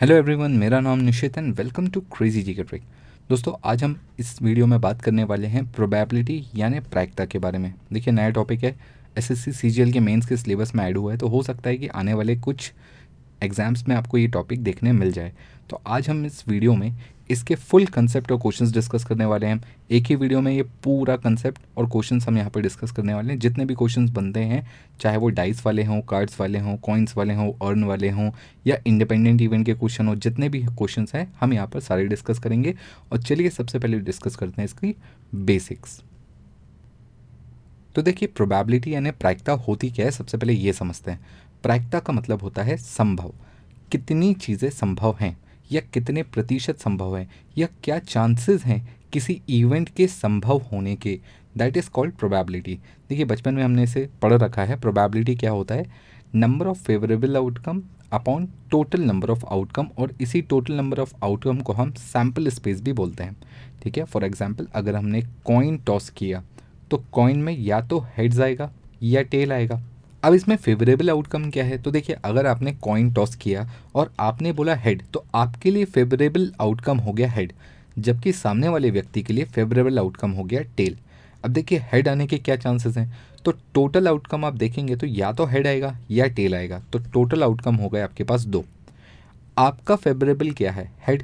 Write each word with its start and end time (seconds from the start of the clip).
Hello 0.00 0.14
everyone 0.14 0.50
मेरा 0.50 0.78
नाम 0.80 0.98
Nishit 0.98 1.36
and 1.38 1.54
welcome 1.54 1.88
to 1.88 2.00
crazy 2.12 2.42
G 2.42 2.52
K 2.54 2.62
trick 2.62 2.82
दोस्तों, 3.30 3.52
आज 3.64 3.82
हम 3.84 3.96
इस 4.18 4.40
वीडियो 4.42 4.66
में 4.66 4.80
बात 4.80 5.02
करने 5.02 5.24
वाले 5.24 5.46
हैं 5.46 5.64
प्रोबेबिलिटी 5.72 6.44
यानी 6.56 6.80
प्रायिकता 6.82 7.24
के 7.24 7.38
बारे 7.38 7.58
में। 7.58 7.72
देखिए, 7.92 8.14
नया 8.14 8.30
टॉपिक 8.30 8.64
है। 8.64 8.74
एसएससी 9.18 9.52
सीजीएल 9.52 9.92
के 9.92 10.00
मेंस 10.00 10.26
के 10.26 10.36
सिलेबस 10.36 10.74
में 10.74 10.84
ऐड 10.84 10.96
हुआ 10.96 11.12
है 11.12 11.18
तो 11.18 11.28
हो 11.28 11.42
सकता 11.42 11.70
है 11.70 11.76
कि 11.76 11.88
आने 11.88 12.14
वाले 12.14 12.36
कुछ 12.38 12.72
एग्ज़ाम्स 13.42 13.86
में 13.88 13.94
आपको 13.96 14.18
ये 14.18 14.26
टॉपिक 14.28 14.62
देखने 14.64 14.92
मिल 14.92 15.12
जाए। 15.12 15.32
तो 15.70 15.82
आज 15.86 16.08
हम 16.10 16.24
इस 16.26 16.42
वीडियो 16.48 16.74
में 16.74 16.90
इसके 17.30 17.54
फुल 17.54 17.84
कंसेप्ट 17.86 18.32
और 18.32 18.38
क्वेश्चंस 18.38 18.72
डिस्कस 18.72 19.04
करने 19.04 19.24
वाले 19.24 19.46
हैं। 19.46 19.60
एक 19.90 20.06
ही 20.06 20.14
वीडियो 20.14 20.40
में 20.40 20.52
ये 20.52 20.62
पूरा 20.84 21.16
कंसेप्ट 21.16 21.60
और 21.78 21.86
क्वेश्चंस 21.86 22.26
हम 22.28 22.38
यहाँ 22.38 22.50
पर 22.50 22.60
डिस्कस 22.60 22.92
करने 22.92 23.14
वाले 23.14 23.32
हैं। 23.32 23.38
जितने 23.38 23.64
भी 23.64 23.74
क्वेश्चंस 23.74 24.10
बनते 24.10 24.40
हैं, 24.42 24.66
चाहे 25.00 25.16
वो 25.16 25.28
डाइस 25.30 25.64
वाले 25.66 25.84
हों 25.84 26.00
कार्ड्स 26.02 26.40
वाले 26.40 26.58
हों 26.58 26.76
कॉइन्स 26.78 27.16
वाले 27.16 27.34
हों 27.34 27.52
अर्न 27.62 27.84
वाले 27.84 28.10
हों, 28.10 28.30
या 28.66 28.76
इंडिपेंडेंट 28.86 29.40
इवेंट 29.42 29.66
के 29.66 29.74
क्वेश्चन 29.74 30.08
हो, 30.08 30.14
जितने 30.16 30.48
भी 30.48 30.62
क्वेश्चन 30.62 31.06
हैं, 31.14 31.26
हम 31.40 31.52
यहाँ 31.52 31.66
पर 31.66 31.80
सारे 31.80 32.06
डिस्कस 32.06 32.38
करेंगे। 32.38 32.74
और 33.12 33.22
चलिए 33.22 33.50
सबसे 33.50 33.78
पहले 33.78 33.98
डिस्कस 34.00 34.36
करते 34.36 34.62
हैं 34.62 34.64
इसकी 34.64 34.94
बेसिक्स 35.36 36.00
तो 37.94 38.02
देखिए 38.02 38.28
प्रोबेबिलिटी 38.28 38.94
यानी 38.94 39.10
प्रायिकता 39.10 39.52
होती 39.52 39.90
क्या 39.90 40.04
है, 40.06 40.10
सबसे 40.10 40.38
पहले 40.38 40.52
ये 40.52 40.72
समझते 40.72 41.10
हैं। 41.10 41.20
प्रायिकता 41.62 41.98
का 41.98 42.12
मतलब 42.12 42.42
होता 42.42 42.62
है 42.62 42.76
संभव। 42.76 43.32
कितनी 43.92 44.32
चीज़ें 44.34 44.68
संभव 44.70 45.16
हैं? 45.20 45.36
या 45.70 45.80
कितने 45.94 46.22
प्रतिशत 46.24 46.78
संभव 46.78 47.16
है, 47.16 47.28
या 47.58 47.68
क्या 47.84 47.98
चांसेस 47.98 48.64
हैं 48.64 48.98
किसी 49.12 49.40
इवेंट 49.50 49.88
के 49.88 50.06
संभव 50.06 50.62
होने 50.72 50.96
के? 50.96 51.18
दैट 51.56 51.76
इज़ 51.76 51.88
कॉल्ड 51.90 52.12
प्रोबेबिलिटी 52.14 52.74
देखिए, 53.10 53.24
बचपन 53.24 53.54
में 53.54 53.62
हमने 53.62 53.82
इसे 53.82 54.08
पढ़ 54.22 54.32
रखा 54.34 54.64
है 54.64 54.80
प्रोबेबिलिटी 54.80 55.34
क्या 55.36 55.50
होता 55.50 55.74
है? 55.74 55.86
Number 56.34 56.66
of 56.66 56.78
favourable 56.78 57.36
outcome 57.36 57.82
upon 58.12 58.46
total 58.70 59.00
number 59.00 59.30
of 59.30 59.44
outcome 59.46 59.88
और 59.98 60.14
इसी 60.20 60.40
टोटल 60.42 60.74
नंबर 60.74 61.00
ऑफ़ 61.00 61.14
आउटकम 61.24 61.58
को 61.58 61.72
हम 61.72 61.92
सैंपल 61.92 62.48
स्पेस 62.48 62.80
भी 62.82 62.92
बोलते 62.92 63.24
हैं। 63.24 63.36
ठीक 63.82 63.98
है? 63.98 64.04
फॉर 64.04 64.24
एग्ज़ाम्पल 64.24 64.66
अगर 64.74 64.96
हमने 64.96 65.22
कॉइन 65.44 65.78
टॉस 65.78 66.08
किया 66.10 66.42
तो 66.90 67.02
कॉइन 67.12 67.38
में 67.38 67.52
या 67.54 67.80
तो 67.80 67.98
हेड्स 68.16 68.40
आएगा 68.40 68.70
या 69.02 69.22
टेल 69.24 69.52
आएगा। 69.52 69.82
अब 70.22 70.34
इसमें 70.34 70.56
फेवरेबल 70.56 71.10
आउटकम 71.10 71.48
क्या 71.50 71.64
है? 71.64 71.76
तो 71.78 71.90
देखिए, 71.90 72.16
अगर 72.24 72.46
आपने 72.46 72.72
कॉइन 72.82 73.12
टॉस 73.12 73.34
किया 73.34 73.68
और 73.94 74.12
आपने 74.20 74.52
बोला 74.52 74.74
हेड 74.76 75.02
तो 75.12 75.24
आपके 75.34 75.70
लिए 75.70 75.84
फेवरेबल 75.84 76.50
आउटकम 76.60 76.98
हो 76.98 77.12
गया 77.12 77.30
हेड 77.30 77.52
जबकि 77.98 78.32
सामने 78.32 78.68
वाले 78.68 78.90
व्यक्ति 78.90 79.22
के 79.22 79.32
लिए 79.32 79.44
फेवरेबल 79.44 79.98
आउटकम 79.98 80.30
हो 80.30 80.44
गया 80.44 80.60
टेल 80.76 80.96
अब 81.44 81.50
देखिए 81.50 81.78
हेड 81.92 82.08
आने 82.08 82.26
के 82.26 82.38
क्या 82.38 82.56
चांसेस 82.56 82.96
हैं? 82.96 83.12
तो 83.44 83.52
टोटल 83.74 84.08
आउटकम 84.08 84.44
आप 84.44 84.54
देखेंगे 84.54 84.96
तो 84.96 85.06
या 85.06 85.32
तो 85.32 85.44
हेड 85.46 85.66
आएगा 85.66 85.96
या 86.10 86.26
टेल 86.28 86.54
आएगा 86.54 86.82
तो 86.92 86.98
टोटल 87.12 87.42
आउटकम 87.42 87.74
हो 87.74 87.88
गया 87.88 88.04
आपके 88.04 88.24
पास 88.24 88.44
दो. 88.44 88.64
आपका 89.58 89.96
फेवरेबल 89.96 90.50
क्या 90.50 90.72
है? 90.72 90.90
हेड 91.06 91.22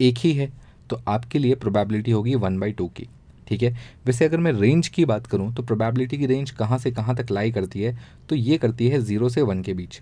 एक 0.00 0.18
ही 0.18 0.32
है 0.32 0.50
तो 0.90 1.00
आपके 1.08 1.38
लिए 1.38 1.54
प्रोबेबिलिटी 1.54 2.10
होगी 2.10 2.34
वन 2.34 2.58
बाई 2.58 2.72
टू 2.72 2.86
की. 2.88 3.08
ठीक 3.46 3.62
है? 3.62 3.76
वैसे 4.06 4.24
अगर 4.24 4.38
मैं 4.38 4.52
रेंज 4.52 4.88
की 4.88 5.04
बात 5.04 5.26
करूँ 5.26 5.52
तो 5.54 5.62
प्रोबेबिलिटी 5.62 6.18
की 6.18 6.26
रेंज 6.26 6.50
कहाँ 6.50 6.78
से 6.78 6.90
कहाँ 6.90 7.16
तक 7.16 7.30
लाई 7.30 7.52
करती 7.52 7.82
है 7.82 7.96
तो 8.28 8.36
ये 8.36 8.58
करती 8.58 8.88
है 8.88 9.00
ज़ीरो 9.00 9.28
से 9.28 9.42
वन 9.42 9.62
के 9.62 9.74
बीच। 9.74 10.00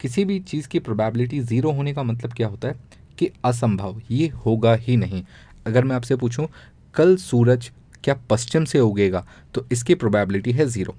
किसी 0.00 0.24
भी 0.24 0.38
चीज़ 0.42 0.68
की 0.68 0.78
प्रोबेबिलिटी 0.80 1.40
ज़ीरो 1.42 1.72
होने 1.72 1.94
का 1.94 2.02
मतलब 2.02 2.32
क्या 2.32 2.48
होता 2.48 2.68
है? 2.68 2.74
कि 3.18 3.30
असंभव, 3.44 4.00
ये 4.10 4.26
होगा 4.46 4.74
ही 4.74 4.96
नहीं। 4.96 5.22
अगर 5.66 5.84
मैं 5.84 5.96
आपसे 5.96 6.16
पूछूँ, 6.16 6.48
कल 6.94 7.16
सूरज 7.18 7.70
क्या 8.04 8.14
पश्चिम 8.30 8.64
से 8.64 8.80
उगेगा 8.80 9.24
तो 9.54 9.64
इसकी 9.72 9.94
प्रोबेबिलिटी 9.94 10.52
है 10.52 10.66
ज़ीरो 10.66 10.94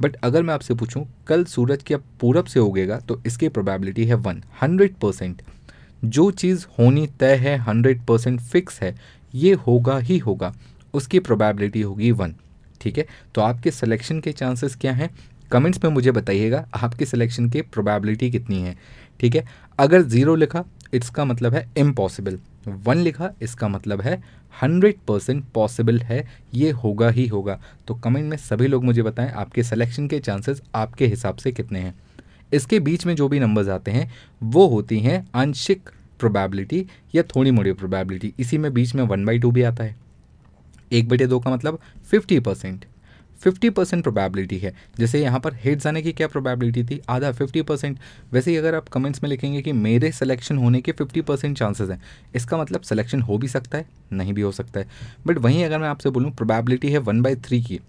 बट 0.00 0.16
अगर 0.16 0.42
मैं 0.42 0.54
आपसे 0.54 0.74
पूछूँ, 0.74 1.04
कल 1.26 1.44
सूरज 1.44 1.82
क्या 1.82 1.98
पूरब 2.20 2.44
से 2.44 2.60
उगेगा 2.60 2.98
तो 2.98 3.20
इसकी 3.26 3.48
प्रोबेबिलिटी 3.48 4.04
है 4.04 4.14
वन 4.16 4.42
हंड्रेड 4.62 4.94
परसेंट 4.94 5.42
जो 6.02 6.30
चीज़ 6.32 6.64
होनी 6.78 7.06
तय 7.20 7.34
है 7.36 7.56
हंड्रेड 7.58 8.04
परसेंट 8.06 8.40
फिक्स 8.40 8.80
है, 8.82 8.94
ये 9.34 9.52
होगा 9.66 9.98
ही 9.98 10.18
होगा। 10.18 10.52
उसकी 10.94 11.18
प्रोबेबिलिटी 11.18 11.82
होगी 11.82 12.10
वन 12.12 12.34
ठीक 12.80 12.98
है? 12.98 13.06
तो 13.34 13.40
आपके 13.40 13.70
सिलेक्शन 13.70 14.20
के 14.20 14.32
चांसेस 14.32 14.76
क्या 14.76 14.92
हैं? 14.92 15.10
कमेंट्स 15.52 15.84
में 15.84 15.90
मुझे 15.90 16.10
बताइएगा, 16.10 16.64
आपके 16.74 17.06
सिलेक्शन 17.06 17.48
की 17.50 17.62
प्रोबेबिलिटी 17.62 18.30
कितनी 18.30 18.60
है, 18.62 18.76
ठीक 19.20 19.36
है? 19.36 19.44
अगर 19.78 20.02
ज़ीरो 20.02 20.34
लिखा, 20.34 20.64
इसका 20.94 21.24
मतलब 21.24 21.54
है 21.54 21.66
इम्पॉसिबल 21.78 22.38
वन 22.68 22.98
लिखा, 22.98 23.30
इसका 23.42 23.68
मतलब 23.68 24.00
है 24.00 24.22
हंड्रेड 24.62 24.96
परसेंट 25.08 25.44
पॉसिबल 25.54 25.98
है, 25.98 26.26
ये 26.54 26.70
होगा 26.70 27.08
ही 27.08 27.26
होगा। 27.26 27.58
तो 27.88 27.94
कमेंट 27.94 28.30
में 28.30 28.36
सभी 28.36 28.66
लोग 28.66 28.84
मुझे 28.84 29.02
बताएँ, 29.02 29.30
आपके 29.30 29.62
सिलेक्शन 29.62 30.08
के 30.08 30.18
चांसेस 30.20 30.62
आपके 30.74 31.06
हिसाब 31.06 31.36
से 31.36 31.52
कितने 31.52 31.78
हैं? 31.78 31.94
इसके 32.52 32.80
बीच 32.80 33.06
में 33.06 33.14
जो 33.16 33.28
भी 33.28 33.40
नंबर्स 33.40 33.68
आते 33.68 33.90
हैं, 33.90 34.10
वो 34.42 34.66
होती 34.66 34.98
हैं 35.00 35.26
आंशिक 35.34 35.90
प्रोबेबिलिटी 36.18 36.86
या 37.14 37.22
थोड़ी 37.34 37.50
मोड़ी 37.50 37.72
प्रोबेबिलिटी 37.72 38.32
इसी 38.38 38.58
में 38.58 38.72
बीच 38.74 38.94
में 38.94 39.02
वन 39.02 39.24
बाई 39.24 39.38
टू 39.38 39.50
भी 39.50 39.62
आता 39.62 39.84
है। 39.84 39.96
एक 40.92 41.08
बटे 41.08 41.26
दो 41.26 41.40
का 41.40 41.50
मतलब 41.50 41.78
fifty 42.10 42.38
percent 42.40 42.84
fifty 43.40 43.68
percent 43.70 44.02
probability 44.02 44.56
है। 44.58 44.72
जैसे 44.98 45.20
यहाँ 45.20 45.38
पर 45.40 45.54
हेड्स 45.54 45.84
जाने 45.84 46.00
की 46.02 46.12
क्या 46.12 46.26
प्रोबेबिलिटी 46.28 46.82
थी? 46.84 47.00
आधा 47.08 47.30
फिफ्टी 47.32 47.62
परसेंट 47.62 47.98
वैसे 48.32 48.50
ही 48.50 48.56
अगर 48.56 48.74
आप 48.74 48.88
कमेंट्स 48.88 49.22
में 49.22 49.28
लिखेंगे 49.30 49.62
कि 49.62 49.72
मेरे 49.72 50.10
सिलेक्शन 50.12 50.58
होने 50.58 50.80
के 50.80 50.92
फिफ्टी 50.92 51.20
परसेंट 51.20 51.56
चांसेस 51.58 51.90
हैं, 51.90 52.00
इसका 52.34 52.56
मतलब 52.56 52.80
सिलेक्शन 52.80 53.20
हो 53.20 53.38
भी 53.38 53.48
सकता 53.48 53.78
है, 53.78 53.86
नहीं 54.12 54.32
भी 54.32 54.42
हो 54.42 54.52
सकता 54.52 54.80
है। 54.80 54.88
बट 55.26 55.38
वहीं 55.38 55.64
अगर 55.64 55.78
मैं 55.78 55.88
आपसे 55.88 56.10
बोलूँ 56.10 56.32
प्रोबेबिलिटी 56.32 56.90
है 56.90 56.98
वन 56.98 57.22
बाई 57.22 57.36
थ्री 57.36 57.62
की। 57.62 57.80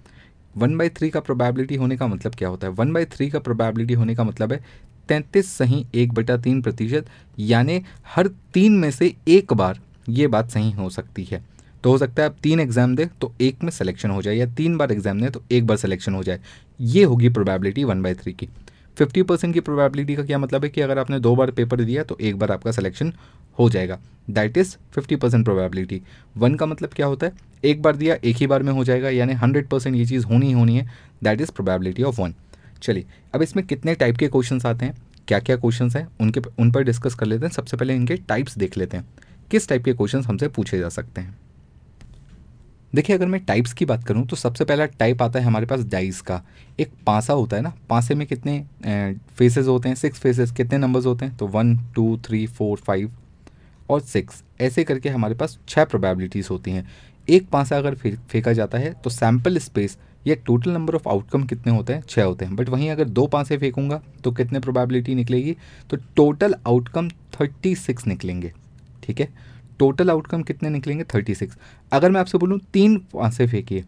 वन 0.57 0.78
बाई 0.78 0.89
थ्री 0.89 1.09
का 1.09 1.19
प्रोबेबिलिटी 1.19 1.75
होने 1.75 1.97
का 1.97 2.07
मतलब 2.07 2.35
क्या 2.35 2.50
होता 2.50 2.68
है? 2.68 2.73
वन 2.73 2.94
बाई 2.94 3.06
थ्री 3.07 3.29
का 3.29 3.39
प्रोबेबिलिटी 3.39 3.94
होने 3.94 4.16
का 4.16 4.23
मतलब 4.23 4.53
है 4.53 4.63
तैंतीस 5.09 5.51
सही 5.51 5.85
एक 5.95 6.13
बटा 6.13 6.38
तीन 6.38 6.62
प्रतिशत। 6.62 7.06
यानी 7.39 7.81
हर 8.07 8.28
तीन 8.53 8.78
में 8.78 8.91
से 8.91 9.16
एक 9.28 9.53
बार 9.53 9.79
ये 10.09 10.28
बात 10.28 10.50
सही 10.50 10.72
हो 10.72 10.89
सकती 10.89 11.23
है। 11.23 11.44
तो 11.84 11.92
हो 11.92 11.97
सकता 11.97 12.24
है 12.24 12.30
आप 12.30 12.36
तीन 12.44 12.59
एग्ज़ाम 12.59 12.96
दें 12.96 13.08
तो 13.22 13.34
एक 13.42 13.64
में 13.64 13.72
सिलेक्शन 13.72 14.09
हो 14.09 14.22
जाए, 14.22 14.36
या 14.36 14.46
तीन 14.47 14.78
बार 14.78 14.92
एग्ज़ाम 14.92 15.22
दें 15.22 15.31
तो 15.31 15.44
एक 15.52 15.68
बार 15.68 15.78
सिलेक्शन 15.78 16.14
हो 16.14 16.24
जाए। 16.24 16.40
ये 16.80 17.03
होगी 17.03 17.30
प्रोबेबिलिटी 17.30 17.84
वन 17.84 18.02
बाई 18.02 18.14
थ्री 18.14 18.34
की। 18.34 18.47
फिफ्टी 18.97 19.22
परसेंट 19.24 19.53
की 19.53 19.59
प्रोबेबिलिटी 19.59 20.16
का 20.16 20.24
क्या 20.24 20.38
मतलब 20.38 20.64
है 20.64 20.69
कि 20.69 20.81
अगर 20.81 21.00
आपने 21.00 21.19
दो 21.19 21.36
बार 21.36 21.52
पेपर 21.52 21.81
दिया 21.81 22.03
तो 22.03 22.18
एक 22.22 22.40
बार 22.40 22.52
आपका 22.52 22.72
सिलेक्शन 22.72 23.14
हो 23.58 23.69
जाएगा। 23.69 24.00
That 24.30 24.58
is 24.58 24.75
fifty 24.94 25.16
percent 25.16 25.46
probability 25.46 26.02
one 26.38 26.56
का 26.56 26.66
मतलब 26.66 26.90
क्या 26.90 27.06
होता 27.06 27.28
है? 27.28 27.34
एक 27.64 27.81
बार 27.81 27.96
दिया, 27.96 28.16
एक 28.16 28.36
ही 28.36 28.48
बार 28.48 28.63
में 28.63 28.72
हो 28.74 28.84
जाएगा, 28.84 29.09
यानी 29.09 29.34
हंड्रेड 29.34 29.68
परसेंट 29.68 29.96
ये 29.96 30.06
चीज़ 30.06 30.25
होनी 30.25 30.48
ही 30.48 30.52
होनी 30.52 30.78
है। 30.78 30.90
That 31.24 31.42
is 31.42 31.52
probability 31.52 32.03
of 32.03 32.22
one 32.22 32.34
चलिए, 32.84 33.06
अब 33.34 33.42
इसमें 33.42 33.66
कितने 33.66 33.96
टाइप 33.96 34.18
के 34.18 34.28
क्वेश्चन 34.28 34.62
आते 34.66 34.86
हैं? 34.86 34.96
क्या 35.28 35.40
क्या 35.40 35.56
क्वेश्चन 35.58 35.90
हैं? 35.90 36.08
उनके, 36.22 36.42
उन 36.59 36.72
पर 36.72 36.84
डिस्कस 36.84 37.16
कर 37.16 37.25
लेते 37.25 37.46
हैं। 37.46 37.52
सबसे 37.53 37.78
पहले 37.78 37.96
इनके 37.96 38.16
टाइप्स 38.19 38.58
देख 38.58 38.78
लेते 38.78 38.98
हैं। 38.98 39.06
किस 39.52 39.68
टाइप 39.69 39.84
के 39.86 39.94
क्वेश्चन 39.94 40.24
हमसे 40.24 40.48
पूछे 40.48 40.80
जा 40.80 40.90
सकते 40.90 41.22
हैं? 41.22 41.36
देखिए, 42.94 43.16
अगर 43.16 43.25
मैं 43.25 43.40
टाइप्स 43.46 43.74
की 43.74 43.85
बात 43.85 44.03
करूँ 44.03 44.25
तो 44.28 44.35
सबसे 44.35 44.66
पहला 44.66 44.85
टाइप 44.85 45.22
आता 45.22 45.40
है 45.40 45.46
हमारे 45.46 45.66
पास 45.66 45.84
डाइस 45.85 46.19
का। 46.22 46.41
एक 46.79 46.91
पासा 47.06 47.34
होता 47.34 47.56
है 47.56 47.62
ना, 47.62 47.74
पासे 47.90 48.16
में 48.16 48.25
कितने 48.28 48.63
फेसेस 49.29 49.68
होते 49.68 49.90
हैं 49.90 49.96
सिक्स 49.96 50.19
फेसेस 50.19 50.52
कितने 50.52 50.78
नंबर्स 50.78 51.06
होते 51.06 51.25
हैं? 51.25 51.38
तो 51.38 51.47
one 51.47 51.75
two 51.96 52.18
three 52.25 52.46
four 52.47 52.78
five 52.78 53.12
और 53.90 54.01
सिक्स 54.01 54.44
ऐसे 54.62 54.84
करके 54.84 55.09
हमारे 55.09 55.35
पास 55.35 55.57
छः 55.68 55.85
प्रोबेबिलिटीज़ 55.85 56.47
होती 56.50 56.72
हैं। 56.72 56.90
एक 57.28 57.47
पासा 57.50 57.78
अगर 57.78 57.96
फेंका 57.96 58.53
जाता 58.53 58.78
है 58.78 58.94
तो 58.94 59.09
सैंपल 59.09 59.57
स्पेस 59.59 59.97
या 60.28 60.35
टोटल 60.46 60.72
नंबर 60.72 60.96
ऑफ़ 60.96 61.07
आउटकम 61.09 61.44
कितने 61.44 61.74
होते 61.74 61.94
हैं? 61.94 62.01
छः 62.01 62.24
होते 62.24 62.46
हैं। 62.46 62.56
बट 62.56 62.69
वहीं 62.69 62.90
अगर 62.90 63.06
दो 63.06 63.25
पासे 63.28 63.57
फेंकूँगा 63.57 64.01
तो 64.24 64.31
कितने 64.31 64.59
प्रोबेबिलिटी 64.59 65.16
निकलेगी? 65.16 65.56
तो 65.90 65.97
टोटल 66.16 66.56
आउटकम 66.68 67.09
थर्टी 67.09 67.75
सिक्स 67.78 68.07
निकलेंगे। 68.07 68.51
ठीक 69.03 69.19
है? 69.19 69.28
टोटल 69.81 70.09
आउटकम 70.09 70.42
कितने 70.44 70.69
निकलेंगे? 70.69 71.03
Thirty 71.03 71.36
six. 71.36 71.58
अगर 71.92 72.12
मैं 72.12 72.19
आपसे 72.19 72.38
बोलूँ, 72.38 72.59
तीन 72.74 72.97
पाँसे 73.14 73.47
फेंकिए। 73.47 73.84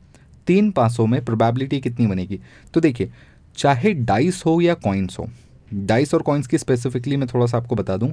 तीन 0.48 0.72
पासों 0.72 1.06
में 1.08 1.24
प्रोबेबिलिटी 1.26 1.80
कितनी 1.80 2.08
बनेगी? 2.08 2.40
तो 2.74 2.80
देखिए, 2.80 3.12
चाहे 3.58 3.94
डाइस 3.94 4.42
हो 4.46 4.60
या 4.62 4.74
कॉइन्स 4.74 5.20
हो 5.20 5.28
डाइस 5.74 6.14
और 6.14 6.22
कॉइन्स 6.22 6.48
की 6.48 6.58
स्पेसिफिकली 6.58 7.18
मैं 7.18 7.28
थोड़ा 7.28 7.46
सा 7.46 7.58
आपको 7.58 7.76
बता 7.76 7.98
दूँ, 7.98 8.12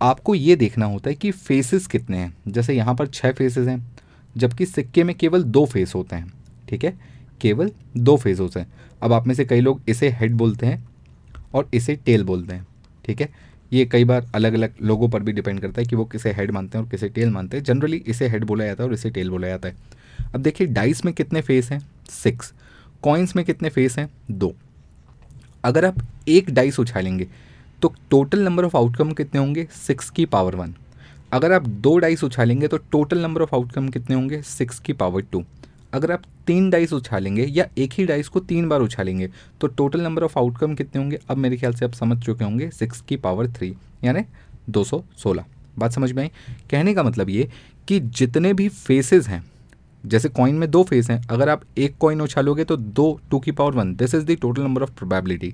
आपको 0.00 0.34
ये 0.34 0.56
देखना 0.56 0.86
होता 0.86 1.10
है 1.10 1.16
कि 1.16 1.30
फेसेस 1.30 1.86
कितने 1.86 2.16
हैं। 2.16 2.34
जैसे 2.48 2.74
यहाँ 2.74 2.94
पर 2.94 3.06
छः 3.06 3.32
फेसेस 3.32 3.68
हैं, 3.68 3.92
जबकि 4.36 4.66
सिक्के 4.66 5.04
में 5.04 5.14
केवल 5.16 5.42
दो 5.42 5.64
फेस 5.66 5.94
होते 5.94 6.16
हैं, 6.16 6.32
ठीक 6.68 6.84
है? 6.84 6.94
केवल 7.40 7.70
दो 7.96 8.16
फेस 8.16 8.40
होते 8.40 8.60
हैं। 8.60 8.72
अब 9.02 9.12
आप 9.12 9.26
में 9.26 9.34
से 9.34 9.44
कई 9.44 9.60
लोग 9.60 9.80
इसे 9.88 10.08
हेड 10.10 10.34
बोलते 10.34 10.66
हैं 10.66 10.88
और 11.54 11.68
इसे 11.74 11.96
टेल 11.96 12.24
बोलते 12.24 12.54
हैं, 12.54 12.66
ठीक 13.04 13.20
है? 13.20 13.28
ये 13.72 13.84
कई 13.86 14.04
बार 14.04 14.26
अलग 14.34 14.54
अलग 14.54 14.74
लोगों 14.82 15.08
पर 15.08 15.22
भी 15.22 15.32
डिपेंड 15.32 15.60
करता 15.60 15.80
है 15.80 15.86
कि 15.86 15.96
वो 15.96 16.04
किसे 16.04 16.32
हेड 16.32 16.50
मानते 16.50 16.78
हैं 16.78 16.84
और 16.84 16.90
किसे 16.90 17.08
टेल 17.08 17.30
मानते 17.30 17.56
हैं। 17.56 17.64
जनरली 17.64 17.96
इसे 18.06 18.28
हेड 18.28 18.44
बोला 18.44 18.64
जाता 18.64 18.82
है 18.82 18.88
और 18.88 18.94
इसे 18.94 19.10
टेल 19.10 19.30
बोला 19.30 19.48
जाता 19.48 19.68
है। 19.68 19.76
अब 20.34 20.42
देखिए 20.42 20.66
डाइस 20.66 21.04
में 21.04 21.12
कितने 21.14 21.40
फेस 21.40 21.70
हैं? 21.70 21.80
सिक्स 22.10 22.52
कॉइन्स 23.02 23.36
में 23.36 23.44
कितने 23.44 23.68
फेस 23.68 23.98
हैं? 23.98 24.08
दो. 24.30 24.54
अगर 25.64 25.84
आप 25.84 25.96
एक 26.28 26.50
डाइस 26.50 26.78
उछालेंगे 26.80 27.26
तो 27.82 27.94
टोटल 28.10 28.44
नंबर 28.44 28.64
ऑफ़ 28.64 28.76
आउटकम 28.76 29.12
कितने 29.12 29.40
होंगे? 29.40 29.66
सिक्स 29.72 30.10
की 30.10 30.24
पावर 30.26 30.54
वन 30.54 30.74
अगर 31.32 31.52
आप 31.52 31.66
दो 31.66 31.96
डाइस 31.98 32.24
उछालेंगे 32.24 32.68
तो 32.68 32.76
टोटल 32.76 33.18
नंबर 33.18 33.42
ऑफ़ 33.42 33.54
आउटकम 33.54 33.88
कितने 33.88 34.16
होंगे? 34.16 34.42
सिक्स 34.42 34.78
की 34.78 34.92
पावर 34.92 35.22
टू 35.22 35.44
अगर 35.92 36.12
आप 36.12 36.22
तीन 36.46 36.68
डाइस 36.70 36.92
उछालेंगे 36.92 37.44
या 37.44 37.66
एक 37.78 37.92
ही 37.92 38.04
डाइस 38.06 38.28
को 38.28 38.40
तीन 38.42 38.68
बार 38.68 38.80
उछालेंगे 38.80 39.28
तो 39.60 39.66
टोटल 39.68 40.00
नंबर 40.00 40.22
ऑफ़ 40.22 40.38
आउटकम 40.38 40.74
कितने 40.74 41.02
होंगे? 41.02 41.18
अब 41.30 41.36
मेरे 41.36 41.56
ख्याल 41.56 41.74
से 41.74 41.84
आप 41.84 41.92
समझ 41.92 42.18
चुके 42.24 42.44
होंगे 42.44 42.70
सिक्स 42.70 43.00
की 43.00 43.16
पावर 43.18 43.50
थ्री 43.50 43.74
यानी 44.04 44.24
216 44.70 45.44
बात 45.78 45.92
समझ 45.92 46.12
में 46.12 46.22
आई? 46.22 46.30
कहने 46.70 46.94
का 46.94 47.02
मतलब 47.02 47.30
ये 47.30 47.48
कि 47.88 48.00
जितने 48.00 48.52
भी 48.54 48.68
फेसेस 48.68 49.28
हैं, 49.28 49.44
जैसे 50.04 50.28
कॉइन 50.28 50.54
में 50.54 50.70
दो 50.70 50.82
फेस 50.84 51.10
हैं, 51.10 51.20
अगर 51.28 51.48
आप 51.48 51.62
एक 51.78 51.96
कॉइन 52.00 52.20
उछालोगे 52.20 52.64
तो 52.64 52.76
दो 52.76 53.20
टू 53.30 53.38
की 53.38 53.52
power 53.52 53.72
one 53.72 53.94
this 53.94 54.14
is 54.14 54.24
the 54.24 54.36
total 54.42 54.62
number 54.62 54.82
of 54.82 54.90
probability 54.90 55.52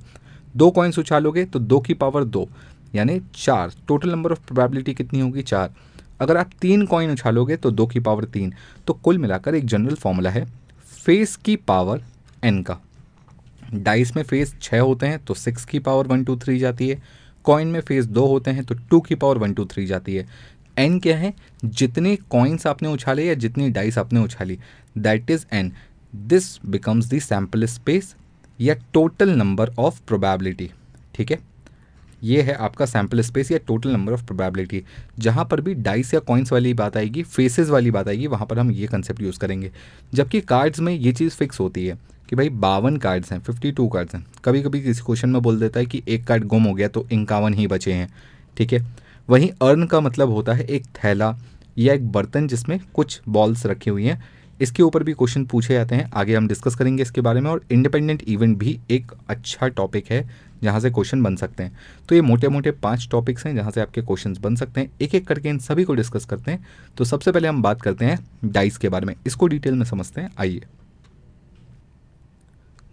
दो 0.56 0.70
कॉइन्स 0.70 0.98
उछालोगे 0.98 1.44
तो 1.44 1.58
दो 1.58 1.80
की 1.80 1.94
पावर 1.94 2.24
दो, 2.26 2.48
यानी 2.94 3.20
चार। 3.36 3.72
टोटल 3.88 4.10
नंबर 4.10 4.32
ऑफ़ 4.32 4.40
प्रोबेबिलिटी 4.46 4.94
कितनी 4.94 5.20
होगी? 5.20 5.42
चार। 5.42 5.72
अगर 6.20 6.36
आप 6.36 6.50
तीन 6.60 6.84
कॉइन 6.86 7.10
उछालोगे 7.10 7.56
तो 7.56 7.70
दो 7.70 7.86
की 7.86 8.00
पावर 8.00 8.24
तीन। 8.24 8.52
तो 8.86 8.92
कुल 8.94 9.18
मिलाकर 9.18 9.54
एक 9.54 9.66
जनरल 9.66 9.94
फॉर्मूला 9.94 10.30
है 10.30 10.44
फेस 11.04 11.36
की 11.36 11.56
पावर 11.56 12.02
एन 12.44 12.62
का। 12.62 12.78
डाइस 13.74 14.14
में 14.16 14.22
फेस 14.22 14.54
छः 14.62 14.80
होते 14.80 15.06
हैं 15.06 15.18
तो 15.18 15.34
सिक्स 15.34 15.64
की 15.64 15.78
पावर 15.78 16.06
वन 16.06 16.24
टू 16.24 16.36
थ्री 16.36 16.58
जाती 16.58 16.88
है। 16.88 17.00
कॉइन 17.44 17.68
में 17.68 17.80
फेस 17.80 18.06
दो 18.06 18.26
होते 18.26 18.50
हैं 18.50 18.64
तो 18.64 18.74
टू 18.90 19.00
की 19.00 19.14
पावर 19.14 19.38
वन 19.38 19.52
टू 19.54 19.64
थ्री 19.64 19.86
जाती 19.86 20.14
है। 20.14 20.26
एन 20.78 20.98
क्या 21.00 21.16
है? 21.18 21.32
जितने 21.64 22.14
कॉइन्स 22.30 22.66
आपने 22.66 22.88
उछाले 22.88 23.24
या 23.24 23.34
जितनी 23.34 23.68
डाइस 23.70 23.98
आपने 23.98 24.20
उछाली 24.20 24.58
that 24.98 25.30
is 25.30 25.44
N 25.52 25.72
this 26.14 26.58
becomes 26.66 27.10
the 27.10 27.18
sample 27.18 27.66
space 27.66 28.14
या 28.58 28.74
टोटल 28.94 29.30
नंबर 29.30 29.72
ऑफ़ 29.78 30.00
प्रोबेबिलिटी 30.06 30.70
ठीक 31.14 31.30
है? 31.30 31.38
ये 32.22 32.42
है 32.42 32.54
आपका 32.54 32.86
सैंपल 32.86 33.20
स्पेस 33.20 33.50
या 33.52 33.58
टोटल 33.66 33.90
नंबर 33.90 34.12
ऑफ़ 34.12 34.24
प्रोबेबिलिटी 34.24 34.82
जहाँ 35.18 35.44
पर 35.44 35.60
भी 35.60 35.74
डाइस 35.74 36.12
या 36.14 36.20
कॉइन्स 36.20 36.52
वाली 36.52 36.74
बात 36.74 36.96
आएगी 36.96 37.22
फेसेस 37.22 37.68
वाली 37.68 37.90
बात 37.90 38.08
आएगी, 38.08 38.26
वहाँ 38.26 38.46
पर 38.46 38.58
हम 38.58 38.70
ये 38.70 38.86
कंसेप्ट 38.86 39.22
यूज़ 39.22 39.38
करेंगे। 39.38 39.70
जबकि 40.14 40.40
कार्ड्स 40.42 40.80
में 40.80 40.92
ये 40.92 41.12
चीज़ 41.12 41.34
फिक्स 41.34 41.60
होती 41.60 41.86
है 41.86 41.98
कि 42.28 42.36
भाई 42.36 42.48
बावन 42.50 42.96
कार्ड्स 42.96 43.32
हैं 43.32 43.38
फिफ्टी 43.40 43.72
टू 43.72 43.88
कार्ड्स 43.88 44.14
हैं। 44.14 44.24
कभी 44.44 44.62
कभी 44.62 44.80
किसी 44.80 45.02
क्वेश्चन 45.06 45.30
में 45.30 45.42
बोल 45.42 45.60
देता 45.60 45.80
है 45.80 45.86
कि 45.86 46.02
एक 46.08 46.24
कार्ड 46.26 46.44
गुम 46.44 46.64
हो 46.64 46.72
गया 46.74 46.88
तो 46.88 47.06
इक्यावन 47.12 47.54
ही 47.54 47.66
बचे 47.66 47.92
हैं, 47.92 48.08
ठीक 48.56 48.72
है? 48.72 48.84
वहीं 49.28 49.50
अर्न 49.62 49.86
का 49.86 50.00
मतलब 50.00 50.30
होता 50.30 50.52
है 50.52 50.64
एक 50.64 50.86
थैला 50.96 51.36
या 51.78 51.94
एक 51.94 52.10
बर्तन 52.12 52.46
जिसमें 52.48 52.78
कुछ 52.94 53.20
बॉल्स 53.28 53.66
रखी 53.66 53.90
हुई 53.90 54.04
हैं। 54.04 54.22
इसके 54.60 54.82
ऊपर 54.82 55.02
भी 55.02 55.12
क्वेश्चन 55.12 55.44
पूछे 55.44 55.74
जाते 55.74 55.94
हैं, 55.94 56.10
आगे 56.14 56.34
हम 56.34 56.46
डिस्कस 56.48 56.74
करेंगे 56.74 57.02
इसके 57.02 57.20
बारे 57.20 57.40
में 57.40 57.50
और 57.50 57.64
इंडिपेंडेंट 57.70 58.22
इवेंट 58.22 58.56
भी 58.58 58.78
एक 58.90 59.12
अच्छा 59.28 59.68
टॉपिक 59.68 60.10
है। 60.10 60.28
जहाँ 60.62 60.80
से 60.80 60.90
क्वेश्चन 60.90 61.22
बन 61.22 61.36
सकते 61.36 61.62
हैं। 61.62 61.78
तो 62.08 62.14
ये 62.14 62.20
मोटे 62.20 62.48
मोटे 62.48 62.70
पाँच 62.70 63.08
टॉपिक्स 63.10 63.46
हैं 63.46 63.54
जहाँ 63.56 63.70
से 63.70 63.80
आपके 63.80 64.02
क्वेश्चन 64.02 64.36
बन 64.40 64.56
सकते 64.56 64.80
हैं। 64.80 64.90
एक 65.00 65.14
एक 65.14 65.26
करके 65.26 65.48
इन 65.48 65.58
सभी 65.58 65.84
को 65.84 65.94
डिस्कस 65.94 66.24
करते 66.24 66.50
हैं। 66.50 66.66
तो 66.96 67.04
सबसे 67.04 67.32
पहले 67.32 67.48
हम 67.48 67.62
बात 67.62 67.82
करते 67.82 68.04
हैं 68.04 68.18
डाइस 68.44 68.76
के 68.76 68.88
बारे 68.88 69.06
में। 69.06 69.14
इसको 69.26 69.46
डिटेल 69.46 69.74
में 69.74 69.84
समझते 69.84 70.20
हैं। 70.20 70.30
आइए। 70.38 70.62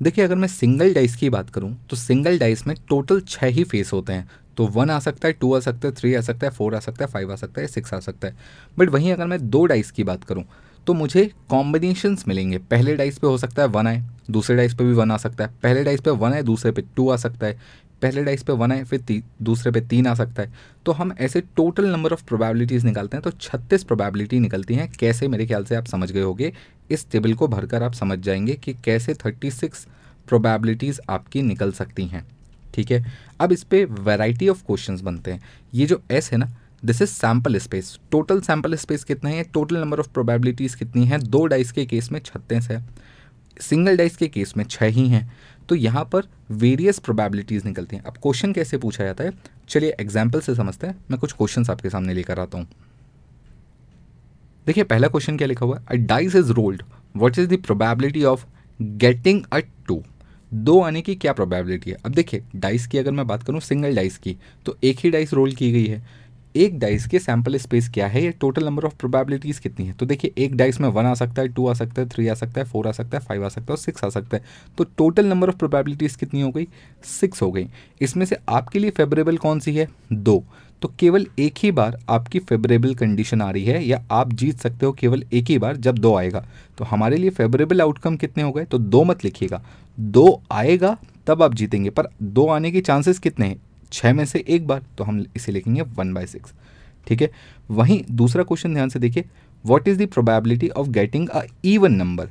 देखिए, 0.02 0.24
अगर 0.26 0.36
मैं 0.36 0.48
सिंगल 0.48 0.94
डाइस 0.94 1.16
की 1.16 1.30
बात 1.30 1.50
करूँ 1.50 1.76
तो 1.90 1.96
सिंगल 1.96 2.40
डाइस 2.40 2.66
में 2.68 2.76
टोटल 2.90 3.22
छः 3.22 3.48
ही 3.48 3.64
फेस 3.64 3.94
होते 3.94 4.14
हैं। 4.14 4.30
तो 4.58 4.66
वन 4.68 4.90
आ 4.90 5.00
सकता 5.00 5.28
है 5.28 5.34
टू 5.34 5.54
आ 5.56 5.60
सकता 5.60 5.88
है 5.88 5.94
थ्री 5.94 6.14
आ 6.16 6.22
सकता 6.22 6.48
है 6.48 6.52
फोर 6.52 6.76
आ 6.76 6.80
सकता 6.80 7.06
है 7.06 7.12
फाइव 7.12 7.32
आ 7.32 7.36
सकता 7.36 7.62
है 7.62 7.68
सिक्स 7.68 7.94
आ 7.94 8.00
सकता 8.00 8.28
है। 8.28 8.36
बट 8.78 8.90
वहीं 8.90 9.12
अगर 9.14 9.28
मैं 9.28 9.40
दो 9.50 9.66
डाइस 9.66 9.92
की 9.92 10.04
बात 10.04 10.24
करूँ 10.24 10.44
तो 10.88 10.94
मुझे 10.94 11.32
कॉम्बिनेशंस 11.50 12.28
मिलेंगे। 12.28 12.58
पहले 12.58 12.96
डाइस 12.96 13.18
पे 13.18 13.28
हो 13.28 13.38
सकता 13.38 13.62
है 13.62 13.68
वन 13.68 13.88
आए, 13.88 14.04
दूसरे 14.32 14.56
डाइस 14.56 14.74
पे 14.74 14.84
भी 14.84 14.94
वन 14.94 15.12
आ 15.12 15.18
सकता 15.18 15.44
है। 15.44 15.50
पहले 15.64 15.84
डाइस 15.84 16.02
पे 16.02 16.12
वन 16.12 16.34
आए, 16.34 16.44
दूसरे 16.44 16.72
पे 16.72 16.82
टू 16.96 17.10
आ 17.10 17.16
सकता 17.16 17.48
है। 17.48 17.60
पहले 18.02 18.24
डाइस 18.24 18.44
पे 18.44 18.54
वन 18.54 18.72
आए, 18.72 18.84
फिर 18.84 19.24
दूसरे 19.42 19.72
पे 19.72 19.82
तीन 19.82 20.08
आ 20.08 20.14
सकता 20.14 20.44
है। 20.44 20.54
तो 20.86 20.92
हम 20.92 21.16
ऐसे 21.20 21.42
टोटल 21.42 21.86
नंबर 21.86 22.14
ऑफ़ 22.14 22.24
प्रोबेबिलिटीज़ 22.24 22.86
निकालते 22.86 23.18
हैं 23.18 23.22
तो 23.24 23.32
छत्तीस 23.32 23.84
प्रोबेबिलिटी 23.84 24.40
निकलती 24.40 24.76
हैं। 24.76 24.92
कैसे 25.00 25.28
मेरे 25.28 25.46
ख्याल 25.46 25.66
से 25.66 25.76
आप 25.76 25.86
समझ 25.86 26.12
गए 26.12 26.22
होगे। 26.22 26.54
इस 26.92 27.10
टेबल 27.12 27.34
को 27.34 27.48
भरकर 27.48 27.84
आप 27.84 27.94
समझ 27.94 28.20
जाएँगे 28.20 28.54
कि 28.54 28.74
कैसे 28.74 29.14
थर्टी 29.14 29.52
सिक्स 29.52 29.88
प्रोबेबिलिटीज़ 30.28 31.00
आपकी 31.10 31.42
निकल 31.42 31.72
सकती 31.72 32.06
हैं। 32.06 32.26
ठीक 32.74 32.92
है? 32.92 33.06
अब 33.40 33.52
इस 33.52 33.64
पर 33.64 33.86
वेराइटी 33.86 34.48
ऑफ़ 34.50 34.64
क्वेश्चन 34.64 35.00
बनते 35.04 35.32
हैं। 35.32 35.42
ये 35.74 35.86
जो 35.86 36.02
एस 36.12 36.32
है 36.32 36.38
ना 36.38 36.54
this 36.84 37.02
is 37.02 37.10
sample 37.10 37.58
space 37.58 37.98
total 38.12 38.42
sample 38.42 38.76
space 38.76 39.04
कितना 39.04 39.30
है? 39.30 39.44
टोटल 39.44 39.78
नंबर 39.78 40.00
ऑफ़ 40.00 40.08
प्रोबेबिलिटीज़ 40.10 40.76
कितनी 40.78 41.06
है? 41.06 41.18
दो 41.20 41.46
डाइस 41.46 41.72
के 41.72 41.86
केस 41.86 42.12
में 42.12 42.20
छत्तीस 42.20 42.70
है। 42.72 42.84
सिंगल 43.62 43.98
डाइस 43.98 44.18
के 44.18 44.28
केस 44.28 44.54
में 44.58 44.64
छः 44.66 44.86
ही 44.88 45.08
हैं। 45.10 45.32
तो 45.70 45.76
यहाँ 45.76 46.04
पर 46.06 46.28
वेरियस 46.52 47.00
प्रोबेबिलिटीज़ 47.00 47.66
निकलती 47.66 47.96
हैं। 47.96 48.04
अब 48.04 48.18
क्वेश्चन 48.18 48.54
कैसे 48.54 48.78
पूछा 48.78 49.04
जाता 49.04 49.24
है? 49.24 49.32
चलिए 49.70 49.96
एग्ज़ाम्पल 50.00 50.40
से 50.40 50.56
समझते 50.56 50.88
हैं। 50.88 50.96
मैं 51.12 51.20
कुछ 51.20 51.34
क्वेश्चन 51.34 51.66
आपके 51.72 51.90
सामने 51.90 52.14
लेकर 52.14 52.40
आता 52.40 52.58
हूँ। 52.58 52.68
देखिए, 54.68 54.84
पहला 54.84 55.08
क्वेश्चन 55.08 55.38
क्या 55.38 55.48
लिखा 55.48 55.66
हुआ 55.66 55.78
है? 55.78 55.86
A 55.90 56.06
dice 56.06 56.36
is 56.36 56.52
rolled 56.52 56.84
what 57.16 57.40
is 57.40 57.48
the 57.48 57.62
probability 57.62 58.24
of 58.24 58.46
getting 58.80 59.44
a 59.54 59.60
two 59.88 60.02
दो 60.52 60.80
आने 60.82 61.02
की 61.02 61.16
क्या 61.16 61.34
प्रोबेबिलिटी 61.34 61.92
है? 61.92 61.98
अब 62.06 62.12
देखिए 62.12 62.44
डाइस 62.56 62.88
की 62.88 62.98
अगर 62.98 63.12
मैं 63.12 63.26
बात 63.28 63.44
करूँ 63.44 63.60
सिंगल 63.60 63.96
डाइस 63.96 64.18
की 64.18 64.36
तो 64.66 64.78
एक 64.84 65.00
ही 65.00 65.10
डाइस 65.12 65.34
रोल 65.34 65.54
की 65.54 65.72
गई 65.72 65.86
है। 65.86 66.02
एक 66.56 66.80
डाइस 66.80 67.08
के 67.08 67.20
सैंपल 67.20 67.58
स्पेस 67.58 67.90
क्या 67.90 68.08
है? 68.08 68.24
ये 68.24 68.32
टोटल 68.32 68.66
नंबर 68.66 68.84
ऑफ़ 68.84 68.96
प्रोबेबिलिटीज़ 68.96 69.62
कितनी 69.62 69.86
है? 69.86 69.94
तो 69.94 70.06
देखिए, 70.06 70.34
एक 70.38 70.56
डाइस 70.56 70.82
में 70.82 70.90
वन 70.90 71.06
आ 71.06 71.14
सकता 71.14 71.42
है 71.42 71.48
टू 71.48 71.68
आ 71.68 71.74
सकता 71.74 72.02
है 72.02 72.10
थ्री 72.10 72.28
आ 72.28 72.34
सकता 72.34 72.62
है 72.62 72.68
फोर 72.68 72.88
आ 72.88 72.92
सकता 72.92 73.18
है 73.18 73.26
फाइव 73.26 73.46
आ 73.46 73.50
सकता 73.50 73.64
है 73.64 73.72
और 73.72 73.78
सिक्स 73.78 74.04
आ 74.04 74.10
सकता 74.10 74.38
है। 74.38 74.44
तो 74.78 74.84
टोटल 74.84 75.26
नंबर 75.26 75.50
ऑफ़ 75.50 75.56
प्रोबेबिलिटीज़ 75.56 76.18
कितनी 76.18 76.42
हो 76.42 76.52
गई? 76.52 76.68
सिक्स 77.04 77.42
हो 77.42 77.52
गई। 77.52 77.68
इसमें 78.02 78.26
से 78.26 78.38
आपके 78.50 78.80
लिए 78.80 78.90
फेवरेबल 78.90 79.38
कौन 79.38 79.60
सी 79.60 79.76
है? 79.76 79.88
दो। 80.14 80.44
तो 80.82 80.94
केवल 81.00 81.28
एक 81.40 81.54
ही 81.58 81.72
बार 81.72 82.00
आपकी 82.10 82.40
फेवरेबल 82.40 82.96
कंडीशन 82.96 83.42
आ 83.42 83.52
रही 83.52 83.66
है 83.66 83.86
या 83.86 84.06
आप 84.12 84.34
जीत 84.34 84.60
सकते 84.60 84.86
हो 84.86 84.92
केवल 84.92 85.24
एक 85.34 85.46
ही 85.46 85.58
बार 85.58 85.78
जब 85.78 85.98
दो 85.98 86.16
आएगा। 86.16 86.46
तो 86.78 86.86
हमारे 86.86 87.18
लिए 87.18 87.30
फेवरेबल 87.30 87.82
आउटकम 87.82 88.16
कितने 88.16 88.44
हो 88.44 88.52
गए? 88.52 88.66
तो 88.66 88.78
दो 88.78 89.04
मत 89.04 89.24
लिखिएगा। 89.24 89.66
दो 90.00 90.42
आएगा, 90.52 90.98
तब 91.28 91.44
आप 91.44 91.54
जीतेंगे, 91.54 91.90
पर 91.90 92.08
दो 92.24 92.48
आने 92.48 92.72
के 92.72 92.82
चांसेस 92.82 93.20
कितने 93.20 93.46
हैं? 93.46 93.62
छः 93.94 94.14
में 94.14 94.26
से 94.26 94.44
एक 94.48 94.68
बार 94.68 94.84
तो 94.98 95.04
हम 95.04 95.26
इसे 95.36 95.52
लिखेंगे 95.52 95.82
वन 95.82 96.14
बाय 96.14 96.26
सिक्स। 96.28 96.54
ठीक 97.08 97.22
है? 97.22 97.30
वहीं 97.72 98.02
दूसरा 98.12 98.44
क्वेश्चन 98.44 98.74
ध्यान 98.74 98.90
से 98.90 99.00
देखिए 99.00 99.26
what 99.66 99.88
is 99.88 100.04
the 100.04 100.08
probability 100.08 100.70
of 100.70 100.88
getting 100.90 101.30
a 101.30 101.42
even 101.66 101.92
number 101.92 102.30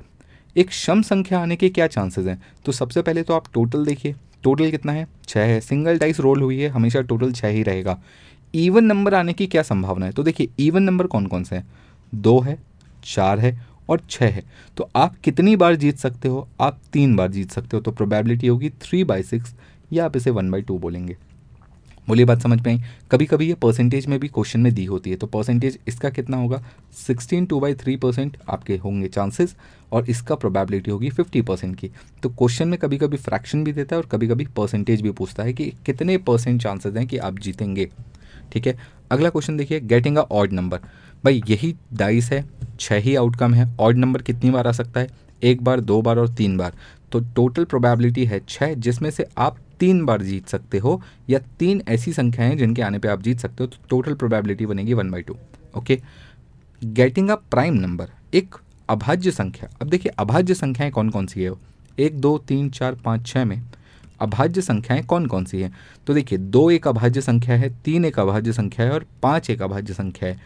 एक 0.56 0.72
शम 0.72 1.02
संख्या 1.02 1.38
आने 1.40 1.56
के 1.56 1.68
क्या 1.68 1.86
चांसेस 1.86 2.26
हैं? 2.26 2.42
तो 2.64 2.72
सबसे 2.72 3.02
पहले 3.02 3.22
तो 3.22 3.34
आप 3.34 3.44
टोटल 3.54 3.84
देखिए। 3.84 4.14
टोटल 4.42 4.70
कितना 4.70 4.92
है? 4.92 5.06
छः 5.28 5.40
है। 5.40 5.60
सिंगल 5.60 5.98
डाइस 5.98 6.20
रोल 6.20 6.42
हुई 6.42 6.58
है। 6.60 6.68
हमेशा 6.68 7.00
टोटल 7.00 7.32
छः 7.32 7.48
ही 7.48 7.62
रहेगा। 7.62 7.98
इवन 8.54 8.84
नंबर 8.84 9.14
आने 9.14 9.32
की 9.32 9.46
क्या 9.46 9.62
संभावना 9.62 10.06
है? 10.06 10.12
तो 10.12 10.22
देखिए 10.22 10.48
इवन 10.58 10.82
नंबर 10.82 11.06
कौन 11.06 11.26
कौन 11.26 11.44
से 11.44 11.56
हैं? 11.56 11.66
दो 12.14 12.38
है, 12.40 12.58
चार 13.04 13.40
है 13.40 13.58
और 13.88 14.00
छः 14.10 14.26
है। 14.26 14.42
तो 14.76 14.88
आप 14.96 15.16
कितनी 15.24 15.56
बार 15.56 15.76
जीत 15.76 15.98
सकते 15.98 16.28
हो? 16.28 16.48
आप 16.60 16.80
तीन 16.92 17.16
बार 17.16 17.30
जीत 17.30 17.50
सकते 17.50 17.76
हो। 17.76 17.82
तो 17.82 17.90
प्रोबेबिलिटी 17.90 18.46
होगी 18.46 18.70
थ्री 18.70 19.04
बाई 19.04 19.22
सिक्स 19.22 19.54
या 19.92 20.04
आप 20.04 20.16
इसे 20.16 20.30
वन 20.30 20.50
बाई 20.50 20.62
टू 20.62 20.78
बोलेंगे। 20.78 21.16
बोलिए 22.06 22.24
बात 22.24 22.42
समझ 22.42 22.60
में 22.60 22.72
आई। 22.72 22.80
कभी 23.10 23.26
कभी 23.26 23.46
ये 23.48 23.54
परसेंटेज 23.54 24.06
में 24.06 24.18
भी 24.20 24.28
क्वेश्चन 24.28 24.60
में 24.60 24.72
दी 24.74 24.84
होती 24.84 25.10
है 25.10 25.16
तो 25.16 25.26
परसेंटेज 25.26 25.78
इसका 25.88 26.10
कितना 26.10 26.36
होगा? 26.36 26.62
Sixteen 26.96 27.46
two 27.46 27.60
by 27.60 27.74
three 27.74 27.96
percent 27.96 28.36
आपके 28.50 28.76
होंगे 28.76 29.08
चांसेस 29.08 29.54
और 29.92 30.10
इसका 30.10 30.34
प्रोबेबिलिटी 30.34 30.90
होगी 30.90 31.10
फिफ्टी 31.10 31.42
परसेंट 31.42 31.76
की। 31.76 31.90
तो 32.22 32.28
क्वेश्चन 32.28 32.68
में 32.68 32.78
कभी 32.78 32.98
कभी 32.98 33.16
फ्रैक्शन 33.18 33.64
भी 33.64 33.72
देता 33.72 33.96
है 33.96 34.02
और 34.02 34.08
कभी 34.08 34.28
कभी 34.28 34.46
परसेंटेज 34.56 35.02
भी 35.02 35.10
पूछता 35.10 35.42
है 35.42 35.52
कि 35.52 35.72
कितने 35.86 36.18
परसेंट 36.20 36.62
चांसेस 36.62 36.96
हैं 36.96 37.06
कि 37.06 37.18
आप 37.18 37.38
जीतेंगे। 37.38 37.88
ठीक 38.52 38.66
है? 38.66 38.76
अगला 39.10 39.30
क्वेश्चन 39.30 39.56
देखिए 39.56 39.80
गेटिंग 39.80 40.16
अ 40.18 40.22
ऑड 40.22 40.52
नंबर 40.52 40.80
भाई, 41.24 41.42
यही 41.48 41.74
डाइस 41.94 42.30
है 42.32 42.44
छः 42.80 42.98
ही 42.98 43.14
आउटकम 43.16 43.54
है। 43.54 43.68
ऑड 43.80 43.96
नंबर 43.96 44.22
कितनी 44.22 44.50
बार 44.50 44.66
आ 44.66 44.72
सकता 44.72 45.00
है? 45.00 45.08
एक 45.42 45.62
बार, 45.64 45.80
दो 45.80 46.00
बार 46.02 46.18
और 46.18 46.28
तीन 46.28 46.56
बार। 46.56 46.72
तो 47.12 47.20
टोटल 47.36 47.64
प्रोबेबिलिटी 47.64 48.24
है 48.24 48.40
छः 48.48 48.74
जिसमें 48.74 49.10
से 49.10 49.26
आप 49.38 49.56
तीन 49.82 50.04
बार 50.04 50.22
जीत 50.22 50.48
सकते 50.48 50.78
हो 50.78 51.00
या 51.30 51.38
तीन 51.58 51.82
ऐसी 51.88 52.12
संख्याएँ 52.12 52.56
जिनके 52.56 52.82
आने 52.82 52.98
पे 52.98 53.08
आप 53.08 53.22
जीत 53.22 53.38
सकते 53.38 53.64
हो 53.64 53.66
तो 53.66 53.86
टोटल 53.90 54.14
प्रोबेबिलिटी 54.14 54.66
बनेगी 54.66 54.94
one 54.94 55.10
by 55.10 55.22
two 55.22 55.36
okay 55.76 56.00
getting 56.82 57.30
a 57.30 57.34
prime 57.50 57.74
number 57.74 58.08
एक 58.34 58.54
अभाज्य 58.88 59.30
संख्या। 59.30 59.68
अब 59.82 59.88
देखिए, 59.88 60.12
अभाज्य 60.18 60.54
संख्याएँ 60.54 60.90
कौन 60.92 61.10
कौन 61.10 61.26
सी 61.26 61.42
है? 61.42 61.52
एक, 61.98 62.20
दो, 62.20 62.36
तीन, 62.38 62.68
चार, 62.70 62.94
पाँच 62.94 63.26
छः 63.26 63.44
में 63.44 63.62
अभाज्य 64.20 64.60
संख्याएँ 64.60 65.02
कौन 65.02 65.26
कौन 65.26 65.44
सी 65.44 65.60
हैं? 65.60 65.72
तो 66.06 66.14
देखिए, 66.14 66.38
दो 66.38 66.70
एक 66.70 66.88
अभाज्य 66.88 67.20
संख्या 67.20 67.56
है, 67.56 67.68
तीन 67.84 68.04
एक 68.04 68.18
अभाज्य 68.18 68.52
संख्या 68.52 68.86
है 68.86 68.92
और 68.92 69.06
पाँच 69.22 69.50
एक 69.50 69.62
अभाज्य 69.62 69.94
संख्या 69.94 70.28
है। 70.28 70.40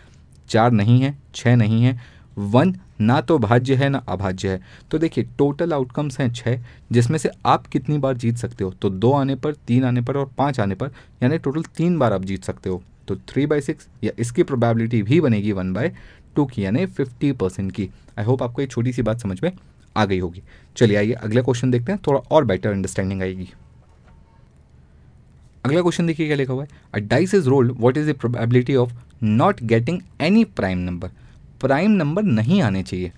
चार 0.48 0.70
नहीं 0.70 1.00
है 1.00 1.16
छः 1.34 1.56
नहीं 1.56 1.82
है 1.84 1.98
वन, 2.36 2.74
ना 3.00 3.20
तो 3.20 3.38
भाज्य 3.38 3.74
है, 3.74 3.88
ना 3.88 3.98
अभाज्य 3.98 4.48
है। 4.48 4.60
तो 4.90 4.98
देखिए 4.98 5.24
टोटल 5.38 5.72
आउटकम्स 5.72 6.20
हैं 6.20 6.32
छः 6.32 6.60
जिसमें 6.92 7.18
से 7.18 7.30
आप 7.46 7.66
कितनी 7.66 7.98
बार 7.98 8.16
जीत 8.16 8.36
सकते 8.36 8.64
हो। 8.64 8.70
तो 8.70 8.90
दो 8.90 9.12
आने 9.12 9.34
पर, 9.34 9.54
तीन 9.54 9.84
आने 9.84 10.00
पर 10.00 10.16
और 10.16 10.30
पाँच 10.38 10.60
आने 10.60 10.74
पर, 10.74 10.90
यानी 11.22 11.38
टोटल 11.38 11.62
तीन 11.62 11.98
बार 11.98 12.12
आप 12.12 12.24
जीत 12.24 12.44
सकते 12.44 12.70
हो। 12.70 12.82
तो 13.08 13.16
थ्री 13.16 13.46
बाई 13.46 13.60
सिक्स 13.60 13.88
या 14.04 14.12
इसकी 14.18 14.42
प्रोबेबिलिटी 14.42 15.02
भी 15.02 15.20
बनेगी 15.20 15.52
वन 15.52 15.72
बाय 15.72 15.92
टू 16.36 16.44
की, 16.44 16.64
यानी 16.64 16.86
फिफ्टी 16.86 17.32
परसेंट 17.32 17.72
की। 17.72 17.88
आई 18.18 18.24
होप 18.24 18.42
आपको 18.42 18.62
एक 18.62 18.70
छोटी 18.70 18.92
सी 18.92 19.02
बात 19.02 19.20
समझ 19.20 19.42
में 19.42 19.52
आ 19.96 20.04
गई 20.04 20.18
होगी। 20.18 20.42
चलिए, 20.76 20.96
आइए, 20.96 21.12
अगला 21.12 21.42
क्वेश्चन 21.42 21.70
देखते 21.70 21.92
हैं। 21.92 22.00
थोड़ा 22.06 22.20
और 22.20 22.44
बेटर 22.44 22.70
अंडरस्टैंडिंग 22.70 23.22
आएगी। 23.22 23.48
अगला 25.64 25.80
क्वेश्चन 25.80 26.06
देखिए, 26.06 26.26
क्या 26.26 26.36
लिखा 26.36 26.52
हुआ 26.52 26.62
है? 26.62 26.68
A 26.94 26.98
dice 26.98 27.34
is 27.34 27.48
rolled 27.48 27.72
what 27.72 27.96
is 27.96 28.10
the 28.10 28.14
probability 28.14 28.76
of 28.76 28.92
not 29.22 29.62
getting 29.62 30.00
any 30.20 30.44
prime 30.44 30.78
number 30.78 31.10
prime 31.60 31.90
number 31.90 32.22
नहीं 32.22 32.60
आने 32.62 32.82
चाहिए। 32.82 33.12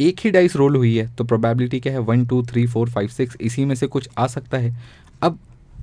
एक 0.00 0.20
ही 0.20 0.30
डाइस 0.30 0.56
रोल 0.56 0.76
हुई 0.76 0.96
है 0.96 1.06
तो 1.16 1.24
प्रोबेबिलिटी 1.24 1.80
क्या 1.80 1.92
है? 1.92 1.98
One 1.98 2.24
two 2.26 2.42
three 2.42 2.66
four 2.66 2.90
five 2.90 3.08
six 3.08 3.36
इसी 3.40 3.64
में 3.64 3.74
से 3.74 3.86
कुछ 3.86 4.08
आ 4.18 4.26
सकता 4.26 4.58
है। 4.58 4.76
अब 5.22 5.38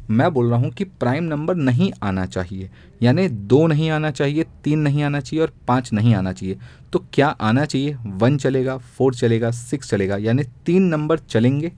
मैं 0.10 0.32
बोल 0.34 0.50
रहा 0.50 0.60
हूँ 0.60 0.70
कि 0.70 0.84
प्राइम 0.84 1.24
नंबर 1.24 1.56
नहीं 1.56 1.92
आना 2.04 2.26
चाहिए। 2.26 2.70
यानी 3.02 3.28
दो 3.28 3.66
नहीं 3.68 3.90
आना 3.90 4.12
चाहिए, 4.12 4.46
तीन 4.64 4.80
नहीं 4.80 5.04
आना 5.04 5.20
चाहिए 5.20 5.42
और 5.42 5.54
पाँच 5.68 5.92
नहीं 5.94 6.14
आना 6.16 6.34
चाहिए। 6.34 6.58
तो 6.94 7.04
क्या 7.14 7.28
आना 7.28 7.66
चाहिए? 7.66 7.96
वन 7.96 8.38
चलेगा 8.38 8.78
फोर 8.78 9.16
चलेगा 9.16 9.52
सिक्स 9.52 9.90
चलेगा। 9.90 10.18
यानी 10.18 10.44
तीन 10.66 10.84
नंबर 10.84 11.20
चलेंगे 11.20 11.72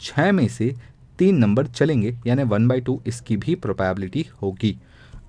छः 0.00 0.30
में 0.32 0.46
से 0.48 0.74
तीन 1.18 1.38
नंबर 1.38 1.66
चलेंगे। 1.66 2.16
यानी 2.26 2.42
वन 2.44 2.68
बाई 2.68 2.80
टू 2.80 3.00
इसकी 3.06 3.36
भी 3.36 3.54
प्रोबेबिलिटी 3.56 4.26
होगी। 4.42 4.76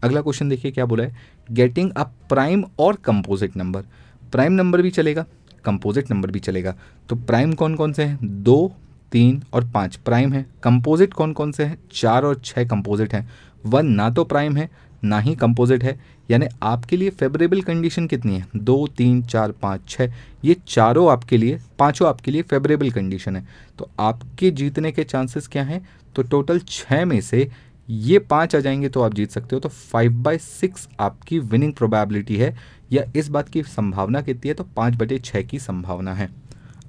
अगला 0.03 0.21
क्वेश्चन 0.21 0.49
देखिए 0.49 0.71
क्या 0.71 0.85
बोला 0.85 1.03
है? 1.03 1.15
गेटिंग 1.49 1.91
अ 1.91 2.03
प्राइम 2.29 2.63
और 2.79 2.95
कंपोजिट 2.95 3.57
नंबर 3.57 3.85
प्राइम 4.31 4.53
नंबर 4.53 4.81
भी 4.81 4.91
चलेगा 4.91 5.25
कंपोजिट 5.65 6.11
नंबर 6.11 6.31
भी 6.31 6.39
चलेगा। 6.39 6.75
तो 7.09 7.15
प्राइम 7.15 7.53
कौन 7.53 7.75
कौन 7.75 7.93
से 7.93 8.03
हैं? 8.03 8.43
दो, 8.43 8.73
तीन 9.11 9.43
और 9.53 9.69
पाँच। 9.69 9.95
प्राइम 9.95 10.33
है 10.33 10.45
कंपोजिट 10.63 11.13
कौन 11.13 11.33
कौन 11.33 11.51
से 11.51 11.63
हैं? 11.63 11.77
चार 11.91 12.25
और 12.25 12.41
छः 12.45 12.67
कंपोजिट 12.67 13.13
हैं। 13.13 13.29
वन 13.65 13.85
ना 13.85 14.09
तो 14.09 14.23
प्राइम 14.23 14.57
है, 14.57 14.69
ना 15.03 15.19
ही 15.19 15.35
कंपोजिट 15.35 15.83
है। 15.83 15.99
यानी 16.31 16.45
आपके 16.63 16.97
लिए 16.97 17.09
फेवरेबल 17.09 17.61
कंडीशन 17.61 18.07
कितनी 18.07 18.37
है? 18.37 18.47
दो, 18.55 18.87
तीन, 18.87 19.21
चार, 19.23 19.51
पाँच 19.51 19.81
छः 19.89 20.13
ये 20.45 20.55
चारों 20.67 21.11
आपके 21.11 21.37
लिए, 21.37 21.59
पाँचों 21.79 22.07
आपके 22.07 22.31
लिए 22.31 22.41
फेवरेबल 22.41 22.91
कंडीशन 22.91 23.35
है। 23.35 23.45
तो 23.77 23.89
आपके 23.99 24.51
जीतने 24.51 24.91
के 24.91 25.03
चांसेस 25.03 25.47
क्या 25.47 25.63
हैं? 25.63 25.89
तो 26.15 26.23
टोटल 26.23 26.59
छः 26.59 27.05
में 27.05 27.21
से 27.21 27.49
ये 27.89 28.19
पाँच 28.19 28.55
आ 28.55 28.59
जाएँगे 28.59 28.89
तो 28.89 29.01
आप 29.01 29.13
जीत 29.13 29.31
सकते 29.31 29.55
हो। 29.55 29.59
तो 29.59 29.69
फाइव 29.69 30.11
बाई 30.13 30.37
सिक्स 30.37 30.87
आपकी 30.99 31.39
विनिंग 31.39 31.73
प्रोबेबिलिटी 31.73 32.37
है। 32.37 32.55
या 32.91 33.03
इस 33.15 33.29
बात 33.29 33.49
की 33.49 33.63
संभावना 33.63 34.21
कितनी 34.21 34.47
है 34.47 34.53
तो 34.53 34.63
पाँच 34.75 34.95
बटे 34.95 35.19
छः 35.19 35.41
की 35.41 35.59
संभावना 35.59 36.13
है। 36.13 36.29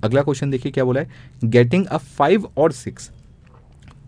अगला 0.04 0.22
क्वेश्चन 0.22 0.50
देखिए 0.50 0.72
क्या 0.72 0.84
बोला 0.84 1.00
है? 1.00 1.10
गेटिंग 1.44 1.86
अ 1.86 1.96
फाइव 1.96 2.48
और 2.58 2.72
सिक्स 2.72 3.10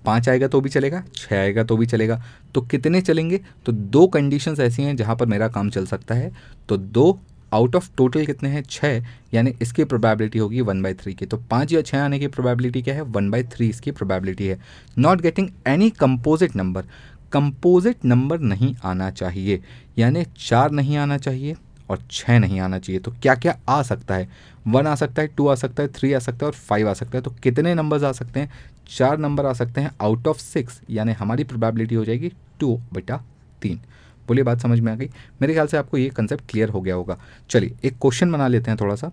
पाँच 0.05 0.29
आएगा 0.29 0.49
तो 0.49 0.61
भी 0.61 0.69
चलेगा, 0.69 1.03
छः 1.15 1.37
आएगा 1.37 1.63
तो 1.65 1.77
भी 1.77 1.87
चलेगा। 1.87 2.23
तो 2.55 2.61
कितने 2.61 3.01
चलेंगे? 3.01 3.41
तो 3.67 3.73
दो 3.73 4.07
कंडीशंस 4.07 4.61
ऐसी 4.61 4.83
हैं 4.83 4.97
जहाँ 4.97 5.17
पर 5.17 5.27
मेरा 5.27 5.49
काम 5.49 5.71
चल 5.71 5.87
सकता 5.87 6.15
है। 6.15 6.33
तो 6.69 6.77
दो 6.77 7.19
आउट 7.53 7.77
ऑफ़ 7.77 7.91
टोटल 7.97 8.27
कितने 8.27 8.49
हैं? 8.49 8.63
छः। 8.63 9.05
यानी 9.35 9.53
इसकी 9.63 9.85
प्रोबेबिलिटी 9.85 10.39
होगी 10.39 10.61
वन 10.61 10.83
बाई 10.83 10.95
थ्री 10.95 11.15
की। 11.15 11.27
तो 11.27 11.37
पाँच 11.51 11.73
या 11.73 11.83
छः 11.83 12.01
आने 12.01 12.19
की 12.19 12.27
प्रोबेबिलिटी 12.27 12.83
क्या 12.83 12.95
है? 12.95 13.03
वन 13.03 13.31
बाई 13.31 13.43
थ्री 13.45 13.69
इसकी 13.69 13.91
प्रोबेबिलिटी 13.91 14.47
है। 14.47 14.59
Not 14.99 15.21
getting 15.21 15.49
any 15.67 15.91
composite 15.91 16.57
number 16.57 16.85
composite 17.33 18.05
number 18.05 18.39
नहीं 18.41 18.75
आना 18.85 19.11
चाहिए। 19.11 19.63
यानी 19.99 20.25
चार 20.39 20.71
नहीं 20.71 20.97
आना 20.97 21.19
चाहिए। 21.19 21.57
और 21.91 22.03
छः 22.11 22.39
नहीं 22.39 22.61
आना 22.61 22.79
चाहिए। 22.79 23.01
तो 23.01 23.11
क्या 23.23 23.35
क्या 23.35 23.59
आ 23.69 23.83
सकता 23.83 24.15
है? 24.15 24.29
वन 24.67 24.87
आ 24.87 24.95
सकता 24.95 25.23
है, 25.23 25.29
टू 25.29 25.47
आ 25.49 25.55
सकता 25.55 25.83
है, 25.83 25.89
थ्री 25.89 26.13
आ 26.13 26.19
सकता 26.19 26.47
है 26.47 26.47
और 26.47 26.55
फाइव 26.55 26.89
आ 26.89 26.93
सकता 26.93 27.19
है। 27.19 27.23
तो 27.23 27.31
कितने 27.43 27.75
नंबर्स 27.75 28.03
आ 28.03 28.13
सकते 28.13 28.41
हैं? 28.41 28.51
चार 28.89 29.19
नंबर 29.19 29.47
आ 29.47 29.53
सकते 29.53 29.81
हैं 29.81 29.91
आउट 30.01 30.27
ऑफ़ 30.27 30.39
सिक्स 30.39 30.81
यानी 30.91 31.13
हमारी 31.13 31.45
प्रोबेबिलिटी 31.45 31.95
हो 31.95 32.05
जाएगी 32.05 32.33
टू 32.61 32.81
बटा 32.93 33.23
तीन। 33.63 33.81
बोलिए, 34.29 34.45
बात 34.45 34.61
समझ 34.61 34.81
में 34.81 34.93
आ 34.93 34.95
गई? 34.95 35.09
मेरे 35.41 35.53
ख्याल 35.53 35.67
से 35.67 35.77
आपको 35.77 35.99
ये 35.99 36.09
कंसेप्ट 36.09 36.51
क्लियर 36.51 36.69
हो 36.69 36.81
गया 36.81 36.95
होगा। 36.95 37.19
चलिए, 37.51 37.75
एक 37.85 37.99
क्वेश्चन 37.99 38.33
बना 38.33 38.49
लेते 38.49 38.71
हैं 38.71 38.79
थोड़ा 38.81 38.95
सा 38.95 39.09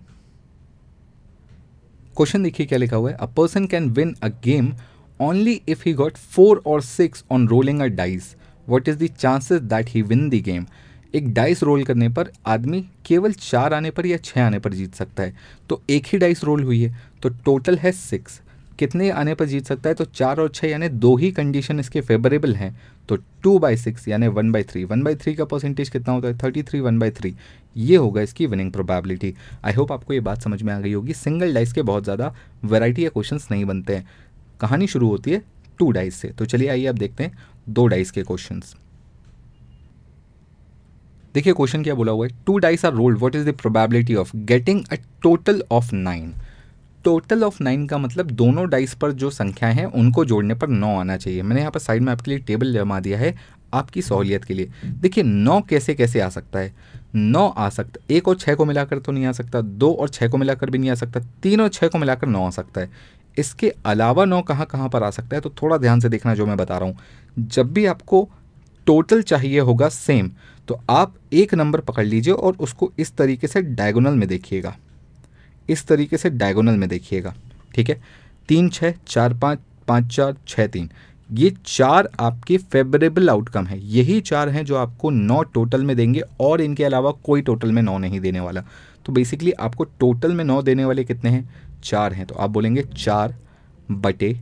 क्वेश्चन 2.16 2.42
देखिए 2.42 2.66
क्या 2.66 2.78
लिखा 2.78 2.96
हुआ 2.96 3.10
है? 3.10 3.16
A 3.16 3.26
person 3.26 3.66
can 3.66 3.88
win 3.90 4.14
a 4.22 4.28
game 4.44 4.72
only 5.20 5.60
if 5.68 5.82
he 5.86 5.92
got 5.92 6.16
four 6.16 6.62
और 6.66 6.82
six 6.82 7.24
on 7.30 7.48
rolling 7.48 7.80
a 7.80 7.86
dice 7.86 8.34
what 8.68 8.88
is 8.88 9.04
the 9.04 9.06
chances 9.08 9.60
that 9.62 9.88
he 9.88 10.02
win 10.02 10.28
the 10.30 10.34
game 10.34 10.66
एक 11.16 11.32
डाइस 11.34 11.62
रोल 11.62 11.84
करने 11.84 12.08
पर 12.08 12.30
आदमी 12.46 12.84
केवल 13.06 13.32
चार 13.32 13.74
आने 13.74 13.90
पर 13.90 14.06
या 14.06 14.16
छः 14.18 14.42
आने 14.42 14.58
पर 14.58 14.72
जीत 14.72 14.94
सकता 14.94 15.22
है। 15.22 15.34
तो 15.68 15.80
एक 15.90 16.06
ही 16.06 16.18
डाइस 16.18 16.44
रोल 16.44 16.62
हुई 16.62 16.82
है 16.82 16.96
तो 17.22 17.28
टोटल 17.44 17.78
है 17.78 17.92
सिक्स 17.92 18.40
कितने 18.78 19.08
आने 19.12 19.34
पर 19.34 19.46
जीत 19.46 19.66
सकता 19.66 19.88
है? 19.88 19.94
तो 19.94 20.04
चार 20.06 20.40
और 20.40 20.48
छः 20.48 20.68
यानी 20.68 20.88
दो 20.88 21.14
ही 21.16 21.30
कंडीशन 21.32 21.80
इसके 21.80 22.00
फेवरेबल 22.00 22.54
हैं। 22.54 22.76
तो 23.08 23.16
टू 23.42 23.58
बाई 23.58 23.76
सिक्स 23.76 24.08
यानी 24.08 24.28
one 24.28 24.50
by 24.52 24.62
three 24.64 24.82
one 24.84 25.02
by 25.02 25.14
three 25.14 25.34
का 25.34 25.44
परसेंटेज 25.44 25.88
कितना 25.88 26.14
होता 26.14 26.28
है? 26.28 26.36
Thirty 26.38 26.62
three 26.62 26.80
one 26.80 26.98
by 26.98 27.10
three 27.10 27.34
ये 27.76 27.96
होगा 27.96 28.22
इसकी 28.22 28.46
विनिंग 28.46 28.72
प्रोबेबिलिटी 28.72 29.34
आई 29.64 29.72
होप 29.72 29.92
आपको 29.92 30.12
ये 30.12 30.20
बात 30.20 30.42
समझ 30.42 30.62
में 30.62 30.72
आ 30.74 30.78
गई 30.80 30.92
होगी। 30.92 31.12
सिंगल 31.14 31.54
डाइस 31.54 31.72
के 31.72 31.82
बहुत 31.84 32.04
ज़्यादा 32.04 32.34
वेराइटी 32.64 33.04
या 33.04 33.10
क्वेश्चन 33.10 33.38
नहीं 33.50 33.64
बनते 33.64 33.96
हैं। 33.96 34.08
कहानी 34.60 34.86
शुरू 34.86 35.08
होती 35.08 35.30
है 35.30 35.42
टू 35.78 35.90
डाइस 35.90 36.14
से। 36.14 36.28
तो 36.28 36.44
चलिए 36.46 36.68
आइए 36.68 36.86
आप 36.86 36.94
देखते 36.96 37.24
हैं 37.24 37.38
दो 37.68 37.86
डाइस 37.86 38.10
के 38.10 38.22
क्वेश्चन 38.22 38.60
देखिए 41.36 41.52
क्वेश्चन 41.52 41.82
क्या 41.82 41.94
बोला 41.94 42.12
हुआ 42.12 42.26
है? 42.26 42.32
Two 42.46 42.56
dice 42.58 42.84
are 42.84 42.92
rolled 42.92 43.18
what 43.18 43.34
is 43.34 43.48
the 43.48 43.52
probability 43.52 44.14
of 44.14 44.30
getting 44.36 44.82
a 44.92 44.96
total 45.22 45.62
of 45.72 45.94
nine 45.94 46.32
total 47.04 47.44
of 47.44 47.62
nine 47.62 47.86
का 47.86 47.98
मतलब 47.98 48.30
दोनों 48.30 48.68
डाइस 48.68 48.94
पर 48.94 49.12
जो 49.12 49.30
संख्या 49.30 49.68
है, 49.68 49.84
उनको 49.84 50.24
जोड़ने 50.24 50.54
पर 50.54 50.68
नौ 50.68 50.94
आना 51.00 51.16
चाहिए। 51.16 51.42
मैंने 51.42 51.60
यहाँ 51.60 51.70
पर 51.70 51.80
साइड 51.80 52.02
में 52.02 52.12
आपके 52.12 52.30
लिए 52.30 52.40
टेबल 52.40 52.72
जमा 52.72 53.00
दिया 53.00 53.18
है 53.18 53.34
आपकी 53.74 54.02
सहूलियत 54.02 54.44
के 54.44 54.54
लिए। 54.54 54.70
देखिए, 54.86 55.24
नौ 55.24 55.60
कैसे 55.60 55.94
कैसे 55.94 56.20
आ 56.20 56.28
सकता 56.28 56.58
है? 56.58 56.72
नौ 57.14 57.46
आ 57.48 57.68
सकता, 57.68 58.00
एक 58.10 58.28
और 58.28 58.36
छः 58.36 58.54
को 58.54 58.64
मिलाकर 58.64 58.98
तो 58.98 59.12
नहीं 59.12 59.26
आ 59.26 59.32
सकता, 59.32 59.60
दो 59.60 59.92
और 59.92 60.08
छः 60.08 60.28
को 60.28 60.36
मिलाकर 60.36 60.70
भी 60.70 60.78
नहीं 60.78 60.90
आ 60.90 60.94
सकता, 60.94 61.20
तीन 61.42 61.60
और 61.60 61.68
छः 61.68 61.88
को 61.88 61.98
मिलाकर 61.98 62.26
नौ 62.26 62.46
आ 62.46 62.50
सकता 62.50 62.80
है। 62.80 62.90
इसके 63.38 63.72
अलावा 63.86 64.24
नौ 64.24 64.42
कहाँ 64.42 64.66
कहाँ 64.66 64.88
पर 64.88 65.02
आ 65.02 65.10
सकता 65.10 65.36
है? 65.36 65.42
तो 65.42 65.50
थोड़ा 65.62 65.76
ध्यान 65.76 66.00
से 66.00 66.08
देखना 66.08 66.34
जो 66.34 66.46
मैं 66.46 66.56
बता 66.56 66.78
रहा 66.78 66.88
हूँ। 66.88 66.98
जब 67.38 67.72
भी 67.72 67.86
आपको 67.86 68.28
टोटल 68.86 69.22
चाहिए 69.22 69.60
होगा 69.60 69.88
सेम 69.88 70.30
तो 70.68 70.80
आप 70.90 71.14
एक 71.32 71.54
नंबर 71.54 71.80
पकड़ 71.80 72.04
लीजिए 72.04 72.32
और 72.32 72.56
उसको 72.60 72.92
इस 72.98 73.16
तरीके 73.16 73.46
से 73.46 73.62
डायगोनल 73.62 74.14
में 74.14 74.28
देखिएगा। 74.28 74.76
इस 75.68 75.86
तरीके 75.86 76.16
से 76.16 76.30
डायगोनल 76.30 76.76
में 76.76 76.88
देखिएगा, 76.88 77.34
ठीक 77.74 77.90
है? 77.90 78.00
तीन 78.48 78.68
छः 78.68 78.94
चार, 79.08 79.34
पाँच 79.34 79.58
पाँच, 79.88 80.14
चार 80.16 80.36
छः 80.48 80.66
तीन। 80.66 80.90
ये 81.30 81.54
चार 81.66 82.08
आपके 82.20 82.56
फेवरेबल 82.56 83.30
आउटकम 83.30 83.64
है। 83.66 83.78
यही 83.86 84.20
चार 84.20 84.48
हैं 84.48 84.64
जो 84.64 84.76
आपको 84.76 85.10
नौ 85.10 85.42
टोटल 85.44 85.84
में 85.84 85.96
देंगे 85.96 86.20
और 86.40 86.60
इनके 86.60 86.84
अलावा 86.84 87.10
कोई 87.24 87.42
टोटल 87.42 87.72
में 87.72 87.82
नौ 87.82 87.96
नहीं 87.98 88.20
देने 88.20 88.40
वाला। 88.40 88.64
तो 89.06 89.12
बेसिकली 89.12 89.52
आपको 89.52 89.84
टोटल 89.84 90.32
में 90.32 90.44
नौ 90.44 90.60
देने 90.62 90.84
वाले 90.84 91.04
कितने 91.04 91.30
हैं? 91.30 91.48
चार 91.84 92.12
हैं। 92.12 92.26
तो 92.26 92.34
आप 92.34 92.50
बोलेंगे 92.50 92.82
चार 92.82 93.34
बटे 93.90 94.36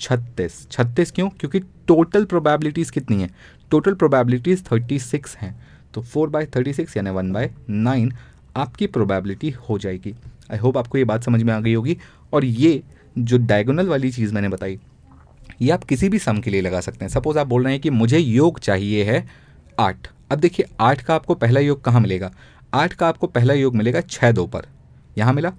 छत्तीस। 0.00 0.66
छत्तीस 0.70 1.12
क्यों? 1.12 1.28
क्योंकि 1.30 1.60
टोटल 1.60 2.24
प्रोबेबिलिटीज़ 2.24 2.92
कितनी 2.92 3.22
है? 3.22 3.30
टोटल 3.70 3.94
प्रोबेबिलिटीज़ 3.94 4.62
थर्टी 4.62 4.98
सिक्स 4.98 5.36
हैं। 5.36 5.54
तो 5.94 6.02
फोर 6.02 6.28
बाय 6.28 6.46
थर्टी 6.46 6.72
सिक्स 6.72 6.96
यानी 6.96 7.10
वन 7.10 7.32
बाय 7.32 7.50
नाइन 7.70 8.12
आपकी 8.56 8.86
प्रोबेबिलिटी 8.86 9.50
हो 9.50 9.78
जाएगी। 9.78 10.14
आई 10.52 10.58
होप 10.58 10.78
आपको 10.78 10.98
ये 10.98 11.04
बात 11.04 11.24
समझ 11.24 11.42
में 11.42 11.52
आ 11.54 11.60
गई 11.60 11.74
होगी। 11.74 11.96
और 12.32 12.44
ये 12.44 12.82
जो 13.18 13.38
डायगोनल 13.38 13.86
वाली 13.86 14.10
चीज़ 14.10 14.34
मैंने 14.34 14.48
बताई, 14.48 14.78
ये 15.62 15.70
आप 15.70 15.84
किसी 15.84 16.08
भी 16.08 16.18
सम 16.18 16.38
के 16.38 16.50
लिए 16.50 16.60
लगा 16.60 16.80
सकते 16.80 17.04
हैं। 17.04 17.12
सपोज़ 17.12 17.38
आप 17.38 17.46
बोल 17.46 17.64
रहे 17.64 17.72
हैं 17.72 17.82
कि 17.82 17.90
मुझे 17.90 18.18
योग 18.18 18.58
चाहिए 18.58 19.04
है 19.04 19.26
आठ। 19.80 20.08
अब 20.30 20.38
देखिए, 20.38 20.66
आठ 20.80 21.02
का 21.02 21.14
आपको 21.14 21.34
पहला 21.34 21.60
योग 21.60 21.82
कहाँ 21.84 22.00
मिलेगा? 22.00 22.32
आठ 22.74 22.92
का 22.92 23.08
आपको 23.08 23.26
पहला 23.26 23.54
योग 23.54 23.76
मिलेगा 23.76 24.00
छः 24.00 24.32
दो 24.32 24.46
पर। 24.46 24.66
यहाँ 25.18 25.32
मिला? 25.32 25.52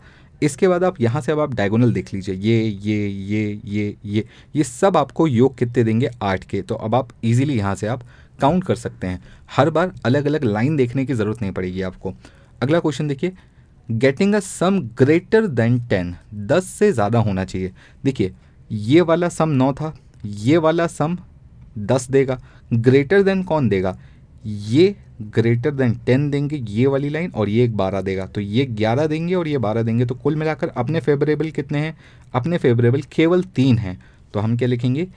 इसके 0.45 0.67
बाद 0.67 0.83
आप 0.83 0.99
यहाँ 1.01 1.21
से 1.21 1.31
अब 1.31 1.39
आप 1.39 1.53
डायगोनल 1.55 1.93
देख 1.93 2.13
लीजिए। 2.13 2.35
ये 2.35 2.61
ये 2.61 3.07
ये 3.07 3.59
ये 3.65 3.95
ये 4.05 4.25
ये 4.55 4.63
सब 4.63 4.97
आपको 4.97 5.27
योग 5.27 5.57
कितने 5.57 5.83
देंगे? 5.83 6.09
आठ 6.21 6.43
के। 6.43 6.61
तो 6.61 6.75
अब 6.75 6.95
आप 6.95 7.09
इजीली 7.23 7.57
यहाँ 7.57 7.75
से 7.75 7.87
आप 7.87 8.03
काउंट 8.39 8.63
कर 8.63 8.75
सकते 8.75 9.07
हैं। 9.07 9.21
हर 9.51 9.69
बार 9.69 9.93
अलग 10.05 10.25
अलग 10.25 10.43
लाइन 10.43 10.75
देखने 10.77 11.05
की 11.05 11.13
ज़रूरत 11.13 11.41
नहीं 11.41 11.51
पड़ेगी 11.51 11.81
आपको। 11.81 12.13
अगला 12.61 12.79
क्वेश्चन 12.79 13.07
देखिए। 13.07 13.33
Getting 13.89 14.33
a 14.35 14.39
sum 14.39 14.79
greater 14.97 15.47
than 15.47 15.79
ten 15.87 16.15
दस 16.33 16.65
से 16.69 16.91
ज़्यादा 16.91 17.19
होना 17.19 17.45
चाहिए। 17.45 17.71
देखिए, 18.03 18.33
ये 18.71 19.01
वाला 19.01 19.29
सम 19.29 19.49
नौ 19.51 19.71
था, 19.73 19.93
ये 20.25 20.57
वाला 20.57 20.87
सम 20.87 21.17
दस 21.77 22.09
देगा। 22.11 22.39
ग्रेटर 22.73 23.23
देन 23.23 23.43
कौन 23.43 23.69
देगा? 23.69 23.97
ये 24.45 24.95
ग्रेटर 25.21 25.71
देन 25.71 25.93
टेन 26.05 26.29
देंगे 26.29 26.55
ये 26.55 26.85
वाली 26.87 27.09
लाइन 27.09 27.31
और 27.31 27.49
ये 27.49 27.63
एक 27.63 27.75
बारह 27.77 28.01
देगा। 28.01 28.25
तो 28.25 28.41
ये 28.41 28.65
ग्यारह 28.65 29.07
देंगे 29.07 29.35
और 29.35 29.47
ये 29.47 29.57
बारह 29.57 29.83
देंगे। 29.83 30.05
तो 30.05 30.15
कुल 30.15 30.35
मिलाकर 30.35 30.67
अपने 30.67 30.99
फेवरेबल 30.99 31.49
कितने 31.51 31.79
हैं? 31.79 31.97
अपने 32.33 32.57
फेवरेबल 32.57 33.01
केवल 33.11 33.43
तीन 33.55 33.77
हैं। 33.77 33.97
तो 34.33 34.39
हम 34.39 34.57
क्या 34.57 34.67
लिखेंगे? 34.67 35.07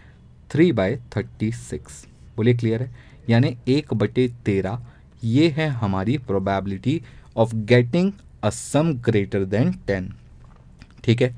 थ्री 0.50 0.70
बाय 0.72 0.96
थर्टी 1.16 1.50
सिक्स 1.52 2.06
बोलिए 2.36 2.54
क्लियर 2.54 2.82
है? 2.82 2.90
यानी 3.30 3.56
एक 3.68 3.94
बटे 3.94 4.28
तेरह, 4.44 4.78
ये 5.24 5.48
है 5.48 5.68
हमारी 5.68 6.16
probability 6.18 7.00
of 7.36 7.54
getting 7.56 8.12
a 8.42 8.50
sum 8.50 8.92
greater 8.94 9.44
than 9.44 9.72
ten 9.86 10.12
ठीक 11.04 11.22
है? 11.22 11.34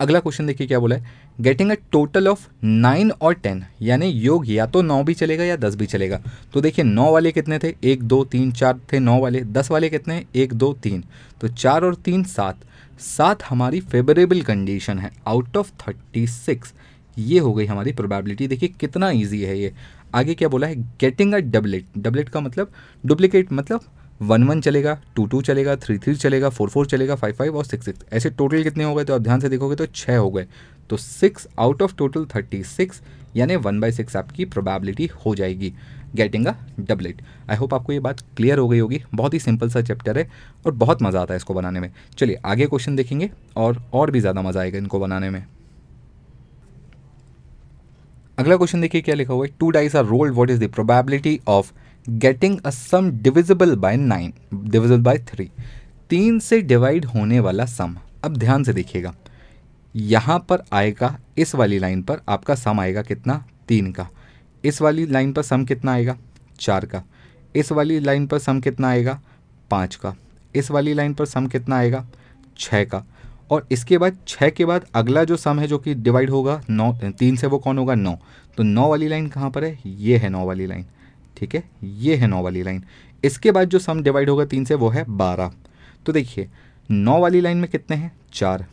अगला 0.00 0.20
क्वेश्चन 0.20 0.46
देखिए 0.46 0.66
क्या 0.66 0.78
बोला 0.78 0.96
है। 0.96 1.27
Getting 1.38 1.70
a 1.70 1.74
total 1.92 2.28
of 2.28 2.46
nine 2.64 3.10
और 3.10 3.34
टेन 3.34 3.62
यानी 3.82 4.06
योग 4.06 4.48
या 4.48 4.66
तो 4.66 4.80
नौ 4.82 5.02
भी 5.04 5.14
चलेगा 5.14 5.44
या 5.44 5.56
दस 5.56 5.74
भी 5.74 5.86
चलेगा। 5.86 6.20
तो 6.52 6.60
देखिए, 6.60 6.84
नौ 6.84 7.10
वाले 7.12 7.32
कितने 7.32 7.58
थे? 7.58 7.74
एक, 7.84 8.02
दो, 8.02 8.24
तीन, 8.24 8.50
चार 8.52 8.80
थे 8.92 8.98
नौ 8.98 9.18
वाले। 9.20 9.40
दस 9.40 9.70
वाले 9.70 9.88
कितने? 9.88 10.24
एक, 10.34 10.52
दो, 10.52 10.72
तीन। 10.72 11.04
तो 11.40 11.48
चार 11.48 11.84
और 11.84 11.94
तीन, 11.94 12.24
सात। 12.24 12.64
सात 13.00 13.42
हमारी 13.42 13.80
फेवरेबल 13.80 14.40
कंडीशन 14.42 14.98
है। 14.98 15.10
आउट 15.26 15.56
ऑफ़ 15.56 15.70
थर्टी 15.82 16.26
सिक्स 16.26 16.72
ये 17.18 17.38
हो 17.38 17.52
गई 17.54 17.66
हमारी 17.66 17.92
प्रोबेबिलिटी 17.92 18.48
देखिए, 18.48 18.68
कितना 18.80 19.10
ईजी 19.10 19.42
है 19.42 19.58
ये। 19.58 19.72
आगे 20.14 20.34
क्या 20.34 20.48
बोला 20.48 20.66
है? 20.66 20.74
गेटिंग 21.00 21.34
अ 21.34 21.38
डबलेट 21.38 21.86
डबलेट 21.98 22.28
का 22.28 22.40
मतलब 22.40 22.72
डुप्लीकेट 23.06 23.52
मतलब 23.52 23.84
वन 24.22 24.44
वन 24.44 24.60
चलेगा 24.60 24.96
टू 25.16 25.24
टू 25.26 25.40
चलेगा 25.42 25.74
थ्री 25.76 25.96
थ्री 25.98 26.14
चलेगा 26.14 26.48
फोर 26.48 26.68
फोर 26.68 26.86
चलेगा 26.86 27.14
फाइव 27.14 27.34
फाइव 27.34 27.56
और 27.56 27.64
सिक्स 27.64 27.84
सिक्स 27.84 28.04
ऐसे 28.12 28.30
टोटल 28.30 28.62
कितने 28.62 28.84
हो 28.84 28.94
गए? 28.94 29.04
तो 29.04 29.14
आप 29.14 29.20
ध्यान 29.20 29.40
से 29.40 29.48
देखोगे 29.48 29.76
तो 29.76 29.86
छः 29.86 30.16
हो 30.16 30.30
गए। 30.30 30.46
तो 30.90 30.96
six 30.96 31.46
out 31.58 31.82
of 31.82 31.94
total 31.96 32.24
thirty 32.34 32.62
six 32.66 33.02
यानी 33.36 33.56
वन 33.58 33.80
बाई 33.80 33.92
सिक्स 33.92 34.16
आपकी 34.16 34.44
प्रोबेबिलिटी 34.46 35.06
हो 35.24 35.34
जाएगी। 35.34 35.72
Getting 36.16 36.46
a 36.46 36.54
doublet 36.80 37.20
I 37.50 37.56
hope 37.56 37.74
आपको 37.74 37.92
ये 37.92 38.00
बात 38.00 38.20
क्लियर 38.36 38.58
हो 38.58 38.68
गई 38.68 38.78
होगी। 38.78 39.00
बहुत 39.14 39.34
ही 39.34 39.38
सिंपल 39.38 39.70
सा 39.70 39.80
चैप्टर 39.82 40.18
है 40.18 40.28
और 40.66 40.72
बहुत 40.74 41.02
मज़ा 41.02 41.20
आता 41.20 41.34
है 41.34 41.36
इसको 41.36 41.54
बनाने 41.54 41.80
में। 41.80 41.90
चलिए, 42.18 42.36
आगे 42.36 42.66
क्वेश्चन 42.66 42.96
देखेंगे 42.96 43.30
और 43.56 43.82
और 43.92 44.10
भी 44.10 44.20
ज़्यादा 44.20 44.42
मज़ा 44.42 44.60
आएगा 44.60 44.78
इनको 44.78 44.98
बनाने 44.98 45.30
में। 45.30 45.44
अगला 48.38 48.56
क्वेश्चन 48.56 48.80
देखिए 48.80 49.00
क्या 49.00 49.14
लिखा 49.14 49.34
हुआ 49.34 49.46
है। 49.46 49.52
Two 49.60 49.70
dice 49.70 49.96
are 49.96 50.04
rolled 50.06 50.34
what 50.34 50.50
is 50.50 50.64
the 50.64 50.70
probability 50.70 51.38
of 51.48 51.72
getting 52.06 52.58
a 52.60 52.70
sum 52.70 53.10
divisible 53.12 53.74
by 53.76 53.96
nine 53.96 54.32
divisible 54.54 55.00
by 55.02 55.18
three 55.28 55.50
तीन 56.10 56.38
से 56.40 56.60
डिवाइड 56.62 57.04
होने 57.06 57.40
वाला 57.40 57.64
सम 57.66 57.96
अब 58.24 58.36
ध्यान 58.36 58.64
से 58.64 58.72
देखिएगा। 58.72 59.14
यहाँ 59.96 60.38
पर 60.38 60.62
आएगा, 60.72 61.18
इस 61.38 61.54
वाली 61.54 61.78
लाइन 61.78 62.02
पर 62.02 62.20
आपका 62.28 62.54
सम 62.54 62.80
आएगा 62.80 63.02
कितना? 63.02 63.44
तीन 63.68 63.92
का। 63.92 64.08
इस 64.64 64.82
वाली 64.82 65.06
लाइन 65.06 65.32
पर 65.32 65.42
सम 65.42 65.64
कितना 65.64 65.92
आएगा? 65.92 66.16
चार 66.60 66.86
का। 66.86 67.02
इस 67.56 67.72
वाली 67.72 68.00
लाइन 68.00 68.26
पर 68.26 68.38
सम 68.38 68.60
कितना 68.60 68.88
आएगा? 68.88 69.20
पाँच 69.70 69.94
का। 69.94 70.14
इस 70.54 70.70
वाली 70.70 70.94
लाइन 70.94 71.14
पर 71.14 71.26
सम 71.26 71.46
कितना 71.46 71.76
आएगा? 71.76 72.06
छः 72.58 72.84
का। 72.84 73.04
और 73.50 73.66
इसके 73.72 73.98
बाद, 73.98 74.16
छः 74.28 74.50
के 74.50 74.64
बाद 74.64 74.86
अगला 74.94 75.24
जो 75.24 75.36
सम 75.36 75.58
है 75.58 75.66
जो 75.66 75.78
कि 75.78 75.94
डिवाइड 75.94 76.30
होगा, 76.30 76.62
नौ, 76.70 76.92
तीन 76.92 77.36
से 77.36 77.46
वो 77.46 77.58
कौन 77.58 77.78
होगा? 77.78 77.94
नौ। 77.94 78.18
तो 78.56 78.62
नौ 78.62 78.90
वाली 78.90 79.08
लाइन 79.08 79.28
कहाँ 79.28 79.50
पर 79.50 79.64
है? 79.64 79.78
ये 79.86 80.16
है 80.16 80.28
नौ 80.28 80.46
वाली 80.46 80.66
लाइन। 80.66 80.86
ठीक 81.36 81.54
है? 81.54 81.64
ये 81.84 82.16
है 82.16 82.26
नौ 82.26 82.42
वाली 82.42 82.62
लाइन। 82.62 82.84
इसके 83.24 83.52
बाद 83.52 83.68
जो 83.68 83.78
सम 83.78 84.02
डिवाइड 84.02 84.30
होगा 84.30 84.44
तीन 84.44 84.64
से, 84.64 84.74
वो 84.74 84.88
है 84.88 85.04
बारह। 85.08 85.52
तो 86.06 86.12
देखिए, 86.12 86.48
नौ 86.90 87.20
वाली 87.20 87.40
लाइन 87.40 87.56
में 87.56 87.70
कितने 87.70 87.96
हैं? 87.96 88.12
चार। 88.32 88.66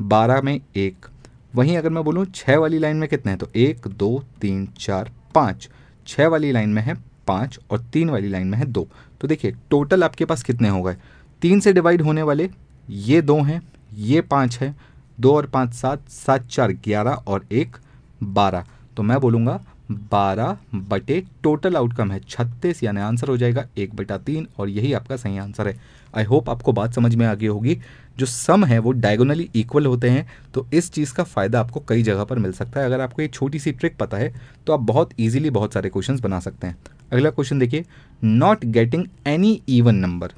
बारह 0.00 0.40
में 0.42 0.60
एक। 0.76 1.06
वहीं 1.54 1.76
अगर 1.78 1.90
मैं 1.90 2.04
बोलूँ 2.04 2.24
छः 2.24 2.56
वाली 2.56 2.78
लाइन 2.78 2.96
में 2.96 3.08
कितने 3.08 3.32
हैं 3.32 3.38
तो 3.38 3.48
एक, 3.56 3.88
दो, 3.88 4.24
तीन, 4.40 4.66
चार, 4.78 5.10
पाँच। 5.34 5.68
छः 6.06 6.26
वाली 6.26 6.52
लाइन 6.52 6.70
में 6.70 6.82
है 6.82 6.94
पाँच 7.26 7.58
और 7.70 7.80
तीन 7.92 8.10
वाली 8.10 8.28
लाइन 8.28 8.46
में 8.46 8.58
है 8.58 8.64
दो। 8.64 8.88
तो 9.20 9.28
देखिए, 9.28 9.54
टोटल 9.70 10.04
आपके 10.04 10.24
पास 10.24 10.42
कितने 10.42 10.68
हो 10.68 10.82
गए? 10.82 10.96
तीन 11.42 11.60
से 11.60 11.72
डिवाइड 11.72 12.02
होने 12.02 12.22
वाले 12.22 12.50
ये 12.90 13.22
दो 13.22 13.40
हैं, 13.42 13.62
ये 13.94 14.20
पाँच 14.20 14.58
है, 14.58 14.74
दो 15.20 15.34
और 15.36 15.46
पाँच 15.46 15.74
सात 15.74 16.08
सात, 16.08 16.46
चार, 16.46 16.72
ग्यारह 16.72 17.10
और 17.10 17.46
एक, 17.52 17.76
बारह। 18.22 18.64
तो 18.96 19.02
मैं 19.02 19.20
बोलूँगा 19.20 19.60
बारह 19.90 20.56
बटे 20.74 21.22
टोटल 21.42 21.76
आउटकम 21.76 22.10
है। 22.12 22.20
छत्तीस 22.20 22.82
यानी 22.82 23.00
आंसर 23.00 23.28
हो 23.28 23.36
जाएगा 23.36 23.64
एक 23.78 23.94
बटा 23.96 24.18
तीन 24.18 24.46
और 24.58 24.68
यही 24.68 24.92
आपका 24.92 25.16
सही 25.16 25.38
आंसर 25.38 25.68
है। 25.68 25.74
आई 26.14 26.24
होप 26.24 26.50
आपको 26.50 26.72
बात 26.72 26.94
समझ 26.94 27.14
में 27.14 27.26
आ 27.26 27.34
गई 27.34 27.46
होगी। 27.46 27.78
जो 28.18 28.26
सम 28.26 28.64
है 28.64 28.78
वो 28.78 28.92
डायगोनली 28.92 29.48
इक्वल 29.56 29.86
होते 29.86 30.10
हैं 30.10 30.26
तो 30.54 30.66
इस 30.74 30.90
चीज़ 30.92 31.12
का 31.14 31.24
फ़ायदा 31.24 31.60
आपको 31.60 31.80
कई 31.88 32.02
जगह 32.02 32.24
पर 32.24 32.38
मिल 32.38 32.52
सकता 32.52 32.80
है। 32.80 32.86
अगर 32.86 33.00
आपको 33.00 33.22
ये 33.22 33.28
छोटी 33.28 33.58
सी 33.58 33.72
ट्रिक 33.72 33.96
पता 33.96 34.16
है 34.16 34.32
तो 34.66 34.72
आप 34.72 34.80
बहुत 34.82 35.10
ईजिली 35.20 35.50
बहुत 35.50 35.74
सारे 35.74 35.88
क्वेश्चन 35.88 36.18
बना 36.20 36.40
सकते 36.40 36.66
हैं। 36.66 36.76
अगला 37.12 37.30
क्वेश्चन 37.30 37.58
देखिए 37.58 37.84
not 38.24 38.64
getting 38.66 39.06
any 39.26 39.60
even 39.68 39.94
number 39.96 40.32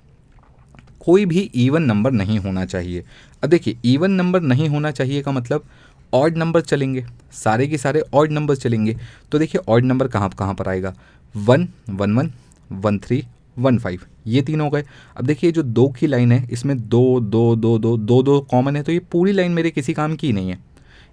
कोई 1.01 1.25
भी 1.27 1.41
इवन 1.41 1.83
नंबर 1.83 2.11
नहीं 2.13 2.39
होना 2.39 2.65
चाहिए। 2.65 3.05
अब 3.43 3.51
देखिए 3.51 3.77
इवन 3.85 4.11
नंबर 4.13 4.41
नहीं 4.43 4.69
होना 4.69 4.91
चाहिए 4.91 5.23
का 5.23 5.33
मतलब 5.33 5.65
ऑड 6.13 6.37
नंबर 6.37 6.61
चलेंगे, 6.61 7.05
सारे 7.35 7.67
के 7.67 7.79
सारे 7.79 8.03
ऑड 8.15 8.33
नंबर 8.33 8.57
चलेंगे। 8.57 8.97
तो 9.33 9.39
देखिए 9.39 9.61
ऑड 9.69 9.85
नंबर 9.85 10.09
कहाँ 10.09 10.31
कहाँ 10.31 10.55
पर 10.55 10.69
आएगा? 10.69 10.95
One 11.35 11.69
one 11.91 12.15
one 12.15 12.33
one 12.71 12.99
three 12.99 13.23
one 13.57 13.79
five 13.79 14.01
ये 14.27 14.43
तीन 14.43 14.61
हो 14.61 14.69
गए। 14.71 14.85
अब 15.17 15.27
देखिए 15.27 15.53
जो 15.53 15.63
दो 15.63 15.87
की 15.91 16.07
लाइन 16.07 16.33
है, 16.33 16.47
इसमें 16.51 16.77
दो 16.79 17.21
दो 17.21 17.55
दो 17.57 17.79
दो 17.79 17.97
दो 17.97 18.23
दो 18.23 18.41
कॉमन 18.51 18.77
है 18.77 18.83
तो 18.83 18.93
ये 18.93 18.99
पूरी 19.13 19.33
लाइन 19.33 19.53
मेरे 19.53 19.71
किसी 19.71 19.95
काम 19.95 20.17
की 20.17 20.33
नहीं 20.33 20.51
है। 20.51 20.59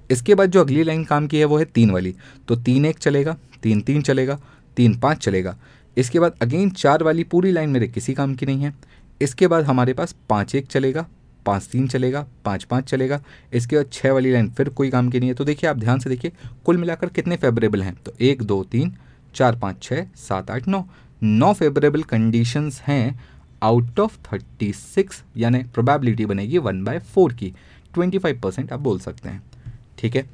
इसके 0.10 0.36
बाद 0.36 0.52
जो 0.52 0.62
अगली 0.62 0.84
लाइन 0.84 1.04
काम 1.04 1.28
की 1.28 1.38
है, 1.38 1.46
वो 1.46 1.58
है 1.58 1.66
तीन 1.66 1.92
वाली। 1.92 2.16
तो 2.48 2.56
तीन 2.56 2.86
एक 2.86 2.98
चलेगा, 2.98 3.36
तीन 3.64 3.82
तीन 3.82 4.02
चलेगा, 4.02 4.40
तीन 4.78 4.98
पाँच 5.00 5.18
चलेगा। 5.18 5.56
इसके 5.98 6.20
बाद 6.20 6.38
अगेन 6.42 6.70
चार 6.70 7.04
वाली 7.04 7.24
पूरी 7.24 7.52
लाइन 7.52 7.70
मेरे 7.70 7.88
किसी 7.88 8.14
काम 8.14 8.36
की 8.36 8.46
नहीं 8.46 8.64
है। 8.64 8.74
इसके 9.22 9.48
बाद 9.48 9.66
हमारे 9.66 9.94
पास 9.94 10.16
पाँच 10.30 10.56
एक 10.56 10.68
चलेगा 10.68 11.06
पाँच 11.46 11.64
तीन 11.64 11.88
चलेगा, 11.88 12.26
पाँच 12.46 12.64
पाँच 12.64 12.84
चलेगा। 12.84 13.22
इसके 13.54 13.76
बाद 13.76 13.86
छः 13.94 14.12
वाली 14.12 14.32
लाइन 14.32 14.50
फिर 14.50 14.70
कोई 14.70 14.90
काम 14.90 15.10
की 15.10 15.20
नहीं 15.20 15.30
है। 15.30 15.36
तो 15.36 15.46
देखिए, 15.46 15.70
आप 15.70 15.78
ध्यान 15.78 16.00
से 16.00 16.10
देखिए, 16.10 16.32
कुल 16.66 16.78
मिलाकर 16.78 17.08
कितने 17.08 17.38
फेवरेबल 17.38 17.84
हैं? 17.84 17.96
तो 17.96 18.14
एक, 18.22 18.44
दो, 18.44 18.64
तीन, 18.64 18.96
चार, 19.36 19.56
पाँच 19.56 19.84
छः 19.84 20.06
सात, 20.16 20.52
आठ, 20.52 20.68
नौ। 20.68 20.86
नौ 21.24 21.54
फेवरेबल 21.54 22.04
कंडीशंस 22.04 22.82
हैं 22.82 23.20
आउट 23.64 24.00
ऑफ़ 24.00 24.18
थर्टी 24.28 24.74
सिक्स 24.74 25.24
यानी 25.38 25.64
प्रोबेबिलिटी 25.64 26.26
बनेगी 26.26 26.58
वन 26.58 26.84
बाय 26.84 27.00
फोर 27.00 27.34
की। 27.34 27.54
ट्वेंटी 27.94 28.18
फाइव 28.18 28.40
परसेंट 28.40 28.74
आप 28.74 28.80
बोल 28.80 29.00
सकते 29.00 29.30
हैं। 29.30 29.44
ठीक 29.98 30.16
है? 30.16 30.30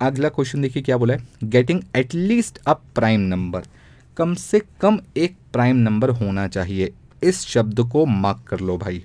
अगला 0.00 0.28
क्वेश्चन 0.28 0.62
देखिए, 0.62 0.82
क्या 0.82 0.96
बोला 0.96 1.14
है? 1.14 1.28
Getting 1.44 1.82
at least 1.96 2.58
a 2.58 2.72
prime 2.72 3.20
number 3.20 3.62
कम 4.16 4.34
से 4.34 4.62
कम 4.80 4.98
एक 5.16 5.36
प्राइम 5.52 5.76
नंबर 5.76 6.10
होना 6.10 6.48
चाहिए। 6.48 6.92
इस 7.22 7.40
शब्द 7.40 7.80
को 7.80 8.06
मार्क 8.06 8.44
कर 8.48 8.60
लो 8.60 8.78
भाई। 8.78 9.04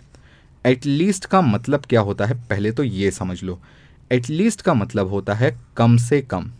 एटलीस्ट 0.65 1.25
का 1.25 1.41
मतलब 1.41 1.85
क्या 1.85 2.01
होता 2.01 2.25
है? 2.25 2.33
पहले 2.49 2.71
तो 2.71 2.83
ये 2.83 3.11
समझ 3.11 3.41
लो। 3.43 3.59
एटलीस्ट 4.11 4.61
का 4.61 4.73
मतलब 4.73 5.07
होता 5.07 5.33
है 5.33 5.55
कम 5.77 5.97
से 5.97 6.21
कम। 6.21 6.51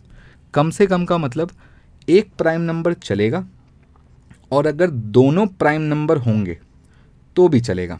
कम 0.54 0.70
से 0.70 0.86
कम 0.86 1.04
का 1.04 1.18
मतलब 1.18 1.50
एक 2.08 2.30
प्राइम 2.38 2.60
नंबर 2.60 2.92
चलेगा 2.94 3.44
और 4.52 4.66
अगर 4.66 4.90
दोनों 4.90 5.46
प्राइम 5.46 5.82
नंबर 5.82 6.16
होंगे 6.16 6.58
तो 7.36 7.48
भी 7.48 7.60
चलेगा। 7.60 7.98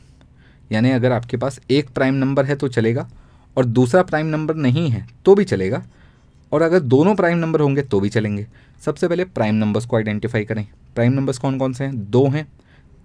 यानी 0.72 0.90
अगर 0.90 1.12
आपके 1.12 1.36
पास 1.36 1.60
एक 1.70 1.88
प्राइम 1.88 2.14
नंबर 2.14 2.44
है 2.44 2.56
तो 2.56 2.68
चलेगा 2.68 3.08
और 3.56 3.64
दूसरा 3.64 4.02
प्राइम 4.02 4.26
नंबर 4.26 4.54
नहीं 4.56 4.88
है 4.90 5.06
तो 5.24 5.34
भी 5.34 5.44
चलेगा 5.44 5.82
और 6.52 6.62
अगर 6.62 6.80
दोनों 6.80 7.14
प्राइम 7.14 7.38
नंबर 7.38 7.60
होंगे 7.60 7.82
तो 7.82 8.00
भी 8.00 8.08
चलेंगे। 8.08 8.46
सबसे 8.84 9.08
पहले 9.08 9.24
प्राइम 9.24 9.54
नंबर्स 9.54 9.86
को 9.86 9.96
आइडेंटिफाई 9.96 10.44
करें। 10.44 10.66
प्राइम 10.94 11.12
नंबर्स 11.12 11.38
कौन 11.38 11.58
कौन 11.58 11.72
से 11.72 11.84
हैं? 11.84 12.10
दो 12.10 12.26
हैं, 12.28 12.46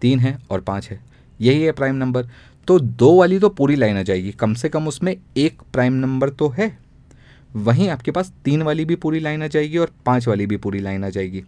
तीन 0.02 0.20
हैं 0.20 0.38
और 0.52 0.62
पाँच 0.62 0.90
है। 0.90 1.00
यही 1.40 1.62
है 1.62 1.72
प्राइम 1.72 1.96
नंबर 1.96 2.28
तो 2.68 2.80
दो 2.80 3.16
वाली 3.18 3.40
तो 3.40 3.50
पूरी 3.50 3.76
लाइन 3.76 3.98
आ 3.98 4.02
जाएगी। 4.02 4.32
कम 4.32 4.54
से 4.54 4.70
कम 4.70 4.88
उसमें 4.88 5.16
एक 5.38 5.62
प्राइम 5.74 5.94
नंबर 5.94 6.30
तो 6.30 6.50
है। 6.50 6.78
वहीं 7.56 7.90
आपके 7.90 8.12
पास 8.12 8.32
तीन 8.46 8.62
वाली 8.62 8.86
भी 8.86 8.96
पूरी 8.96 9.20
लाइन 9.20 9.44
आ 9.44 9.48
जाएगी 9.48 9.78
और 9.78 9.92
पाँच 10.06 10.28
वाली 10.28 10.46
भी 10.46 10.58
पूरी 10.58 10.80
लाइन 10.80 11.04
आ 11.04 11.10
जाएगी। 11.10 11.44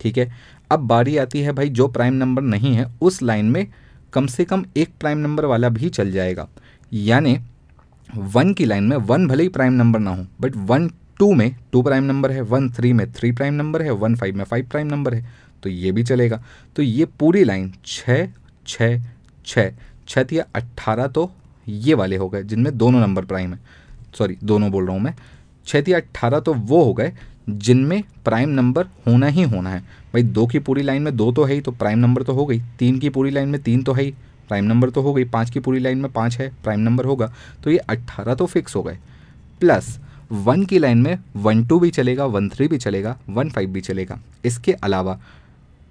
ठीक 0.00 0.18
है? 0.18 0.30
अब 0.70 0.80
बारी 0.80 1.16
आती 1.16 1.40
है 1.40 1.52
भाई, 1.52 1.68
जो 1.68 1.88
प्राइम 1.88 2.14
नंबर 2.14 2.42
नहीं 2.42 2.74
है, 2.74 2.86
उस 3.02 3.22
लाइन 3.22 3.46
में 3.46 3.66
कम 4.12 4.26
से 4.26 4.44
कम 4.44 4.64
एक 4.76 4.90
प्राइम 5.00 5.18
नंबर 5.18 5.44
वाला 5.44 5.68
भी 5.68 5.88
चल 5.90 6.10
जाएगा। 6.12 6.48
यानी 6.92 7.38
वन 8.10 8.52
की 8.54 8.64
लाइन 8.64 8.84
में 8.84 8.96
वन 8.96 9.26
भले 9.28 9.42
ही 9.42 9.48
प्राइम 9.48 9.72
नंबर 9.72 9.98
ना 9.98 10.10
हो, 10.10 10.26
बट 10.40 10.56
वन 10.56 10.88
टू 11.18 11.32
में 11.32 11.54
टू 11.72 11.82
प्राइम 11.82 12.04
नंबर 12.04 12.32
है, 12.32 12.40
वन 12.42 12.68
थ्री 12.70 12.92
में 12.92 13.10
थ्री 13.12 13.30
प्राइम 13.32 13.54
नंबर 13.54 13.82
है, 13.82 13.90
वन 13.92 14.16
फाइव 14.16 14.36
में 14.36 14.44
फाइव 14.44 14.68
प्राइम 14.70 14.86
नंबर 14.86 15.14
है 15.14 15.24
तो 15.62 15.68
ये 15.68 15.92
भी 15.92 16.02
चलेगा। 16.02 16.42
तो 16.76 16.82
ये 16.82 17.04
पूरी 17.18 17.44
लाइन 17.44 17.72
छः 17.86 18.28
छः 18.66 19.00
छः 19.46 19.72
छः 20.08 20.26
या 20.32 20.44
अट्ठारह 20.54 21.06
तो 21.06 21.30
ये 21.66 21.94
वाले 21.94 22.16
हो 22.16 22.28
गए, 22.28 22.42
जिनमें 22.42 22.76
दोनों 22.78 23.00
नंबर 23.00 23.24
प्राइम 23.24 23.52
है। 23.54 23.58
सॉरी 24.18 24.36
दोनों 24.44 24.70
बोल 24.70 24.86
रहा 24.86 24.94
हूँ 24.94 25.02
मैं। 25.02 25.14
छः 25.66 25.84
या 25.88 25.96
अट्ठारह 25.96 26.40
तो 26.40 26.54
वो 26.54 26.82
हो 26.84 26.92
गए, 26.94 27.12
जिनमें 27.48 28.02
प्राइम 28.24 28.48
नंबर 28.50 28.86
होना 29.06 29.26
ही 29.26 29.42
होना 29.42 29.70
है। 29.70 29.80
भाई, 29.80 30.22
दो 30.22 30.46
की 30.46 30.58
पूरी 30.58 30.82
लाइन 30.82 31.02
में 31.02 31.16
दो 31.16 31.30
तो 31.32 31.44
है 31.44 31.54
ही 31.54 31.60
तो 31.60 31.70
प्राइम 31.72 31.98
नंबर 31.98 32.22
तो 32.22 32.32
हो 32.32 32.46
गई। 32.46 32.60
तीन 32.78 32.98
की 32.98 33.08
पूरी 33.08 33.30
लाइन 33.30 33.48
में 33.48 33.62
तीन 33.62 33.82
तो 33.82 33.92
है 33.92 34.02
ही 34.02 34.10
प्राइम 34.48 34.64
नंबर 34.64 34.90
तो 34.90 35.02
हो 35.02 35.12
गई। 35.14 35.24
पाँच 35.24 35.50
की 35.50 35.60
पूरी 35.60 35.78
लाइन 35.78 35.98
में 35.98 36.10
पाँच 36.12 36.36
है 36.38 36.48
प्राइम 36.64 36.80
नंबर 36.80 37.04
होगा। 37.04 37.32
तो 37.64 37.70
ये 37.70 37.78
अट्ठारह 37.78 38.34
तो 38.34 38.46
फिक्स 38.46 38.76
हो 38.76 38.82
गए। 38.82 38.98
प्लस 39.60 39.98
वन 40.32 40.64
की 40.64 40.78
लाइन 40.78 40.98
में 40.98 41.18
वन 41.36 41.64
टू 41.64 41.78
भी 41.80 41.90
चलेगा 41.90 42.26
वन 42.26 42.48
थ्री 42.48 42.68
भी 42.68 42.78
चलेगा 42.78 43.16
वन 43.28 43.48
फाइव 43.48 43.70
भी 43.70 43.80
चलेगा। 43.80 44.18
इसके 44.44 44.72
अलावा 44.72 45.18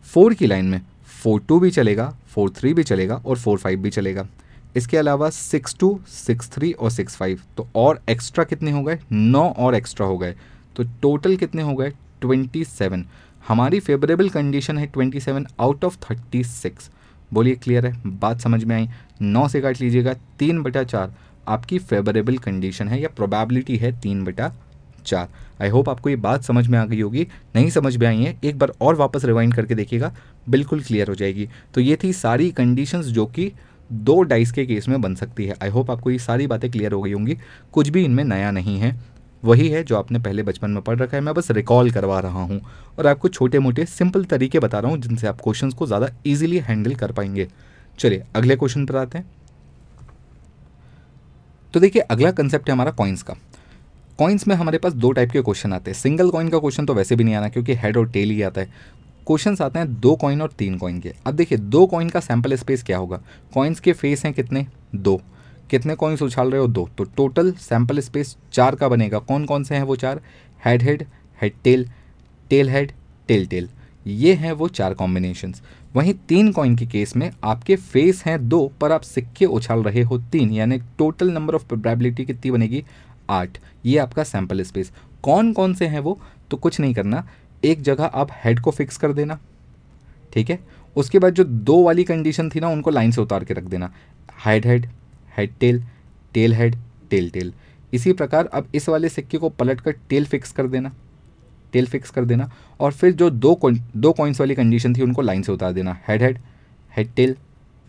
फोर 0.06 0.34
की 0.34 0.48
लाइन 0.48 0.66
में 0.66 0.82
फोर 1.24 1.42
टू 1.48 1.60
भी 1.60 1.72
चलेगा 1.72 2.14
फोर 2.32 2.50
थ्री 2.50 2.74
भी 2.74 2.84
चलेगा 2.84 3.16
और 3.16 3.38
फोर 3.38 3.58
फाइव 3.58 3.80
भी 3.80 3.90
चलेगा। 3.90 4.28
इसके 4.76 4.98
अलावा 4.98 5.30
सिक्स 5.30 5.76
टू, 5.80 6.00
सिक्स 6.08 6.50
थ्री 6.50 6.72
और 6.72 6.92
सिक्स 6.92 7.16
फाइव। 7.16 7.40
तो 7.58 7.68
और 7.76 8.02
एक्स्ट्रा 8.10 8.44
कितने 8.44 8.72
हो 8.72 8.84
गए? 8.84 9.00
नौ 9.12 9.50
और 9.50 9.76
एक्स्ट्रा 9.76 10.08
हो 10.08 10.18
गए। 10.18 10.36
तो 10.76 10.84
टोटल 11.02 11.36
कितने 11.36 11.62
हो 11.62 11.76
गए? 11.76 11.90
ट्वेंटी 12.22 12.64
सेवन 12.64 13.06
हमारी 13.48 13.80
फेवरेबल 13.80 14.30
कंडीशन 14.30 14.78
है 14.78 14.86
twenty 14.86 15.20
seven 15.20 15.46
out 15.60 15.86
of 15.86 15.98
thirty 16.02 16.44
six 16.44 16.90
बोलिए 17.34 17.56
क्लियर 17.56 17.86
है? 17.86 18.02
बात 18.06 18.40
समझ 18.40 18.64
में 18.64 18.76
आई? 18.76 18.90
नौ 19.22 19.48
से 19.48 19.62
काट 19.62 19.82
लीजिएगा, 19.82 20.14
तीन 20.40 20.62
बटा 20.64 20.84
चार। 20.84 21.14
आपकी 21.48 21.80
फेवरेबल 21.80 22.38
कंडीशन 22.38 22.88
है 22.88 23.02
या 23.02 23.10
प्रोबेबिलिटी 23.16 23.78
है 23.78 23.92
तीन 24.02 24.24
बटा 24.24 24.52
चार। 25.02 25.28
आई 25.62 25.70
होप 25.70 25.90
आपको 25.90 26.10
ये 26.10 26.16
बात 26.16 26.44
समझ 26.44 26.68
में 26.68 26.78
आ 26.80 26.86
गई 26.86 27.02
होगी। 27.02 27.28
नहीं 27.56 27.70
समझ 27.70 27.96
में 27.98 28.08
आई 28.08 28.24
है, 28.24 28.36
एक 28.44 28.58
बार 28.60 28.72
और 28.82 28.96
वापस 28.96 29.26
रिवाइंड 29.26 29.54
करके 29.54 29.76
देखिएगा, 29.76 30.14
बिल्कुल 30.50 30.82
क्लियर 30.82 31.08
हो 31.08 31.16
जाएगी। 31.16 31.48
तो 31.74 31.82
ये 31.82 31.98
थी 32.04 32.14
सारी 32.14 32.50
कंडीशंस 32.52 33.06
जो 33.06 33.26
कि 33.26 33.52
दो 33.92 34.22
डाइस 34.22 34.52
के 34.52 34.66
केस 34.66 34.88
में 34.88 35.02
बन 35.02 35.16
सकती 35.16 35.46
है। 35.46 35.56
आई 35.64 35.70
होप 35.70 35.92
आपको 35.92 36.12
ये 36.12 36.20
सारी 36.20 36.48
बातें 36.48 36.70
क्लियर 36.72 36.92
हो 36.92 37.02
गई 37.02 37.12
होंगी। 37.12 37.38
कुछ 37.74 37.90
भी 37.90 38.04
इनमें 38.06 38.24
नया 38.24 38.52
नहीं 38.52 38.78
है। 38.80 38.96
वही 39.44 39.68
है 39.70 39.84
जो 39.84 39.98
आपने 39.98 40.20
पहले 40.20 40.44
बचपन 40.44 40.72
में 40.72 40.82
पढ़ 40.84 40.98
रखा 41.00 41.18
है। 41.18 41.24
मैं 41.24 41.34
बस 41.34 41.52
रिकॉल 41.52 41.92
करवा 41.92 42.20
रहा 42.20 42.42
हूँ 42.42 42.62
और 43.00 43.08
आपको 43.08 43.30
छोटे 43.30 43.60
मोटे 43.60 43.86
सिंपल 43.86 44.26
तरीके 44.26 44.60
बता 44.60 44.80
रहा 44.80 44.92
हूँ 44.92 45.00
जिनसे 45.00 45.28
आप 45.28 45.42
क्वेश्चन 45.42 45.70
को 45.70 45.88
ज़्यादा 45.88 46.10
ईजिली 46.28 46.58
हैंडल 46.60 46.96
कर 46.96 47.12
पाएँगे। 47.12 47.48
चलिए, 48.00 48.24
अगले 48.36 48.56
क्वेश्चन 48.56 48.86
पर 48.86 48.96
आते 48.96 49.18
हैं। 49.18 49.30
तो 51.74 51.80
देखिए, 51.80 52.02
अगला 52.02 52.32
कंसेप्ट 52.32 52.70
है 52.70 52.74
हमारा 52.74 52.92
कॉइन्स 52.92 53.24
का। 53.24 53.36
कॉइन्स 54.22 54.48
में 54.48 54.56
हमारे 54.56 54.78
पास 54.78 54.94
दो 54.94 55.12
टाइप 55.12 55.32
के 55.32 55.42
क्वेश्चन 55.42 55.74
आते 55.74 55.92
हैं। 55.92 55.98
सिंगल 55.98 56.30
कॉइन 56.30 56.50
का 56.50 56.60
क्वेश्चन 56.60 56.86
तो 56.86 56.94
वैसे 56.94 57.16
भी 57.16 57.24
नहीं 57.24 57.36
आना 57.36 57.48
क्योंकि 57.50 57.74
हेड 57.74 57.98
और 57.98 58.10
टेल 58.10 58.30
ही 58.30 58.42
आता 58.42 58.62
है। 58.62 58.68
क्वेश्चन 59.28 59.56
आते 59.62 59.80
हैं 59.80 60.00
दो 60.00 60.16
कॉइन 60.16 60.42
और 60.42 60.52
तीन 60.58 60.78
कॉइन 60.78 61.00
के। 61.00 61.14
अब 61.26 61.34
देखिए, 61.34 61.58
दो 61.58 61.86
कॉइन 61.86 62.10
का 62.10 62.20
सैंपल 62.20 62.56
स्पेस 62.56 62.84
क्या 62.84 62.98
होगा? 62.98 63.22
कॉइन्स 63.54 63.80
के 63.80 63.94
फेस 63.94 64.26
हैं 64.26 64.34
कितने? 64.34 64.66
दो। 64.96 65.22
कितने 65.70 65.96
कॉइन्स 65.96 66.22
उछाल 66.22 66.52
रहे 66.52 66.62
हो? 66.62 66.68
दो। 66.68 66.88
तो 66.98 67.04
टोटल 67.04 67.52
सैंपल 67.52 68.00
स्पेस 68.00 68.38
चार 68.54 68.76
का 68.76 68.90
बनेगा। 68.90 69.20
कौन 69.20 69.46
कौन 69.46 69.64
से 69.64 69.76
हैं 69.76 69.84
वो 69.84 69.96
चार? 69.96 70.22
Head 70.66 70.84
head 70.84 71.06
head 71.42 71.54
tail 71.64 71.88
tail 72.50 72.70
head 72.70 72.92
tail 73.28 73.46
tail 73.46 73.70
ये 74.08 74.34
हैं 74.34 74.52
वो 74.52 74.68
चार 74.68 74.94
कॉम्बिनेशंस 74.94 75.62
वहीं 75.96 76.14
तीन 76.30 76.52
कॉइन 76.52 76.76
के 76.76 76.86
केस 76.86 77.16
में 77.16 77.30
आपके 77.44 77.76
फेस 77.76 78.24
हैं 78.26 78.50
दो, 78.50 78.72
पर 78.82 78.92
आप 78.92 79.02
सिक्के 79.02 79.46
उछाल 79.46 79.84
रहे 79.84 80.02
हो 80.02 80.18
तीन। 80.32 80.52
यानी 80.52 80.78
टोटल 80.98 81.32
नंबर 81.32 81.56
ऑफ़ 81.56 81.66
प्रोबेबिलिटी 81.66 82.26
कितनी 82.26 82.52
बनेगी? 82.52 82.84
आठ 83.32 83.58
ये 83.86 83.98
आपका 83.98 84.24
सैंपल 84.24 84.64
स्पेस 84.64 84.92
कौन 85.24 85.52
कौन 85.54 85.74
से 85.74 85.88
हैं 85.88 86.00
वो? 86.00 86.20
तो 86.52 86.58
कुछ 86.58 86.80
नहीं 86.80 86.94
करना। 86.94 87.28
एक 87.64 87.82
जगह 87.82 88.06
आप 88.06 88.30
हेड 88.44 88.60
को 88.60 88.72
फिक्स 88.72 88.98
कर 88.98 89.14
देना, 89.14 89.40
ठीक 90.34 90.50
है? 90.50 90.60
उसके 90.96 91.20
बाद 91.20 91.34
जो 91.34 91.44
दो 91.44 91.82
वाली 91.84 92.04
कंडीशन 92.04 92.50
थी 92.50 92.60
ना, 92.60 92.68
उनको 92.70 92.90
लाइन 92.90 93.12
से 93.12 93.22
उतार 93.22 93.44
के 93.44 93.54
रख 93.54 93.64
देना। 93.64 93.94
Head 94.46 94.66
head 94.66 94.86
head 95.38 95.54
tail 95.60 95.84
tail 96.34 96.54
head 96.54 96.76
tail 97.10 97.30
tail 97.30 97.54
इसी 97.94 98.14
प्रकार 98.14 98.46
अब 98.48 98.68
इस 98.76 98.90
वाले 98.90 99.10
सिक्के 99.10 99.38
को 99.38 99.50
पलट 99.50 99.82
कर 99.82 99.92
टेल 100.10 100.26
फिक्स 100.26 100.52
कर 100.52 100.68
देना 100.68 100.92
टेल 101.74 101.88
फिक्स 101.88 102.10
कर 102.10 102.26
देना। 102.26 102.50
और 102.80 102.92
फिर 102.92 103.12
जो 103.14 103.30
दो 103.30 103.60
दो 103.74 104.12
कॉइन्स 104.14 104.40
वाली 104.40 104.56
कंडीशन 104.56 104.96
थी, 104.96 105.02
उनको 105.02 105.22
लाइन 105.22 105.42
से 105.42 105.52
उतार 105.52 105.74
देना। 105.74 105.98
Head 106.08 106.22
head 106.22 106.40
head 106.94 107.14
tail 107.16 107.36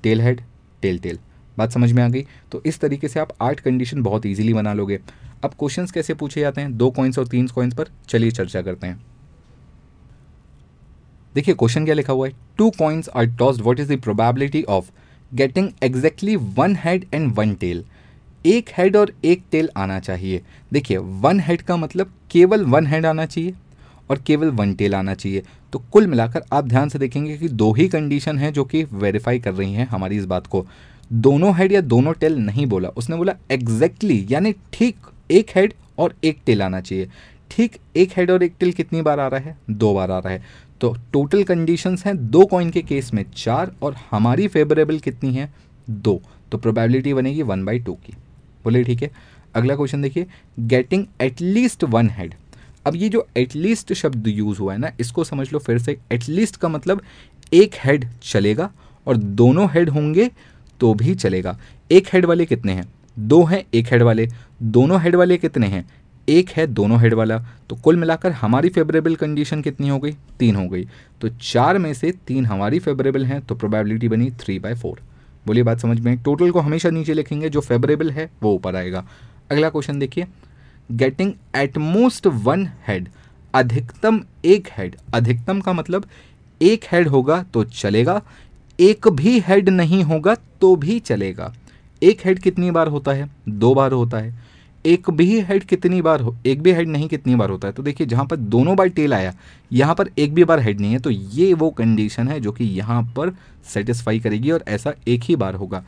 tail 0.03 0.21
head 0.21 0.41
tail 0.83 0.99
tail 0.99 1.19
बात 1.59 1.73
समझ 1.73 1.93
में 1.93 2.03
आ 2.03 2.09
गई? 2.09 2.27
तो 2.53 2.63
इस 2.67 2.81
तरीके 2.81 3.09
से 3.09 3.21
आप 3.21 3.33
आठ 3.43 3.61
कंडीशन 3.61 4.03
बहुत 4.03 4.27
ईजिली 4.27 4.55
बना 4.55 4.73
लोगे। 4.73 4.99
अब 5.45 5.55
क्वेश्चंस 5.59 5.91
कैसे 5.91 6.15
पूछे 6.15 6.41
जाते 6.41 6.61
हैं? 6.61 6.77
दो 6.77 6.91
कॉइन्स 6.91 7.19
और 7.19 7.29
तीन 7.29 7.47
कॉइन्स 7.47 7.75
पर 7.75 7.89
चलिए 8.09 8.31
चर्चा 8.31 8.63
करते 8.63 8.87
हैं। 8.87 9.01
देखिए 11.35 11.55
क्वेश्चन 11.55 11.85
क्या 11.85 11.95
लिखा 11.95 12.13
हुआ 12.13 12.27
है? 12.27 12.35
Two 12.59 12.71
coins 12.71 13.09
are 13.09 13.27
tossed 13.27 13.63
what 13.63 13.81
is 13.81 13.93
the 13.93 14.01
probability 14.01 14.63
of 14.63 14.91
getting 15.33 15.69
exactly 15.83 16.37
one 16.37 16.77
head 16.77 17.07
and 17.15 17.33
one 17.35 17.55
tail 17.55 17.85
एक 18.47 18.71
हेड 18.79 18.97
और 18.97 19.13
एक 19.25 19.43
टेल 19.51 19.69
आना 19.77 19.99
चाहिए। 20.01 20.43
देखिए 20.73 20.97
वन 20.97 21.41
हेड 21.41 21.63
का 21.63 21.77
मतलब 21.77 22.13
केवल 22.31 22.65
वन 22.65 22.87
हेड 22.87 23.07
आना 23.07 23.27
चाहिए 23.27 23.55
और 24.11 24.19
केवल 24.19 24.49
वन 24.49 24.75
टेल 24.75 24.95
आना 24.95 25.15
चाहिए। 25.15 25.43
तो 25.73 25.83
कुल 25.93 26.07
मिलाकर 26.07 26.43
आप 26.53 26.65
ध्यान 26.65 26.89
से 26.89 26.99
देखेंगे 26.99 27.37
कि 27.37 27.49
दो 27.49 27.73
ही 27.73 27.89
कंडीशन 27.89 28.39
है 28.39 28.53
जो 28.53 28.65
कि 28.65 28.85
वेरीफाई 28.85 29.39
कर 29.39 29.55
रही 29.55 29.73
हैं 29.73 29.87
हमारी 29.87 30.17
इस 30.17 30.25
बात 30.25 30.47
को। 30.47 30.67
दोनों 31.13 31.55
हेड 31.57 31.73
या 31.73 31.81
दोनों 31.81 32.13
टेल 32.13 32.37
नहीं 32.37 32.67
बोला। 32.67 32.89
उसने 32.89 33.17
बोला 33.17 33.35
एग्जैक्टली 33.51 34.15
exactly, 34.15 34.33
यानी 34.33 34.55
ठीक। 34.73 34.97
एक 35.33 35.51
हेड 35.57 35.75
और 35.99 36.15
एक 36.25 36.41
टेल 36.47 36.63
आना 36.63 36.81
चाहिए। 36.81 37.09
ठीक, 37.51 37.77
एक 37.97 38.13
हेड 38.17 38.31
और 38.31 38.43
एक 38.43 38.55
टेल 38.61 38.73
कितनी 38.73 39.03
बार 39.03 39.21
आ 39.21 39.27
रहा 39.27 39.41
है? 39.41 39.57
दो 39.71 39.95
बार 39.95 40.11
आ 40.11 40.19
रहा 40.19 40.33
है। 40.33 40.43
तो 40.81 40.97
टोटल 41.13 41.43
कंडीशंस 41.43 42.05
हैं 42.07 42.17
दो 42.31 42.45
कॉइन 42.47 42.71
के 42.71 42.83
केस 42.83 43.13
में 43.15 43.25
चार 43.37 43.73
और 43.83 43.97
हमारी 44.11 44.49
फेवरेबल 44.49 44.99
कितनी 44.99 45.35
है? 45.35 45.53
दो। 45.91 46.21
तो 46.53 46.59
प्रोबेबिलिटी 46.59 47.15
बनेगी 47.15 47.43
वन 47.43 47.65
बाई 47.65 47.79
टू 47.79 47.93
की। 47.95 48.15
बोले 48.65 48.85
ठीक 48.85 49.03
है। 49.03 49.11
अगला 49.55 49.77
क्वेश्चन 49.77 50.03
देखिए। 50.03 50.27
गेटिंग 50.61 51.07
एटलीस्ट 51.21 51.85
वन 51.85 52.11
हेड 52.11 52.35
अब 52.87 52.97
ये 52.97 53.09
जो 53.09 53.27
एटलीस्ट 53.37 53.93
शब्द 53.93 54.29
यूज़ 54.29 54.59
हुआ 54.59 54.73
है 54.73 54.79
ना, 54.79 54.91
इसको 55.01 55.25
समझ 55.25 55.53
लो 55.53 55.59
फिर 55.59 55.79
से। 55.79 55.97
एटलीस्ट 56.13 56.57
का 56.57 56.69
मतलब 56.69 57.03
एक 57.55 57.75
हेड 57.85 58.09
चलेगा 58.23 58.71
और 59.07 59.17
दोनों 59.17 59.69
हेड 59.71 59.89
होंगे 59.89 60.31
तो 60.81 60.95
भी 60.95 61.15
चलेगा। 61.15 61.59
एक 61.91 62.09
हेड 62.13 62.25
वाले 62.25 62.47
कितने 62.47 62.73
हैं? 62.73 62.85
दो 63.19 63.43
हैं, 63.45 63.65
एक 63.75 63.87
हेड 63.87 64.03
वाले। 64.03 64.29
दोनों 64.63 65.01
हेड 65.01 65.17
वाले 65.17 65.37
कितने 65.37 65.67
हैं? 65.67 65.85
एक 66.29 66.51
है 66.51 66.67
दोनों 66.67 67.01
हेड 67.01 67.15
वाला। 67.15 67.39
तो 67.69 67.77
कुल 67.77 67.97
मिलाकर 67.97 68.33
हमारी 68.33 68.69
फेवरेबल 68.69 69.15
कंडीशन 69.15 69.63
कितनी 69.63 69.89
हो 69.89 69.99
गई? 69.99 70.13
तीन 70.39 70.57
हो 70.57 70.67
गई। 70.69 70.85
तो 71.21 71.29
चार 71.43 71.79
में 71.79 71.93
से 71.95 72.11
तीन 72.27 72.47
हमारी 72.47 72.79
फेवरेबल 72.79 73.25
हैं 73.27 73.41
तो 73.41 73.55
प्रोबेबिलिटी 73.55 74.09
बनी 74.09 74.31
थ्री 74.41 74.59
बाय 74.59 74.75
फोर 74.75 75.01
बोलिए 75.47 75.63
बात 75.63 75.81
समझ 75.81 75.99
में 76.01 76.17
टोटल 76.19 76.51
को 76.51 76.61
हमेशा 76.61 76.91
नीचे 76.91 77.15
लिखेंगे, 77.15 77.49
जो 77.49 77.61
फेवरेबल 77.61 78.11
है, 78.11 78.31
वो 78.43 78.53
ऊपर 78.55 78.77
आएगा। 78.77 79.05
अगला 79.51 79.69
क्वेश्चन 79.69 79.99
देखिए। 79.99 80.27
गेटिंग 80.93 81.33
एटमोस्ट 81.57 82.27
वन 82.27 82.69
हेड 82.89 83.09
अधिकतम 83.55 84.21
एक 84.45 84.69
हेड 84.73 84.97
अधिकतम 85.15 85.61
का 85.61 85.73
मतलब 85.73 86.07
एक 86.61 86.85
हेड 86.93 87.09
होगा 87.09 87.43
तो 87.45 87.65
चलेगा, 87.65 88.21
एक 88.79 89.09
भी 89.09 89.39
हेड 89.41 89.69
नहीं 89.69 90.03
होगा 90.05 90.35
तो 90.61 90.75
भी 90.77 90.99
चलेगा। 91.01 91.53
एक 92.03 92.21
हेड 92.25 92.39
कितनी 92.39 92.71
बार 92.71 92.89
होता 92.89 93.13
है? 93.13 93.29
दो 93.49 93.75
बार 93.75 93.93
होता 93.93 94.19
है। 94.19 94.35
एक 94.85 95.11
भी 95.11 95.41
हेड 95.41 95.65
कितनी 95.65 96.01
बार 96.03 96.21
हो, 96.21 96.35
एक 96.47 96.63
भी 96.63 96.73
हेड 96.73 96.89
नहीं 96.89 97.09
कितनी 97.09 97.35
बार 97.35 97.51
होता 97.51 97.69
है। 97.69 97.75
तो 97.75 97.83
देखिए, 97.83 98.07
जहाँ 98.07 98.25
पर 98.27 98.37
दोनों 98.37 98.77
बार 98.77 98.89
टेल 98.89 99.15
आया, 99.15 99.35
यहाँ 99.73 99.95
पर 99.95 100.09
एक 100.19 100.35
भी 100.35 100.45
बार 100.45 100.61
हेड 100.61 100.81
नहीं 100.81 100.93
है 100.93 100.99
तो 100.99 101.11
ये 101.11 101.53
वो 101.55 101.71
कंडीशन 101.71 102.29
है 102.29 102.39
जो 102.41 102.53
कि 102.53 102.65
यहाँ 102.65 103.03
पर 103.17 103.31
सेटिस्फाई 103.75 104.21
करेगी 104.21 104.51
और 104.51 104.65
ऐसा 104.69 104.93
एक 105.09 105.23
ही 105.23 105.37
बार 105.37 105.55
होगा। 105.55 105.85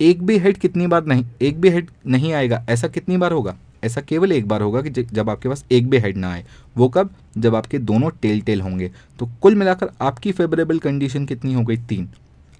एक 0.00 0.22
भी 0.22 0.38
हेड 0.38 0.56
कितनी 0.56 0.86
बार 0.86 1.04
नहीं, 1.06 1.24
एक 1.42 1.60
भी 1.60 1.68
हेड 1.68 1.90
नहीं 2.06 2.32
आएगा, 2.32 2.64
ऐसा 2.70 2.88
कितनी 2.88 3.16
बार 3.16 3.32
होगा? 3.32 3.56
ऐसा 3.84 4.00
केवल 4.00 4.32
एक 4.32 4.48
बार 4.48 4.62
होगा 4.62 4.80
कि 4.82 4.90
जब 4.90 5.30
आपके 5.30 5.48
पास 5.48 5.64
एक 5.72 5.88
भी 5.90 5.98
हेड 5.98 6.16
ना 6.16 6.32
आए। 6.32 6.44
वो 6.76 6.88
कब? 6.88 7.10
जब 7.38 7.54
आपके 7.54 7.78
दोनों 7.80 8.10
टेल 8.22 8.40
टेल 8.40 8.60
होंगे। 8.60 8.90
तो 9.18 9.28
कुल 9.42 9.54
मिलाकर 9.54 9.90
आपकी 10.00 10.32
फेवरेबल 10.32 10.78
कंडीशन 10.78 11.26
कितनी 11.26 11.54
हो 11.54 11.62
गई? 11.62 11.76
तीन। 11.78 12.08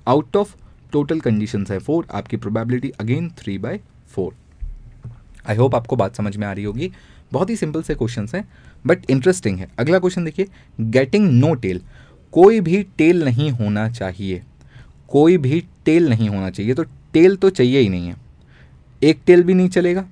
आउट 0.07 0.37
ऑफ़ 0.37 0.55
टोटल 0.93 1.21
कंडीशन 1.21 1.67
है 1.71 1.79
फोर 1.79 2.07
आपकी 2.13 2.37
probability 2.37 2.91
again 3.01 3.31
three 3.39 3.59
by 3.59 3.81
four 4.09 4.35
I 5.47 5.57
hope 5.57 5.75
आपको 5.75 5.97
बात 5.97 6.17
समझ 6.17 6.37
में 6.37 6.47
आ 6.47 6.53
रही 6.53 6.65
होगी। 6.65 6.91
बहुत 7.33 7.51
ही 7.51 7.57
सिंपल 7.57 7.83
से 7.83 7.95
क्वेश्चन 7.95 8.27
हैं 8.35 8.45
बट 8.85 9.11
इंटरेस्टिंग 9.11 9.59
है। 9.59 9.69
अगला 9.79 9.99
क्वेश्चन 9.99 10.25
देखिए 10.25 10.47
गेटिंग 10.81 11.31
नो 11.31 11.55
टेल 11.55 11.81
कोई 12.33 12.61
भी 12.61 12.83
टेल 12.99 13.25
नहीं 13.25 13.51
होना 13.51 13.89
चाहिए। 13.91 14.43
कोई 15.09 15.37
भी 15.39 15.63
टेल 15.85 16.09
नहीं 16.09 16.29
होना 16.29 16.51
चाहिए। 16.51 16.75
तो 16.75 16.83
टेल 17.13 17.37
तो 17.37 17.51
चाहिए 17.51 17.81
ही 17.81 17.89
नहीं 17.89 18.09
है। 18.09 18.17
एक 19.03 19.21
टेल 19.27 19.43
भी 19.43 19.55
नहीं 19.55 19.69
चलेगा, 19.69 20.05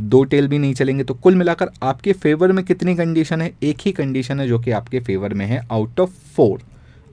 दो 0.00 0.22
टेल 0.24 0.48
भी 0.48 0.58
नहीं 0.58 0.74
चलेंगे। 0.74 1.04
तो 1.04 1.14
कुल 1.14 1.34
मिलाकर 1.34 1.70
आपके 1.82 2.12
फेवर 2.12 2.52
में 2.52 2.64
कितनी 2.64 2.94
कंडीशन 2.96 3.42
है? 3.42 3.52
एक 3.62 3.78
ही 3.80 3.92
कंडीशन 3.92 4.40
है 4.40 4.48
जो 4.48 4.58
कि 4.58 4.70
आपके 4.70 5.00
फेवर 5.00 5.34
में 5.34 5.46
है 5.46 5.60
आउट 5.72 6.00
ऑफ़ 6.00 6.10
फोर 6.36 6.62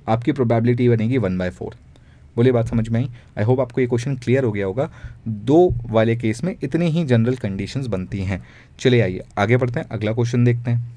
आपकी 0.10 0.31
प्रोबेबिलिटी 0.31 0.89
बनेगी 0.89 1.17
वन 1.17 1.38
बाय 1.38 1.49
फोर 1.49 1.75
बोलिए, 2.36 2.52
बात 2.52 2.70
समझ 2.70 2.88
में 2.89 3.00
आई? 3.00 3.10
आई 3.38 3.44
होप 3.44 3.60
आपको 3.60 3.82
ये 3.82 3.88
क्वेश्चन 3.88 4.15
क्लियर 4.15 4.44
हो 4.44 4.52
गया 4.52 4.65
होगा। 4.65 4.89
दो 5.28 5.74
वाले 5.86 6.15
केस 6.15 6.44
में 6.44 6.56
इतनी 6.63 6.86
ही 6.86 7.04
जनरल 7.04 7.36
कंडीशंस 7.36 7.88
बनती 7.88 8.20
हैं। 8.20 8.41
चलिए, 8.80 9.02
आइए, 9.02 9.22
आगे 9.38 9.58
बढ़ते 9.58 9.80
हैं, 9.80 9.88
अगला 9.89 10.13
क्वेश्चन 10.13 10.46
देखते 10.46 10.72
हैं। 10.72 10.89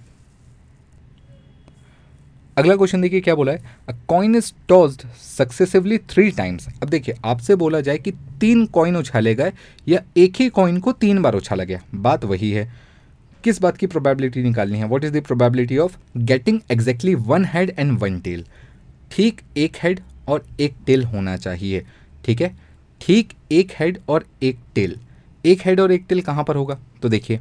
अगला 2.57 2.77
क्वेश्चन 2.77 3.01
देखिए, 3.01 3.21
क्या 3.21 3.35
बोला 3.35 3.53
है? 3.53 3.63
A 3.89 3.93
coin 4.09 4.37
is 4.37 4.53
tossed 4.69 5.03
successively 5.19 5.99
three 5.99 6.31
times 6.31 6.69
अब 6.83 6.89
देखिए, 6.89 7.15
आपसे 7.25 7.55
बोला 7.55 7.81
जाए 7.81 7.99
कि 7.99 8.11
तीन 8.41 8.65
कॉइन 8.67 8.97
उछाले 8.97 9.35
गए 9.35 9.53
या 9.89 10.01
एक 10.17 10.37
ही 10.37 10.49
कॉइन 10.49 10.79
को 10.81 10.93
तीन 10.93 11.23
बार 11.23 11.35
उछाला 11.35 11.65
गया। 11.65 11.81
बात 11.95 12.25
वही 12.25 12.51
है। 12.51 12.69
किस 13.45 13.61
बात 13.63 13.77
की 13.77 13.87
प्रोबेबिलिटी 13.87 14.43
निकालनी 14.43 14.79
है? 14.79 14.87
What 14.89 15.05
is 15.05 15.13
the 15.13 15.23
probability 15.23 15.79
of 15.79 15.97
getting 16.17 16.61
exactly 16.71 17.15
one 17.15 17.45
head 17.45 17.75
and 17.79 17.99
one 17.99 18.19
tail 18.21 18.45
ठीक, 19.11 19.41
एक 19.57 19.77
हेड 19.83 20.01
और 20.29 20.47
एक 20.61 20.75
टेल 20.87 21.05
होना 21.05 21.37
चाहिए, 21.37 21.87
ठीक 22.25 22.41
है? 22.41 22.57
ठीक 23.01 23.33
एक 23.53 23.73
हेड 23.81 23.99
और 24.09 24.25
एक 24.43 24.59
टेल 24.75 24.99
एक 25.47 25.61
हेड 25.65 25.81
और 25.81 25.93
एक 25.93 26.05
टेल 26.09 26.21
कहाँ 26.21 26.45
पर 26.45 26.57
होगा? 26.57 26.79
तो 27.03 27.09
देखिए, 27.09 27.41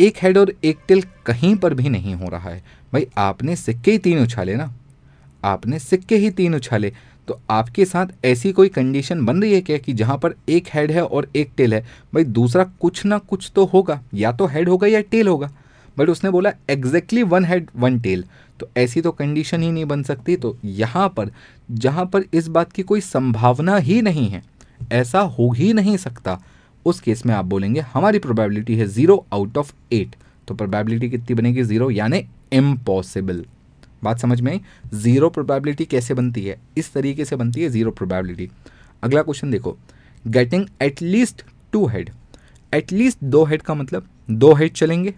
एक 0.00 0.16
हेड 0.22 0.38
और 0.38 0.52
एक 0.64 0.78
टेल 0.88 1.02
कहीं 1.26 1.56
पर 1.56 1.74
भी 1.74 1.88
नहीं 1.88 2.14
हो 2.14 2.28
रहा 2.28 2.50
है। 2.50 2.62
भाई, 2.92 3.06
आपने 3.18 3.56
सिक्के 3.56 3.92
ही 3.92 3.98
तीन 3.98 4.22
उछाले 4.22 4.56
ना? 4.56 4.74
आपने 5.44 5.78
सिक्के 5.78 6.16
ही 6.16 6.30
तीन 6.30 6.54
उछाले। 6.54 6.92
तो 7.28 7.40
आपके 7.50 7.84
साथ 7.84 8.06
ऐसी 8.24 8.52
कोई 8.52 8.68
कंडीशन 8.68 9.24
बन 9.24 9.42
रही 9.42 9.54
है 9.54 9.60
क्या 9.60 9.78
कि 9.78 9.92
जहाँ 9.92 10.18
पर 10.18 10.34
एक 10.48 10.68
हेड 10.74 10.90
है 10.90 11.04
और 11.04 11.30
एक 11.36 11.50
टेल 11.56 11.74
है? 11.74 11.80
भाई, 12.14 12.24
दूसरा 12.24 12.64
कुछ 12.64 13.04
ना 13.06 13.18
कुछ 13.18 13.52
तो 13.54 13.64
होगा। 13.64 14.02
या 14.14 14.32
तो 14.32 14.46
हेड 14.46 14.68
होगा 14.68 14.86
या 14.86 15.00
टेल 15.00 15.28
होगा। 15.28 15.52
बट 15.98 16.08
उसने 16.08 16.30
बोला 16.30 16.52
exactly 16.70 17.22
one 17.24 17.44
head 17.44 17.70
one 17.76 17.98
tail 18.00 18.24
तो 18.60 18.68
ऐसी 18.76 19.00
तो 19.00 19.10
कंडीशन 19.12 19.62
ही 19.62 19.70
नहीं 19.70 19.84
बन 19.84 20.02
सकती। 20.02 20.36
तो 20.36 20.56
यहाँ 20.64 21.08
पर, 21.16 21.30
जहाँ 21.70 22.04
पर 22.06 22.24
इस 22.34 22.48
बात 22.48 22.72
की 22.72 22.82
कोई 22.82 23.00
संभावना 23.02 23.76
ही 23.78 24.00
नहीं 24.02 24.28
है, 24.28 24.42
ऐसा 24.92 25.20
हो 25.20 25.50
ही 25.52 25.72
नहीं 25.72 25.96
सकता। 25.96 26.38
उस 26.86 27.00
केस 27.00 27.24
में 27.26 27.34
आप 27.34 27.44
बोलेंगे, 27.44 27.80
हमारी 27.82 28.18
प्रोबेबिलिटी 28.18 28.76
है 28.76 28.86
ज़ीरो 28.86 29.24
आउट 29.32 29.58
ऑफ़ 29.58 29.72
एट 29.92 30.14
तो 30.48 30.54
प्रोबेबिलिटी 30.54 31.10
कितनी 31.10 31.34
बनेगी? 31.34 31.62
ज़ीरो 31.62 31.90
यानी 31.90 32.24
इम्पॉसिबल 32.52 33.44
बात 34.04 34.18
समझ 34.18 34.40
में 34.40 34.50
आई? 34.52 34.60
ज़ीरो 34.94 35.28
प्रोबेबिलिटी 35.30 35.84
कैसे 35.84 36.14
बनती 36.14 36.44
है? 36.44 36.58
इस 36.78 36.92
तरीके 36.92 37.24
से 37.24 37.36
बनती 37.36 37.62
है 37.62 37.68
ज़ीरो 37.68 37.90
प्रोबेबिलिटी 37.92 38.48
अगला 39.02 39.22
क्वेश्चन 39.22 39.50
देखो। 39.50 39.76
Getting 40.24 40.66
at least 40.82 41.42
two 41.72 41.86
head 41.86 42.10
at least 42.72 43.24
दो 43.24 43.44
हेड 43.44 43.62
का 43.62 43.74
मतलब 43.74 44.06
दो 44.30 44.52
हेड 44.54 44.72
चलेंगे। 44.72 45.14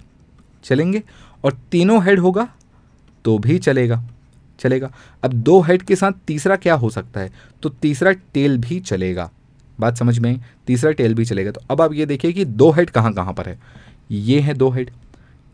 चलेंगे 0.64 1.02
और 1.44 1.58
तीनों 1.72 2.02
हेड 2.04 2.18
होगा 2.18 2.48
तो 3.24 3.38
भी 3.38 3.58
चलेगा 3.58 4.02
चलेगा। 4.60 4.90
अब 5.22 5.32
दो 5.32 5.60
हेड 5.60 5.82
के 5.82 5.96
साथ 5.96 6.12
तीसरा 6.26 6.56
क्या 6.56 6.74
हो 6.74 6.90
सकता 6.90 7.20
है? 7.20 7.30
तो 7.62 7.68
तीसरा 7.68 8.12
टेल 8.34 8.56
भी 8.58 8.78
चलेगा। 8.80 9.30
बात 9.78 9.96
समझ 9.96 10.18
में 10.18 10.38
तीसरा 10.66 10.90
टेल 10.92 11.14
भी 11.14 11.24
चलेगा। 11.24 11.50
तो 11.50 11.60
अब 11.70 11.82
आप 11.82 11.92
ये 11.92 12.06
देखिए 12.06 12.32
कि 12.32 12.44
दो 12.44 12.70
हेड 12.70 12.90
कहाँ 12.90 13.12
कहाँ 13.12 13.32
पर 13.32 13.48
है। 13.48 13.58
ये 14.10 14.40
है 14.40 14.54
दो 14.54 14.70
हेड 14.70 14.90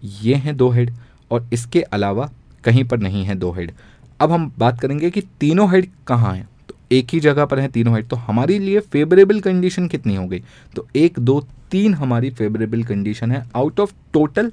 ये 0.02 0.34
हैं 0.34 0.56
दो 0.56 0.70
हेड 0.70 0.92
और 1.30 1.48
इसके 1.52 1.82
अलावा 1.82 2.30
कहीं 2.64 2.84
पर 2.84 2.98
नहीं 2.98 3.24
है 3.24 3.34
दो 3.34 3.52
हेड 3.52 3.72
अब 4.20 4.32
हम 4.32 4.52
बात 4.58 4.80
करेंगे 4.80 5.10
कि 5.10 5.20
तीनों 5.40 5.70
हेड 5.70 5.88
कहाँ 6.06 6.34
हैं। 6.34 6.48
तो 6.68 6.74
एक 6.92 7.08
ही 7.12 7.20
जगह 7.20 7.44
पर 7.44 7.60
है 7.60 7.68
तीनों 7.68 7.94
हेड 7.94 8.08
तो 8.08 8.16
हमारे 8.18 8.58
लिए 8.58 8.80
फेवरेबल 8.82 9.40
कंडीशन 9.40 9.88
कितनी 9.88 10.16
हो 10.16 10.26
गई 10.26 10.42
तो 10.76 10.86
एक, 10.96 11.18
दो, 11.18 11.40
तीन 11.70 11.94
हमारी 11.94 12.30
फेवरेबल 12.30 12.82
कंडीशन 12.84 13.32
है। 13.32 13.44
Out 13.56 13.80
of 13.80 13.94
total 14.12 14.52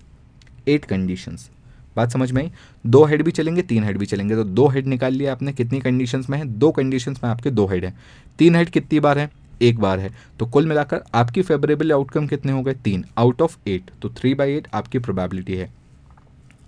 eight 0.72 0.86
conditions 0.86 1.50
बात 1.96 2.12
समझ 2.12 2.32
में 2.32 2.42
आई? 2.44 2.52
दो 2.86 3.04
हेड 3.06 3.22
भी 3.22 3.32
चलेंगे, 3.32 3.62
तीन 3.62 3.84
हेड 3.84 3.98
भी 3.98 4.06
चलेंगे। 4.06 4.36
तो 4.36 4.44
दो 4.44 4.68
हेड 4.68 4.88
निकाल 4.88 5.14
लिया 5.14 5.32
आपने, 5.32 5.54
कितनी 5.54 5.80
कंडीशंस 5.80 6.30
में 6.30 6.38
है? 6.38 6.46
दो 6.46 6.72
कंडीशंस 6.72 7.20
में 7.24 7.30
आपके 7.32 7.52
दो 7.52 7.66
हेड 7.68 7.86
हैं। 7.86 7.98
तीन 8.40 8.56
हेड 8.56 8.70
कितनी 8.70 9.00
बार 9.00 9.20
है? 9.20 9.30
एक 9.62 9.80
बार 9.80 10.00
है। 10.00 10.12
तो 10.40 10.46
कुल 10.46 10.68
मिलाकर 10.68 11.02
आपकी 11.14 11.42
फेवरेबल 11.42 11.92
आउटकम 11.92 12.28
कितने 12.28 12.52
हो 12.52 12.62
गए? 12.64 12.74
तीन। 12.74 13.06
आउट 13.18 13.42
ऑफ़ 13.42 13.58
एट 13.68 13.92
तो 14.02 14.10
थ्री 14.10 14.34
बाई 14.34 14.54
एट 14.54 14.68
आपकी 14.74 15.00
प्रोबेबिलिटी 15.00 15.56
है। 15.56 15.70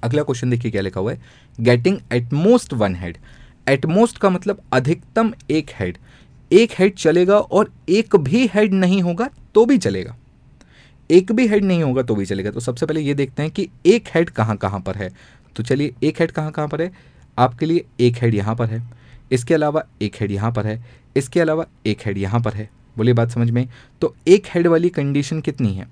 अगला 0.04 0.24
क्वेश्चन 0.24 0.50
देखिए 0.50 0.72
क्या 0.72 0.82
लिखा 0.82 1.00
हुआ 1.00 1.12
है। 1.12 1.22
Getting 1.60 1.98
at most 2.14 2.74
one 2.74 2.96
head 2.96 3.18
at most 3.68 4.18
का 4.18 4.30
मतलब 4.30 4.62
अधिकतम 4.74 5.32
एक 5.52 5.70
हेड 5.80 5.98
एक 6.52 6.72
हेड 6.80 6.96
चलेगा 6.96 7.38
और 7.38 7.72
एक 7.90 8.16
भी 8.16 8.46
हेड 8.54 8.74
नहीं 8.74 9.02
होगा 9.02 9.30
तो 9.56 9.66
भी 9.66 9.78
चलेगा। 9.78 10.16
एक 11.14 11.32
भी 11.32 11.48
हेड 11.48 11.64
नहीं 11.66 11.84
होगा 11.84 12.02
तो 12.04 12.16
भी 12.16 12.26
चलेगा। 12.26 12.52
तो 12.52 12.60
सबसे 12.60 12.86
पहले 12.86 13.02
ये 13.02 13.14
देखते 13.14 13.44
हैं 13.44 13.52
कि 13.52 13.68
एक 13.86 14.08
हेड 14.16 14.30
कहाँ 14.30 14.56
कहाँ 14.58 14.80
पर 14.80 14.96
है। 14.96 15.10
तो 15.56 15.64
चलिए, 15.64 15.94
एक 16.04 16.20
हेड 16.20 16.32
कहाँ 16.32 16.52
कहाँ 16.52 16.68
पर 16.68 16.82
है? 16.82 16.92
आपके 17.38 17.66
लिए 17.66 17.86
एक 18.00 18.16
हेड 18.16 18.36
यहाँ 18.36 18.56
पर 18.56 18.66
है। 18.66 18.82
इसके 19.32 19.54
अलावा 19.54 19.84
एक 20.02 20.16
हेड 20.22 20.32
यहाँ 20.32 20.52
पर 20.52 20.68
है। 20.68 20.84
इसके 21.16 21.40
अलावा 21.40 21.66
एक 21.86 22.06
हेड 22.06 22.18
यहाँ 22.18 22.42
पर 22.42 22.54
है। 22.54 22.70
बोलिए 22.98 23.14
बात 23.14 23.32
समझ 23.32 23.50
में? 23.50 23.68
तो 24.02 24.16
एक 24.28 24.48
हेड 24.48 24.68
वाली 24.68 24.90
कंडीशन 24.90 25.42
कितनी 25.42 25.74
है? 25.74 25.88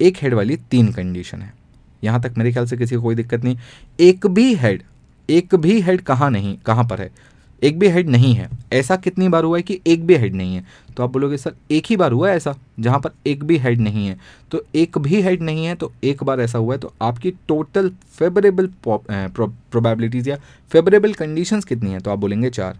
एक 0.00 0.16
हेड 0.16 0.34
वाली 0.34 0.56
तीन 0.70 0.92
कंडीशन 0.92 1.42
है। 1.42 1.52
यहाँ 2.04 2.20
तक 2.22 2.34
मेरे 2.38 2.52
ख्याल 2.52 2.66
से 2.66 2.76
किसी 2.76 2.96
को 2.96 3.02
कोई 3.02 3.14
दिक्कत 3.14 3.44
नहीं। 3.44 3.58
एक 4.00 4.26
भी 4.26 4.54
हेड 4.54 4.82
एक 5.28 5.54
भी 5.54 5.80
हेड 5.80 6.00
कहाँ 6.00 6.30
नहीं, 6.30 6.56
कहाँ 6.58 6.84
पर 6.84 7.00
है? 7.00 7.10
एक 7.64 7.78
भी 7.78 7.88
हेड 7.88 8.08
नहीं 8.08 8.32
है। 8.34 8.48
ऐसा 8.72 8.96
कितनी 8.96 9.28
बार 9.28 9.44
हुआ 9.44 9.56
है 9.56 9.62
कि 9.62 9.80
एक 9.86 10.06
भी 10.06 10.14
हेड 10.14 10.34
नहीं 10.34 10.54
है? 10.54 10.64
तो 10.96 11.02
आप 11.02 11.10
बोलोगे, 11.10 11.36
सर, 11.36 11.54
एक 11.70 11.84
ही 11.86 11.96
बार 11.96 12.12
हुआ 12.12 12.30
है 12.30 12.36
ऐसा, 12.36 12.54
जहाँ 12.80 12.98
पर 13.00 13.10
एक 13.26 13.44
भी 13.44 13.56
हेड 13.58 13.80
नहीं 13.80 14.06
है? 14.06 14.18
तो 14.50 14.64
एक 14.74 14.98
भी 14.98 15.20
हेड 15.22 15.42
नहीं 15.42 15.64
है 15.66 15.74
तो 15.74 15.92
एक 16.04 16.22
बार 16.24 16.40
ऐसा 16.40 16.58
हुआ 16.58 16.74
है 16.74 16.80
तो 16.80 16.92
आपकी 17.02 17.30
टोटल 17.48 17.90
फेवरेबल 18.18 18.68
प्रोबेबिलिटीज़ 18.86 20.28
या 20.30 20.36
फेवरेबल 20.72 21.12
कंडीशंस 21.14 21.64
कितनी 21.64 21.90
है? 21.90 22.00
तो 22.00 22.10
आप 22.10 22.18
बोलेंगे 22.18 22.50
चार। 22.50 22.78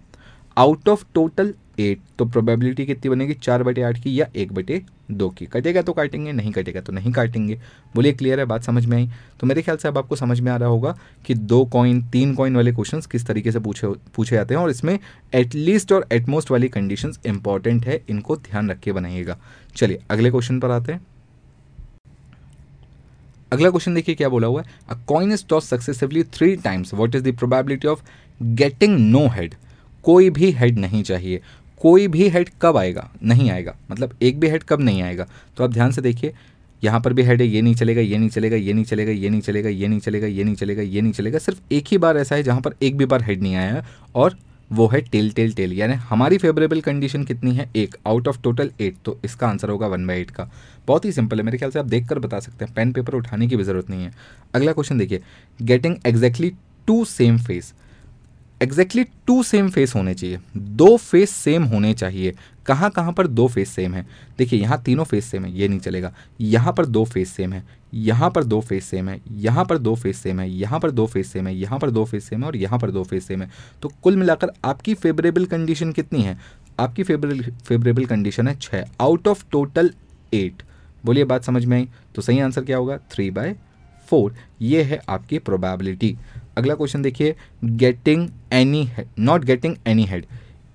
आउट 0.56 0.88
ऑफ़ 0.88 1.04
टोटल 1.14 1.54
एट 1.80 2.00
तो 2.18 2.24
प्रोबेबिलिटी 2.24 2.84
कितनी 2.86 3.10
बनेगी? 3.10 3.34
चार 3.34 3.62
बटे 3.62 3.82
आठ 3.82 3.98
की 3.98 4.20
या 4.20 4.26
एक 4.36 4.52
बटे 4.52 4.82
दो 5.10 5.28
की। 5.28 5.46
कटेगा 5.46 5.82
तो 5.82 5.92
काटेंगे, 5.92 6.32
नहीं 6.32 6.52
कटेगा 6.52 6.80
तो 6.80 6.92
नहीं 6.92 7.12
काटेंगे। 7.12 7.58
बोलिए 7.94 8.12
क्लियर 8.12 8.40
है? 8.40 8.44
बात 8.44 8.62
समझ 8.62 8.84
में 8.86 8.96
आई? 8.96 9.08
तो 9.40 9.46
मेरे 9.46 9.62
ख्याल 9.62 9.76
से 9.76 9.88
अब 9.88 9.98
आपको 9.98 10.16
समझ 10.16 10.38
में 10.40 10.50
आ 10.52 10.56
रहा 10.56 10.68
होगा 10.68 10.96
कि 11.26 11.34
दो 11.34 11.64
कॉइन 11.64 12.02
तीन 12.02 12.34
कॉइन 12.34 12.56
वाले 12.56 12.72
क्वेश्चन 12.72 13.00
किस 13.12 13.26
तरीके 13.26 13.52
से 13.52 13.58
पूछे 13.58 13.86
पूछे 14.16 14.36
जाते 14.36 14.54
हैं 14.54 14.60
और 14.60 14.70
इसमें 14.70 14.98
एटलीस्ट 15.34 15.92
और 15.92 16.06
एटमोस्ट 16.12 16.50
वाली 16.50 16.68
कंडीशन 16.68 17.12
इंपॉर्टेंट 17.26 17.86
है, 17.86 18.00
इनको 18.08 18.36
ध्यान 18.36 18.70
रख 18.70 18.80
के 18.80 18.92
बनाइएगा। 18.92 19.38
चलिए, 19.76 20.00
अगले 20.10 20.30
क्वेश्चन 20.30 20.60
पर 20.60 20.70
आते 20.70 20.92
हैं। 20.92 21.06
अगला 23.52 23.70
क्वेश्चन 23.70 23.94
देखिए 23.94 24.14
क्या 24.14 24.28
बोला 24.28 24.46
हुआ 24.46 24.62
है। 24.62 24.70
A 24.88 24.94
coin 25.06 25.32
is 25.32 25.44
toss 25.48 25.68
successively 25.68 26.22
three 26.24 26.54
times 26.56 26.94
what 26.94 27.14
is 27.14 27.22
the 27.22 27.36
probability 27.36 27.88
of 27.88 28.02
getting 28.42 28.98
no 29.00 29.26
head 29.28 29.54
कोई 30.04 30.30
भी 30.30 30.50
हेड 30.52 30.78
नहीं 30.78 31.02
चाहिए। 31.02 31.40
कोई 31.84 32.06
भी 32.08 32.28
हेड 32.28 32.50
कब 32.62 32.76
आएगा? 32.76 33.08
नहीं 33.22 33.50
आएगा। 33.50 33.74
मतलब 33.90 34.16
एक 34.22 34.38
भी 34.40 34.48
हेड 34.48 34.62
कब 34.62 34.80
नहीं 34.80 35.02
आएगा? 35.02 35.26
तो 35.56 35.64
आप 35.64 35.70
ध्यान 35.70 35.90
से 35.90 36.02
देखिए, 36.02 36.32
यहाँ 36.82 37.00
पर 37.00 37.12
भी 37.12 37.22
हेड 37.22 37.42
है, 37.42 37.46
ये 37.48 37.62
नहीं 37.62 37.74
चलेगा, 37.74 38.00
ये 38.00 38.18
नहीं 38.18 38.28
चलेगा, 38.28 38.56
ये 38.56 38.72
नहीं 38.72 38.84
चलेगा, 38.84 39.12
ये 39.12 39.28
नहीं 39.28 39.40
चलेगा, 39.40 39.68
ये 39.68 39.88
नहीं 39.88 40.00
चलेगा, 40.00 40.26
ये 40.26 40.44
नहीं 40.44 40.54
चलेगा, 40.54 40.82
ये 40.82 41.00
नहीं 41.00 41.12
चलेगा। 41.12 41.38
सिर्फ़ 41.38 41.60
एक 41.72 41.84
ही 41.88 41.98
बार 41.98 42.16
ऐसा 42.16 42.36
है 42.36 42.42
जहाँ 42.42 42.60
पर 42.60 42.74
एक 42.82 42.96
भी 42.96 43.06
बार 43.06 43.22
हेड 43.22 43.42
नहीं 43.42 43.54
आया 43.54 43.74
है 43.74 43.84
और 44.14 44.36
वो 44.72 44.86
है 44.88 45.00
टेल 45.02 45.30
टेल 45.32 45.52
टेल 45.52 45.72
यानी 45.72 45.94
हमारी 46.08 46.38
फेवरेबल 46.38 46.80
कंडीशन 46.80 47.24
कितनी 47.24 47.54
है? 47.54 47.68
एक। 47.76 47.96
आउट 48.06 48.28
ऑफ़ 48.28 48.40
टोटल 48.42 48.70
एट 48.80 48.96
तो 49.04 49.18
इसका 49.24 49.48
आंसर 49.48 49.68
होगा 49.68 49.86
वन 49.86 50.06
बाई 50.06 50.20
एट 50.20 50.30
का। 50.30 50.50
बहुत 50.86 51.04
ही 51.04 51.12
सिंपल 51.12 51.38
है। 51.38 51.44
मेरे 51.44 51.58
ख्याल 51.58 51.70
से 51.70 51.78
आप 51.78 51.86
देख 51.86 52.08
कर 52.08 52.18
बता 52.18 52.40
सकते 52.40 52.64
हैं। 52.64 52.74
पेन 52.74 52.92
पेपर 52.92 53.14
उठाने 53.14 53.48
की 53.48 53.56
भी 53.56 53.64
ज़रूरत 53.64 53.90
नहीं 53.90 54.04
है। 54.04 54.12
अगला 54.54 54.72
क्वेश्चन 54.72 54.98
देखिए। 54.98 55.20
Getting 55.62 55.96
exactly 56.06 56.52
two 56.86 57.04
same 57.04 57.38
face 57.38 57.72
exactly 58.64 59.04
two 59.26 59.42
same 59.42 59.68
face 59.70 59.94
होने 59.94 60.14
चाहिए। 60.14 60.38
दो 60.56 60.96
फेस 60.96 61.30
सेम 61.32 61.64
होने 61.64 61.92
चाहिए। 61.94 62.34
कहाँ 62.66 62.90
कहाँ 62.90 63.12
पर 63.12 63.26
दो 63.26 63.46
फेस 63.48 63.70
सेम 63.70 63.94
है? 63.94 64.04
देखिए, 64.38 64.60
यहाँ 64.60 64.80
तीनों 64.82 65.04
फेस 65.04 65.24
सेम 65.24 65.44
है, 65.44 65.52
ये 65.52 65.68
नहीं 65.68 65.78
चलेगा। 65.80 66.12
यहाँ 66.40 66.72
पर 66.72 66.86
दो 66.86 67.04
फेस 67.04 67.32
सेम 67.32 67.52
है, 67.52 67.62
यहाँ 67.94 68.30
पर 68.30 68.44
दो 68.44 68.60
फेस 68.60 68.84
सेम 68.84 69.08
है, 69.08 69.20
यहाँ 69.30 69.64
पर 69.64 69.78
दो 69.78 69.94
फेस 69.94 70.22
सेम 70.22 70.40
है, 70.40 70.48
यहाँ 70.50 70.80
पर 70.80 70.90
दो 70.90 71.06
फेस 71.06 71.32
सेम 71.32 71.48
है, 71.48 71.54
यहाँ 71.54 71.78
पर 71.78 71.90
दो 71.90 72.04
फेस 72.04 72.28
सेम 72.28 72.40
है 72.40 72.46
और 72.46 72.56
यहाँ 72.56 72.78
पर 72.78 72.90
दो 72.90 73.02
फेस 73.04 73.26
सेम 73.26 73.42
है। 73.42 73.50
तो 73.82 73.92
कुल 74.02 74.16
मिलाकर 74.16 74.52
आपकी 74.64 74.94
फेवरेबल 74.94 75.46
कंडीशन 75.46 75.92
कितनी 75.92 76.22
है? 76.22 76.38
आपकी 76.80 77.02
फेवरेबल 77.02 77.42
फेवरेबल 77.66 78.04
कंडीशन 78.04 78.48
है 78.48 78.54
छः 78.56 78.84
आउट 79.00 79.28
ऑफ़ 79.28 79.44
टोटल 79.52 79.92
एट 80.34 80.62
बोलिए, 81.04 81.24
बात 81.24 81.44
समझ 81.44 81.64
में 81.64 81.76
आई? 81.76 81.88
तो 82.14 82.22
सही 82.22 82.38
आंसर 82.40 82.64
क्या 82.64 82.76
होगा? 82.76 82.96
थ्री 83.10 83.30
बाय 83.30 83.54
फोर 84.08 84.34
ये 84.62 84.82
है 84.82 85.00
आपकी 85.08 85.38
प्रोबेबिलिटी 85.40 86.16
अगला 86.56 86.74
क्वेश्चन 86.74 87.02
देखिए 87.02 87.34
getting 87.64 88.28
any 88.52 88.84
head 88.86 89.06
not 89.18 89.44
getting 89.44 89.76
any 89.86 90.04
head 90.04 90.26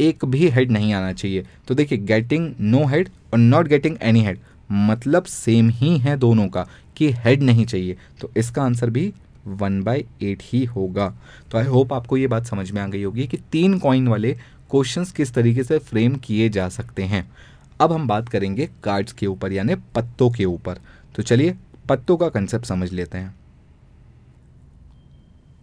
एक 0.01 0.25
भी 0.25 0.49
हेड 0.49 0.71
नहीं 0.71 0.93
आना 0.93 1.13
चाहिए। 1.13 1.45
तो 1.67 1.75
देखिए 1.75 1.97
गेटिंग 1.97 2.53
नो 2.59 2.85
हेड 2.85 3.09
और 3.33 3.39
नॉट 3.39 3.67
गेटिंग 3.67 3.97
एनी 4.01 4.23
हेड 4.23 4.39
मतलब 4.71 5.23
सेम 5.23 5.69
ही 5.69 5.97
है 5.97 6.17
दोनों 6.17 6.47
का, 6.47 6.67
कि 6.97 7.11
हेड 7.11 7.43
नहीं 7.43 7.65
चाहिए। 7.65 7.97
तो 8.21 8.31
इसका 8.37 8.63
आंसर 8.63 8.89
भी 8.89 9.13
वन 9.47 9.81
बाई 9.83 10.05
एट 10.21 10.43
ही 10.43 10.63
होगा। 10.65 11.13
तो 11.51 11.57
आई 11.57 11.65
होप 11.65 11.93
आपको 11.93 12.17
ये 12.17 12.27
बात 12.27 12.45
समझ 12.45 12.71
में 12.71 12.81
आ 12.81 12.87
गई 12.87 13.03
होगी 13.03 13.27
कि 13.27 13.37
तीन 13.51 13.77
कॉइन 13.79 14.07
वाले 14.07 14.33
क्वेश्चंस 14.71 15.11
किस 15.11 15.33
तरीके 15.33 15.63
से 15.63 15.77
फ्रेम 15.79 16.15
किए 16.15 16.49
जा 16.49 16.69
सकते 16.69 17.03
हैं। 17.03 17.29
अब 17.81 17.91
हम 17.91 18.07
बात 18.07 18.29
करेंगे 18.29 18.69
कार्ड्स 18.83 19.13
के 19.13 19.27
ऊपर, 19.27 19.51
यानी 19.51 19.75
पत्तों 19.95 20.29
के 20.29 20.45
ऊपर। 20.45 20.79
तो 21.15 21.23
चलिए, 21.23 21.55
पत्तों 21.89 22.17
का 22.17 22.29
कंसेप्ट 22.29 22.65
समझ 22.65 22.91
लेते 22.93 23.17
हैं। 23.17 23.35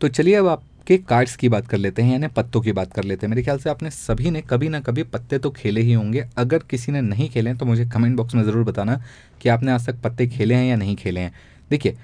तो 0.00 0.08
चलिए 0.08 0.34
अब 0.34 0.46
आपके 0.46 0.96
कार्ड्स 1.00 1.36
की 1.36 1.48
बात 1.48 1.66
कर 1.68 1.78
लेते 1.78 2.02
हैं, 2.02 2.12
यानी 2.12 2.26
पत्तों 2.28 2.60
की 2.60 2.72
बात 2.72 2.92
कर 2.92 3.04
लेते 3.04 3.26
हैं। 3.26 3.30
मेरे 3.30 3.42
ख्याल 3.42 3.58
से 3.58 3.70
आपने 3.70 3.90
सभी 3.90 4.30
ने 4.30 4.40
कभी 4.40 4.68
ना 4.68 4.80
कभी 4.80 5.02
पत्ते 5.04 5.38
तो 5.38 5.50
खेले 5.50 5.80
ही 5.80 5.92
होंगे। 5.92 6.24
अगर 6.38 6.62
किसी 6.70 6.92
ने 6.92 7.00
नहीं 7.00 7.28
खेले 7.30 7.50
हैं 7.50 7.58
तो 7.58 7.66
मुझे 7.66 7.86
कमेंट 7.86 8.16
बॉक्स 8.16 8.34
में 8.34 8.42
ज़रूर 8.44 8.64
बताना 8.64 9.00
कि 9.42 9.48
आपने 9.48 9.72
आज 9.72 9.86
तक 9.86 10.00
पत्ते 10.02 10.26
खेले 10.28 10.54
हैं 10.54 10.66
या 10.66 10.76
नहीं 10.76 10.96
खेले 10.96 11.20
हैं। 11.20 11.32
देखिए, 11.70 11.96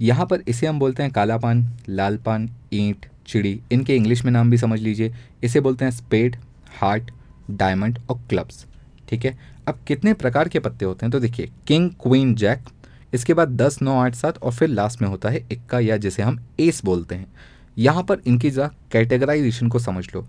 यहाँ 0.00 0.26
पर 0.26 0.42
इसे 0.48 0.66
हम 0.66 0.78
बोलते 0.78 1.02
हैं 1.02 1.12
काला 1.12 1.36
पान 1.38 1.66
लाल 1.88 2.16
पान 2.16 2.48
ईंट, 2.72 3.06
चिड़ी, 3.26 3.60
इनके 3.72 3.96
इंग्लिश 3.96 4.24
में 4.24 4.32
नाम 4.32 4.50
भी 4.50 4.58
समझ 4.58 4.80
लीजिए। 4.80 5.14
इसे 5.44 5.60
बोलते 5.60 5.84
हैं 5.84 5.92
स्पेड 5.92 6.36
हार्ट 6.80 7.10
डायमंड 7.50 7.98
और 8.10 8.20
क्लब्स 8.28 8.64
ठीक 9.08 9.24
है? 9.24 9.36
अब 9.68 9.78
कितने 9.86 10.12
प्रकार 10.14 10.48
के 10.48 10.58
पत्ते 10.60 10.84
होते 10.84 11.06
हैं? 11.06 11.10
तो 11.12 11.20
देखिए 11.20 11.50
किंग 11.66 11.90
क्वीन 12.02 12.34
जैक 12.34 12.68
इसके 13.12 13.34
बाद 13.34 13.48
दस, 13.52 13.80
नौ, 13.82 13.98
आठ, 13.98 14.14
सात 14.14 14.38
और 14.38 14.52
फिर 14.52 14.68
लास्ट 14.68 15.02
में 15.02 15.08
होता 15.08 15.28
है 15.28 15.44
इक्का 15.52 15.80
या 15.80 15.96
जिसे 15.96 16.22
हम 16.22 16.38
एस 16.60 16.84
बोलते 16.84 17.14
हैं। 17.14 17.26
यहाँ 17.78 18.02
पर 18.02 18.20
इनकी 18.26 18.50
जरा 18.50 18.70
कैटेगराइजेशन 18.92 19.68
को 19.68 19.78
समझ 19.78 20.06
लो। 20.14 20.26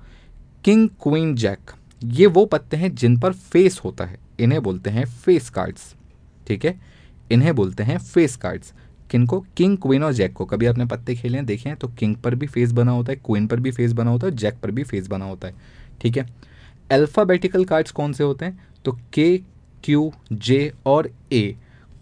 किंग 0.65 0.89
क्वीन 1.03 1.35
जैक 1.35 1.71
ये 2.03 2.25
वो 2.27 2.45
पत्ते 2.45 2.77
हैं 2.77 2.93
जिन 2.95 3.17
पर 3.19 3.33
फेस 3.33 3.79
होता 3.83 4.05
है। 4.05 4.19
इन्हें 4.39 4.61
बोलते 4.63 4.89
हैं 4.89 5.05
फेस 5.05 5.49
कार्ड्स 5.49 5.93
ठीक 6.47 6.65
है? 6.65 6.79
इन्हें 7.31 7.55
बोलते 7.55 7.83
हैं 7.83 7.97
फेस 7.97 8.35
कार्ड्स 8.35 8.73
किनको? 9.11 9.39
किंग 9.57 9.77
क्वीन 9.77 10.03
और 10.03 10.13
जैक 10.13 10.33
को। 10.33 10.45
कभी 10.45 10.65
आपने 10.65 10.85
पत्ते 10.85 11.15
खेले 11.15 11.37
हैं? 11.37 11.45
देखे 11.45 11.69
हैं? 11.69 11.77
तो 11.77 11.87
किंग 11.89 12.15
पर 12.15 12.35
भी 12.35 12.47
फेस 12.47 12.71
बना 12.71 12.91
होता 12.91 13.11
है 13.11 13.19
क्वीन 13.25 13.47
पर 13.47 13.59
भी 13.59 13.71
फेस 13.71 13.93
बना 13.93 14.11
होता 14.11 14.27
है 14.27 14.35
जैक 14.35 14.59
पर 14.63 14.71
भी 14.71 14.83
फेस 14.83 15.07
बना 15.07 15.25
होता 15.25 15.47
है, 15.47 15.53
ठीक 16.01 16.17
है? 16.17 16.25
अल्फ़ाबेटिकल 16.91 17.65
कार्ड्स 17.65 17.91
कौन 17.91 18.13
से 18.13 18.23
होते 18.23 18.45
हैं? 18.45 18.59
तो 18.85 18.91
के 19.13 19.37
क्यू 19.83 20.11
जे 20.33 20.71
और 20.85 21.09
ए 21.31 21.55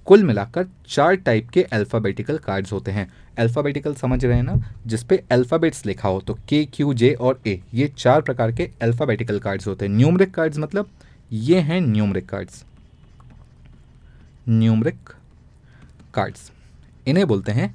कुल 0.07 0.23
मिलाकर 0.23 0.67
चार 0.87 1.15
टाइप 1.15 1.49
के 1.49 1.61
अल्फ़ाबेटिकल 1.63 2.37
कार्ड्स 2.37 2.71
होते 2.73 2.91
हैं। 2.91 3.07
अल्फ़ाबेटिकल 3.39 3.93
समझ 3.95 4.23
रहे 4.25 4.35
हैं 4.35 4.43
ना? 4.43 4.55
जिसपे 4.87 5.23
अल्फ़ाबेट्स 5.31 5.85
लिखा 5.85 6.09
हो 6.09 6.19
तो 6.21 6.33
के 6.49 6.63
क्यू 6.73 6.93
जे 6.93 7.13
और 7.13 7.39
ए 7.47 7.59
ये 7.73 7.87
चार 7.97 8.21
प्रकार 8.21 8.51
के 8.51 8.69
अल्फ़ाबेटिकल 8.81 9.39
कार्ड्स 9.39 9.67
होते 9.67 9.85
हैं। 9.85 9.93
न्यूमरिक 9.93 10.33
कार्ड्स 10.33 10.57
मतलब 10.57 10.89
ये 11.33 11.59
हैं 11.59 11.79
न्यूमरिक 11.81 12.29
कार्ड्स 12.29 12.63
न्यूमरिक 14.49 15.09
कार्ड्स 16.13 16.51
इन्हें 17.07 17.25
बोलते 17.27 17.51
हैं 17.51 17.73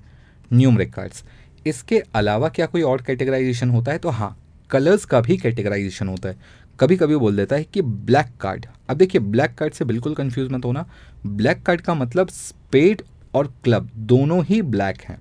न्यूमरिक 0.50 0.92
कार्ड्स 0.94 1.24
इसके 1.66 2.02
अलावा 2.14 2.48
क्या 2.48 2.66
कोई 2.66 2.82
और 2.82 3.02
कैटेगराइजेशन 3.02 3.70
होता 3.70 3.92
है? 3.92 3.98
तो 3.98 4.08
हाँ 4.10 4.36
कलर्स 4.70 5.04
का 5.04 5.20
भी 5.20 5.36
कैटेगराइजेशन 5.36 6.08
होता 6.08 6.28
है। 6.28 6.36
कभी 6.80 6.96
कभी 6.96 7.16
बोल 7.16 7.36
देता 7.36 7.56
है 7.56 7.64
कि 7.64 7.80
ब्लैक 7.82 8.26
कार्ड 8.40 8.66
अब 8.90 8.96
देखिए 8.96 9.20
ब्लैक 9.22 9.54
कार्ड 9.54 9.72
से 9.72 9.84
बिल्कुल 9.84 10.14
कंफ्यूज 10.14 10.50
मत 10.52 10.64
होना। 10.64 10.84
ब्लैक 11.26 11.62
कार्ड 11.62 11.80
का 11.80 11.94
मतलब 11.94 12.28
स्पेड 12.28 13.02
और 13.34 13.52
क्लब 13.64 13.90
दोनों 14.06 14.42
ही 14.44 14.60
ब्लैक 14.64 15.00
हैं। 15.00 15.18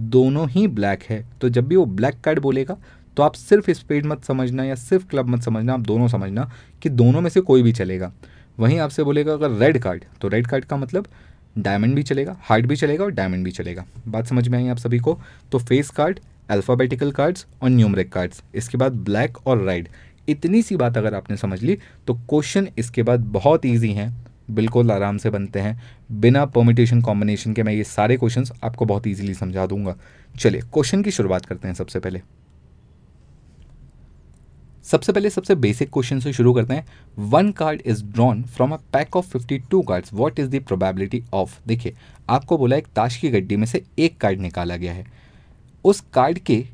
दोनों 0.00 0.48
ही 0.50 0.66
ब्लैक 0.68 1.02
है। 1.02 1.24
तो 1.40 1.48
जब 1.48 1.66
भी 1.68 1.76
वो 1.76 1.84
ब्लैक 1.86 2.20
कार्ड 2.20 2.38
बोलेगा 2.38 2.76
तो 3.16 3.22
आप 3.22 3.34
सिर्फ़ 3.34 3.70
स्पेड 3.70 4.06
मत 4.06 4.24
समझना 4.24 4.64
या 4.64 4.74
सिर्फ़ 4.76 5.06
क्लब 5.06 5.28
मत 5.28 5.42
समझना, 5.42 5.74
आप 5.74 5.80
दोनों 5.80 6.08
समझना 6.08 6.50
कि 6.82 6.88
दोनों 6.88 7.20
में 7.20 7.30
से 7.30 7.40
कोई 7.42 7.62
भी 7.62 7.72
चलेगा। 7.72 8.12
वहीं 8.58 8.78
आपसे 8.78 9.04
बोलेगा 9.04 9.32
अगर 9.32 9.50
रेड 9.58 9.78
कार्ड 9.78 10.04
तो 10.20 10.28
रेड 10.28 10.46
कार्ड 10.46 10.64
का 10.64 10.76
मतलब 10.76 11.06
डायमंड 11.58 11.94
भी 11.94 12.02
चलेगा 12.02 12.36
हार्ट 12.40 12.66
भी 12.66 12.76
चलेगा 12.76 13.04
और 13.04 13.10
डायमंड 13.12 13.44
भी 13.44 13.50
चलेगा। 13.50 13.84
बात 14.08 14.26
समझ 14.26 14.48
में 14.48 14.58
आई 14.58 14.68
आप 14.68 14.78
सभी 14.78 14.98
को? 14.98 15.18
तो 15.52 15.58
फेस 15.58 15.90
कार्ड 15.90 16.20
अल्फ़ाबेटिकल 16.50 17.10
कार्ड्स 17.12 17.46
और 17.62 17.68
न्यूमरिक 17.70 18.12
कार्ड्स 18.12 18.42
इसके 18.54 18.78
बाद 18.78 18.92
ब्लैक 19.04 19.46
और 19.46 19.62
राइड 19.62 19.88
इतनी 20.28 20.62
सी 20.62 20.76
बात 20.76 20.96
अगर 20.96 21.14
आपने 21.14 21.36
समझ 21.36 21.62
ली 21.62 21.78
तो 22.06 22.14
क्वेश्चन 22.14 22.68
इसके 22.78 23.02
बाद 23.02 23.20
बहुत 23.32 23.66
ईजी 23.66 23.92
हैं, 23.92 24.14
बिल्कुल 24.50 24.90
आराम 24.90 25.16
से 25.18 25.30
बनते 25.30 25.60
हैं। 25.60 25.80
बिना 26.12 26.44
परमिटेशन 26.46 27.00
कॉम्बिनेशन 27.00 27.52
के 27.52 27.62
मैं 27.62 27.72
ये 27.72 27.84
सारे 27.86 28.16
क्वेश्चंस 28.16 28.52
आपको 28.64 28.84
बहुत 28.84 29.06
ईजिली 29.06 29.34
समझा 29.34 29.66
दूँगा। 29.66 29.96
चलिए 30.34 30.60
क्वेश्चन 30.62 31.02
की 31.02 31.10
शुरुआत 31.10 31.46
करते 31.46 31.68
हैं 31.68 31.74
सबसे 31.74 31.98
पहले। 31.98 32.22
सबसे 34.84 35.12
पहले 35.12 35.30
सबसे 35.30 35.54
बेसिक 35.56 35.90
क्वेश्चन 35.92 36.20
से 36.20 36.32
शुरू 36.32 36.52
करते 36.54 36.74
हैं। 36.74 36.86
One 37.30 37.50
card 37.52 37.82
is 37.86 38.04
drawn 38.04 38.42
from 38.44 38.72
a 38.72 38.76
pack 38.92 39.16
of 39.16 39.26
52 39.28 39.82
cards 39.88 40.12
what 40.14 40.38
is 40.38 40.48
the 40.50 40.62
probability 40.62 41.22
of 41.34 41.58
देखिए, 41.66 41.94
आपको 42.28 42.58
बोला 42.58 42.76
एक 42.76 42.86
ताश 42.96 43.16
की 43.16 43.28
गड्डी 43.30 43.56
में 43.56 43.66
से 43.66 43.82
एक 43.98 44.18
कार्ड 44.20 44.40
निकाला 44.40 44.76
गया 44.76 44.92
है। 44.92 45.04
उस 45.84 46.00
कार्ड 46.12 46.38
के 46.38 46.64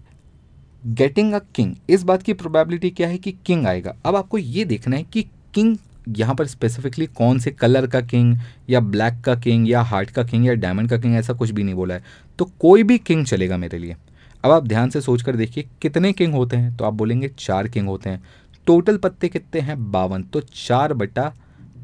गेटिंग 0.87 1.33
अ 1.33 1.39
किंग 1.55 1.75
इस 1.91 2.03
बात 2.03 2.23
की 2.23 2.33
प्रोबेबिलिटी 2.33 2.91
क्या 2.91 3.09
है 3.09 3.19
कि 3.19 3.33
किंग 3.47 3.67
आएगा? 3.67 3.95
अब 4.07 4.17
आपको 4.17 4.39
ये 4.39 4.65
देखना 4.65 4.97
है 4.97 5.03
कि 5.03 5.23
किंग 5.55 5.77
यहाँ 6.09 6.35
पर 6.35 6.47
स्पेसिफिकली 6.47 7.07
कौन 7.07 7.39
से 7.39 7.51
कलर 7.51 7.87
का 7.87 8.01
किंग 8.01 8.37
या 8.71 8.81
ब्लैक 8.81 9.21
का 9.21 9.35
किंग 9.35 9.69
या 9.71 9.83
हार्ट 9.83 10.11
का 10.11 10.23
किंग 10.25 10.47
या 10.47 10.55
डायमंड 10.55 10.91
का 10.91 10.99
किंग 10.99 11.15
ऐसा 11.15 11.33
कुछ 11.33 11.51
भी 11.51 11.63
नहीं 11.63 11.75
बोला 11.75 11.95
है। 11.95 12.05
तो 12.39 12.45
कोई 12.61 12.83
भी 12.83 12.99
किंग 12.99 13.27
चलेगा 13.27 13.57
मेरे 13.57 13.79
लिए। 13.79 13.97
अब 14.45 14.51
आप 14.51 14.67
ध्यान 14.67 14.91
से 14.91 15.01
सोच 15.01 15.23
कर 15.23 15.37
देखिए, 15.37 15.69
कितने 15.83 16.13
किंग 16.13 16.35
होते 16.35 16.57
हैं? 16.57 16.77
तो 16.77 16.85
आप 16.85 16.93
बोलेंगे 16.93 17.31
चार 17.39 17.69
किंग 17.69 17.89
होते 17.89 18.11
हैं। 18.11 18.23
टोटल 18.67 18.97
पत्ते 18.97 19.29
कितने 19.29 19.61
हैं? 19.61 19.93
बावन। 19.93 20.23
तो 20.23 20.41
चार 20.41 20.93
बटा 20.93 21.33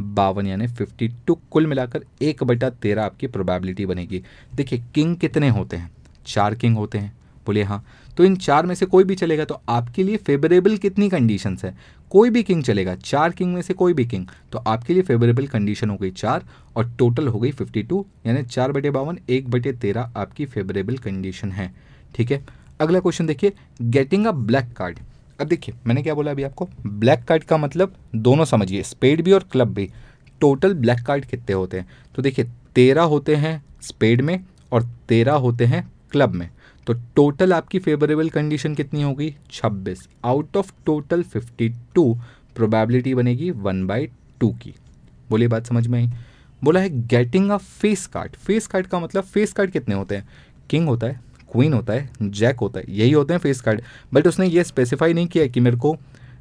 बावन 0.00 0.46
यानी 0.46 0.66
फिफ्टी 0.66 1.08
टू 1.26 1.38
कुल 1.50 1.66
मिलाकर 1.66 2.04
एक 2.22 2.44
बटा 2.44 2.70
तेरह 2.70 3.02
आपकी 3.02 3.26
प्रोबेबिलिटी 3.26 3.86
बनेगी। 3.86 4.22
देखिए 4.54 4.82
किंग 4.94 5.16
कितने 5.16 5.48
होते 5.48 5.76
हैं? 5.76 5.90
चार 6.26 6.54
किंग 6.54 6.76
होते 6.76 6.98
हैं। 6.98 7.12
बोलिए 7.46 7.62
हाँ। 7.62 7.84
तो 8.20 8.24
इन 8.24 8.34
चार 8.36 8.66
में 8.66 8.74
से 8.74 8.86
कोई 8.86 9.04
भी 9.04 9.14
चलेगा 9.14 9.44
तो 9.44 9.60
आपके 9.68 10.02
लिए 10.02 10.16
फेवरेबल 10.16 10.76
कितनी 10.76 11.08
कंडीशन 11.08 11.56
है? 11.64 11.72
कोई 12.10 12.30
भी 12.30 12.42
किंग 12.42 12.62
चलेगा, 12.64 12.94
चार 12.94 13.30
किंग 13.30 13.54
में 13.54 13.60
से 13.62 13.74
कोई 13.74 13.92
भी 13.92 14.04
किंग 14.06 14.26
तो 14.52 14.58
आपके 14.58 14.94
लिए 14.94 15.02
फेवरेबल 15.02 15.46
कंडीशन 15.46 15.90
हो 15.90 15.96
गई 15.96 16.10
चार 16.10 16.44
और 16.76 16.90
टोटल 16.98 17.28
हो 17.28 17.38
गई 17.40 17.52
फिफ्टी 17.52 17.82
टू 17.82 18.04
यानी 18.26 18.42
चार 18.42 18.72
बटे 18.72 18.90
बावन, 18.90 19.18
एक 19.28 19.48
बटे 19.50 19.72
तेरह 19.72 20.12
आपकी 20.16 20.46
फेवरेबल 20.46 20.98
कंडीशन 20.98 21.52
है। 21.52 21.72
ठीक 22.14 22.32
है? 22.32 22.44
अगला 22.80 23.00
क्वेश्चन 23.00 23.26
देखिए 23.26 23.52
गेटिंग 23.80 24.26
अ 24.26 24.32
ब्लैक 24.32 24.72
कार्ड 24.72 24.98
अब 25.40 25.46
देखिए, 25.46 25.74
मैंने 25.86 26.02
क्या 26.02 26.14
बोला 26.14 26.30
अभी 26.30 26.42
आपको? 26.42 26.68
ब्लैक 26.86 27.24
कार्ड 27.24 27.44
का 27.44 27.56
मतलब 27.56 27.94
दोनों 28.14 28.44
समझिए 28.44 28.82
स्पेड 28.82 29.22
भी 29.22 29.32
और 29.32 29.48
क्लब 29.52 29.74
भी। 29.74 29.90
टोटल 30.40 30.74
ब्लैक 30.76 31.00
कार्ड 31.00 31.24
कितने 31.24 31.54
होते 31.54 31.78
हैं? 31.78 31.88
तो 32.14 32.22
देखिए, 32.22 32.50
तेरह 32.74 33.02
होते 33.04 33.36
हैं 33.36 33.62
स्पेड 33.82 34.20
में 34.20 34.38
और 34.72 34.88
तेरह 35.08 35.34
होते 35.38 35.64
हैं 35.64 35.88
क्लब 36.12 36.34
में। 36.34 36.48
तो 36.86 36.92
टोटल 37.16 37.52
आपकी 37.52 37.78
फेवरेबल 37.78 38.28
कंडीशन 38.28 38.74
कितनी 38.74 39.02
होगी? 39.02 39.34
26 39.52 40.08
आउट 40.24 40.56
ऑफ़ 40.56 40.72
टोटल 40.86 41.22
52 41.24 42.14
प्रोबेबिलिटी 42.56 43.14
बनेगी 43.14 43.50
वन 43.50 43.86
बाई 43.86 44.06
टू 44.40 44.48
की। 44.52 44.74
बोलिए 45.30 45.48
बात 45.48 45.66
समझ 45.66 45.86
में 45.86 45.98
आई? 45.98 46.10
बोला 46.62 46.80
है 46.80 46.88
getting 47.08 47.50
a 47.50 47.56
face 47.56 48.06
card 48.06 48.36
face 48.36 48.66
card 48.66 48.86
का 48.86 49.00
मतलब 49.00 49.24
फेस 49.24 49.52
कार्ड 49.52 49.70
कितने 49.70 49.94
होते 49.94 50.16
हैं? 50.16 50.28
किंग 50.70 50.88
होता 50.88 51.06
है 51.06 51.20
क्वीन 51.52 51.72
होता 51.72 51.92
है 51.92 52.08
जैक 52.22 52.60
होता 52.60 52.80
है, 52.80 52.84
यही 52.88 53.12
होते 53.12 53.34
हैं 53.34 53.40
फेस 53.40 53.60
कार्ड 53.60 53.82
बट 54.12 54.26
उसने 54.26 54.46
ये 54.46 54.64
स्पेसिफाई 54.64 55.12
नहीं 55.12 55.26
किया 55.26 55.46
कि 55.46 55.60
मेरे 55.60 55.76
को 55.76 55.96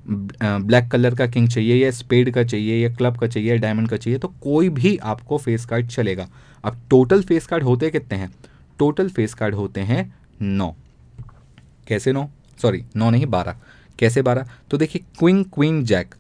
ब्लैक 0.08 0.90
कलर 0.92 1.16
का 1.16 1.28
किंग 1.28 1.48
चाहिए, 1.50 1.76
या 1.76 1.90
स्पेड 1.92 2.34
का 2.34 2.44
चाहिए, 2.44 2.76
या 2.78 2.94
क्लब 2.96 3.18
का 3.18 3.28
चाहिए, 3.28 3.50
या 3.50 3.56
डायमंड 3.56 3.90
का 3.90 3.98
चाहिए 3.98 4.20
तो 4.20 4.28
कोई 4.42 4.70
भी 4.70 4.96
आपको 4.98 5.38
फेस 5.38 5.66
कार्ड 5.66 5.88
चलेगा। 5.88 6.28
अब 6.64 6.78
टोटल 6.90 7.22
फेस 7.22 7.48
कार्ड 7.48 7.64
होते 7.64 7.90
कितने 7.90 8.18
हैं? 8.18 8.30
टोटल 8.80 9.10
फेस 9.10 9.34
कार्ड 9.34 9.56
होते 9.56 9.82
हैं 9.82 10.14
नौ 10.42 10.74
कैसे 11.88 12.12
नौ 12.12 12.28
सॉरी 12.62 12.84
नौ 12.96 13.10
नहीं, 13.10 13.26
बारह। 13.26 13.58
कैसे 14.00 14.22
बारह? 14.22 14.50
तो 14.72 14.78
देखिए 14.78 15.02
king 15.20 15.46
queen 15.46 15.84
jack 15.86 16.16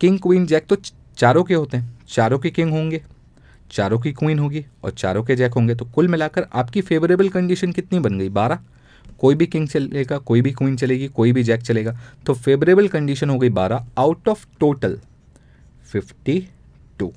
king 0.00 0.18
queen 0.18 0.46
jack 0.46 0.66
तो 0.66 0.76
चारों 1.16 1.44
के 1.44 1.54
होते 1.54 1.76
हैं। 1.76 1.98
चारों 2.08 2.38
के 2.38 2.50
किंग 2.50 2.70
होंगे। 2.72 3.02
चारों 3.70 3.98
की 3.98 4.12
क्वीन 4.12 4.38
होगी 4.38 4.64
और 4.84 4.90
चारों 4.90 5.22
के 5.24 5.36
जैक 5.36 5.52
होंगे। 5.52 5.74
तो 5.74 5.84
कुल 5.84 6.08
मिलाकर 6.08 6.46
आपकी 6.54 6.80
फेवरेबल 6.80 7.28
कंडीशन 7.28 7.72
कितनी 7.72 7.98
बन 7.98 8.18
गई? 8.18 8.28
बारह। 8.28 8.58
कोई 9.18 9.34
भी 9.34 9.46
किंग 9.46 9.68
चलेगा, 9.68 10.18
कोई 10.18 10.42
भी 10.42 10.52
क्वीन 10.52 10.76
चलेगी, 10.76 11.08
कोई 11.08 11.32
भी 11.32 11.42
जैक 11.42 11.60
चलेगा 11.60 11.96
तो 12.26 12.34
फेवरेबल 12.34 12.88
कंडीशन 12.88 13.30
हो 13.30 13.38
गई 13.38 13.48
बारह। 13.50 13.86
Out 13.98 14.28
of 14.28 14.46
total 14.60 14.98
fifty 15.84 16.38
two 16.98 17.12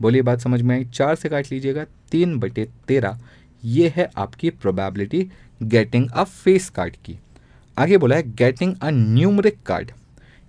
बोलिए, 0.00 0.22
बात 0.22 0.40
समझ 0.40 0.60
में 0.62 0.74
आई? 0.76 0.84
चार 0.84 1.14
से 1.14 1.28
काट 1.28 1.52
लीजिएगा, 1.52 1.84
तीन 2.10 2.38
बटे 2.38 2.68
तेरह। 2.88 3.20
ये 3.64 3.92
है 3.96 4.10
आपकी 4.16 4.50
probability 4.50 5.30
getting 5.64 6.08
a 6.10 6.24
face 6.24 6.68
card 6.70 6.96
की। 6.96 7.18
आगे 7.76 7.98
बोला 7.98 8.16
है 8.16 8.34
गेटिंग 8.34 8.74
अ 8.82 8.90
न्यूमरिक 8.90 9.62
कार्ड 9.66 9.90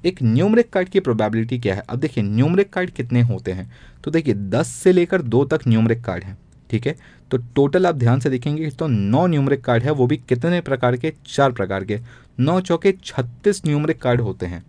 एक 0.03 0.21
न्यूमरिक 0.23 0.69
कार्ड 0.69 0.89
की 0.89 0.99
प्रोबेबिलिटी 0.99 1.57
क्या 1.59 1.75
है? 1.75 1.81
अब 1.81 1.99
देखिए 1.99 2.23
न्यूमरिक 2.23 2.69
कार्ड 2.73 2.89
कितने 2.89 3.21
होते 3.21 3.51
हैं? 3.51 3.71
तो 4.03 4.11
देखिए, 4.11 4.33
दस 4.33 4.67
से 4.67 4.91
लेकर 4.91 5.21
दो 5.21 5.43
तक 5.45 5.67
न्यूमरिक 5.67 6.03
कार्ड 6.03 6.23
हैं, 6.23 6.37
ठीक 6.69 6.87
है? 6.87 6.95
तो 7.31 7.37
टोटल 7.55 7.87
आप 7.87 7.95
ध्यान 7.95 8.19
से 8.19 8.29
देखेंगे 8.29 8.69
तो 8.69 8.87
नौ 8.87 9.25
न्यूमरिक 9.27 9.63
कार्ड 9.63 9.83
है, 9.83 9.91
वो 9.91 10.07
भी 10.07 10.17
कितने 10.19 10.61
प्रकार 10.61 10.97
के? 10.97 11.13
चार 11.27 11.51
प्रकार 11.51 11.83
के। 11.83 11.99
नौ 12.39 12.59
चौके 12.61 12.91
छत्तीस 13.03 13.61
न्यूमरिक 13.65 14.01
कार्ड 14.01 14.21
होते 14.21 14.45
हैं। 14.45 14.63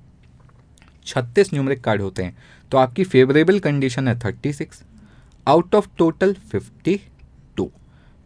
छत्तीस 1.07 1.53
न्यूमरिक 1.55 1.83
कार्ड 1.85 2.03
होते 2.03 2.23
हैं। 2.23 2.37
तो 2.73 2.79
आपकी 2.79 3.05
फेवरेबल 3.05 3.59
कंडीशन 3.59 4.09
है 4.09 4.19
thirty 4.19 4.53
six 4.53 4.83
out 5.47 5.75
of 5.75 5.89
total 5.99 6.33
fifty 6.51 7.01
two 7.57 7.71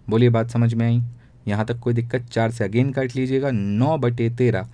बोलिए, 0.08 0.28
बात 0.28 0.50
समझ 0.50 0.74
में 0.74 0.86
आई? 0.86 1.02
यहाँ 1.46 1.64
तक 1.66 1.78
कोई 1.78 1.94
दिक्कत, 1.94 2.26
चार 2.26 2.50
से 2.50 2.64
अगेन 2.64 2.90
काट 2.92 3.16
लीजिएगा, 3.16 3.50
नौ 3.50 3.96
बटे 3.98 4.28
तेरह, 4.30 4.68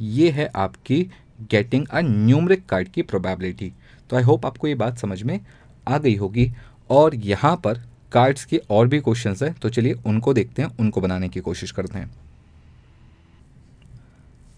ये 0.00 0.30
है 0.30 0.50
आपकी 0.56 1.02
गेटिंग 1.50 1.86
अ 1.86 2.00
न्यूमरिक 2.00 2.64
कार्ड 2.66 2.88
की 2.88 3.02
प्रोबेबिलिटी 3.02 3.72
तो 4.10 4.16
आई 4.16 4.22
होप 4.22 4.46
आपको 4.46 4.68
ये 4.68 4.74
बात 4.76 4.98
समझ 4.98 5.22
में 5.22 5.38
आ 5.86 5.98
गई 5.98 6.14
होगी। 6.16 6.52
और 6.90 7.14
यहाँ 7.16 7.54
पर 7.56 7.78
कार्ड्स 8.12 8.44
के 8.44 8.60
और 8.70 8.88
भी 8.88 9.00
क्वेश्चंस 9.00 9.42
हैं 9.42 9.52
तो 9.54 9.68
चलिए 9.68 9.92
उनको 10.06 10.34
देखते 10.34 10.62
हैं, 10.62 10.68
उनको 10.80 11.00
बनाने 11.00 11.28
की 11.28 11.40
कोशिश 11.40 11.70
करते 11.70 11.98
हैं। 11.98 12.10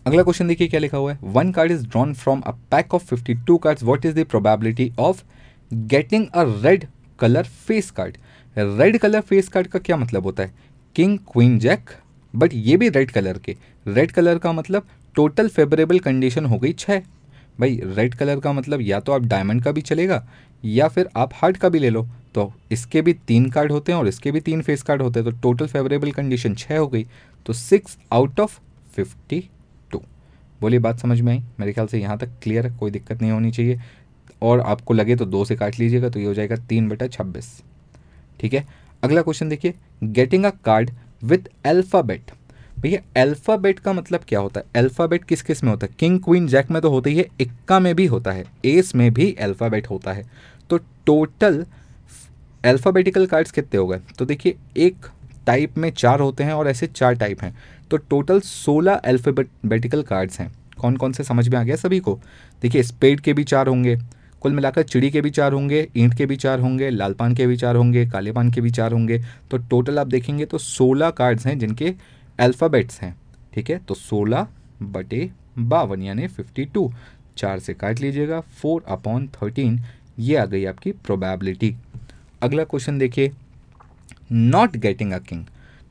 अगला 0.06 0.22
क्वेश्चन 0.22 0.48
देखिए 0.48 0.68
क्या 0.68 0.80
लिखा 0.80 0.98
हुआ 0.98 1.12
है। 1.12 1.18
One 1.24 1.52
card 1.52 1.72
is 1.72 1.86
drawn 1.86 2.12
from 2.14 2.40
a 2.40 2.50
pack 2.70 2.94
of 2.94 3.14
52 3.14 3.58
cards 3.58 3.82
what 3.82 4.06
is 4.06 4.14
the 4.14 4.24
probability 4.26 4.92
of 4.98 5.22
getting 5.70 6.26
a 6.26 6.42
red 6.62 6.86
colour 7.18 7.44
face 7.66 7.90
card 7.90 8.16
red 8.56 8.98
colour 8.98 9.20
face 9.22 9.48
card 9.48 9.66
का 9.66 9.78
क्या 9.78 9.96
मतलब 9.96 10.24
होता 10.24 10.42
है? 10.42 10.54
किंग, 10.96 11.18
क्वीन, 11.32 11.58
जैक, 11.58 11.90
बट 12.34 12.54
ये 12.54 12.76
भी 12.76 12.88
रेड 12.88 13.10
कलर 13.10 13.38
के। 13.38 13.56
रेड 13.86 14.12
कलर 14.12 14.38
का 14.38 14.52
मतलब 14.52 14.86
टोटल 15.16 15.48
फेवरेबल 15.48 15.98
कंडीशन 15.98 16.44
हो 16.44 16.58
गई 16.58 16.72
छः 16.72 17.02
भाई, 17.58 17.80
रेड 17.86 18.14
कलर 18.14 18.40
का 18.40 18.52
मतलब 18.52 18.80
या 18.80 18.98
तो 19.00 19.12
आप 19.12 19.22
डायमंड 19.22 19.62
का 19.62 19.72
भी 19.72 19.80
चलेगा, 19.80 20.26
या 20.64 20.88
फिर 20.88 21.08
आप 21.16 21.32
हार्ट 21.34 21.56
का 21.56 21.68
भी 21.68 21.78
ले 21.78 21.90
लो। 21.90 22.06
तो 22.34 22.52
इसके 22.72 23.02
भी 23.02 23.12
तीन 23.28 23.48
कार्ड 23.50 23.72
होते 23.72 23.92
हैं 23.92 23.98
और 23.98 24.08
इसके 24.08 24.30
भी 24.32 24.40
तीन 24.40 24.62
फेस 24.62 24.82
कार्ड 24.82 25.02
होते 25.02 25.20
हैं 25.20 25.30
तो 25.30 25.36
टोटल 25.40 25.66
फेवरेबल 25.66 26.10
कंडीशन 26.12 26.54
छः 26.54 26.78
हो 26.78 26.86
गई। 26.86 27.04
तो 27.46 27.52
six 27.52 27.96
out 28.12 28.40
of 28.40 28.58
fifty 28.94 29.38
two. 29.92 30.02
बोलिए, 30.60 30.78
बात 30.78 31.00
समझ 31.00 31.20
में 31.20 31.32
आई? 31.32 31.42
मेरे 31.60 31.72
ख्याल 31.72 31.86
से 31.86 31.98
यहाँ 31.98 32.18
तक 32.18 32.30
क्लियर 32.42 32.66
है, 32.66 32.76
कोई 32.78 32.90
दिक्कत 32.90 33.22
नहीं 33.22 33.30
होनी 33.32 33.50
चाहिए। 33.50 33.80
और 34.42 34.60
आपको 34.60 34.94
लगे 34.94 35.16
तो 35.16 35.24
दो 35.26 35.44
से 35.44 35.56
काट 35.56 35.78
लीजिएगा 35.78 36.08
तो 36.08 36.20
ये 36.20 36.26
हो 36.26 36.34
जाएगा 36.34 36.56
तीन 36.68 36.88
बटा 36.88 37.06
छब्बीस। 37.08 37.50
ठीक 38.40 38.54
है? 38.54 38.66
अगला 39.04 39.22
क्वेश्चन 39.22 39.48
देखिए 39.48 39.74
getting 40.04 40.44
a 40.44 40.50
card 40.64 40.90
with 41.22 41.48
alphabet 41.66 42.30
भैया 42.78 43.00
अल्फ़ाबेट 43.16 43.78
का 43.78 43.92
मतलब 43.92 44.20
क्या 44.28 44.40
होता 44.40 44.60
है? 44.60 44.66
अल्फ़ाबेट 44.76 45.24
किस 45.24 45.42
किसमें 45.42 45.70
होता 45.70 45.86
है? 45.86 45.92
किंग 45.98 46.18
क्वीन 46.20 46.46
जैक 46.46 46.70
में 46.70 46.80
तो 46.82 46.90
होता 46.90 47.10
ही 47.10 47.16
है, 47.16 47.26
इक्का 47.40 47.78
में 47.80 47.94
भी 47.94 48.06
होता 48.06 48.32
है 48.32 48.44
एस 48.64 48.94
में 48.94 49.12
भी 49.14 49.30
अल्फ़ाबेट 49.40 49.90
होता 49.90 50.12
है। 50.12 50.24
तो 50.70 50.78
टोटल 51.06 51.64
अल्फ़ाबेटिकल 52.64 53.26
कार्ड्स 53.26 53.50
कितने 53.50 53.80
हो 53.80 53.86
गए? 53.86 54.00
तो 54.18 54.24
देखिए, 54.24 54.56
एक 54.76 55.06
टाइप 55.46 55.78
में 55.78 55.90
चार 55.92 56.20
होते 56.20 56.44
हैं 56.44 56.52
और 56.52 56.68
ऐसे 56.68 56.86
चार 56.86 57.14
टाइप 57.14 57.42
हैं। 57.42 57.54
तो 57.90 57.96
टोटल 57.96 58.40
सोलह 58.40 58.94
अल्फ़ाबेटिकल 58.94 60.02
कार्ड्स 60.02 60.40
हैं। 60.40 60.52
कौन 60.80 60.96
कौन 60.96 61.12
से 61.12 61.24
समझ 61.24 61.48
में 61.48 61.58
आ 61.58 61.62
गया 61.62 61.76
सभी 61.76 62.00
को? 62.00 62.18
देखिए 62.62 62.82
स्पेड 62.82 63.20
के 63.20 63.32
भी 63.32 63.44
चार 63.44 63.68
होंगे 63.68 63.96
कुल 64.44 64.52
मिलाकर 64.52 64.82
चिड़ी 64.82 65.10
के 65.10 65.20
भी 65.20 65.30
चार 65.30 65.52
होंगे, 65.52 65.86
ईंट 65.96 66.14
के 66.14 66.24
भी 66.26 66.36
चार 66.36 66.60
होंगे, 66.60 66.88
लालपान 66.90 67.34
के 67.34 67.46
भी 67.46 67.56
चार 67.56 67.76
होंगे 67.76 68.04
काले 68.06 68.32
पान 68.32 68.50
के 68.50 68.60
भी 68.60 68.70
चार 68.70 68.92
होंगे। 68.92 69.18
तो 69.50 69.58
टोटल 69.60 69.98
आप 69.98 70.06
देखेंगे 70.06 70.44
तो 70.44 70.58
सोलह 70.58 71.10
कार्ड्स 71.10 71.46
हैं 71.46 71.58
जिनके 71.58 71.94
अल्फ़ाबेट्स 72.38 73.00
हैं, 73.00 73.14
ठीक 73.54 73.70
है? 73.70 73.78
तो 73.78 73.94
सोलह 73.94 74.46
बटे 74.82 75.30
बावन, 75.58 76.02
यानी 76.02 76.26
फिफ्टी 76.26 76.64
टू 76.64 76.92
चार 77.36 77.58
से 77.58 77.74
काट 77.74 78.00
लीजिएगा 78.00 78.40
फोर 78.40 78.84
अपॉन 78.88 79.26
थर्टीन 79.34 79.80
ये 80.18 80.36
आ 80.36 80.44
गई 80.44 80.64
आपकी 80.64 80.92
प्रोबेबिलिटी 80.92 81.74
अगला 82.42 82.64
क्वेश्चन 82.64 82.98
देखिए 82.98 83.32
not 84.32 84.76
getting 84.76 85.12
a 85.12 85.18
king 85.18 85.44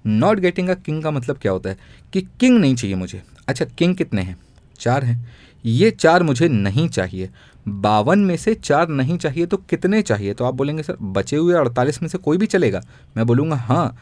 not 0.06 0.40
getting 0.40 0.70
a 0.70 0.74
king 0.76 1.04
का 1.04 1.12
मतलब 1.12 1.38
क्या 1.38 1.52
होता 1.52 1.70
है? 1.70 1.78
कि 2.14 2.22
किंग 2.40 2.60
नहीं 2.60 2.76
चाहिए 2.76 2.96
मुझे। 2.96 3.22
अच्छा 3.48 3.66
किंग 3.78 3.96
कितने 3.96 4.22
हैं? 4.22 4.38
चार 4.80 5.04
हैं। 5.04 5.26
ये 5.66 5.90
चार 5.92 6.24
मुझे 6.24 6.48
नहीं 6.48 6.88
चाहिए। 6.90 7.30
बावन 7.66 8.20
में 8.20 8.36
से 8.38 8.54
चार 8.56 8.88
नहीं 8.90 9.18
चाहिए 9.18 9.46
तो 9.46 9.58
कितने 9.60 10.02
चाहिए? 10.02 10.34
तो 10.34 10.46
आप 10.46 10.54
बोलेंगे, 10.54 10.84
सर, 10.84 10.98
बचे 11.02 11.36
हुए 11.36 11.54
अड़तालीस 11.56 12.02
में 12.02 12.10
से 12.10 12.18
कोई 12.18 12.38
भी 12.38 12.46
चलेगा। 12.48 12.82
मैं 13.18 13.26
बोलूँगा 13.28 13.56
हाँ 13.58 13.98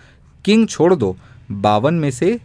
किंग 0.45 0.67
छोड़ 0.67 0.93
दो, 0.95 1.15
बावन 1.51 1.93
में 1.93 2.09
से 2.11 2.39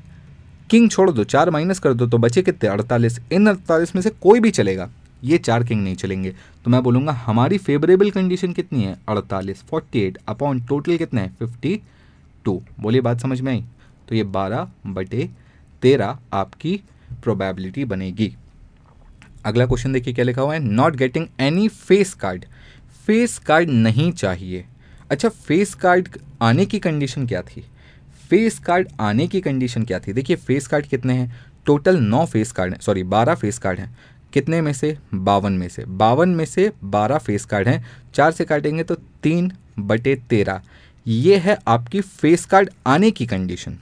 किंग 0.71 0.89
छोड़ 0.91 1.11
दो, 1.11 1.25
चार 1.25 1.51
माइनस 1.51 1.79
कर 1.79 1.95
दो 1.95 2.07
तो 2.07 2.19
बचे 2.19 2.43
कितने? 2.43 2.69
अड़तालीस। 2.69 3.19
इन 3.33 3.47
अड़तालीस 3.47 3.95
में 3.95 4.03
से 4.03 4.11
कोई 4.13 4.41
भी 4.41 4.51
चलेगा, 4.51 4.89
ये 5.25 5.39
चार 5.39 5.65
किंग 5.65 5.83
नहीं 5.83 5.95
चलेंगे। 5.97 6.35
तो 6.65 6.71
मैं 6.71 6.83
बोलूँगा, 6.83 7.13
हमारी 7.17 7.59
फेवरेबल 7.59 8.11
कंडीशन 8.11 8.53
कितनी 8.53 8.85
है? 8.85 8.97
अड़तालीस। 9.09 9.63
फोर्टी 9.63 10.01
एट 10.01 10.19
अपॉन 10.29 10.61
टोटल 10.61 10.97
कितने 10.97 11.21
हैं? 11.21 11.37
फिफ्टी 11.37 11.81
टू 12.45 12.61
बोलिए, 12.81 13.01
बात 13.01 13.21
समझ 13.21 13.41
में 13.41 13.53
आई? 13.53 13.65
तो 14.09 14.15
ये 14.15 14.25
बारह 14.25 14.69
बटे 14.87 15.29
तेरह 15.83 16.19
आपकी 16.33 16.81
प्रोबेबिलिटी 17.23 17.85
बनेगी। 17.85 18.35
अगला 19.47 19.65
क्वेश्चन 19.67 19.93
देखिए 19.93 20.15
क्या 20.15 20.25
लिखा 20.25 20.43
हुआ 20.43 20.55
है? 20.55 20.61
Not 20.61 20.97
getting 20.97 21.27
any 21.41 21.67
face 21.69 22.15
card 22.15 22.45
face 23.07 23.37
card 23.39 23.71
नहीं 23.71 24.11
चाहिए। 24.13 24.65
अच्छा 25.11 25.29
फेस 25.29 25.75
कार्ड 25.75 26.09
आने 26.43 26.65
की 26.67 26.79
कंडीशन 26.79 27.27
क्या 27.27 27.43
थी? 27.43 27.65
फेस 28.31 28.59
कार्ड 28.59 28.89
आने 29.01 29.27
की 29.27 29.41
कंडीशन 29.41 29.85
क्या 29.85 29.99
थी? 29.99 30.13
देखिए 30.13 30.37
फेस 30.37 30.67
कार्ड 30.67 30.87
कितने 30.87 31.15
हैं? 31.15 31.37
टोटल 31.67 31.99
नौ 31.99 32.25
फेस 32.27 32.53
कार्ड 32.53 32.73
हैं। 32.73 32.81
सॉरी 32.81 33.03
बारह 33.05 33.35
फेस 33.35 33.59
कार्ड 33.59 33.81
हैं। 33.81 33.97
कितने 34.33 34.61
में 34.61 34.73
से? 34.73 34.97
बावन 35.15 35.53
में 35.53 35.69
से। 35.69 35.85
बावन 35.85 36.29
में 36.29 36.45
से 36.45 36.71
बारह 36.85 37.19
फेस 37.19 37.45
कार्ड 37.45 37.69
हैं। 37.69 37.85
चार 38.15 38.33
से 38.33 38.45
काटेंगे 38.45 38.83
तो 38.83 38.95
तीन 39.23 39.53
बटे 39.79 40.15
तेरह। 40.31 40.63
ये 41.07 41.37
है 41.37 41.59
आपकी 41.69 42.01
फेस 42.01 42.45
कार्ड 42.45 42.71
आने 42.87 43.11
की 43.11 43.27
कंडीशन 43.27 43.79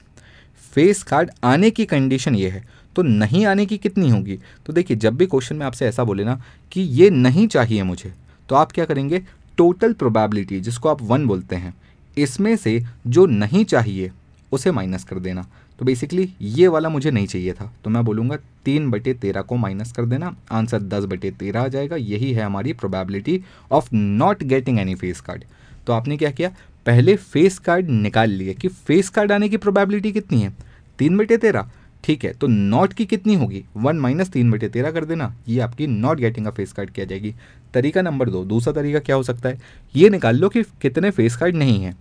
फेस 0.72 1.02
कार्ड 1.02 1.30
आने 1.44 1.70
की 1.70 1.84
कंडीशन 1.84 2.34
ये 2.34 2.48
है। 2.50 2.64
तो 2.96 3.02
नहीं 3.02 3.44
आने 3.46 3.66
की 3.66 3.78
कितनी 3.78 4.10
होगी? 4.10 4.38
तो 4.66 4.72
देखिए, 4.72 4.96
जब 4.96 5.16
भी 5.16 5.26
क्वेश्चन 5.26 5.56
में 5.56 5.66
आपसे 5.66 5.86
ऐसा 5.86 6.04
बोले 6.04 6.24
ना 6.24 6.40
कि 6.72 6.80
ये 6.80 7.10
नहीं 7.10 7.46
चाहिए 7.48 7.82
मुझे 7.82 8.12
तो 8.48 8.54
आप 8.56 8.72
क्या 8.72 8.84
करेंगे? 8.84 9.22
टोटल 9.58 9.92
प्रोबेबिलिटी 9.92 10.60
जिसको 10.60 10.88
आप 10.88 11.02
वन 11.02 11.26
बोलते 11.26 11.56
हैं, 11.56 11.74
इसमें 12.16 12.54
से 12.56 12.82
जो 13.06 13.26
नहीं 13.26 13.64
चाहिए, 13.64 14.10
उसे 14.52 14.70
माइनस 14.70 15.04
कर 15.04 15.18
देना। 15.18 15.46
तो 15.78 15.84
बेसिकली 15.84 16.28
ये 16.40 16.66
वाला 16.68 16.88
मुझे 16.88 17.10
नहीं 17.10 17.26
चाहिए 17.26 17.52
था 17.52 17.72
तो 17.84 17.90
मैं 17.90 18.04
बोलूँगा 18.04 18.36
तीन 18.64 18.90
बटे 18.90 19.14
तेरह 19.14 19.42
को 19.42 19.56
माइनस 19.56 19.92
कर 19.92 20.04
देना। 20.04 20.34
आंसर 20.52 20.82
दस 20.82 21.04
बटे 21.04 21.30
तेरह 21.30 21.60
आ 21.60 21.68
जाएगा। 21.68 21.96
यही 21.96 22.32
है 22.32 22.42
हमारी 22.42 22.72
probability 22.72 23.40
of 23.72 23.88
not 23.94 24.42
getting 24.44 24.78
any 24.78 24.94
face 24.94 25.20
card 25.20 25.44
तो 25.86 25.92
आपने 25.92 26.16
क्या 26.16 26.30
किया? 26.30 26.50
पहले 26.86 27.16
फेस 27.16 27.58
कार्ड 27.58 27.88
निकाल 27.90 28.30
लिए 28.30 28.54
कि 28.54 28.68
फेस 28.68 29.08
कार्ड 29.08 29.32
आने 29.32 29.48
की 29.48 29.56
प्रोबेबिलिटी 29.56 30.12
कितनी 30.12 30.40
है? 30.40 30.52
तीन 30.98 31.16
बटे 31.18 31.36
तेरह। 31.36 31.70
ठीक 32.04 32.24
है 32.24 32.32
तो 32.32 32.46
नॉट 32.46 32.92
की 32.92 33.04
कितनी 33.06 33.34
होगी? 33.34 33.64
वन 33.76 33.96
माइनस 33.96 34.28
तीन 34.28 34.50
बटे 34.50 34.68
तेरह 34.68 34.90
कर 34.90 35.04
देना, 35.04 35.34
ये 35.48 35.60
आपकी 35.60 35.86
not 35.86 36.18
getting 36.18 36.46
a 36.46 36.50
face 36.50 36.72
card 36.72 36.90
किया 36.90 37.06
जाएगी। 37.06 37.34
तरीका 37.74 38.02
नंबर 38.02 38.30
दो, 38.30 38.44
दूसरा 38.44 38.72
तरीका 38.72 38.98
क्या 38.98 39.16
हो 39.16 39.22
सकता 39.22 39.48
है? 39.48 39.60
ये 39.96 40.08
निकाल 40.08 40.36
लो 40.36 40.48
कि 40.48 40.62
कितने 40.62 41.10
फेस 41.10 41.36
कार्ड 41.36 41.56
नहीं 41.56 41.82
हैं। 41.84 41.96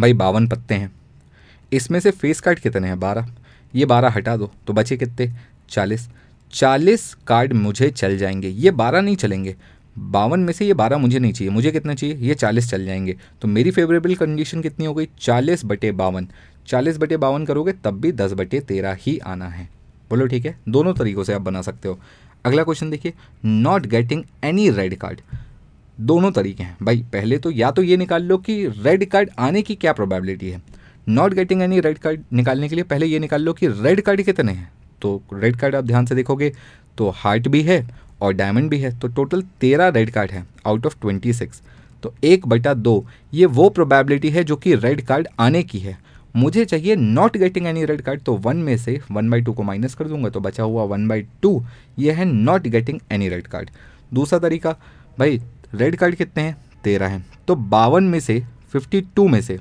भाई 0.00 0.12
बावन 0.12 0.48
पत्ते 0.48 0.74
हैं। 0.74 0.92
इसमें 1.72 2.00
से 2.00 2.10
फेस 2.10 2.40
कार्ड 2.40 2.58
कितने 2.58 2.88
हैं? 2.88 2.98
बारह। 3.00 3.28
ये 3.74 3.84
बारह 3.84 4.08
हटा 4.08 4.36
दो 4.36 4.52
तो 4.66 4.72
बचे 4.72 4.96
कितने? 4.96 5.30
चालीस। 5.68 6.08
चालीस 6.52 7.14
कार्ड 7.26 7.52
मुझे 7.52 7.90
चल 7.90 8.16
जाएँगे। 8.18 8.48
ये 8.48 8.70
बारह 8.70 9.00
नहीं 9.00 9.16
चलेंगे। 9.16 9.56
बावन 9.98 10.40
में 10.40 10.52
से 10.52 10.66
ये 10.66 10.74
बारह 10.74 10.98
मुझे 10.98 11.18
नहीं 11.18 11.32
चाहिए। 11.32 11.50
मुझे 11.50 11.70
कितना 11.70 11.94
चाहिए? 11.94 12.16
ये 12.16 12.34
चालीस 12.34 12.70
चल 12.70 12.84
जाएँगे। 12.86 13.16
तो 13.42 13.48
मेरी 13.48 13.70
फेवरेबल 13.70 14.14
कंडीशन 14.14 14.62
कितनी 14.62 14.86
हो 14.86 14.94
गई? 14.94 15.08
चालीस 15.20 15.64
बटे 15.64 15.92
बावन। 15.92 16.28
चालीस 16.66 16.98
बटे 16.98 17.16
बावन 17.16 17.44
करोगे, 17.46 17.72
तब 17.74 18.00
भी 18.00 18.12
दस 18.12 18.32
बटे 18.32 18.60
तेरह 18.60 18.96
ही 19.00 19.18
आना 19.18 19.48
है। 19.48 19.68
बोलो, 20.10 20.26
ठीक 20.26 20.46
है? 20.46 20.56
दोनों 20.68 20.92
तरीक़ों 20.94 21.24
से 21.24 21.32
आप 21.32 21.40
बना 21.40 21.62
सकते 21.62 21.88
हो। 21.88 21.98
अगला 22.44 22.62
क्वेश्चन 22.64 22.90
देखिए 22.90 23.12
not 23.44 23.86
getting 23.86 24.22
any 24.44 24.68
red 24.70 24.96
card 24.96 25.20
दोनों 25.98 26.30
तरीके 26.32 26.62
हैं। 26.62 26.76
भाई, 26.82 27.02
पहले 27.12 27.38
तो 27.38 27.50
या 27.50 27.70
तो 27.70 27.82
ये 27.82 27.96
निकाल 27.96 28.22
लो 28.22 28.38
कि 28.38 28.66
रेड 28.66 29.08
कार्ड 29.10 29.30
आने 29.38 29.62
की 29.62 29.74
क्या 29.74 29.92
प्रोबेबिलिटी 29.92 30.50
है। 30.50 30.62
Not 31.06 31.34
getting 31.34 31.62
any 31.62 31.80
red 31.80 31.98
card 31.98 32.22
निकालने 32.32 32.68
के 32.68 32.74
लिए 32.74 32.84
पहले 32.84 33.06
ये 33.06 33.18
निकाल 33.18 33.42
लो 33.42 33.52
कि 33.52 33.68
रेड 33.68 34.00
कार्ड 34.00 34.22
कितने 34.22 34.52
हैं। 34.52 34.70
तो 35.02 35.22
रेड 35.34 35.56
कार्ड 35.56 35.76
आप 35.76 35.84
ध्यान 35.84 36.06
से 36.06 36.14
देखोगे 36.14 36.52
तो 36.98 37.08
हार्ट 37.10 37.48
भी 37.48 37.62
है 37.62 37.86
और 38.20 38.32
डायमंड 38.32 38.70
भी 38.70 38.78
है। 38.78 38.98
तो 38.98 39.08
टोटल 39.08 39.42
तेरह 39.60 39.88
रेड 39.88 40.10
कार्ड 40.10 40.30
है 40.30 40.44
आउट 40.66 40.86
ऑफ़ 40.86 40.96
ट्वेंटी 41.00 41.32
सिक्स 41.32 41.62
तो 42.02 42.14
एक 42.24 42.46
बटा 42.46 42.72
दो, 42.74 43.04
ये 43.32 43.46
वो 43.46 43.68
प्रोबेबिलिटी 43.70 44.30
है 44.30 44.44
जो 44.44 44.56
कि 44.56 44.74
रेड 44.74 45.04
कार्ड 45.06 45.28
आने 45.40 45.62
की 45.62 45.78
है। 45.78 45.96
मुझे 46.36 46.64
चाहिए 46.64 46.96
not 46.96 47.36
getting 47.36 47.66
any 47.66 47.84
red 47.84 48.00
card 48.00 48.20
तो 48.20 48.34
वन 48.36 48.56
में 48.56 48.76
से 48.78 49.00
वन 49.10 49.30
बाई 49.30 49.40
टू 49.40 49.52
को 49.52 49.62
माइनस 49.62 49.94
कर 49.94 50.08
दूँगा 50.08 50.28
तो 50.28 50.40
बचा 50.40 50.62
हुआ 50.62 50.84
वन 50.84 51.06
बाई 51.08 51.22
टू 51.42 51.62
ये 51.98 52.12
है 52.12 52.24
not 52.24 52.62
getting 52.62 53.00
any 53.12 53.28
red 53.28 53.46
card 53.46 53.70
दूसरा 54.14 54.38
तरीका, 54.38 54.76
भाई 55.18 55.40
रेड 55.74 55.96
कार्ड 55.96 56.14
कितने 56.14 56.42
हैं? 56.42 56.56
तेरह 56.84 57.06
हैं। 57.06 57.24
तो 57.48 57.54
बावन 57.56 58.04
में 58.04 58.18
से 58.20 58.42
फिफ्टी 58.72 59.00
टू 59.16 59.26
में 59.28 59.40
से 59.40 59.58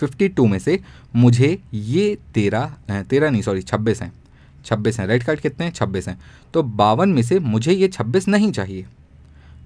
फिफ्टी 0.00 0.28
टू 0.28 0.46
में 0.46 0.58
से 0.58 0.78
मुझे 1.16 1.58
ये 1.74 2.16
तेरह 2.34 3.02
तेरह 3.02 3.30
नहीं 3.30 3.42
सॉरी 3.42 3.62
छब्बीस 3.62 4.02
हैं। 4.02 4.12
छब्बीस 4.64 4.98
हैं। 5.00 5.06
रेड 5.06 5.24
कार्ड 5.24 5.40
कितने 5.40 5.66
हैं? 5.66 5.72
छब्बीस 5.72 6.08
हैं। 6.08 6.18
तो 6.54 6.62
बावन 6.62 7.08
में 7.08 7.22
से 7.22 7.38
मुझे 7.38 7.72
ये 7.72 7.88
छब्बीस 7.88 8.28
नहीं 8.28 8.50
चाहिए। 8.52 8.86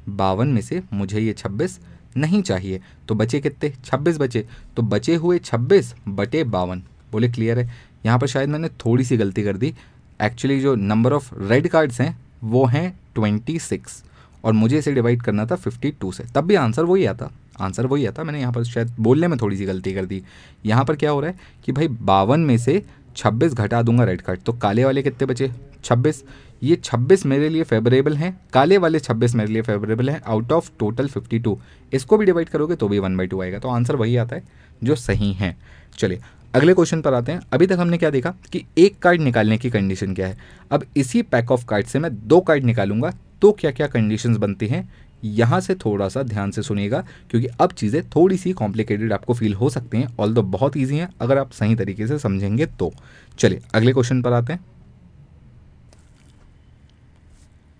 बावन 0.08 0.48
में 0.48 0.60
से 0.62 0.82
मुझे 0.92 1.20
ये 1.20 1.32
छब्बीस 1.32 1.78
नहीं 2.16 2.42
चाहिए। 2.42 2.80
तो 3.08 3.14
बचे 3.14 3.40
कितने? 3.40 3.72
छब्बीस 3.84 4.18
बचे। 4.18 4.46
तो 4.76 4.82
बचे 4.82 5.14
हुए 5.14 5.38
छब्बीस 5.38 5.94
बटे 6.08 6.44
बावन। 6.44 6.82
बोले 7.12 7.28
क्लियर 7.28 7.58
है? 7.58 7.70
यहाँ 8.06 8.18
पर 8.18 8.26
शायद 8.26 8.48
मैंने 8.48 8.68
थोड़ी 8.68 9.04
सी 9.04 9.16
गलती 9.16 9.42
कर 9.42 9.56
दी। 9.56 9.74
एक्चुअली 10.22 10.60
जो 10.60 10.74
नंबर 10.74 11.12
ऑफ़ 11.12 11.34
रेड 11.38 11.68
कार्ड्स 11.68 12.00
हैं, 12.00 12.18
वो 12.44 12.64
हैं 12.66 13.00
ट्वेंटी 13.14 13.58
सिक्स 13.58 14.04
और 14.44 14.52
मुझे 14.52 14.78
इसे 14.78 14.92
डिवाइड 14.92 15.22
करना 15.22 15.46
था 15.46 15.56
फिफ्टी 15.56 15.90
टू 15.90 16.12
से। 16.12 16.24
तब 16.34 16.44
भी 16.44 16.54
आंसर 16.54 16.84
वही 16.84 17.04
आता। 17.04 17.30
आंसर 17.60 17.86
वही 17.86 18.06
आता। 18.06 18.24
मैंने 18.24 18.40
यहाँ 18.40 18.52
पर 18.52 18.64
शायद 18.64 18.94
बोलने 19.00 19.28
में 19.28 19.38
थोड़ी 19.38 19.56
सी 19.56 19.64
गलती 19.64 19.94
कर 19.94 20.04
दी। 20.04 20.22
यहाँ 20.66 20.84
पर 20.84 20.96
क्या 20.96 21.10
हो 21.10 21.20
रहा 21.20 21.30
है 21.30 21.38
कि 21.64 21.72
भाई 21.72 21.88
बावन 21.88 22.40
में 22.40 22.58
से 22.58 22.82
छब्बीस 23.16 23.52
घटा 23.52 23.82
दूँगा 23.82 24.04
रेड 24.04 24.20
कार्ड 24.20 24.40
तो 24.40 24.52
काले 24.52 24.84
वाले 24.84 25.02
कितने 25.02 25.26
बचे? 25.26 25.50
छब्बीस। 25.84 26.24
ये 26.62 26.76
26 26.76 27.24
मेरे 27.26 27.48
लिए 27.48 27.62
फेवरेबल 27.64 28.16
हैं, 28.16 28.38
काले 28.52 28.78
वाले 28.78 28.98
26 29.00 29.34
मेरे 29.34 29.52
लिए 29.52 29.62
फेवरेबल 29.62 30.10
हैं 30.10 30.20
आउट 30.22 30.52
ऑफ़ 30.52 30.70
टोटल 30.78 31.08
52 31.08 31.56
इसको 31.92 32.16
भी 32.18 32.26
डिवाइड 32.26 32.48
करोगे 32.48 32.76
तो 32.76 32.88
भी 32.88 32.98
वन 32.98 33.16
बाई 33.16 33.26
टू 33.26 33.40
आएगा। 33.42 33.58
तो 33.58 33.68
आंसर 33.68 33.96
वही 33.96 34.16
आता 34.16 34.36
है 34.36 34.42
जो 34.82 34.94
सही 34.96 35.32
है। 35.32 35.56
चलिए, 35.98 36.20
अगले 36.54 36.74
क्वेश्चन 36.74 37.00
पर 37.00 37.14
आते 37.14 37.32
हैं। 37.32 37.40
अभी 37.52 37.66
तक 37.66 37.78
हमने 37.78 37.98
क्या 37.98 38.10
देखा 38.10 38.34
कि 38.52 38.64
एक 38.78 38.98
कार्ड 38.98 39.20
निकालने 39.20 39.58
की 39.58 39.70
कंडीशन 39.70 40.14
क्या 40.14 40.26
है। 40.26 40.38
अब 40.70 40.84
इसी 40.96 41.22
पैक 41.24 41.50
ऑफ़ 41.50 41.66
कार्ड 41.66 41.86
से 41.86 41.98
मैं 41.98 42.10
दो 42.28 42.40
कार्ड 42.40 42.64
निकालूँगा 42.64 43.12
तो 43.42 43.52
क्या 43.52 43.70
क्या 43.70 43.86
कंडीशंस 43.86 44.36
बनती 44.36 44.66
हैं, 44.66 44.88
यहाँ 45.24 45.60
से 45.60 45.74
थोड़ा 45.74 46.08
सा 46.08 46.22
ध्यान 46.22 46.50
से 46.50 46.62
सुनिएगा, 46.62 47.00
क्योंकि 47.30 47.48
अब 47.60 47.72
चीज़ें 47.72 48.02
थोड़ी 48.10 48.36
सी 48.36 48.52
कॉम्प्लिकेटेड 48.52 49.12
आपको 49.12 49.34
फील 49.34 49.54
हो 49.54 49.70
सकती 49.70 49.98
हैं 49.98 50.08
ऑल 50.18 50.34
बहुत 50.34 50.76
ईजी 50.76 50.96
हैं, 50.96 51.08
अगर 51.20 51.38
आप 51.38 51.50
सही 51.50 51.74
तरीके 51.74 52.06
से 52.06 52.18
समझेंगे 52.18 52.66
तो। 52.68 52.92
चलिए, 53.38 53.60
अगले 53.74 53.92
क्वेश्चन 53.92 54.22
पर 54.22 54.32
आते 54.32 54.52
हैं। 54.52 54.60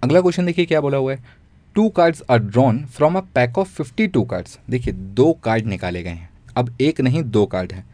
अगला 0.03 0.21
क्वेश्चन 0.21 0.47
देखिए 0.47 0.65
क्या 0.67 0.81
बोला 0.81 0.97
हुआ 0.97 1.13
है। 1.13 1.23
Two 1.77 1.89
cards 1.89 2.23
are 2.31 2.39
drawn 2.39 2.79
from 2.87 3.17
a 3.17 3.21
pack 3.35 3.59
of 3.59 3.69
fifty 3.69 4.07
two 4.07 4.23
cards 4.23 4.59
देखिए, 4.71 4.93
दो 4.93 5.33
कार्ड 5.45 5.67
निकाले 5.67 6.03
गए 6.03 6.11
हैं। 6.11 6.29
अब 6.57 6.71
एक 6.81 7.01
नहीं, 7.01 7.23
दो 7.23 7.45
कार्ड 7.47 7.73
है। 7.73 7.85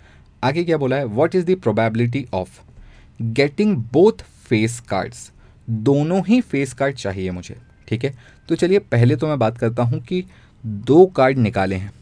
आगे 0.45 0.65
क्या 0.65 0.77
बोला 0.77 0.97
है? 0.97 1.05
What 1.05 1.35
is 1.35 1.47
the 1.47 1.57
probability 1.57 2.25
of 2.35 2.61
getting 3.23 3.77
both 3.93 4.23
face 4.49 4.79
cards 4.81 5.31
दोनों 5.71 6.21
ही 6.27 6.41
फेस 6.41 6.73
कार्ड 6.73 6.95
चाहिए 6.95 7.31
मुझे, 7.31 7.57
ठीक 7.89 8.05
है? 8.05 8.15
तो 8.49 8.55
चलिए, 8.55 8.79
पहले 8.79 9.17
तो 9.17 9.27
मैं 9.27 9.39
बात 9.39 9.59
करता 9.59 9.83
हूँ 9.83 10.01
कि 10.01 10.25
दो 10.65 11.07
कार्ड 11.07 11.39
निकाले 11.39 11.77
हैं। 11.77 11.93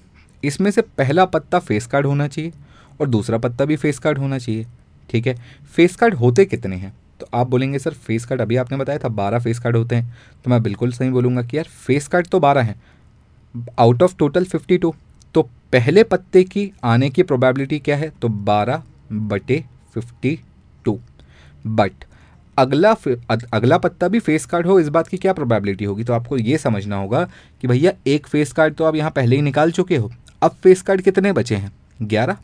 इसमें 0.42 0.70
से 0.70 0.82
पहला 0.98 1.24
पत्ता 1.24 1.58
फेस 1.58 1.86
कार्ड 1.86 2.06
होना 2.06 2.26
चाहिए 2.28 2.52
और 3.00 3.08
दूसरा 3.08 3.38
पत्ता 3.38 3.64
भी 3.64 3.76
फेस 3.76 3.98
कार्ड 3.98 4.18
होना 4.18 4.38
चाहिए, 4.38 4.66
ठीक 5.10 5.26
है? 5.26 5.36
फेस 5.74 5.96
कार्ड 5.96 6.14
होते 6.14 6.44
कितने 6.44 6.76
हैं? 6.76 6.92
तो 7.22 7.28
आप 7.34 7.46
बोलेंगे, 7.46 7.78
सर 7.78 7.94
फेस 7.96 8.24
कार्ड 8.24 8.40
अभी 8.40 8.56
आपने 8.56 8.76
बताया 8.78 8.98
था, 8.98 9.08
बारह 9.08 9.38
फेस 9.38 9.58
कार्ड 9.58 9.76
होते 9.76 9.96
हैं। 9.96 10.14
तो 10.44 10.50
मैं 10.50 10.62
बिल्कुल 10.62 10.92
सही 10.92 11.10
बोलूँगा 11.10 11.42
कि, 11.42 11.56
यार 11.56 11.64
फेस 11.64 12.08
कार्ड 12.08 12.26
तो 12.26 12.40
बारह 12.40 12.62
हैं। 12.62 12.80
Out 13.78 14.02
of 14.02 14.16
total 14.18 14.44
fifty 14.44 14.78
two 14.78 14.94
तो 15.34 15.42
पहले 15.72 16.02
पत्ते 16.04 16.42
की 16.44 16.70
आने 16.84 17.10
की 17.10 17.22
प्रोबेबिलिटी 17.22 17.78
क्या 17.78 17.96
है? 17.96 18.08
तो 18.22 18.28
बारह 18.28 18.82
बटे 19.12 19.64
फिफ्टी 19.94 20.38
टू 20.84 20.98
बट 21.66 22.04
अगला 22.58 22.94
अगला 23.52 23.78
पत्ता 23.78 24.08
भी 24.08 24.18
फेस 24.18 24.46
कार्ड 24.46 24.66
हो, 24.66 24.78
इस 24.80 24.88
बात 24.88 25.08
की 25.08 25.16
क्या 25.16 25.32
प्रोबेबिलिटी 25.32 25.84
होगी? 25.84 26.04
तो 26.04 26.12
आपको 26.12 26.36
ये 26.36 26.58
समझना 26.58 26.96
होगा 26.96 27.24
कि 27.62 27.68
भैया, 27.68 27.92
एक 28.06 28.26
फेस 28.26 28.52
कार्ड 28.52 28.74
तो 28.74 28.84
आप 28.84 28.96
यहाँ 28.96 29.10
पहले 29.10 29.36
ही 29.36 29.42
निकाल 29.42 29.70
चुके 29.70 29.96
हो। 29.96 30.10
अब 30.42 30.50
फेस 30.62 30.82
कार्ड 30.82 31.00
कितने 31.00 31.32
बचे 31.32 31.56
हैं? 31.56 31.72
ग्यारह। 32.02 32.36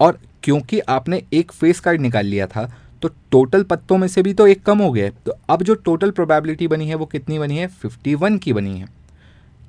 और 0.00 0.18
क्योंकि 0.42 0.78
आपने 0.80 1.22
एक 1.32 1.52
फेस 1.52 1.80
कार्ड 1.80 2.00
निकाल 2.00 2.26
लिया 2.26 2.46
था 2.46 2.70
तो 3.02 3.08
टोटल 3.30 3.62
पत्तों 3.62 3.98
में 3.98 4.06
से 4.08 4.22
भी 4.22 4.32
तो 4.34 4.46
एक 4.46 4.62
कम 4.62 4.78
हो 4.78 4.90
गया 4.92 5.10
तो 5.26 5.34
अब 5.50 5.62
जो 5.62 5.74
टोटल 5.76 6.10
प्रोबेबिलिटी 6.10 6.68
बनी 6.68 6.88
है, 6.88 6.94
वो 6.94 7.06
कितनी 7.06 7.38
बनी 7.38 7.56
है? 7.56 7.66
फिफ्टी 7.66 8.14
वन 8.14 8.38
की 8.38 8.52
बनी 8.52 8.78
है। 8.78 8.86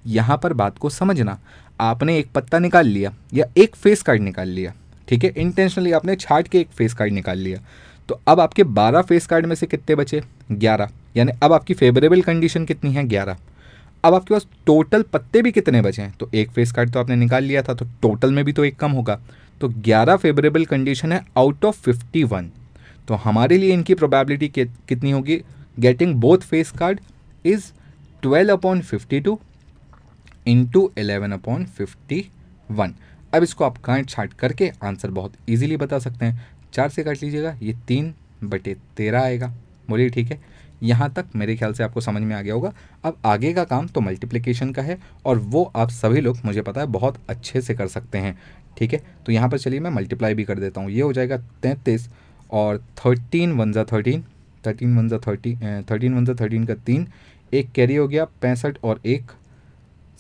यहाँ 0.08 0.38
पर 0.38 0.54
बात 0.54 0.78
को 0.78 0.90
समझना। 0.90 1.38
आपने 1.80 2.18
एक 2.20 2.32
पत्ता 2.36 2.60
निकाल 2.60 2.88
लिया, 2.88 3.14
या 3.34 3.46
एक 3.58 3.76
फेस 3.76 4.02
कार्ड 4.02 4.22
निकाल 4.22 4.48
लिया, 4.50 4.74
ठीक 5.08 5.24
है? 5.24 5.34
इंटेंशनली 5.38 5.92
आपने 5.92 6.16
छाट 6.16 6.48
के 6.48 6.60
एक 6.60 6.70
फेस 6.70 6.94
कार्ड 6.94 7.14
निकाल 7.14 7.38
लिया। 7.38 7.60
तो 8.10 8.20
अब 8.28 8.40
आपके 8.40 8.64
बारह 8.64 9.02
फेस 9.02 9.28
कार्ड 9.28 9.46
में 9.46 9.56
से 9.56 9.66
कितने 9.66 9.96
बचे? 9.96 10.22
ग्यारह। 10.52 10.90
यानी 11.18 11.32
अब 11.44 11.54
आपकी 11.54 11.74
फेवरेबल 11.74 12.22
कंडीशन 12.22 12.66
कितनी 12.66 12.94
है? 12.94 13.08
ग्यारह। 13.08 13.38
अब 14.04 14.14
आपके 14.14 14.34
पास 14.34 14.48
टोटल 14.66 15.02
पत्ते 15.04 15.42
भी 15.42 15.52
कितने 15.52 15.82
बचे 15.82 16.02
हैं? 16.02 16.14
तो 16.20 16.30
एक 16.34 16.52
फेस 16.52 16.72
कार्ड 16.72 16.92
तो 16.92 17.00
आपने 17.00 17.16
निकाल 17.16 17.44
लिया 17.44 17.62
था 17.64 17.74
तो 17.74 17.86
टोटल 18.02 18.32
में 18.32 18.44
भी 18.46 18.54
तो 18.54 18.66
एक 18.66 18.78
कम 18.80 18.92
होगा। 18.92 19.20
तो 19.62 19.70
ग्यारह 19.80 20.16
फेवरेबल 20.16 20.66
कंडीशन 20.66 21.12
है 21.12 21.26
आउट 21.38 21.66
ऑफ़ 21.66 21.82
फिफ्टी 21.82 22.24
वन 22.24 22.50
तो 23.12 23.16
हमारे 23.16 23.58
लिए 23.58 23.74
इनकी 23.74 23.94
प्रोबेबिलिटी 23.94 24.48
कितनी 24.88 25.12
होगी? 25.12 25.36
Getting 25.78 26.14
both 26.16 26.38
face 26.40 26.70
card 26.72 27.00
is 27.46 27.66
twelve 28.24 28.54
upon 28.54 28.82
fifty 28.82 29.20
two 29.20 29.38
into 30.48 30.92
eleven 30.98 31.32
upon 31.32 31.66
fifty 31.68 32.24
one 32.70 32.94
अब 33.34 33.44
इसको 33.44 33.66
आप 33.66 33.78
काट 33.78 34.10
छाट 34.10 34.34
करके 34.34 34.72
आंसर 34.84 35.12
बहुत 35.12 35.34
इजीली 35.50 35.78
बता 35.78 36.00
सकते 36.00 36.26
हैं। 36.26 36.48
चार 36.74 36.90
से 36.90 37.04
काट 37.04 37.24
लीजिएगा, 37.24 37.56
ये 37.62 37.76
तीन 37.88 38.14
बटे 38.44 38.76
तेरह 38.98 39.22
आएगा। 39.22 39.54
बोलिए 39.90 40.10
ठीक 40.10 40.32
है। 40.32 40.40
यहाँ 40.84 41.12
तक 41.14 41.36
मेरे 41.36 41.56
ख्याल 41.56 41.74
से 41.74 41.84
आपको 41.84 42.02
समझ 42.02 42.22
में 42.22 42.36
आ 42.36 42.42
गया 42.42 42.54
होगा। 42.54 42.74
अब 43.04 43.18
आगे 43.26 43.54
का 43.54 43.64
काम 43.66 43.88
तो 43.88 44.02
मल्टीप्लिकेशन 44.02 44.72
का 44.72 44.82
है 44.82 45.00
और 45.26 45.38
वो 45.38 45.72
आप 45.76 45.90
सभी 45.92 46.22
लोग, 46.22 46.40
मुझे 46.46 46.62
पता 46.62 46.82
है, 46.82 46.88
बहुत 46.90 47.20
अच्छे 47.30 47.62
से 47.62 47.76
कर 47.76 47.88
सकते 47.90 48.18
हैं। 48.18 48.38
ठीक 48.78 48.94
है? 48.94 49.04
तो 49.26 49.32
यहाँ 49.32 49.50
पर 49.50 49.58
चलिए 49.60 49.80
मैं 49.80 49.92
मल्टीप्लाई 49.92 50.34
भी 50.34 50.44
कर 50.44 50.60
देता 50.60 50.82
हूँ। 50.82 50.92
ये 50.92 51.02
हो 51.02 51.14
जाएगा 51.14 51.38
तैंतीस 51.62 52.10
और 52.52 52.78
थर्टीन 52.98 53.52
वन 53.52 53.72
ज़ा 53.74 53.84
थर्टीन 53.84 54.24
थर्टीन 54.68 54.98
वन 54.98 55.10
ज़ा 55.10 55.18
थर्टी 55.18 55.56
थर्टीन 55.92 56.14
वन 56.14 56.26
ज़ा 56.26 56.34
थर्टीन 56.42 56.66
का 56.66 56.74
तीन, 56.76 57.08
एक 57.54 57.72
कैरी 57.72 57.96
हो 57.96 58.08
गया 58.08 58.26
पैंसठ 58.42 58.78
और 58.84 59.02
एक 59.06 59.32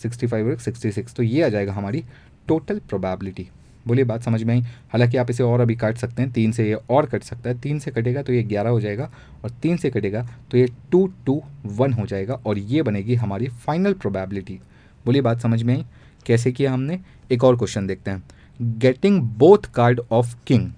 सिक्सटी 0.02 0.28
फाइव 0.28 0.50
और 0.50 0.58
सिक्सटी 0.60 0.92
सिक्स 0.92 1.14
तो 1.16 1.24
ये 1.24 1.42
आ 1.44 1.50
जाएगा 1.50 1.74
हमारी 1.74 2.04
टोटल 2.48 2.80
प्रोबेबिलिटी 2.90 3.48
बोलिए 3.88 4.06
बात 4.06 4.24
समझ 4.24 4.42
में 4.44 4.54
आई? 4.54 4.62
हालाँकि 4.92 5.18
आप 5.18 5.30
इसे 5.30 5.44
और 5.44 5.62
अभी 5.62 5.76
काट 5.76 5.98
सकते 5.98 6.22
हैं, 6.22 6.32
तीन 6.32 6.52
से 6.52 6.68
ये 6.68 6.78
और 6.90 7.06
कट 7.06 7.24
सकता 7.24 7.50
है, 7.50 7.60
तीन 7.60 7.80
से 7.80 7.92
कटेगा 7.92 8.22
तो 8.22 8.34
ये 8.34 8.44
ग्यारह 8.44 8.70
हो 8.70 8.82
जाएगा 8.82 9.10
और 9.44 9.50
तीन 9.62 9.78
से 9.78 9.90
कटेगा 9.90 10.28
तो 10.52 10.58
ये 10.58 10.68
टू 10.92 11.06
टू 11.26 11.42
वन 11.66 11.94
हो 11.94 12.06
जाएगा 12.06 12.34
और 12.46 12.58
ये 12.58 12.82
बनेगी 12.82 13.16
हमारी 13.16 13.48
फाइनल 13.66 13.94
प्रोबेबिलिटी 13.94 14.60
बोलिए 15.06 15.22
बात 15.22 15.42
समझ 15.42 15.62
में 15.64 15.74
आई? 15.76 15.86
कैसे 16.26 16.52
किया 16.52 16.74
हमने? 16.74 17.00
एक 17.32 17.44
और 17.44 17.58
क्वेश्चन 17.58 17.88
देखते 17.88 18.12
हैं। 18.12 18.24
Getting 18.60 19.22
both 19.40 19.72
card 19.76 20.02
of 20.12 20.36
king 20.48 20.70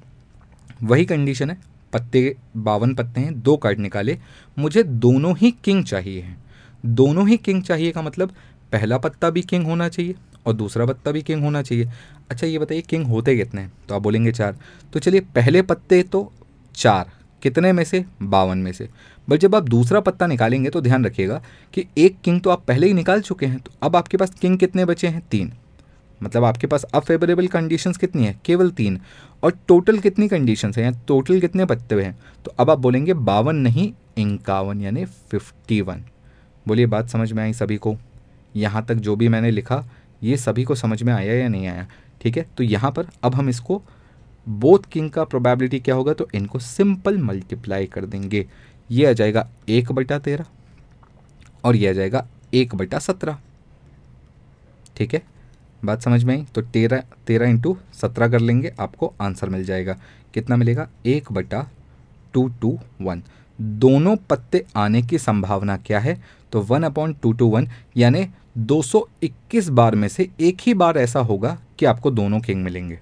वही 0.84 1.05
कंडीशन 1.05 1.49
है। 1.49 1.57
पत्ते, 1.93 2.36
बावन 2.57 2.93
पत्ते 2.93 3.21
हैं, 3.21 3.41
दो 3.41 3.57
कार्ड 3.57 3.80
निकाले। 3.80 4.17
मुझे 4.59 4.84
दोनों 4.84 5.38
ही 5.38 5.51
किंग 5.51 5.86
चाहिए 5.86 6.21
हैं। 6.21 6.43
दोनों 6.86 7.30
ही 7.30 7.38
किंग 7.38 7.63
चाहिए 7.63 7.91
का 7.91 8.01
मतलब 8.01 8.30
पहला 8.71 8.97
पत्ता 8.97 9.30
भी 9.30 9.41
किंग 9.41 9.65
होना 9.65 9.89
चाहिए 9.89 10.15
और 10.45 10.53
दूसरा 10.53 10.86
पत्ता 10.86 11.11
भी 11.11 11.21
किंग 11.21 11.43
होना 11.43 11.61
चाहिए। 11.61 11.89
अच्छा 12.32 12.47
ये 12.47 12.59
बताइए 12.59 12.82
किंग 12.82 13.05
होते 13.07 13.38
कितने 13.38 13.61
हैं? 13.61 13.74
तो 13.89 13.95
आप 13.95 14.01
बोलेंगे 14.01 14.32
चार। 14.32 14.57
तो 14.93 14.99
चलिए, 14.99 15.19
पहले 15.19 15.61
पत्ते 15.61 16.03
तो 16.03 16.34
चार। 16.76 17.11
कितने 17.41 17.71
में 17.74 17.84
से? 17.84 18.05
बावन 18.21 18.57
में 18.57 18.74
से। 18.74 18.89
बट 19.30 19.39
जब 19.39 19.55
आप 19.55 19.63
दूसरा 19.63 19.99
पत्ता 19.99 20.28
निकालेंगे 20.28 20.69
तो 20.69 20.82
ध्यान 20.82 21.05
रखिएगा 21.05 21.43
कि 21.74 21.86
एक 21.97 22.15
किंग 22.24 22.41
तो 22.41 22.49
आप 22.49 22.65
पहले 22.67 22.88
ही 22.88 22.93
निकाल 22.93 23.21
चुके 23.21 23.45
हैं। 23.45 23.59
तो 23.59 23.71
अब 23.84 23.95
आपके 23.95 24.17
पास 24.17 24.30
किंग 24.30 24.59
कितने 24.59 24.86
बचे 24.86 25.07
हैं? 25.07 25.24
तीन। 25.32 25.53
मतलब 26.24 26.43
आपके 26.43 26.67
पास 26.67 26.84
अफेवरेबल 26.84 27.26
फेवरेबल 27.26 27.47
कंडीशंस 27.47 27.97
कितनी 27.97 28.26
है? 28.26 28.39
केवल 28.45 28.71
तीन। 28.71 29.01
और 29.43 29.59
टोटल 29.67 29.99
कितनी 29.99 30.28
कंडीशंस 30.28 30.78
हैं? 30.78 30.86
या 30.86 30.91
टोटल 31.07 31.39
कितने 31.39 31.65
पत्ते 31.65 31.95
हैं? 31.95 32.19
तो 32.45 32.53
अब 32.59 32.69
आप 32.69 32.80
बोलेंगे 32.80 33.13
बावन 33.13 33.55
नहीं, 33.55 33.93
इक्यावन 34.17 34.82
यानी 34.82 35.05
फिफ्टी 35.05 35.82
वन 35.82 36.03
बोलिए, 36.67 36.86
बात 36.86 37.09
समझ 37.09 37.32
में 37.32 37.43
आई 37.43 37.53
सभी 37.53 37.78
को? 37.78 37.97
यहाँ 38.55 38.86
तक 38.86 38.95
जो 38.95 39.15
भी 39.15 39.28
मैंने 39.28 39.51
लिखा, 39.51 39.86
ये 40.24 40.38
सभी 40.38 40.63
को 40.63 40.76
समझ 40.76 41.03
में 41.03 41.13
आया 41.13 41.34
या 41.34 41.47
नहीं 41.47 41.67
आया? 41.67 41.88
ठीक 42.21 42.38
है? 42.38 42.45
तो 42.57 42.63
यहाँ 42.63 42.91
पर 42.91 43.05
अब 43.24 43.36
हम 43.36 43.49
इसको 43.49 43.82
बोथ 44.49 44.80
किंग 44.91 45.11
का 45.11 45.24
प्रोबेबिलिटी 45.24 45.80
क्या 45.80 45.95
होगा? 45.95 46.13
तो 46.13 46.28
इनको 46.36 46.59
सिंपल 46.59 47.17
मल्टीप्लाई 47.17 47.86
कर 47.86 48.05
देंगे। 48.05 48.47
ये 48.91 49.05
आ 49.05 49.11
जाएगा 49.11 49.49
एक 49.69 49.91
बटा 49.91 50.19
तेरह 50.19 50.45
और 51.63 51.76
ये 51.76 51.89
आ 51.89 51.93
जाएगा 51.93 52.28
एक 52.53 52.76
बटा 52.76 52.99
सत्रह। 52.99 53.38
ठीक 54.95 55.13
है? 55.13 55.21
बात 55.86 56.01
समझ 56.01 56.23
में 56.23 56.38
आई? 56.38 56.45
तो 56.55 56.61
तेरह 56.61 57.03
तेरह 57.27 57.49
इंटू 57.49 57.77
सत्रह 57.93 58.27
कर 58.27 58.39
लेंगे, 58.39 58.73
आपको 58.79 59.13
आंसर 59.21 59.49
मिल 59.49 59.63
जाएगा। 59.63 59.97
कितना 60.34 60.55
मिलेगा? 60.55 60.89
एक 61.05 61.31
बटा 61.31 61.69
टू 62.34 62.47
टू, 62.47 62.79
वन। 63.01 63.23
दोनों 63.61 64.15
पत्ते 64.15 64.65
आने 64.75 65.01
की 65.01 65.17
संभावना 65.17 65.77
क्या 65.77 65.99
है? 65.99 66.23
तो 66.51 66.61
one 66.61 66.84
upon 66.84 67.17
two 67.21 67.34
two, 67.34 67.47
one, 67.47 67.69
यानी 67.97 68.27
221 68.57 69.69
बार 69.69 69.95
में 69.95 70.07
से 70.07 70.29
एक 70.39 70.57
ही 70.61 70.73
बार 70.73 70.97
ऐसा 70.97 71.19
होगा 71.19 71.59
कि 71.79 71.86
आपको 71.86 72.11
दोनों 72.11 72.39
किंग 72.39 72.63
मिलेंगे। 72.63 72.99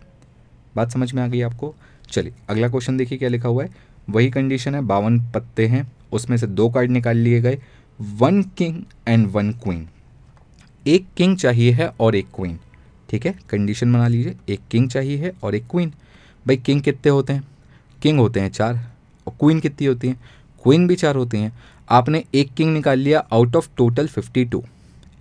बात 0.76 0.92
समझ 0.92 1.14
में 1.14 1.24
आ 1.24 1.28
गई 1.28 1.42
आपको? 1.42 1.76
चलिए, 2.10 2.34
अगला 2.50 2.70
क्वेश्चन 2.70 2.98
देखिए 2.98 3.18
क्या 3.18 3.30
लिखा 3.30 3.50
हुआ 3.50 3.64
है। 3.64 3.70
वही 4.10 4.30
कंडीशन 4.30 4.76
है, 4.76 4.82
बावन 4.82 5.20
पत्ते 5.20 5.68
हैं, 5.68 5.92
उसमें 6.12 6.38
से 6.38 6.48
दो 6.48 6.70
कार्ड 6.70 6.92
निकाल 6.92 7.18
लिए 7.18 7.42
गए। 7.42 7.60
One 8.02 8.44
king 8.44 8.84
and 9.08 9.28
one 9.32 9.52
queen 9.52 9.88
एक 10.88 11.06
किंग 11.18 11.38
चाहिए 11.38 11.72
है 11.72 11.88
और 11.88 12.16
एक 12.16 12.28
क्वीन 12.36 12.60
ठीक 13.12 13.26
है 13.26 13.40
कंडीशन 13.50 13.94
बना 13.94 14.08
लीजिए। 14.08 14.36
एक 14.50 14.60
किंग 14.72 14.90
चाहिए 14.90 15.18
है 15.18 15.32
और 15.44 15.56
एक 15.56 15.64
क्वीन 15.72 15.90
भाई 16.48 16.58
किंग 16.58 16.82
कितने 16.82 17.10
होते 17.10 17.34
हैं? 17.34 17.44
किंग 18.02 18.20
होते 18.20 18.40
हैं 18.40 18.50
चार। 18.50 18.92
और 19.28 19.34
क्वीन 19.40 19.60
कितनी 19.60 19.88
होती 19.88 20.08
हैं? 20.08 20.22
क्वीन 20.64 20.88
भी 20.88 20.96
चार 20.96 21.16
होती 21.16 21.38
हैं। 21.38 21.60
आपने 21.90 22.24
एक 22.36 22.54
किंग 22.54 22.74
निकाल 22.74 23.00
लिया 23.00 23.26
out 23.34 23.56
of 23.56 23.70
total 23.78 24.08
fifty 24.08 24.46
two 24.46 24.64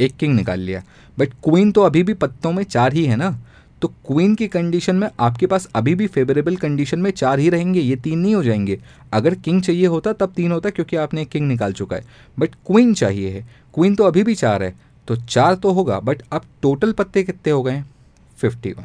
एक 0.01 0.16
किंग 0.16 0.34
निकाल 0.34 0.61
लिया। 0.61 0.82
बट 1.18 1.28
क्वीन 1.28 1.72
तो 1.72 1.82
अभी 1.82 2.03
भी 2.03 2.14
पत्तों 2.14 2.53
में 2.53 2.64
चार 2.64 2.93
ही 2.93 3.05
है 3.05 3.16
ना? 3.16 3.38
तो 3.82 3.88
क्वीन 3.88 4.34
की 4.34 4.49
कंडीशन 4.49 4.97
में 4.97 5.09
आपके 5.20 5.47
पास 5.47 5.68
अभी 5.74 5.95
भी 5.95 6.07
फेवरेबल 6.07 6.57
कंडीशन 6.57 6.99
में 6.99 7.11
चार 7.11 7.38
ही 7.38 7.51
रहेंगे। 7.51 7.80
ये 7.80 7.97
तीन 7.97 8.18
नहीं 8.18 8.34
हो 8.34 8.43
जाएँगे। 8.43 8.80
अगर 9.12 9.34
किंग 9.34 9.62
चाहिए 9.62 9.86
होता, 9.86 10.12
तब 10.12 10.32
तीन 10.36 10.53
होता, 10.53 10.70
क्योंकि 10.70 10.97
आपने 10.97 11.22
एक 11.22 11.28
किंग 11.28 11.49
निकाल 11.49 11.72
चुका 11.72 11.97
है। 11.97 12.05
बट 12.38 12.55
क्वीन 12.55 12.95
चाहिए 12.95 13.30
है। 13.30 13.49
क्वीन 13.74 13.95
तो 13.95 14.05
अभी 14.05 14.22
भी 14.22 14.34
चार 14.34 14.62
है। 14.62 14.89
तो 15.11 15.16
चार 15.18 15.54
तो 15.54 15.70
होगा 15.72 15.98
बट 16.00 16.22
अब 16.32 16.42
टोटल 16.62 16.92
पत्ते 16.92 17.22
कितने 17.22 17.52
हो 17.52 17.62
गए? 17.62 17.82
फिफ्टी 18.38 18.72
वन 18.72 18.84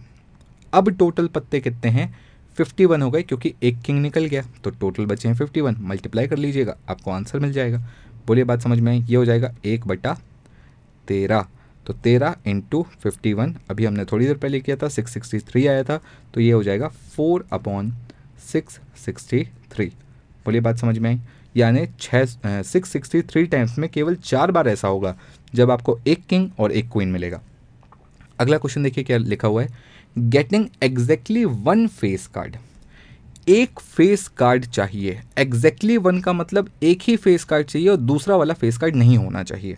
अब 0.73 0.89
टोटल 0.89 1.27
पत्ते 1.27 1.59
कितने 1.59 1.91
हैं? 1.91 2.15
फिफ्टी 2.57 2.85
वन 2.85 3.01
हो 3.01 3.09
गए, 3.11 3.21
क्योंकि 3.23 3.53
एक 3.63 3.81
किंग 3.81 3.99
निकल 4.01 4.25
गया 4.25 4.41
तो 4.63 4.69
टोटल 4.71 5.05
बचे 5.05 5.27
हैं 5.27 5.35
फिफ्टी 5.35 5.61
वन 5.61 5.75
मल्टीप्लाई 5.81 6.27
कर 6.27 6.37
लीजिएगा, 6.37 6.75
आपको 6.89 7.11
आंसर 7.11 7.39
मिल 7.39 7.51
जाएगा। 7.51 7.83
बोलिए, 8.27 8.43
बात 8.43 8.61
समझ 8.61 8.79
में 8.79 8.91
आई? 8.91 9.01
ये 9.01 9.15
हो 9.15 9.25
जाएगा 9.25 9.53
एक 9.65 9.85
बटा 9.87 10.17
तेरह. 11.07 11.45
तो 11.85 11.93
तेरह 11.95 12.35
इंटू 12.47 12.85
फिफ्टी 13.01 13.33
वन 13.33 13.55
अभी 13.69 13.85
हमने 13.85 14.05
थोड़ी 14.05 14.25
देर 14.25 14.37
पहले 14.37 14.59
किया 14.59 14.75
था 14.75 14.87
सिक्स 14.89 15.13
सिक्सटी 15.13 15.39
थ्री 15.41 15.65
आया 15.67 15.83
था 15.83 15.99
तो 16.33 16.41
ये 16.41 16.51
हो 16.51 16.63
जाएगा 16.63 16.87
four 16.87 17.45
upon 17.53 17.93
six 18.51 18.79
sixty 19.05 19.43
three 19.71 19.85
बोलिए, 20.45 20.61
बात 20.61 20.77
समझ 20.77 20.97
में 20.97 21.09
आई? 21.09 21.19
यानी 21.55 21.85
छः 21.99 22.25
सिक्स 22.63 22.89
सिक्सटी 22.89 23.21
थ्री 23.21 23.45
टाइम्स 23.45 23.77
में 23.79 23.89
केवल 23.89 24.15
चार 24.15 24.51
बार 24.51 24.67
ऐसा 24.67 24.87
होगा, 24.87 25.15
जब 25.53 25.71
आपको 25.71 25.97
एक 26.07 26.25
किंग 26.25 26.49
और 26.59 26.71
एक 26.71 26.89
क्वीन 26.91 27.09
मिलेगा। 27.09 27.41
अगला 28.39 28.57
क्वेश्चन 28.57 28.83
देखिए 28.83 29.03
क्या 29.03 29.17
लिखा 29.17 29.47
हुआ 29.47 29.63
है। 29.63 29.69
Getting 30.15 30.67
exactly 30.83 31.43
one 31.45 31.87
face 31.89 32.27
card 32.27 32.55
एक 33.49 33.79
फेस 33.79 34.27
कार्ड 34.27 34.65
चाहिए। 34.65 35.19
एग्जैक्टली 35.37 35.97
वन 35.97 36.19
का 36.19 36.33
मतलब 36.33 36.69
एक 36.83 37.01
ही 37.01 37.15
फेस 37.15 37.43
कार्ड 37.43 37.67
चाहिए 37.67 37.89
और 37.89 37.97
दूसरा 37.97 38.35
वाला 38.35 38.53
फेस 38.53 38.77
कार्ड 38.77 38.95
नहीं 38.95 39.17
होना 39.17 39.43
चाहिए। 39.43 39.77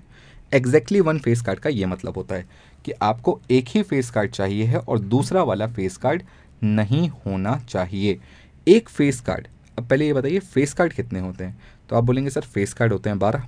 एग्जैक्टली 0.53 0.99
वन 1.01 1.19
फेस 1.19 1.41
कार्ड 1.41 1.59
का 1.59 1.69
ये 1.69 1.85
मतलब 1.85 2.17
होता 2.17 2.35
है 2.35 2.45
कि 2.85 2.91
आपको 3.01 3.39
एक 3.51 3.65
ही 3.67 3.81
फेस 3.83 4.09
कार्ड 4.09 4.31
चाहिए 4.31 4.65
है 4.65 4.79
और 4.79 4.99
दूसरा 4.99 5.43
वाला 5.43 5.67
फेस 5.67 5.97
कार्ड 5.97 6.23
नहीं 6.63 7.09
होना 7.25 7.57
चाहिए। 7.69 8.19
एक 8.67 8.89
फेस 8.89 9.19
कार्ड 9.21 9.47
पहले 9.79 10.05
ये 10.07 10.13
बताइए 10.13 10.39
फेस 10.39 10.73
कार्ड 10.73 10.93
कितने 10.93 11.19
होते 11.19 11.43
हैं? 11.43 11.57
तो 11.89 11.95
आप 11.95 12.03
बोलेंगे, 12.03 12.29
सर 12.29 12.41
फेस 12.43 12.73
कार्ड 12.73 12.93
होते 12.93 13.09
हैं 13.09 13.19
बारह। 13.19 13.47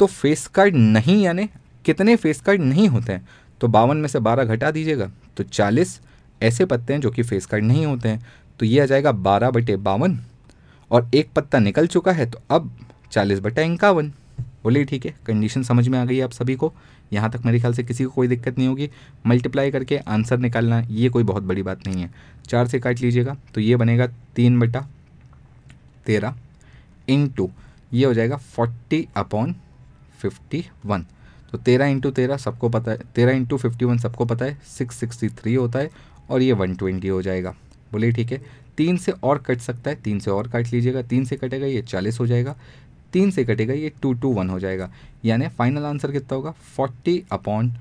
तो 0.00 0.06
फेस 0.06 0.46
कार्ड 0.46 0.74
नहीं, 0.76 1.22
यानी 1.22 1.48
कितने 1.84 2.16
फेस 2.16 2.40
कार्ड 2.40 2.60
नहीं 2.62 2.88
होते 2.88 3.12
हैं? 3.12 3.28
तो 3.60 3.68
बावन 3.68 3.96
में 3.96 4.08
से 4.08 4.18
बारह 4.20 4.44
घटा 4.44 4.70
दीजिएगा 4.70 5.10
तो 5.36 5.44
चालीस 5.44 6.00
ऐसे 6.40 6.64
पत्ते 6.64 6.92
हैं 6.92 7.00
जो 7.00 7.10
कि 7.10 7.22
फेस 7.22 7.46
कार्ड 7.46 7.64
नहीं 7.64 7.84
होते 7.86 8.08
हैं। 8.08 8.26
तो 8.60 8.66
ये 8.66 8.80
आ 8.80 8.84
जाएगा 8.86 9.12
बारह 9.12 9.50
बटे 9.50 9.76
बावन, 9.78 10.18
और 10.90 11.10
एक 11.14 11.30
पत्ता 11.36 11.58
निकल 11.58 11.86
चुका 11.86 12.12
है 12.12 12.26
तो 12.26 12.40
अब 12.50 12.70
चालीस 13.12 13.40
बटे 13.40 13.64
इक्यावन। 13.64 14.12
बोलिए, 14.64 14.84
ठीक 14.84 15.06
है 15.06 15.14
कंडीशन 15.26 15.62
समझ 15.62 15.86
में 15.88 15.98
आ 15.98 16.04
गई 16.04 16.20
आप 16.20 16.30
सभी 16.32 16.54
को? 16.56 16.72
यहाँ 17.12 17.30
तक 17.30 17.44
मेरे 17.46 17.58
ख्याल 17.60 17.72
से 17.74 17.82
किसी 17.84 18.04
को 18.04 18.10
कोई 18.10 18.28
दिक्कत 18.28 18.58
नहीं 18.58 18.68
होगी। 18.68 18.88
मल्टीप्लाई 19.26 19.70
करके 19.70 19.96
आंसर 19.98 20.38
निकालना, 20.38 20.80
ये 20.80 21.08
कोई 21.08 21.22
बहुत 21.22 21.42
बड़ी 21.42 21.62
बात 21.62 21.86
नहीं 21.86 22.02
है। 22.02 22.10
चार 22.46 22.68
से 22.68 22.78
काट 22.78 23.00
लीजिएगा 23.00 23.36
तो 23.54 23.60
ये 23.60 23.76
बनेगा 23.76 24.06
तीन 24.36 24.58
बटा 24.60 24.86
तेरह 26.06 26.34
इन 27.08 27.28
टू 27.28 27.50
ये 27.92 28.04
हो 28.06 28.14
जाएगा 28.14 28.36
फोर्टी 28.36 29.06
अपॉन 29.16 29.54
फिफ्टी 30.18 30.64
वन 30.86 31.06
तो 31.52 31.58
तेरह 31.58 31.86
इंटू 31.86 32.10
तेरह 32.10 32.36
सबको 32.36 32.68
पता 32.68 32.90
है, 32.90 32.98
तेरह 33.14 33.32
इंटू 33.32 33.56
फिफ्टी 33.56 33.84
वन 33.84 33.98
सबको 33.98 34.24
पता 34.24 34.44
है 34.44 34.58
सिक्स 34.68 34.96
सिक्सटी 34.96 35.28
थ्री 35.30 35.54
होता 35.54 35.78
है 35.78 35.90
और 36.30 36.42
ये 36.42 36.52
वन 36.52 36.74
ट्वेंटी 36.74 37.08
हो 37.08 37.20
जाएगा। 37.22 37.54
बोलिए 37.92 38.12
ठीक 38.12 38.32
है, 38.32 38.40
तीन 38.76 38.96
से 38.96 39.12
और 39.12 39.38
कट 39.38 39.60
सकता 39.60 39.90
है, 39.90 39.96
तीन 39.96 40.18
से 40.18 40.30
और 40.30 40.48
काट 40.48 40.72
लीजिएगा, 40.72 41.02
तीन 41.02 41.24
से 41.24 41.36
कटेगा, 41.36 41.66
ये 41.66 41.82
चालीस 41.82 42.20
हो 42.20 42.26
जाएगा, 42.26 42.56
तीन 43.12 43.30
से 43.30 43.44
कटेगा, 43.44 43.74
ये 43.74 43.92
टू 44.02 44.12
टू 44.14 44.32
वन 44.32 44.50
हो 44.50 44.58
जाएगा। 44.60 44.90
यानी 45.24 45.48
फाइनल 45.48 45.84
आंसर 45.84 46.12
कितना 46.12 46.36
होगा? 46.36 46.50
Forty 46.76 47.22
upon 47.32 47.72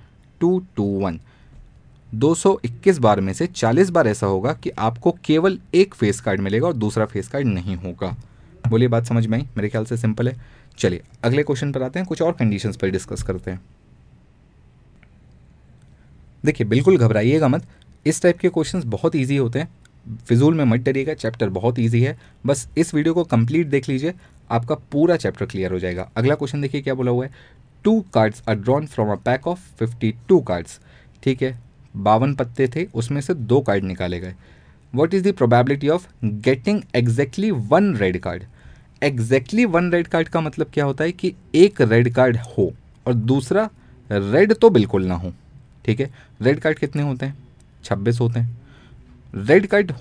two 0.42 0.60
two 0.76 0.84
one 1.00 1.20
221 2.16 2.97
बार 2.97 3.22
में 3.22 3.34
से 3.34 3.47
40 3.47 3.89
बार 3.89 4.07
ऐसा 4.07 4.28
होगा 4.28 4.53
कि 4.53 4.70
आपको 4.70 5.11
केवल 5.26 5.59
एक 5.74 5.95
फेस 5.95 6.22
कार्ड 6.22 6.41
मिलेगा 6.41 6.68
और 6.68 6.74
दूसरा 6.74 7.05
फेस 7.05 7.28
कार्ड 7.28 7.47
नहीं 7.47 7.76
होगा। 7.76 8.16
बोलिए, 8.68 8.88
बात 8.88 9.05
समझ 9.05 9.28
में 9.28 9.38
आई? 9.38 9.47
मेरे 9.57 9.70
ख्याल 9.70 9.86
से 9.86 9.97
सिंपल 9.97 10.30
है। 10.30 10.41
चलिए, 10.78 11.01
अगले 11.24 11.43
क्वेश्चन 11.43 11.72
पर 11.72 11.84
आते 11.84 11.99
हैं। 11.99 12.07
कुछ 12.07 12.22
और 12.22 12.32
कंडीशंस 12.32 12.76
पर 12.76 12.89
डिस्कस 12.89 13.24
करते 13.24 13.51
हैं। 13.51 13.61
देखिए, 16.45 16.68
बिल्कुल 16.68 16.97
घबराइएगा 16.97 17.47
मत। 17.47 17.66
इस 18.05 18.22
टाइप 18.22 18.38
के 18.38 18.49
क्वेश्चंस 18.49 18.84
बहुत 18.84 19.16
इजी 19.16 19.38
होते 19.38 19.59
हैं। 19.59 19.70
फिजूल 20.18 20.53
में 20.53 20.66
मत 20.66 20.80
डरिएगा 20.80 21.13
चैप्टर 21.13 21.49
बहुत 21.49 21.80
इजी 21.80 22.01
है। 22.01 22.20
बस 22.45 22.68
इस 22.78 22.93
वीडियो 22.93 23.13
को 23.13 23.24
कंप्लीट 23.24 23.68
देख 23.68 23.89
लीजिए, 23.89 24.13
आपका 24.51 24.76
पूरा 24.76 25.16
चैप्टर 25.16 25.45
क्लियर 25.45 25.72
हो 25.72 25.80
जाएगा। 25.80 26.11
अगला 26.16 26.36
क्वेश्चन 26.36 26.61
देखिए, 26.61 26.82
क्या 26.82 26.93
बोला 26.93 27.11
हुआ 27.11 27.26
है? 27.26 27.32
Two 27.84 28.05
cards 28.13 28.43
are 28.49 28.55
drawn 28.55 28.86
from 28.86 29.11
a 29.11 29.16
pack 29.16 29.47
of 29.47 29.59
fifty 29.59 30.13
two 30.28 30.39
cards 30.39 30.80
ठीक 31.24 31.41
है? 31.41 31.64
बावन 31.96 32.34
पत्ते 32.36 32.68
थे, 32.68 32.86
उसमें 32.93 33.22
से 33.22 33.34
दो 33.34 33.62
कार्ड 33.62 33.84
निकाले 33.84 34.20
गए। 34.20 34.36
What 34.93 35.14
is 35.14 35.24
the 35.24 35.34
probability 35.34 35.89
of 35.89 36.08
getting 36.26 36.82
exactly 36.96 37.52
one 37.52 37.96
red 37.96 38.20
card 38.20 38.43
exactly 39.04 39.66
one 39.66 39.91
red 39.91 40.08
card 40.08 40.28
का 40.28 40.41
मतलब 40.41 40.68
क्या 40.74 40.86
होता 40.86 41.04
है 41.04 41.12
कि 41.12 41.34
एक 41.56 41.82
रेड 41.82 42.14
कार्ड 42.14 42.38
हो 42.38 42.72
और 43.08 43.14
दूसरा 43.14 43.70
रेड 44.10 44.54
तो 44.54 44.70
बिल्कुल 44.70 45.06
ना 45.06 45.16
हो। 45.16 45.34
ठीक 45.86 46.00
है? 46.00 46.10
रेड 46.41 46.60
कार्ड 46.60 46.80
कितने 46.80 47.02
होते 47.02 47.26
हैं? 47.26 47.38
छब्बीस 47.84 48.20
होते 48.20 48.39
हैं। 48.39 48.58
रेड 49.36 49.68
कार्ड 49.68 49.91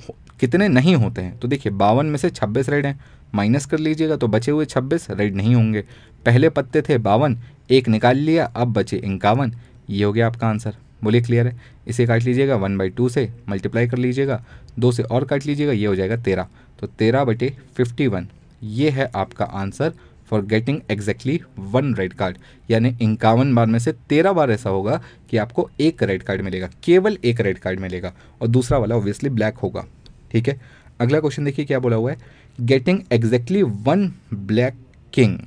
कितने 0.40 0.68
नहीं 0.68 0.94
होते 0.96 1.22
हैं? 1.22 1.38
तो 1.38 1.48
देखिए, 1.48 1.72
बावन 1.72 2.06
में 2.06 2.16
से 2.16 2.30
छब्बीस 2.30 2.68
रेड 2.68 2.86
हैं। 2.86 3.00
माइनस 3.34 3.66
कर 3.66 3.78
लीजिएगा 3.78 4.16
तो 4.16 4.28
बचे 4.28 4.50
हुए 4.50 4.64
छब्बीस 4.64 5.10
रेड 5.10 5.34
नहीं 5.34 5.54
होंगे। 5.54 5.84
पहले 6.26 6.48
पत्ते 6.48 6.82
थे 6.82 6.98
बावन, 6.98 7.38
एक 7.70 7.88
निकाल 7.88 8.16
लिया, 8.16 8.44
अब 8.46 8.72
बचे 8.72 8.96
इक्यावन। 8.96 9.54
ये 9.90 10.04
हो 10.04 10.12
गया 10.12 10.26
आपका 10.26 10.48
आंसर 10.48 10.76
बोलिए 11.04 11.20
क्लियर 11.20 11.46
है। 11.46 11.60
इसे 11.86 12.06
काट 12.06 12.22
लीजिएगा 12.22 12.56
वन 12.56 12.78
बाई 12.78 12.88
टू 12.90 13.08
से 13.08 13.28
मल्टीप्लाई 13.48 13.86
कर 13.88 13.98
लीजिएगा, 13.98 14.42
दो 14.78 14.92
से 14.92 15.02
और 15.02 15.24
काट 15.24 15.46
लीजिएगा, 15.46 15.72
ये 15.72 15.86
हो 15.86 15.94
जाएगा 15.96 16.16
तेरह। 16.18 16.48
तो 16.80 16.86
तेरह 16.88 17.24
बटे 17.24 17.52
फिफ्टी 17.76 18.06
वन 18.06 18.28
ये 18.62 18.90
है 18.90 19.10
आपका 19.16 19.44
answer 19.44 19.92
for 20.30 20.44
getting 20.44 20.80
exactly 20.90 21.40
one 21.58 21.94
red 21.94 22.12
card 22.12 22.36
यानी 22.70 22.88
इक्यावन 23.02 23.54
बार 23.54 23.66
में 23.66 23.78
से 23.78 23.92
तेरह 24.08 24.32
बार 24.32 24.50
ऐसा 24.50 24.70
होगा 24.70 25.00
कि 25.30 25.36
आपको 25.36 25.68
एक 25.80 26.02
रेड 26.02 26.22
कार्ड 26.22 26.42
मिलेगा, 26.42 26.68
केवल 26.84 27.18
एक 27.24 27.40
रेड 27.40 27.58
कार्ड 27.58 27.80
मिलेगा, 27.80 28.12
और 28.42 28.48
दूसरा 28.48 28.78
वाला 28.78 28.96
ऑब्वियसली 28.96 29.30
ब्लैक 29.30 29.56
होगा। 29.56 29.84
ठीक 30.32 30.48
है? 30.48 30.60
अगला 31.00 31.20
क्वेश्चन 31.20 31.44
देखिए 31.44 31.64
क्या 31.64 31.78
बोला 31.78 31.96
हुआ 31.96 32.10
है। 32.10 32.16
Getting 32.60 33.00
exactly 33.12 33.62
one 33.62 34.12
black 34.34 34.74
king 35.12 35.38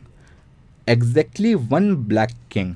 exactly 0.87 1.53
one 1.53 1.95
black 1.97 2.29
king 2.51 2.73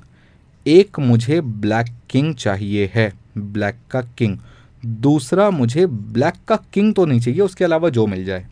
एक 0.66 1.00
मुझे 1.00 1.40
ब्लैक 1.42 1.88
किंग 2.10 2.34
चाहिए 2.36 2.90
है, 2.94 3.12
ब्लैक 3.38 3.76
का 3.92 4.02
किंग। 4.18 4.38
दूसरा 4.86 5.50
मुझे 5.50 5.86
ब्लैक 5.86 6.36
का 6.48 6.56
किंग 6.74 6.94
तो 6.94 7.06
नहीं 7.06 7.20
चाहिए, 7.20 7.40
उसके 7.40 7.66
अलावा 7.66 7.90
जो 7.90 8.06
मिल 8.08 8.24
जाए। 8.26 8.46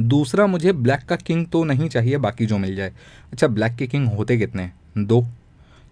दूसरा 0.00 0.46
मुझे 0.46 0.72
ब्लैक 0.72 1.00
का 1.00 1.16
किंग 1.16 1.46
तो 1.46 1.64
नहीं 1.64 1.88
चाहिए, 1.88 2.16
बाकी 2.16 2.46
जो 2.46 2.58
मिल 2.58 2.76
जाए। 2.76 2.92
अच्छा 3.32 3.46
ब्लैक 3.46 3.76
के 3.76 3.86
किंग 3.86 4.08
होते 4.08 4.36
कितने 4.38 4.62
हैं? 4.62 4.74
दो। 4.98 5.24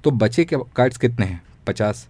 तो 0.05 0.11
बचे 0.11 0.45
के 0.45 0.57
कार्ड्स 0.77 0.97
कितने 0.97 1.27
हैं? 1.27 1.43
पचास। 1.67 2.07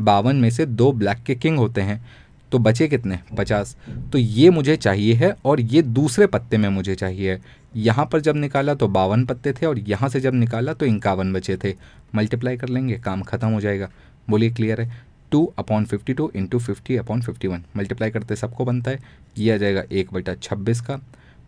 बावन 0.00 0.36
में 0.36 0.50
से 0.50 0.66
दो 0.66 0.92
ब्लैक 0.92 1.18
के 1.18 1.34
किंग 1.34 1.58
होते 1.58 1.80
हैं 1.80 2.04
तो 2.52 2.58
बचे 2.58 2.86
कितने 2.88 3.18
पचास। 3.38 3.76
तो 4.12 4.18
ये 4.18 4.50
मुझे 4.50 4.76
चाहिए 4.76 5.14
है 5.14 5.30
और 5.44 5.60
ये 5.60 5.82
दूसरे 5.82 6.26
पत्ते 6.26 6.56
में 6.56 6.68
मुझे 6.68 6.94
चाहिए 6.94 7.38
यहाँ 7.76 8.04
पर 8.06 8.20
जब 8.20 8.36
निकाला 8.36 8.74
तो 8.74 8.88
बावन 8.88 9.24
पत्ते 9.26 9.52
थे 9.52 9.66
और 9.66 9.78
यहाँ 9.78 10.08
से 10.08 10.20
जब 10.20 10.34
निकाला 10.34 10.72
तो 10.72 10.86
इक्यावन 10.86 11.32
बचे 11.32 11.56
थे। 11.56 11.74
मल्टीप्लाई 12.14 12.56
कर 12.56 12.68
लेंगे, 12.68 12.98
काम 12.98 13.22
ख़त्म 13.22 13.48
हो 13.48 13.60
जाएगा। 13.60 13.88
बोलिए 14.28 14.50
क्लियर 14.50 14.80
है। 14.80 15.02
Two 15.32 15.44
upon 15.58 15.84
fifty 15.84 16.14
two 16.14 16.30
into 16.36 16.58
fifty 16.58 16.96
upon 16.96 17.22
fifty 17.22 17.48
one 17.48 17.64
multiply 17.76 18.10
करते 18.10 18.36
सबको 18.36 18.64
बनता 18.64 18.90
है। 18.90 18.98
ये 19.38 19.52
आ 19.52 19.56
जाएगा 19.56 19.82
एक 19.92 20.12
बटा 20.12 20.34
छब्बीस 20.34 20.80
का। 20.80 21.00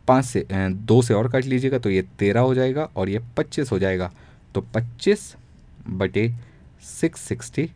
पाँच 0.08 0.24
से 0.24 0.46
दो 0.50 1.00
से 1.02 1.14
और 1.14 1.28
काट 1.28 1.44
लीजिएगा 1.44 1.78
तो 1.78 1.90
ये 1.90 2.02
तेरह 2.18 2.40
हो 2.40 2.54
जाएगा 2.54 2.88
और 2.96 3.08
ये 3.08 3.20
पच्चीस 3.36 3.72
हो 3.72 3.78
जाएगा। 3.78 4.10
तो 4.54 4.60
पच्चीस 4.74 5.34
बटे 5.90 6.30
सिक्स 6.90 7.20
सिक्सटी 7.20 7.66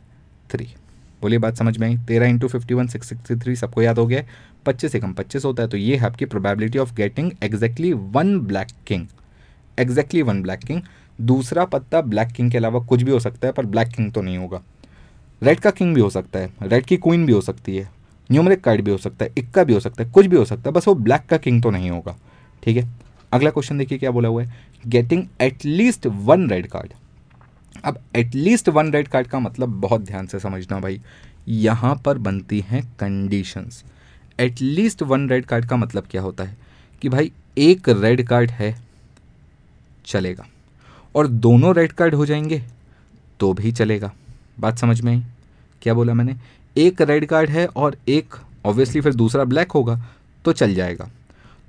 थ्री 0.50 0.68
बोलिए 1.22 1.38
बात 1.38 1.56
समझ 1.56 1.76
में 1.78 1.86
आई? 1.88 1.96
तेरह 1.98 2.26
into 2.26 2.48
fifty 2.48 2.74
one 2.74 2.86
six 2.86 3.08
sixty 3.08 3.34
three 3.36 3.56
सबको 3.56 3.82
याद 3.82 3.98
हो 3.98 4.06
गया 4.06 4.22
पच्चीस 4.66 4.92
से 4.92 5.00
कम 5.00 5.12
पच्चीस 5.14 5.44
होता 5.44 5.62
है 5.62 5.68
तो 5.68 5.76
ये 5.76 5.96
है 5.96 6.06
आपकी 6.06 6.24
probability 6.26 6.78
of 6.78 6.94
getting 6.94 7.30
exactly 7.42 7.92
one 7.92 8.38
black 8.40 8.68
king 8.86 9.06
exactly 9.78 10.22
one 10.22 10.42
black 10.42 10.60
king 10.60 10.80
दूसरा 11.20 11.64
पत्ता 11.64 12.00
ब्लैक 12.02 12.28
किंग 12.28 12.50
के 12.50 12.58
अलावा 12.58 12.80
कुछ 12.80 13.02
भी 13.02 13.12
हो 13.12 13.20
सकता 13.20 13.46
है, 13.46 13.52
पर 13.52 13.66
ब्लैक 13.66 13.88
किंग 13.88 14.12
तो 14.12 14.22
नहीं 14.22 14.38
होगा। 14.38 14.62
रेड 15.42 15.60
का 15.60 15.70
किंग 15.70 15.94
भी 15.94 16.00
हो 16.00 16.10
सकता 16.10 16.38
है 16.38 16.52
रेड 16.62 16.86
की 16.86 16.96
क्वीन 16.98 17.26
भी 17.26 17.32
हो 17.32 17.40
सकती 17.40 17.76
है 17.76 17.90
न्यूमरिक 18.30 18.62
कार्ड 18.64 18.80
भी 18.80 18.90
हो 18.90 18.96
सकता 18.98 19.24
है 19.24 19.32
इक्का 19.38 19.64
भी 19.64 19.74
हो 19.74 19.80
सकता 19.80 20.02
है, 20.04 20.10
कुछ 20.10 20.26
भी 20.26 20.36
हो 20.36 20.44
सकता 20.44 20.68
है, 20.68 20.72
बस 20.72 20.88
वो 20.88 20.94
ब्लैक 20.94 21.26
का 21.26 21.36
किंग 21.36 21.62
तो 21.62 21.70
नहीं 21.70 21.90
होगा, 21.90 22.16
ठीक 22.62 22.76
है? 22.76 22.88
अगला 23.32 23.50
क्वेश्चन 23.50 23.78
देखिए 23.78 23.98
क्या 23.98 24.10
बोला 24.10 24.28
हुआ 24.28 24.42
है। 24.42 24.68
Getting 24.86 25.24
at least 25.40 26.06
one 26.06 26.48
red 26.50 26.66
card 26.66 26.92
अब 27.84 27.98
at least 28.16 28.68
one 28.68 28.92
red 28.92 29.08
card 29.08 29.26
का 29.26 29.38
मतलब 29.38 29.80
बहुत 29.80 30.00
ध्यान 30.00 30.26
से 30.26 30.38
समझना 30.40 30.78
भाई, 30.80 31.00
यहाँ 31.48 31.94
पर 32.04 32.18
बनती 32.18 32.60
हैं 32.60 32.82
conditions 33.00 33.82
at least 34.38 35.02
one 35.02 35.28
red 35.30 35.46
card 35.46 35.64
का 35.64 35.76
मतलब 35.76 36.06
क्या 36.10 36.22
होता 36.22 36.44
है? 36.44 36.56
कि 37.02 37.08
भाई 37.08 37.32
एक 37.58 37.88
रेड 37.88 38.26
कार्ड 38.28 38.50
है, 38.50 38.74
चलेगा। 40.06 40.46
और 41.14 41.26
दोनों 41.26 41.74
रेड 41.74 41.92
कार्ड 41.92 42.14
हो 42.14 42.26
जाएँगे 42.26 42.62
तो 43.40 43.52
भी 43.52 43.72
चलेगा। 43.72 44.12
बात 44.60 44.78
समझ 44.78 45.00
में 45.00 45.12
आई? 45.12 45.22
क्या 45.82 45.94
बोला 45.94 46.14
मैंने? 46.14 46.36
एक 46.76 47.00
रेड 47.02 47.26
कार्ड 47.26 47.50
है 47.50 47.66
और 47.66 47.96
एक 48.08 48.34
ऑब्वियसली 48.66 49.00
फिर 49.00 49.14
दूसरा 49.14 49.44
ब्लैक 49.44 49.72
होगा 49.72 50.00
तो 50.44 50.52
चल 50.52 50.74
जाएगा। 50.74 51.10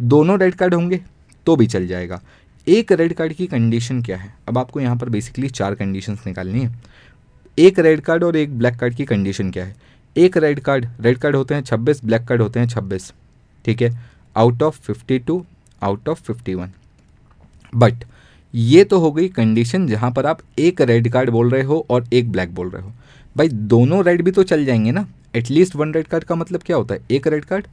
दोनों 0.02 0.40
रेड 0.40 0.56
कार्ड 0.56 0.74
होंगे 0.74 1.02
तो 1.46 1.56
भी 1.56 1.68
चल 1.68 1.88
जाएगा। 1.88 2.22
एक 2.68 2.92
रेड 2.92 3.14
कार्ड 3.14 3.34
की 3.34 3.48
कंडीशन 3.48 4.02
क्या 4.04 4.18
है? 4.18 4.34
अब 4.50 4.58
आपको 4.58 4.80
यहाँ 4.80 4.96
पर 4.96 5.10
बेसिकली 5.10 5.50
चार 5.50 5.76
कंडीशंस 5.76 6.24
निकालनी 6.28 6.60
है। 6.60 6.76
एक 7.58 7.80
रेड 7.80 8.02
कार्ड 8.02 8.24
और 8.24 8.36
एक 8.36 8.58
ब्लैक 8.60 8.76
कार्ड 8.76 8.96
की 8.96 9.06
कंडीशन 9.06 9.52
क्या 9.52 9.66
है? 9.66 9.76
एक 10.16 10.38
रेड 10.38 10.60
कार्ड 10.60 10.88
रेड 11.02 11.18
कार्ड 11.18 11.36
होते 11.36 11.56
हैं 11.56 11.64
छब्बीस, 11.64 12.04
ब्लैक 12.06 12.26
कार्ड 12.28 12.42
होते 12.42 12.60
हैं 12.60 12.68
छब्बीस। 12.68 13.12
ठीक 13.66 13.82
है? 13.82 13.92
Out 14.38 14.64
of 14.64 14.80
fifty 14.82 15.20
two 15.20 15.46
out 15.82 16.10
of 16.10 16.22
fifty 16.22 16.54
one 16.54 16.72
but 17.76 18.04
ये 18.54 18.84
तो 18.84 19.00
हो 19.00 19.12
गई 19.12 19.28
कंडीशन 19.30 19.88
जहाँ 19.88 20.12
पर 20.12 20.26
आप 20.26 20.40
एक 20.60 20.82
रेड 20.82 21.12
कार्ड 21.12 21.30
बोल 21.30 21.50
रहे 21.50 21.64
हो 21.64 21.86
और 21.90 22.08
एक 22.14 22.32
ब्लैक 22.32 22.54
बोल 22.56 22.70
रहे 22.70 22.82
हो। 22.84 22.92
भाई, 23.36 23.48
दोनों 23.48 24.04
रेड 24.06 24.22
भी 24.22 24.32
तो 24.32 24.44
चल 24.44 24.66
जाएँगे 24.66 24.92
ना। 24.92 25.06
एटलीस्ट 25.36 25.76
वन 25.76 25.94
रेड 25.94 26.08
कार्ड 26.08 26.24
का 26.24 26.36
मतलब 26.36 26.62
क्या 26.66 26.78
होता 26.78 26.96
है? 26.96 27.02
एक 27.12 27.28
रेड 27.28 27.46
कार्ड 27.46 27.68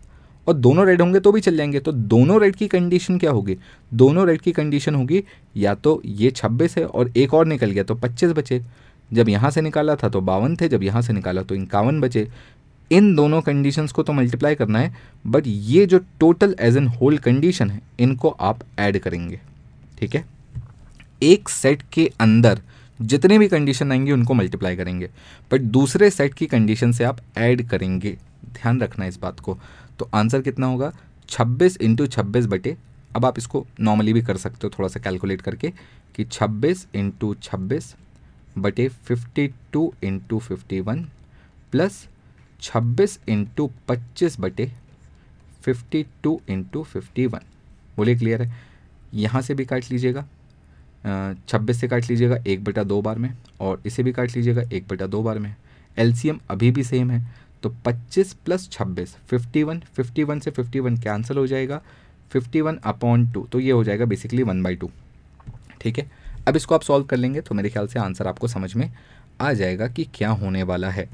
और 0.46 0.54
दोनों 0.54 0.86
रेड 0.86 1.00
होंगे 1.02 1.20
तो 1.20 1.32
भी 1.32 1.40
चल 1.40 1.56
जाएँगे। 1.56 1.80
तो 1.80 1.92
दोनों 1.92 2.40
रेड 2.40 2.56
की 2.56 2.68
कंडीशन 2.68 3.18
क्या 3.18 3.30
होगी? 3.30 3.56
दोनों 3.92 4.26
रेड 4.26 4.40
की 4.40 4.52
कंडीशन 4.52 4.94
होगी, 4.94 5.22
या 5.56 5.74
तो 5.74 6.00
ये 6.04 6.30
छब्बीस 6.30 6.76
है 6.78 6.84
और 6.84 7.12
एक 7.16 7.34
और 7.34 7.46
निकल 7.46 7.70
गया 7.70 7.84
तो 7.84 7.94
पच्चीस 7.94 8.32
बचे। 8.32 8.60
जब 9.10 9.28
यहाँ 9.28 9.50
से 9.50 9.60
निकाला 9.60 9.96
था 9.96 10.08
तो 10.08 10.20
बावन 10.20 10.56
थे, 10.56 10.68
जब 10.68 10.82
यहाँ 10.82 11.02
से 11.02 11.12
निकाला 11.12 11.42
तो 11.42 11.54
इक्यावन 11.54 12.00
बचे। 12.00 12.26
इन 12.90 13.14
दोनों 13.14 13.40
कंडीशंस 13.42 13.92
को 13.92 14.02
तो 14.02 14.12
मल्टीप्लाई 14.12 14.54
करना 14.54 14.78
है 14.78 14.94
बट 15.24 15.44
ये 15.46 15.84
जो 15.86 15.98
total 16.20 16.54
as 16.60 16.76
an 16.76 16.86
whole 16.88 17.18
condition 17.18 17.70
है, 17.70 17.80
इनको 18.00 18.28
आप 18.30 18.60
ऐड 18.78 18.98
करेंगे। 18.98 19.40
ठीक 19.98 20.14
है? 20.14 20.24
एक 21.22 21.48
सेट 21.48 21.82
के 21.92 22.12
अंदर 22.20 22.62
जितने 23.00 23.38
भी 23.38 23.48
कंडीशन 23.48 23.92
आएँगे, 23.92 24.12
उनको 24.12 24.34
मल्टीप्लाई 24.34 24.76
करेंगे। 24.76 25.10
बट 25.52 25.60
दूसरे 25.60 26.10
सेट 26.10 26.34
की 26.34 26.46
कंडीशन 26.46 26.92
से 26.92 27.04
आप 27.04 27.20
ऐड 27.36 27.68
करेंगे। 27.68 28.18
ध्यान 28.44 28.80
रखना 28.80 29.06
इस 29.06 29.18
बात 29.20 29.40
को। 29.40 29.58
तो 29.98 30.10
आंसर 30.14 30.42
कितना 30.42 30.66
होगा? 30.66 30.92
छब्बीस 31.28 31.76
इंटू 31.76 32.06
छब्बीस 32.06 32.46
बटे, 32.46 32.76
अब 33.16 33.24
आप 33.24 33.38
इसको 33.38 33.66
नॉर्मली 33.80 34.12
भी 34.12 34.22
कर 34.22 34.36
सकते 34.36 34.58
हो, 34.64 34.70
थोड़ा 34.70 34.88
सा 34.88 35.00
कैलकुलेट 35.00 35.40
करके, 35.40 35.72
कि 36.14 36.24
छब्बीस 36.24 36.86
इंटू 36.94 37.34
छब्बीस 37.34 37.94
बटे 38.58 38.88
fifty 38.88 39.54
two 39.72 39.94
into 40.02 40.38
fifty 40.38 40.80
one 40.80 41.06
plus 41.72 42.08
छब्बीस 42.60 43.18
इंटू 43.28 43.70
पच्चीस 43.88 44.40
बटे 44.40 44.72
fifty 45.62 46.06
two 46.22 46.40
into 46.48 46.82
fifty 46.82 47.26
one 47.26 47.40
बोलिए 47.96 48.16
क्लियर 48.16 48.42
है? 48.42 48.56
यहाँ 49.14 49.42
से 49.42 49.54
भी 49.54 49.64
काट 49.64 49.84
लीजिएगा। 49.90 50.26
छब्बीस 51.04 51.80
से 51.80 51.88
काट 51.88 52.10
लीजिएगा, 52.10 52.36
एक 52.36 52.64
बटा 52.64 52.82
दो 52.84 53.00
बार 53.02 53.18
में, 53.18 53.32
और 53.60 53.82
इसे 53.86 54.02
भी 54.02 54.12
काट 54.12 54.36
लीजिएगा, 54.36 54.62
एक 54.62 54.88
बटा 54.88 55.06
दो 55.06 55.22
बार 55.22 55.38
में। 55.38 55.54
एलसीएम 55.96 56.40
अभी 56.50 56.70
भी 56.70 56.84
सेम 56.84 57.10
है 57.10 57.26
तो 57.62 57.74
25 57.86 58.32
प्लस 58.44 58.68
छब्बीस, 58.72 59.14
फिफ्टी 59.28 59.62
वन 59.62 59.82
फिफ्टी 59.94 60.24
वन 60.24 60.40
से 60.40 60.50
फिफ्टी 60.50 60.80
वन 60.80 60.96
कैंसिल 60.98 61.38
हो 61.38 61.46
जाएगा, 61.46 61.80
फिफ्टी 62.30 62.60
वन 62.60 62.78
अपॉन 62.84 63.26
टू 63.32 63.46
तो 63.52 63.60
ये 63.60 63.70
हो 63.70 63.84
जाएगा 63.84 64.04
बेसिकली 64.04 64.42
वन 64.42 64.62
बाई 64.62 64.76
टू। 64.76 64.90
ठीक 65.80 65.98
है? 65.98 66.10
अब 66.48 66.56
इसको 66.56 66.74
आप 66.74 66.82
सॉल्व 66.82 67.04
कर 67.04 67.16
लेंगे 67.16 67.40
तो 67.40 67.54
मेरे 67.54 67.70
ख्याल 67.70 67.86
से 67.86 67.98
आंसर 67.98 68.26
आपको 68.26 68.48
समझ 68.48 68.74
में 68.74 68.90
आ 69.40 69.52
जाएगा 69.52 69.88
कि 69.88 70.04
क्या 70.14 70.30
होने 70.32 70.62
वाला 70.62 70.90
है। 70.90 71.08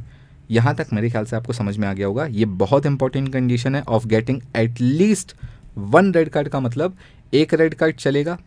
यहाँ 0.50 0.74
तक 0.74 0.86
मेरे 0.92 1.10
ख्याल 1.10 1.24
से 1.24 1.36
आपको 1.36 1.52
समझ 1.52 1.76
में 1.78 1.86
आ 1.88 1.92
गया 1.92 2.06
होगा, 2.06 2.24
ये 2.26 2.44
बहुत 2.44 2.86
इंपॉर्टेंट 2.86 3.32
कंडीशन 3.32 3.74
है 3.74 3.82
of 3.82 4.06
getting 4.06 4.40
at least 4.56 5.34
one 5.76 6.12
red 6.14 6.28
card 6.28 6.48
का 6.48 6.60
मतलब 6.60 6.96
एक 7.34 7.54
रेड 7.54 7.74
कार्ड 7.74 7.96
चलेगा 7.96 8.38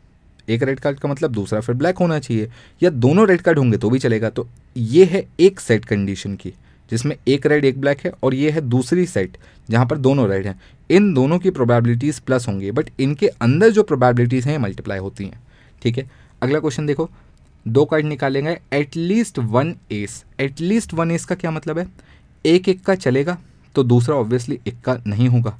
एक 0.50 0.64
रेड 0.64 0.80
कार्ड 0.80 1.00
का 1.00 1.10
मतलब 1.10 1.32
दूसरा 1.32 1.60
फिर 1.60 1.76
ब्लैक 1.76 1.98
होना 1.98 2.20
चाहिए, 2.20 2.50
या 2.84 2.90
दोनों 2.90 3.28
रेड 3.28 3.42
कार्ड 3.42 3.60
होंगे 3.60 3.78
तो 3.78 3.90
भी 3.90 4.00
चलेगा। 4.00 4.30
तो 4.30 4.48
ये 4.78 5.06
है 5.06 5.24
एक 5.40 5.60
सेट 5.60 5.86
कंडीशन 5.86 6.36
की, 6.36 6.54
जिसमें 6.92 7.16
एक 7.28 7.46
रेड 7.46 7.66
एक 7.66 7.80
ब्लैक 7.82 8.02
है, 8.06 8.12
और 8.24 8.34
ये 8.34 8.52
है 8.52 8.62
दूसरी 8.62 9.06
सेट 9.06 9.38
जहाँ 9.70 9.86
पर 9.86 9.98
दोनों 9.98 10.30
रेड 10.30 10.48
हैं। 10.48 10.60
इन 10.90 11.14
दोनों 11.14 11.40
की 11.40 11.50
प्रोबेबिलिटीज़ 11.50 12.22
प्लस 12.26 12.48
होंगी 12.48 12.72
बट 12.72 12.90
इनके 13.00 13.28
अंदर 13.28 13.70
जो 13.70 13.84
प्रोबेबिलिटीज़ 13.84 14.48
हैं 14.50 14.58
मल्टीप्लाई 14.58 15.00
होती 15.00 15.24
हैं। 15.24 15.42
ठीक 15.82 15.98
है? 15.98 16.10
अगला 16.42 16.60
क्वेश्चन 16.60 16.86
देखो। 16.86 17.10
दो 17.66 17.84
कार्ड 17.86 18.06
निकालेंगे 18.06 18.58
at least 18.74 19.40
one 19.40 19.76
ace 19.92 20.24
at least 20.40 20.94
one 20.94 21.12
ace 21.12 21.26
का 21.26 21.36
क्या 21.36 21.52
मतलब 21.52 21.80
है? 21.80 21.88
एक 22.46 22.70
एक 22.70 22.82
का 22.82 22.96
चलेगा 22.96 23.38
तो 23.76 23.84
दूसरा 23.84 24.16
ऑब्वियसली 24.16 24.60
इक्का 24.68 24.98
नहीं 25.08 25.28
होगा। 25.30 25.58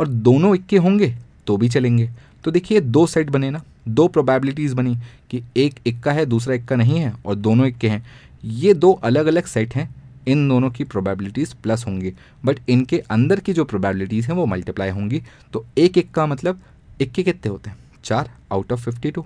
और 0.00 0.08
दोनों 0.08 0.54
इक्के 0.54 0.76
होंगे 0.76 1.14
तो 1.46 1.56
भी 1.56 1.68
चलेंगे। 1.68 2.08
तो 2.44 2.50
देखिए 2.50 2.80
दो 2.80 3.06
सेट 3.06 3.30
बने 3.30 3.50
ना। 3.50 3.62
दो 3.88 4.08
प्रोबेबिलिटीज़ 4.08 4.74
बनी 4.74 4.96
कि 5.30 5.42
एक 5.56 5.74
इक्का 5.86 6.12
है, 6.12 6.26
दूसरा 6.26 6.54
इक्का 6.54 6.76
नहीं 6.76 6.98
है 6.98 7.14
और 7.26 7.34
दोनों 7.34 7.66
इक्के 7.66 7.88
हैं। 7.88 8.06
ये 8.44 8.74
दो 8.74 8.92
अलग 8.92 9.26
अलग 9.26 9.44
सेट 9.44 9.74
हैं। 9.74 9.94
इन 10.28 10.48
दोनों 10.48 10.70
की 10.70 10.84
प्रोबेबिलिटीज़ 10.84 11.54
प्लस 11.62 11.86
होंगी। 11.86 12.12
बट 12.44 12.58
इनके 12.68 12.98
अंदर 12.98 13.40
की 13.40 13.52
जो 13.52 13.64
प्रोबेबिलिटीज़ 13.64 14.28
हैं, 14.28 14.34
वो 14.34 14.46
मल्टीप्लाई 14.46 14.90
होंगी। 14.90 15.22
तो 15.52 15.66
एक 15.78 15.98
इक्का 15.98 16.26
मतलब 16.26 16.60
इक्के 17.00 17.22
कितने 17.22 17.50
होते 17.50 17.70
हैं? 17.70 17.76
चार 18.04 18.30
आउट 18.52 18.72
ऑफ़ 18.72 18.80
फिफ्टी 18.80 19.10
टू 19.10 19.24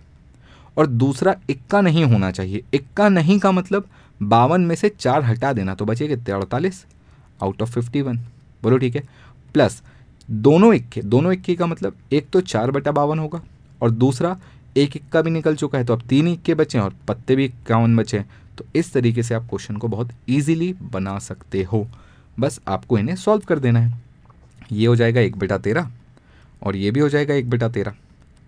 और 0.78 0.86
दूसरा 0.86 1.34
इक्का 1.50 1.80
नहीं 1.80 2.04
होना 2.04 2.30
चाहिए। 2.30 2.62
इक्का 2.74 3.08
नहीं 3.08 3.38
का 3.38 3.52
मतलब 3.52 3.88
बावन 4.22 4.60
में 4.60 4.76
से 4.76 4.88
चार 4.88 5.22
हटा 5.22 5.52
देना। 5.52 5.74
तो 5.74 5.84
बचे 5.84 6.08
कितने? 6.08 6.34
अड़तालीस। 6.34 6.84
आउट 7.42 7.62
ऑफ़ 7.62 7.70
फिफ्टी 7.70 8.00
वन 8.00 8.18
बोलो, 8.62 8.78
ठीक 8.78 8.96
है? 8.96 9.02
प्लस 9.54 9.82
दोनों 10.28 10.72
इक्के 10.74 11.02
दोनों 11.02 11.32
इक्के 11.32 11.54
का 11.54 11.66
मतलब 11.66 11.96
एक 12.12 12.28
तो 12.30 12.40
चार 12.40 12.70
बटा 12.70 12.92
बावन 12.92 13.18
होगा 13.18 13.40
और 13.82 13.90
दूसरा 13.90 14.36
एक 14.76 14.96
इक्का 14.96 15.22
भी 15.22 15.30
निकल 15.30 15.56
चुका 15.56 15.78
है 15.78 15.84
तो 15.84 15.92
अब 15.92 16.02
तीन 16.02 16.28
इक्के 16.28 16.54
बचे 16.54 16.78
हैं 16.78 16.84
और 16.84 16.94
पत्ते 17.08 17.36
भी 17.36 17.44
इक्यावन 17.44 17.96
बचे 17.96 18.18
हैं। 18.18 18.28
तो 18.58 18.64
इस 18.74 18.92
तरीके 18.92 19.22
से 19.22 19.34
आप 19.34 19.48
क्वेश्चन 19.48 19.76
को 19.76 19.88
बहुत 19.88 20.10
ईजिली 20.28 20.72
बना 20.82 21.18
सकते 21.18 21.62
हो। 21.62 21.86
बस 22.40 22.60
आपको 22.68 22.98
इन्हें 22.98 23.16
सॉल्व 23.16 23.42
कर 23.48 23.58
देना 23.58 23.80
है। 23.80 24.02
ये 24.72 24.86
हो 24.86 24.96
जाएगा 24.96 25.20
एक 25.20 25.36
बेटा 25.36 25.58
तेरह 25.58 25.90
और 26.62 26.76
ये 26.76 26.90
भी 26.90 27.00
हो 27.00 27.08
जाएगा 27.08 27.34
एक 27.34 27.50
बेटा 27.50 27.68
तेरह। 27.68 27.94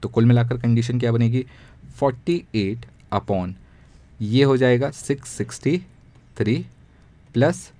तो 0.03 0.09
कुल 0.09 0.24
मिलाकर 0.24 0.59
कंडीशन 0.59 0.99
क्या 1.01 1.12
बनेगी? 1.12 1.45
फोर्टी 1.97 2.43
एट 2.55 2.87
अपॉन 3.12 3.55
ये 4.20 4.45
हो 4.45 4.57
जाएगा 4.57 4.91
सिक्स 4.91 5.29
सिक्सटी 5.29 5.79
थ्री 6.39 6.55
प्लस 7.35 7.70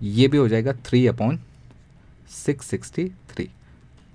ये 0.00 0.28
भी 0.28 0.36
हो 0.36 0.48
जाएगा 0.48 0.72
three 0.84 1.06
upon 1.06 1.38
six 2.30 2.66
sixty 2.66 3.04
three. 3.28 3.48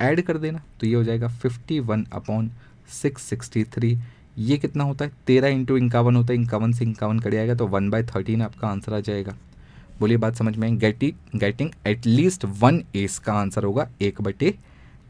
Add 0.01 0.21
कर 0.21 0.37
देना 0.37 0.61
तो 0.79 0.87
ये 0.87 0.95
हो 0.95 1.03
जाएगा 1.03 1.27
fifty 1.27 1.79
one 1.79 2.05
upon 2.13 2.51
six 2.91 3.21
sixty 3.21 3.63
three 3.63 3.97
ये 4.37 4.57
कितना 4.57 4.83
होता 4.83 5.05
है? 5.05 5.11
तेरह 5.27 5.47
इंटू 5.47 5.77
इक्यावन 5.77 6.15
होता 6.15 6.33
है, 6.33 6.41
इक्यावन 6.41 6.71
से 6.73 6.85
इक्यावन 6.85 7.19
कट 7.19 7.31
जाएगा 7.31 7.55
तो 7.55 7.67
वन 7.67 7.89
बाय 7.89 8.03
थर्टीन 8.03 8.41
आपका 8.41 8.67
आंसर 8.67 8.93
आ 8.93 8.99
जाएगा। 8.99 9.35
बोलिए 9.99 10.17
बात 10.17 10.35
समझ 10.35 10.55
में 10.57 10.77
getting 10.77 11.39
getting 11.39 11.69
at least 11.87 12.45
one 12.45 12.83
ace 12.95 13.19
का 13.19 13.33
आंसर 13.33 13.63
होगा, 13.63 13.89
एक 14.01 14.21
बटे 14.21 14.53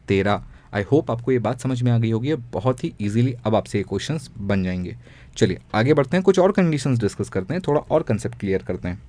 तेरह। 0.08 0.44
आई 0.74 0.82
होप 0.82 1.10
आपको 1.10 1.32
ये 1.32 1.38
बात 1.38 1.60
समझ 1.60 1.82
में 1.82 1.92
आ 1.92 1.98
गई 1.98 2.10
होगी 2.10 2.34
बहुत 2.34 2.84
ही 2.84 2.92
ईजिली 3.00 3.34
अब 3.44 3.54
आपसे 3.54 3.78
ये 3.78 3.84
क्वेश्चन 3.84 4.18
बन 4.38 4.62
जाएँगे। 4.64 4.96
चलिए, 5.36 5.58
आगे 5.74 5.94
बढ़ते 5.94 6.16
हैं, 6.16 6.24
कुछ 6.24 6.38
और 6.38 6.52
कंडीशन 6.52 6.96
डिस्कस 6.98 7.28
करते 7.28 7.54
हैं, 7.54 7.62
थोड़ा 7.68 7.80
और 7.80 8.02
कंसेप्ट 8.02 8.38
क्लियर 8.38 8.62
करते 8.62 8.88
हैं। 8.88 9.02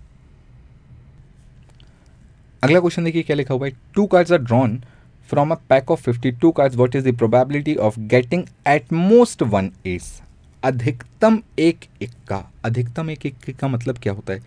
अगला 2.63 2.79
क्वेश्चन 2.79 3.03
देखिए 3.03 3.23
क्या 3.23 3.35
लिखा 3.35 3.53
हुआ 3.53 3.67
है? 3.67 3.73
Two 3.93 4.05
cards 4.05 4.31
are 4.31 4.37
drawn 4.37 4.77
from 5.29 5.51
a 5.51 5.55
pack 5.69 5.91
of 5.91 6.01
fifty 6.01 6.31
two 6.31 6.51
cards 6.51 6.75
what 6.75 6.95
is 6.95 7.09
the 7.09 7.15
probability 7.17 7.75
of 7.75 7.99
getting 7.99 8.43
at 8.67 8.93
most 8.93 9.43
one 9.43 9.71
ace 9.85 10.21
अधिकतम 10.63 11.39
एक 11.59 11.85
इक्का। 12.01 12.43
अधिकतम 12.65 13.09
एक 13.09 13.25
इक्के 13.25 13.53
का 13.53 13.67
मतलब 13.67 13.97
क्या 13.97 14.13
होता 14.13 14.33
है? 14.33 14.41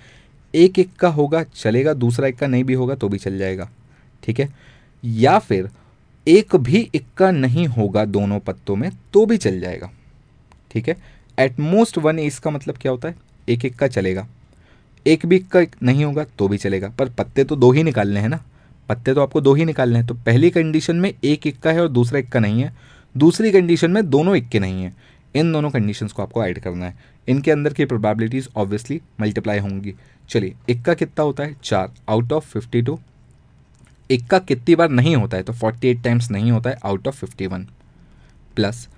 एक 0.54 0.78
इक्का 0.78 1.08
होगा, 1.08 1.42
चलेगा, 1.42 1.94
दूसरा 1.94 2.28
इक्का 2.28 2.46
नहीं 2.46 2.64
भी 2.64 2.74
होगा 2.74 2.94
तो 2.94 3.08
भी 3.08 3.18
चल 3.18 3.38
जाएगा। 3.38 3.68
ठीक 4.22 4.40
है? 4.40 4.48
या 5.04 5.38
फिर 5.38 5.68
एक 6.26 6.56
भी 6.56 6.90
इक्का 6.94 7.30
नहीं 7.30 7.66
होगा 7.66 8.04
दोनों 8.04 8.38
पत्तों 8.40 8.76
में 8.76 8.90
तो 9.12 9.24
भी 9.26 9.36
चल 9.36 9.60
जाएगा। 9.60 9.90
ठीक 10.70 10.88
है? 10.88 10.96
एट 11.38 11.60
मोस्ट 11.60 11.98
वन 11.98 12.18
एस 12.18 12.38
का 12.38 12.50
मतलब 12.50 12.76
क्या 12.76 12.92
होता 12.92 13.08
है? 13.08 13.14
एक 13.48 13.64
इक्का 13.64 13.88
चलेगा। 13.88 14.26
एक 15.06 15.26
भी 15.26 15.36
इक्का 15.36 15.60
नहीं 15.82 16.04
होगा 16.04 16.24
तो 16.38 16.48
भी 16.48 16.56
चलेगा। 16.56 16.88
पर 16.88 17.08
पत्ते 17.08 17.44
तो 17.44 17.56
दो 17.56 17.72
ही 17.72 17.82
निकालने 17.82 18.20
हैं 18.20 18.28
ना। 18.28 18.44
पत्ते 18.88 19.14
तो 19.14 19.20
आपको 19.20 19.40
दो 19.40 19.54
ही 19.54 19.64
निकालने 19.64 19.98
हैं। 19.98 20.06
तो 20.06 20.14
पहली 20.14 20.50
कंडीशन 20.50 20.96
में 20.96 21.14
एक 21.24 21.46
इक्का 21.46 21.70
है 21.70 21.80
और 21.80 21.88
दूसरा 21.88 22.18
इक्का 22.18 22.40
नहीं 22.40 22.62
है। 22.62 22.74
दूसरी 23.16 23.52
कंडीशन 23.52 23.90
में 23.90 24.10
दोनों 24.10 24.36
इक्के 24.36 24.58
नहीं 24.58 24.82
है। 24.82 24.94
इन 25.34 25.52
दोनों 25.52 25.70
कंडीशंस 25.70 26.12
को 26.12 26.22
आपको 26.22 26.44
ऐड 26.44 26.58
करना 26.58 26.86
है। 26.86 26.98
इनके 27.28 27.50
अंदर 27.50 27.72
की 27.72 27.84
प्रोबेबिलिटीज़ 27.84 28.48
ऑब्वियसली 28.56 29.00
मल्टीप्लाई 29.20 29.58
होंगी। 29.58 29.94
चलिए 30.28 30.54
इक्का 30.68 30.94
कितना 30.94 31.22
होता 31.22 31.44
है? 31.44 31.56
चार। 31.62 31.92
आउट 32.08 32.32
ऑफ़ 32.32 32.48
फिफ्टी 32.48 32.82
टू 32.82 32.98
इक्का 34.10 34.38
कितनी 34.38 34.74
बार 34.74 34.88
नहीं 34.88 35.16
होता 35.16 35.36
है? 35.36 35.42
तो 35.42 35.52
फोर्टी 35.52 35.88
एट 35.88 36.02
टाइम्स 36.02 36.30
नहीं 36.30 36.50
होता 36.50 36.70
है। 36.70 36.78
Out 36.84 37.08
of 37.08 37.16
fifty 37.16 37.46
one 37.46 37.66
plus 38.56 38.88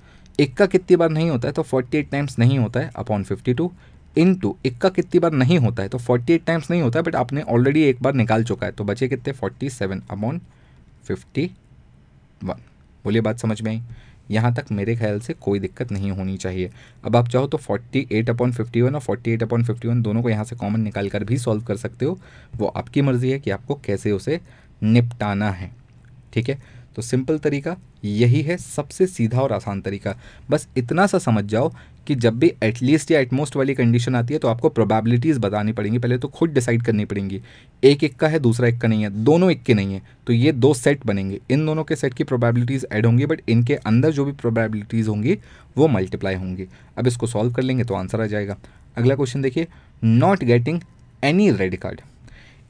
इक्का 0.40 0.66
कितनी 0.66 0.96
बार 0.96 1.10
नहीं 1.10 1.30
होता 1.30 1.48
है? 1.48 1.54
तो 1.54 1.62
फोर्टी 1.62 1.98
एट 1.98 2.10
टाइम्स 2.10 2.38
नहीं 2.38 2.58
होता 2.58 2.80
है। 2.80 2.90
Upon 2.96 3.24
fifty 3.24 3.54
two 3.54 3.72
in 4.16 4.34
to 4.34 4.56
इक्का 4.66 4.88
कितनी 4.88 5.18
बार 5.20 5.32
नहीं 5.32 5.58
होता 5.58 5.82
है 5.82 5.88
तो 5.88 5.98
फोर्टी 5.98 6.32
एट 6.32 6.44
टाइम्स 6.44 6.70
नहीं 6.70 6.82
होता 6.82 6.98
है 6.98 7.02
बट 7.02 7.16
आपने 7.16 7.42
ऑलरेडी 7.42 7.82
एक 7.82 8.02
बार 8.02 8.14
निकाल 8.14 8.44
चुका 8.44 8.66
है 8.66 8.72
तो 8.72 8.84
बचे 8.84 9.08
कितने? 9.08 9.32
Forty 9.32 9.70
seven 9.70 10.02
upon 10.10 10.40
fifty 11.04 11.50
one 12.44 12.62
बोलिए 13.04 13.22
बात 13.22 13.38
समझ 13.38 13.60
में 13.62 13.70
आई? 13.70 13.82
यहाँ 14.30 14.52
तक 14.54 14.70
मेरे 14.72 14.94
ख्याल 14.96 15.18
से 15.20 15.32
कोई 15.34 15.58
दिक्कत 15.58 15.90
नहीं 15.92 16.10
होनी 16.10 16.36
चाहिए। 16.36 16.70
अब 17.04 17.16
आप 17.16 17.28
चाहो 17.28 17.46
तो 17.46 17.58
फोर्टी 17.58 18.06
एट 18.12 18.30
अपॉन 18.30 18.52
फिफ्टी 18.52 18.80
और 18.80 18.98
फोर्टी 18.98 19.30
एट 19.30 19.42
अपॉन 19.42 19.64
फिफ्टी 19.64 19.88
दोनों 20.02 20.22
को 20.22 20.30
यहाँ 20.30 20.44
से 20.44 20.56
कॉमन 20.56 20.80
निकाल 20.80 21.08
कर 21.08 21.24
भी 21.24 21.38
सॉल्व 21.38 21.62
कर 21.62 21.76
सकते 21.76 22.04
हो। 22.04 22.18
वो 22.56 22.66
आपकी 22.66 23.02
मर्ज़ी 23.02 23.30
है 23.30 23.38
कि 23.40 23.50
आपको 23.50 23.74
कैसे 23.84 24.12
उसे 24.12 24.40
निपटाना 24.82 25.50
है। 25.50 25.70
ठीक 26.32 26.48
है? 26.48 26.58
तो 26.96 27.02
सिंपल 27.02 27.38
तरीका 27.38 27.76
यही 28.04 28.40
है, 28.42 28.56
सबसे 28.56 29.06
सीधा 29.06 29.40
और 29.40 29.52
आसान 29.52 29.80
तरीका। 29.80 30.14
बस 30.50 30.68
इतना 30.76 31.06
सा 31.06 31.18
समझ 31.18 31.44
जाओ 31.44 31.72
कि 32.06 32.14
जब 32.14 32.38
भी 32.38 32.52
एटलीस्ट 32.62 33.10
या 33.10 33.20
एटमोस्ट 33.20 33.56
वाली 33.56 33.74
कंडीशन 33.74 34.14
आती 34.14 34.34
है 34.34 34.40
तो 34.40 34.48
आपको 34.48 34.68
प्रोबेबिलिटीज़ 34.68 35.38
बतानी 35.38 35.72
पड़ेंगी। 35.72 35.98
पहले 35.98 36.18
तो 36.18 36.28
खुद 36.28 36.50
डिसाइड 36.50 36.82
करनी 36.82 37.04
पड़ेंगी। 37.04 37.40
एक 37.84 38.04
एक 38.04 38.16
का 38.16 38.28
है, 38.28 38.38
दूसरा 38.38 38.68
एक 38.68 38.80
का 38.80 38.88
नहीं 38.88 39.02
है, 39.02 39.10
दोनों 39.24 39.50
एक 39.50 39.62
के 39.62 39.74
नहीं 39.74 39.94
है। 39.94 40.02
तो 40.26 40.32
ये 40.32 40.52
दो 40.52 40.72
सेट 40.74 41.06
बनेंगे। 41.06 41.40
इन 41.50 41.66
दोनों 41.66 41.84
के 41.84 41.96
सेट 41.96 42.14
की 42.14 42.24
प्रोबेबिलिटीज़ 42.24 42.86
ऐड 42.92 43.06
होंगी 43.06 43.26
बट 43.26 43.40
इनके 43.48 43.74
अंदर 43.76 44.10
जो 44.10 44.24
भी 44.24 44.32
प्रोबेबिलिटीज़ 44.32 45.08
होंगी, 45.08 45.38
वो 45.76 45.88
मल्टीप्लाई 45.88 46.34
होंगी। 46.34 46.66
अब 46.98 47.06
इसको 47.06 47.26
सॉल्व 47.26 47.52
कर 47.52 47.62
लेंगे 47.62 47.84
तो 47.84 47.94
आंसर 47.94 48.20
आ 48.20 48.26
जाएगा। 48.26 48.56
अगला 48.96 49.14
क्वेश्चन 49.14 49.42
देखिए 49.42 49.66
not 50.04 50.44
getting 50.44 50.80
any 51.24 51.50
red 51.50 51.76
card 51.76 52.00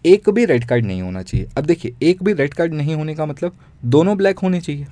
एक 0.05 0.29
भी 0.31 0.45
रेड 0.45 0.65
कार्ड 0.65 0.85
नहीं 0.85 1.03
होना 1.03 1.23
चाहिए। 1.23 1.47
अब 1.59 1.65
देखिए, 1.65 1.95
एक 2.03 2.23
भी 2.23 2.33
रेड 2.33 2.55
कार्ड 2.55 2.73
नहीं 2.75 2.95
होने 2.95 3.15
का 3.15 3.27
मतलब 3.27 3.57
दोनों 3.85 4.17
ब्लैक 4.17 4.39
होने 4.39 4.61
चाहिए। 4.61 4.87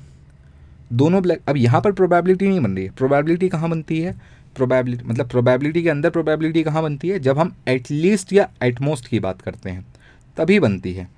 दोनों 0.92 1.22
ब्लैक 1.22 1.40
अब 1.48 1.56
यहाँ 1.56 1.80
पर 1.80 1.92
प्रोबेबिलिटी 1.92 2.48
नहीं 2.48 2.60
बन 2.60 2.70
रही 2.70 2.84
है। 2.84 2.90
प्रोबेबिलिटी 2.90 3.48
कहाँ 3.48 3.70
बनती 3.70 4.00
है? 4.00 4.14
प्रोबेबिलिटी 4.56 5.04
मतलब 5.04 5.28
प्रोबेबिलिटी 5.28 5.82
के 5.82 5.88
अंदर 5.88 6.10
प्रोबेबिलिटी 6.10 6.62
कहाँ 6.62 6.82
बनती 6.82 7.08
है? 7.08 7.18
जब 7.18 7.38
हम 7.38 7.54
एटलीस्ट 7.68 8.32
या 8.32 8.48
एटमोस्ट 8.62 9.08
की 9.08 9.20
बात 9.20 9.42
करते 9.42 9.70
हैं, 9.70 9.86
तभी 10.36 10.60
बनती 10.60 10.92
है। 10.92 11.08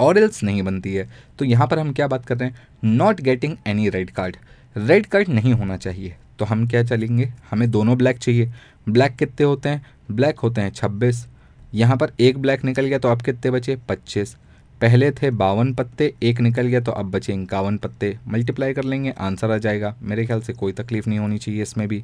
और 0.00 0.18
एल्स 0.18 0.42
नहीं 0.42 0.62
बनती 0.62 0.94
है। 0.94 1.08
तो 1.38 1.44
यहाँ 1.44 1.66
पर 1.66 1.78
हम 1.78 1.92
क्या 1.92 2.06
बात 2.06 2.26
कर 2.26 2.36
रहे 2.36 2.48
हैं? 2.48 2.56
Not 2.84 3.20
getting 3.20 3.56
any 3.66 3.88
red 3.88 4.10
card 4.10 4.36
red 4.76 5.06
card 5.06 5.28
नहीं 5.28 5.52
होना 5.52 5.76
चाहिए। 5.76 6.16
तो 6.38 6.44
हम 6.44 6.66
क्या 6.68 6.82
चलेंगे? 6.82 7.32
हमें 7.50 7.70
दोनों 7.70 7.96
ब्लैक 7.98 8.18
चाहिए। 8.18 8.52
ब्लैक 8.88 9.16
कितने 9.16 9.46
होते 9.46 9.68
हैं? 9.68 9.86
ब्लैक 10.10 10.38
होते 10.38 10.60
हैं 10.60 10.70
छब्बीस। 10.70 11.26
यहाँ 11.74 11.96
पर 11.96 12.12
एक 12.20 12.38
ब्लैक 12.38 12.64
निकल 12.64 12.86
गया 12.86 12.98
तो 12.98 13.08
आप 13.08 13.22
कितने 13.22 13.50
बचे? 13.50 13.76
पच्चीस। 13.88 14.36
पहले 14.80 15.10
थे 15.10 15.30
बावन 15.30 15.72
पत्ते, 15.74 16.12
एक 16.22 16.40
निकल 16.40 16.66
गया 16.66 16.80
तो 16.80 16.92
अब 16.92 17.10
बचे 17.10 17.32
इक्यावन 17.32 17.76
पत्ते। 17.76 18.16
मल्टीप्लाई 18.28 18.72
कर 18.74 18.84
लेंगे, 18.84 19.10
आंसर 19.10 19.50
आ 19.50 19.56
जाएगा। 19.58 19.94
मेरे 20.02 20.26
ख्याल 20.26 20.40
से 20.40 20.52
कोई 20.52 20.72
तकलीफ़ 20.72 21.08
नहीं 21.08 21.18
होनी 21.18 21.38
चाहिए 21.38 21.62
इसमें 21.62 21.86
भी। 21.88 22.02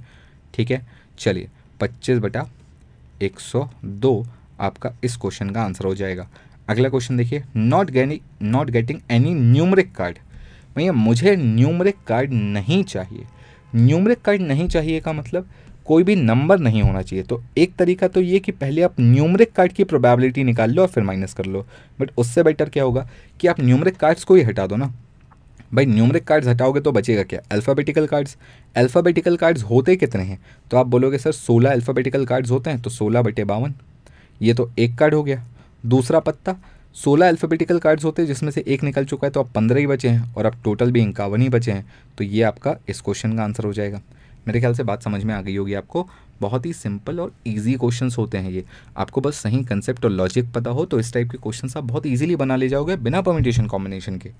ठीक 0.54 0.70
है? 0.70 0.80
चलिए, 1.18 1.48
पच्चीस 1.80 2.18
बटा 2.18 2.46
एक 3.22 3.40
सौ 3.40 3.68
दो 3.84 4.24
आपका 4.60 4.92
इस 5.04 5.16
क्वेश्चन 5.16 5.50
का 5.50 5.62
आंसर 5.62 5.84
हो 5.84 5.94
जाएगा। 5.94 6.28
अगला 6.68 6.88
क्वेश्चन 6.88 7.16
देखिए 7.16 7.42
not 7.56 7.90
getting 7.90 8.20
not 8.42 8.70
getting 8.70 9.00
any 9.10 9.34
numeric 9.34 9.94
card 9.94 10.18
भैया, 10.76 10.92
मुझे 10.92 11.34
न्यूमरिक 11.36 11.96
कार्ड 12.06 12.32
नहीं 12.32 12.82
चाहिए। 12.84 13.26
न्यूमरिक 13.74 14.20
कार्ड 14.22 14.40
नहीं 14.40 14.68
चाहिए 14.68 15.00
का 15.00 15.12
मतलब 15.12 15.48
कोई 15.86 16.02
भी 16.02 16.16
नंबर 16.16 16.58
नहीं 16.58 16.82
होना 16.82 17.02
चाहिए। 17.02 17.24
तो 17.24 17.42
एक 17.58 17.74
तरीका 17.76 18.08
तो 18.08 18.20
ये 18.20 18.38
कि 18.38 18.52
पहले 18.52 18.82
आप 18.82 19.00
न्यूमरिक 19.00 19.52
कार्ड 19.52 19.72
की 19.72 19.84
प्रोबेबिलिटी 19.84 20.44
निकाल 20.44 20.70
लो 20.70 20.82
और 20.82 20.88
फिर 20.88 21.04
माइनस 21.04 21.34
कर 21.34 21.46
लो। 21.46 21.64
बट 22.00 22.10
उससे 22.16 22.42
बेटर 22.42 22.68
क्या 22.68 22.84
होगा 22.84 23.08
कि 23.40 23.48
आप 23.48 23.60
न्यूमरिक 23.60 23.96
कार्ड्स 23.96 24.24
को 24.24 24.34
ही 24.34 24.42
हटा 24.42 24.66
दो 24.66 24.76
ना। 24.76 24.92
भाई 25.74 25.86
न्यूमरिक 25.86 26.24
कार्ड्स 26.24 26.48
हटाओगे 26.48 26.80
तो 26.80 26.92
बचेगा 26.92 27.22
क्या? 27.22 27.40
अल्फ़ाबेटिकल 27.52 28.06
कार्ड्स 28.06 28.36
अल्फ़ाबेटिकल 28.74 29.36
कार्ड्स 29.36 29.62
होते 29.62 29.96
कितने 29.96 30.22
हैं? 30.22 30.38
तो 30.70 30.76
आप 30.76 30.86
बोलोगे, 30.86 31.18
सर, 31.18 31.32
सोलह 31.32 31.72
अल्फ़ाबेटिकल 31.72 32.24
कार्ड्स 32.26 32.50
होते 32.50 32.70
हैं 32.70 32.80
तो 32.82 32.90
सोलह 32.90 33.22
बटे 33.22 33.44
बावन। 33.44 33.74
ये 34.40 34.54
तो 34.54 34.70
एक 34.78 34.96
कार्ड 34.98 35.14
हो 35.14 35.22
गया। 35.22 35.44
दूसरा 35.84 36.20
पत्ता, 36.20 36.56
सोलह 36.96 37.28
अल्फ़ाबेटिकल 37.28 37.78
कार्ड्स 37.78 38.04
होते 38.04 38.22
हैं 38.22 38.26
जिसमें 38.26 38.50
से 38.50 38.64
एक 38.66 38.82
निकल 38.84 39.04
चुका 39.04 39.26
है 39.26 39.30
तो 39.30 39.40
आप 39.40 39.50
पंद्रह 39.54 39.80
ही 39.80 39.86
बचे 39.86 40.08
हैं 40.08 40.34
और 40.34 40.46
अब 40.46 40.60
टोटल 40.64 40.90
भी 40.92 41.02
इक्यावन 41.02 41.42
ही 41.42 41.48
बचे 41.48 41.72
हैं। 41.72 41.86
तो 42.18 42.24
ये 42.24 42.42
आपका 42.42 42.76
इस 42.88 43.00
क्वेश्चन 43.00 43.36
का 43.36 43.44
आंसर 43.44 43.64
हो 43.64 43.72
जाएगा। 43.72 44.00
मेरे 44.48 44.60
ख्याल 44.60 44.74
से 44.74 44.82
बात 44.82 45.02
समझ 45.02 45.22
में 45.24 45.34
आ 45.34 45.40
गई 45.40 45.56
होगी 45.56 45.74
आपको। 45.74 46.08
बहुत 46.40 46.66
ही 46.66 46.72
सिंपल 46.72 47.20
और 47.20 47.32
इजी 47.46 47.74
क्वेश्चंस 47.74 48.18
होते 48.18 48.38
हैं 48.38 48.50
ये। 48.50 48.64
आपको 48.96 49.20
बस 49.20 49.36
सही 49.36 49.62
कंसेप्ट 49.64 50.04
और 50.04 50.10
लॉजिक 50.10 50.52
पता 50.52 50.70
हो 50.70 50.84
तो 50.84 51.00
इस 51.00 51.12
टाइप 51.12 51.30
के 51.30 51.38
क्वेश्चन 51.38 51.68
आप 51.76 51.84
बहुत 51.84 52.06
ईजिली 52.06 52.36
बना 52.36 52.56
ले 52.56 52.68
जाओगे 52.68 52.96
बिना 52.96 53.20
परमिटेशन 53.20 53.66
कॉम्बिनेशन 53.66 54.18
के। 54.18 54.32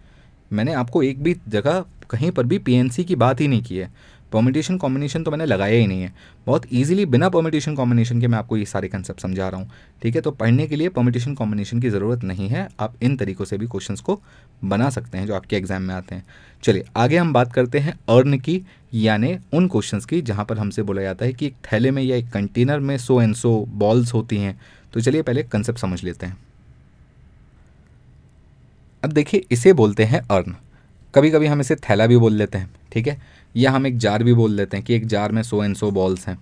मैंने 0.53 0.73
आपको 0.73 1.03
एक 1.03 1.23
भी 1.23 1.37
जगह 1.49 1.85
कहीं 2.11 2.31
पर 2.31 2.45
भी 2.45 2.59
पीएनसी 2.59 3.05
की 3.05 3.17
बात 3.17 3.41
ही 3.41 3.49
नहीं 3.49 3.63
की 3.63 3.77
है। 3.77 3.91
परमिटेशन 4.33 4.77
कॉम्बिनेशन 4.77 5.23
तो 5.23 5.31
मैंने 5.31 5.47
लगाया 5.47 5.79
ही 5.79 5.87
नहीं 5.87 6.03
है। 6.03 6.13
बहुत 6.47 6.67
ईजिली 6.73 7.07
बिना 7.07 7.29
परमिटेशन 7.29 7.75
कॉम्बिनेशन 7.75 8.21
के 8.21 8.27
मैं 8.27 8.39
आपको 8.39 8.57
ये 8.57 8.65
सारे 8.65 8.89
कंसेप्ट 8.89 9.21
समझा 9.21 9.49
रहा 9.49 9.61
हूँ। 9.61 9.71
ठीक 10.03 10.15
है? 10.15 10.21
तो 10.21 10.31
पढ़ने 10.31 10.67
के 10.67 10.77
लिए 10.77 10.89
परमिटेशन 10.91 11.35
कॉम्बिनेशन 11.35 11.81
की 11.81 11.91
ज़रूरत 11.91 12.25
नहीं 12.25 12.49
है। 12.49 12.69
आप 12.81 12.95
इन 13.03 13.17
तरीक़ों 13.17 13.45
से 13.45 13.59
भी 13.59 13.67
क्वेश्चन 13.67 13.97
को 13.97 14.21
बना 14.65 14.91
सकते 14.91 15.19
हैं 15.19 15.27
जो 15.27 15.35
आपके 15.35 15.57
एग्ज़ाम 15.57 15.83
में 15.83 15.95
आते 15.95 16.15
हैं। 16.15 16.25
चलिए, 16.63 16.85
आगे 16.97 17.17
हम 17.17 17.33
बात 17.33 17.53
करते 17.53 17.79
हैं 17.79 17.99
अर्न 18.11 18.39
की, 18.39 18.61
यानी 18.95 19.37
उन 19.55 19.69
क्वेश्चन 19.69 20.01
की, 20.01 20.21
जहाँ 20.23 20.45
पर 20.45 20.59
हमसे 20.59 20.83
बोला 20.83 21.03
जाता 21.03 21.25
है 21.25 21.33
कि 21.33 21.47
एक 21.47 21.55
थैले 21.73 21.91
में 21.91 22.03
या 22.03 22.17
एक 22.17 22.31
कंटेनर 22.31 22.81
में 22.81 22.97
सो 22.99 23.21
एंड 23.23 23.35
सो 23.35 23.59
बॉल्स 23.69 24.15
होती 24.15 24.37
हैं। 24.37 24.59
तो 24.95 25.01
चलिए 25.01 25.23
पहले 25.23 25.43
कंसेप्ट 25.43 25.79
समझ 25.79 26.03
लेते 26.05 26.27
हैं। 26.27 26.37
अब 29.03 29.13
देखिए, 29.13 29.45
इसे 29.51 29.73
बोलते 29.73 30.05
हैं 30.05 30.21
अर्न 30.31 30.55
कभी 31.15 31.31
कभी 31.31 31.47
हम 31.47 31.61
इसे 31.61 31.75
थैला 31.81 32.07
भी 32.07 32.17
बोल 32.17 32.33
लेते 32.33 32.59
हैं। 32.59 32.71
ठीक 32.93 33.07
है? 33.07 33.21
या 33.57 33.71
हम 33.71 33.87
एक 33.87 33.99
जार 33.99 34.23
भी 34.23 34.35
बोल 34.35 34.53
लेते 34.53 34.77
हैं 34.77 34.87
कि 34.87 34.95
एक 34.95 35.07
जार 35.07 35.33
में 35.33 35.43
सो 35.43 35.65
एंड 35.65 35.77
सो 35.77 35.91
बॉल्स 35.91 36.27
हैं। 36.29 36.39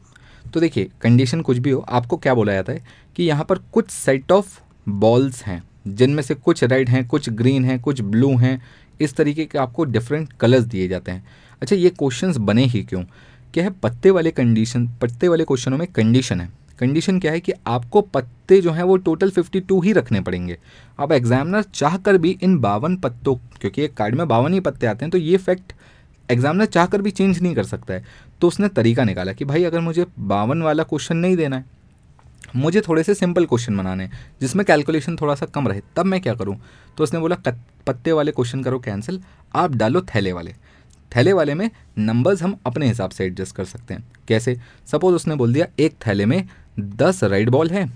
तो 0.54 0.61
देखिए 0.61 0.90
कंडीशन 1.00 1.40
कुछ 1.40 1.58
भी 1.58 1.70
हो, 1.70 1.80
आपको 1.88 2.16
क्या 2.16 2.34
बोला 2.34 2.52
जाता 2.52 2.72
है 2.72 2.84
कि 3.16 3.24
यहाँ 3.24 3.44
पर 3.44 3.58
कुछ 3.72 3.90
सेट 3.90 4.32
ऑफ़ 4.32 4.58
बॉल्स 4.88 5.42
हैं, 5.42 5.62
जिनमें 5.86 6.22
से 6.22 6.34
कुछ 6.34 6.64
रेड 6.64 6.88
हैं, 6.88 7.06
कुछ 7.08 7.30
ग्रीन 7.30 7.64
हैं, 7.64 7.80
कुछ 7.80 8.00
ब्लू 8.00 8.36
हैं, 8.36 8.61
इस 9.00 9.14
तरीके 9.14 9.44
के 9.44 9.58
आपको 9.58 9.84
डिफरेंट 9.84 10.32
कलर्स 10.32 10.64
दिए 10.64 10.88
जाते 10.88 11.11
हैं। 11.11 11.26
अच्छा 11.62 11.76
ये 11.76 11.90
क्वेश्चंस 11.90 12.36
बने 12.36 12.64
ही 12.64 12.82
क्यों? 12.82 13.02
क्या 13.54 13.64
है, 13.64 13.70
पत्ते 13.70 14.11
वाले 14.11 14.30
कंडीशन 14.30 14.86
पत्ते 15.02 15.28
वाले 15.28 15.44
क्वेश्चनों 15.44 15.78
में 15.78 15.86
कंडीशन 15.86 16.40
है। 16.40 16.48
कंडीशन 16.78 17.18
क्या 17.20 17.32
है 17.32 17.40
कि 17.40 17.52
आपको 17.66 18.00
पत्ते 18.00 18.61
जो 18.61 18.70
हैं 18.70 18.82
वो 18.82 18.96
टोटल 18.96 19.30
52 19.30 19.80
ही 19.84 19.92
रखने 19.92 20.20
पड़ेंगे। 20.20 20.58
अब 20.98 21.12
एग्जामिनर 21.12 21.62
चाह 21.62 21.96
कर 21.96 22.18
भी 22.18 22.38
इन 22.42 22.58
बावन 22.58 22.96
पत्तों, 22.96 23.34
क्योंकि 23.61 23.82
एक 23.82 23.94
कार्ड 23.94 24.14
में 24.14 24.28
बावन 24.28 24.54
ही 24.54 24.61
पत्ते 24.61 24.86
आते 24.86 25.04
हैं 25.04 25.11
तो 25.11 25.18
ये 25.18 25.36
फैक्ट 25.36 25.72
एग्जामिनर 26.31 26.64
चाह 26.64 26.87
कर 26.87 27.03
भी 27.03 27.11
चेंज 27.11 27.43
नहीं 27.43 27.55
कर 27.55 27.64
सकता 27.64 27.95
है। 27.95 28.05
तो 28.41 28.49
उसने 28.49 28.68
तरीका 28.68 29.05
निकाला 29.05 29.33
कि 29.33 29.45
भाई, 29.45 29.64
अगर 29.64 29.81
मुझे 29.81 30.07
बावन 30.18 30.62
वाला 30.62 30.83
क्वेश्चन 30.83 31.16
नहीं 31.16 31.37
देना 31.37 31.57
है, 31.57 31.64
मुझे 32.57 32.81
थोड़े 32.81 33.03
से 33.03 33.14
सिंपल 33.14 33.45
क्वेश्चन 33.47 33.76
बनाने 33.76 34.09
जिसमें 34.41 34.64
कैलकुलेशन 34.66 35.16
थोड़ा 35.16 35.35
सा 35.35 35.47
कम 35.47 35.68
रहे, 35.68 35.81
तब 35.97 36.07
मैं 36.07 36.20
क्या 36.20 36.35
करूँ? 36.35 36.57
तो 36.97 37.05
उसने 37.05 37.20
बोला 37.20 37.37
पत्ते 37.87 38.12
वाले 38.12 38.33
क्वेश्चन 38.33 38.62
करो 38.62 38.78
कैंसिल, 38.78 39.20
आप 39.55 39.74
डालो 39.74 40.01
थैले 40.14 40.33
वाले। 40.33 40.55
थैले 41.16 41.33
वाले 41.33 41.55
में 41.55 41.70
नंबर्स 41.99 42.43
हम 42.43 42.57
अपने 42.66 42.89
हिसाब 42.89 43.11
से 43.11 43.24
एडजस्ट 43.24 43.57
कर 43.57 43.64
सकते 43.64 43.95
हैं। 43.95 44.05
कैसे? 44.28 44.57
सपोज़ 44.87 45.14
उसने 45.14 45.35
बोल 45.35 45.53
दिया, 45.53 45.66
एक 45.78 45.95
थैले 46.07 46.26
में 46.26 46.49
दस 46.81 47.24
रेड 47.24 47.51
बॉल 47.51 47.70
है 47.70 47.91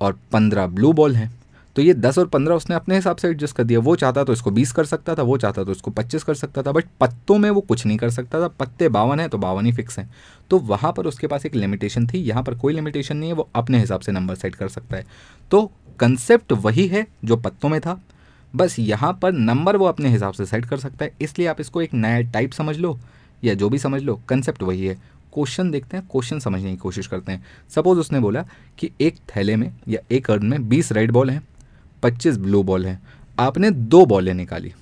और 0.00 0.18
पंद्रह 0.32 0.66
ब्लू 0.66 0.92
बॉल 0.92 1.16
हैं। 1.16 1.35
तो 1.76 1.82
ये 1.82 1.94
दस 1.94 2.18
और 2.18 2.26
पंद्रह 2.26 2.54
उसने 2.54 2.76
अपने 2.76 2.94
हिसाब 2.94 3.16
से 3.16 3.28
एडजस्ट 3.28 3.56
कर 3.56 3.64
दिया। 3.64 3.78
वो 3.80 3.94
चाहता 3.96 4.22
तो 4.24 4.32
इसको 4.32 4.50
बीस 4.50 4.72
कर 4.72 4.84
सकता 4.84 5.14
था, 5.14 5.22
वो 5.22 5.36
चाहता 5.38 5.64
तो 5.64 5.72
इसको 5.72 5.90
पच्चीस 5.90 6.22
कर 6.24 6.34
सकता 6.34 6.62
था 6.62 6.72
बट 6.72 6.84
पत्तों 7.00 7.36
में 7.38 7.48
वो 7.50 7.60
कुछ 7.60 7.84
नहीं 7.86 7.96
कर 7.98 8.10
सकता 8.10 8.40
था। 8.40 8.48
पत्ते 8.50 8.88
बावन 8.88 9.20
है 9.20 9.28
तो 9.28 9.38
बावन 9.38 9.66
ही 9.66 9.72
फिक्स 9.72 9.98
हैं। 9.98 10.08
तो 10.50 10.58
वहाँ 10.58 10.92
पर 10.92 11.06
उसके 11.06 11.26
पास 11.26 11.46
एक 11.46 11.54
लिमिटेशन 11.54 12.06
थी, 12.06 12.18
यहाँ 12.18 12.42
पर 12.42 12.54
कोई 12.54 12.74
लिमिटेशन 12.74 13.16
नहीं 13.16 13.30
है, 13.30 13.36
वो 13.36 13.48
अपने 13.54 13.78
हिसाब 13.78 14.00
से 14.00 14.12
नंबर 14.12 14.34
सेट 14.34 14.54
कर 14.54 14.68
सकता 14.68 14.96
है। 14.96 15.04
तो 15.50 15.70
कंसेप्ट 16.00 16.52
वही 16.54 16.86
है 16.86 17.06
जो 17.24 17.36
पत्तों 17.36 17.68
में 17.68 17.80
था। 17.80 18.00
बस 18.54 18.78
यहाँ 18.78 19.12
पर 19.22 19.32
नंबर 19.32 19.76
वो 19.76 19.86
अपने 19.86 20.08
हिसाब 20.08 20.32
से 20.32 20.46
सेट 20.46 20.64
कर 20.66 20.78
सकता 20.78 21.04
है। 21.04 21.12
इसलिए 21.20 21.46
आप 21.48 21.60
इसको 21.60 21.82
एक 21.82 21.94
नया 21.94 22.20
टाइप 22.30 22.52
समझ 22.52 22.76
लो, 22.76 22.98
या 23.42 23.54
जो 23.54 23.68
भी 23.68 23.78
समझ 23.78 24.02
लो 24.02 24.20
कंसेप्ट 24.28 24.62
वही 24.62 24.86
है। 24.86 24.94
क्वेश्चन 25.34 25.70
देखते 25.70 25.96
हैं 25.96 26.06
क्वेश्चन 26.06 26.38
समझने 26.38 26.70
की 26.70 26.76
कोशिश 26.76 27.06
करते 27.06 27.32
हैं। 27.32 27.44
सपोज़ 27.74 27.98
उसने 27.98 28.20
बोला 28.20 28.44
कि 28.78 28.90
एक 29.00 29.16
थैले 29.28 29.56
में 29.56 29.70
या 29.88 30.00
एक 30.10 30.30
अर्न 30.30 30.46
में 30.46 30.68
बीस 30.68 30.92
रेड 30.92 31.10
बॉल 31.10 31.30
हैं। 31.30 31.42
पच्चीस 32.02 32.36
ब्लू 32.38 32.62
बॉल 32.62 32.86
हैं। 32.86 33.00
आपने 33.38 33.70
दो 33.70 34.04
बॉलें 34.06 34.32
निकाली। 34.34 34.72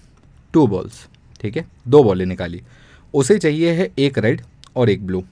टू 0.54 0.66
बॉल्स 0.66 1.06
ठीक 1.40 1.56
है? 1.56 1.66
दो 1.88 2.02
बॉलें 2.04 2.24
निकाली। 2.26 2.62
उसे 3.14 3.38
चाहिए 3.38 3.72
है 3.72 3.90
एक 3.98 4.18
रेड 4.18 4.40
और 4.76 4.90
एक 4.90 5.06
ब्लू 5.06 5.22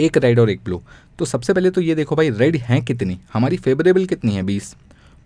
एक 0.00 0.16
रेड 0.18 0.38
और 0.38 0.50
एक 0.50 0.60
ब्लू 0.64 0.82
तो 1.18 1.24
सबसे 1.24 1.52
पहले 1.52 1.70
तो 1.70 1.80
ये 1.80 1.94
देखो 1.94 2.16
भाई 2.16 2.30
रेड 2.30 2.56
हैं 2.58 2.80
कितनी? 2.84 3.18
हमारी 3.32 3.56
फेवरेबल 3.56 4.06
कितनी 4.06 4.32
है? 4.32 4.42
बीस। 4.42 4.74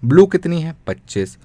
ब्लू 0.03 0.26
कितनी 0.26 0.61
है? 0.62 0.74
पच्चीस। 0.86 1.36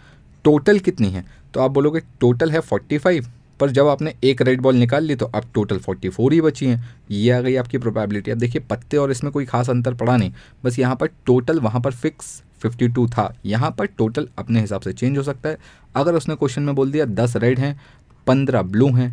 टोटल 0.45 0.80
कितनी 0.80 1.10
है? 1.10 1.26
तो 1.54 1.60
आप 1.60 1.72
बोलोगे 1.72 1.99
टोटल 2.20 2.51
है 2.51 2.60
फोर्टी 2.62 2.97
फाइव 2.97 3.28
पर 3.60 3.70
जब 3.70 3.88
आपने 3.88 4.14
एक 4.24 4.41
रेड 4.41 4.62
बॉल 4.62 4.76
निकाल 4.76 5.04
ली 5.04 5.16
तो 5.16 5.26
अब 5.26 5.43
टोटल 5.54 5.78
फोर्टी 5.78 6.10
फोर 6.10 6.34
ही 6.34 6.41
बची 6.41 6.66
हैं। 6.66 6.97
ये 7.12 7.32
आ 7.32 7.39
गई 7.41 7.56
आपकी 7.56 7.78
प्रोबेबिलिटी 7.78 8.32
अब 8.32 8.38
देखिए, 8.38 8.62
पत्ते 8.62 8.97
और 8.97 9.12
इसमें 9.12 9.32
कोई 9.34 9.45
खास 9.45 9.70
अंतर 9.70 9.93
पड़ा 9.93 10.16
नहीं। 10.18 10.32
बस 10.64 10.80
यहाँ 10.80 10.95
पर 10.95 11.08
टोटल 11.26 11.60
वहाँ 11.60 11.82
पर 11.82 11.91
फिक्स 11.93 12.41
52 12.64 13.07
था। 13.07 13.34
यहाँ 13.45 13.72
पर 13.72 13.86
टोटल 13.88 14.28
अपने 14.38 14.61
हिसाब 14.61 14.82
से 14.82 14.93
चेंज 14.93 15.18
हो 15.18 15.24
सकता 15.24 15.49
है। 15.49 15.57
अगर 15.95 16.16
उसने 16.16 16.36
क्वेश्चन 16.36 16.64
में 16.64 16.76
बोल 16.76 16.91
दिया, 16.91 17.05
दस 17.05 17.36
रेड 17.36 17.59
हैं, 17.59 17.80
पंद्रह 18.28 18.61
ब्लू 18.61 18.91
हैं 18.91 19.11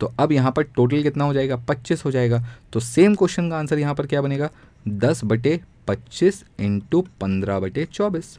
तो 0.00 0.12
अब 0.18 0.32
यहाँ 0.32 0.50
पर 0.52 0.62
टोटल 0.66 1.02
कितना 1.02 1.24
हो 1.24 1.34
जाएगा? 1.34 1.56
पच्चीस 1.58 2.04
हो 2.04 2.10
जाएगा। 2.10 2.42
तो 2.72 2.80
सेम 2.80 3.14
क्वेश्चन 3.14 3.50
का 3.50 3.58
आंसर 3.58 3.78
यहाँ 3.78 3.94
पर 3.94 4.06
क्या 4.06 4.22
बनेगा? 4.22 4.48
दस 4.88 5.20
बटे 5.24 5.60
पच्चीस 5.88 6.42
इंटू 6.60 7.00
पंद्रह 7.20 7.60
बटे 7.60 7.84
चौबीस। 7.84 8.38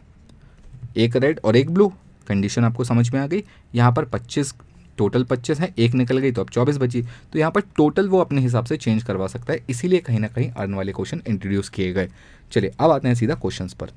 एक 0.98 1.16
रेड 1.16 1.40
और 1.46 1.56
एक 1.56 1.72
ब्लू 1.72 1.88
कंडीशन 2.28 2.64
आपको 2.64 2.84
समझ 2.84 3.10
में 3.14 3.20
आ 3.22 3.26
गई। 3.28 3.44
यहाँ 3.76 3.92
पर 3.92 4.06
पच्चीस 4.06 4.54
टोटल 4.98 5.24
पच्चीस 5.24 5.60
है, 5.60 5.74
एक 5.78 5.94
निकल 5.94 6.18
गई 6.18 6.32
तो 6.32 6.42
अब 6.42 6.50
चौबीस 6.50 6.78
बची। 6.78 7.02
तो 7.34 7.40
यहाँ 7.40 7.52
पर 7.52 7.62
टोटल 7.78 8.10
वो 8.10 8.20
अपने 8.20 8.42
हिसाब 8.42 8.66
से 8.66 8.78
चेंज 8.78 9.04
करवा 9.04 9.28
सकता 9.28 9.54
है। 9.54 9.60
इसीलिए 9.70 10.00
कहीं 10.00 10.20
ना 10.20 10.28
कहीं 10.28 10.50
अर्न 10.52 10.74
वाले 10.74 10.92
क्वेश्चन 10.92 11.22
इंट्रोड्यूस 11.28 11.70
किए 11.70 11.94
गए। 11.94 12.10
चलिए, 12.52 12.72
अब 12.80 12.92
आते 12.92 13.08
हैं 13.08 13.16
सीधा 13.16 13.36
क्वेश्चन 13.36 13.70
पर। 13.80 13.92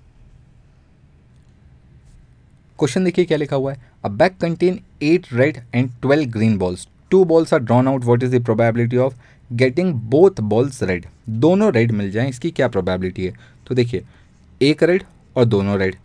क्वेश्चन 2.78 3.04
देखिए 3.04 3.24
क्या 3.24 3.38
लिखा 3.38 3.56
हुआ 3.56 3.72
है? 3.72 3.78
A 4.04 4.08
bag 4.08 4.32
contain 4.40 4.78
eight 5.02 5.26
red 5.32 5.58
and 5.74 5.90
twelve 6.02 6.30
green 6.30 6.56
balls 6.58 6.86
two 7.10 7.24
balls 7.24 7.54
are 7.54 7.60
drawn 7.60 7.88
out 7.88 8.04
what 8.04 8.22
is 8.22 8.36
the 8.36 8.42
probability 8.44 8.96
of 8.96 9.14
getting 9.50 9.92
both 10.10 10.40
balls 10.42 10.82
red 10.82 11.06
दोनों 11.30 11.72
रेड 11.72 11.92
मिल 11.92 12.10
जाएँ, 12.10 12.28
इसकी 12.28 12.50
क्या 12.50 12.68
प्रोबेबिलिटी 12.68 13.26
है? 13.26 13.32
तो 13.66 13.74
देखिए, 13.74 14.04
एक 14.60 14.82
रेड 14.82 15.02
और 15.36 15.44
दोनों 15.44 15.78
रेड 15.78 15.96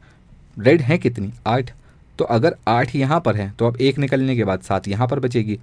रेड 0.57 0.81
हैं 0.81 0.99
कितनी? 0.99 1.31
आठ. 1.47 1.71
तो 2.19 2.25
अगर 2.25 2.55
आठ 2.67 2.95
यहाँ 2.95 3.19
पर 3.25 3.35
है 3.35 3.51
तो 3.59 3.67
अब 3.67 3.77
एक 3.81 3.97
निकलने 3.99 4.35
के 4.35 4.43
बाद 4.43 4.61
सात 4.61 4.87
यहाँ 4.87 5.07
पर 5.07 5.19
बचेगी. 5.19 5.59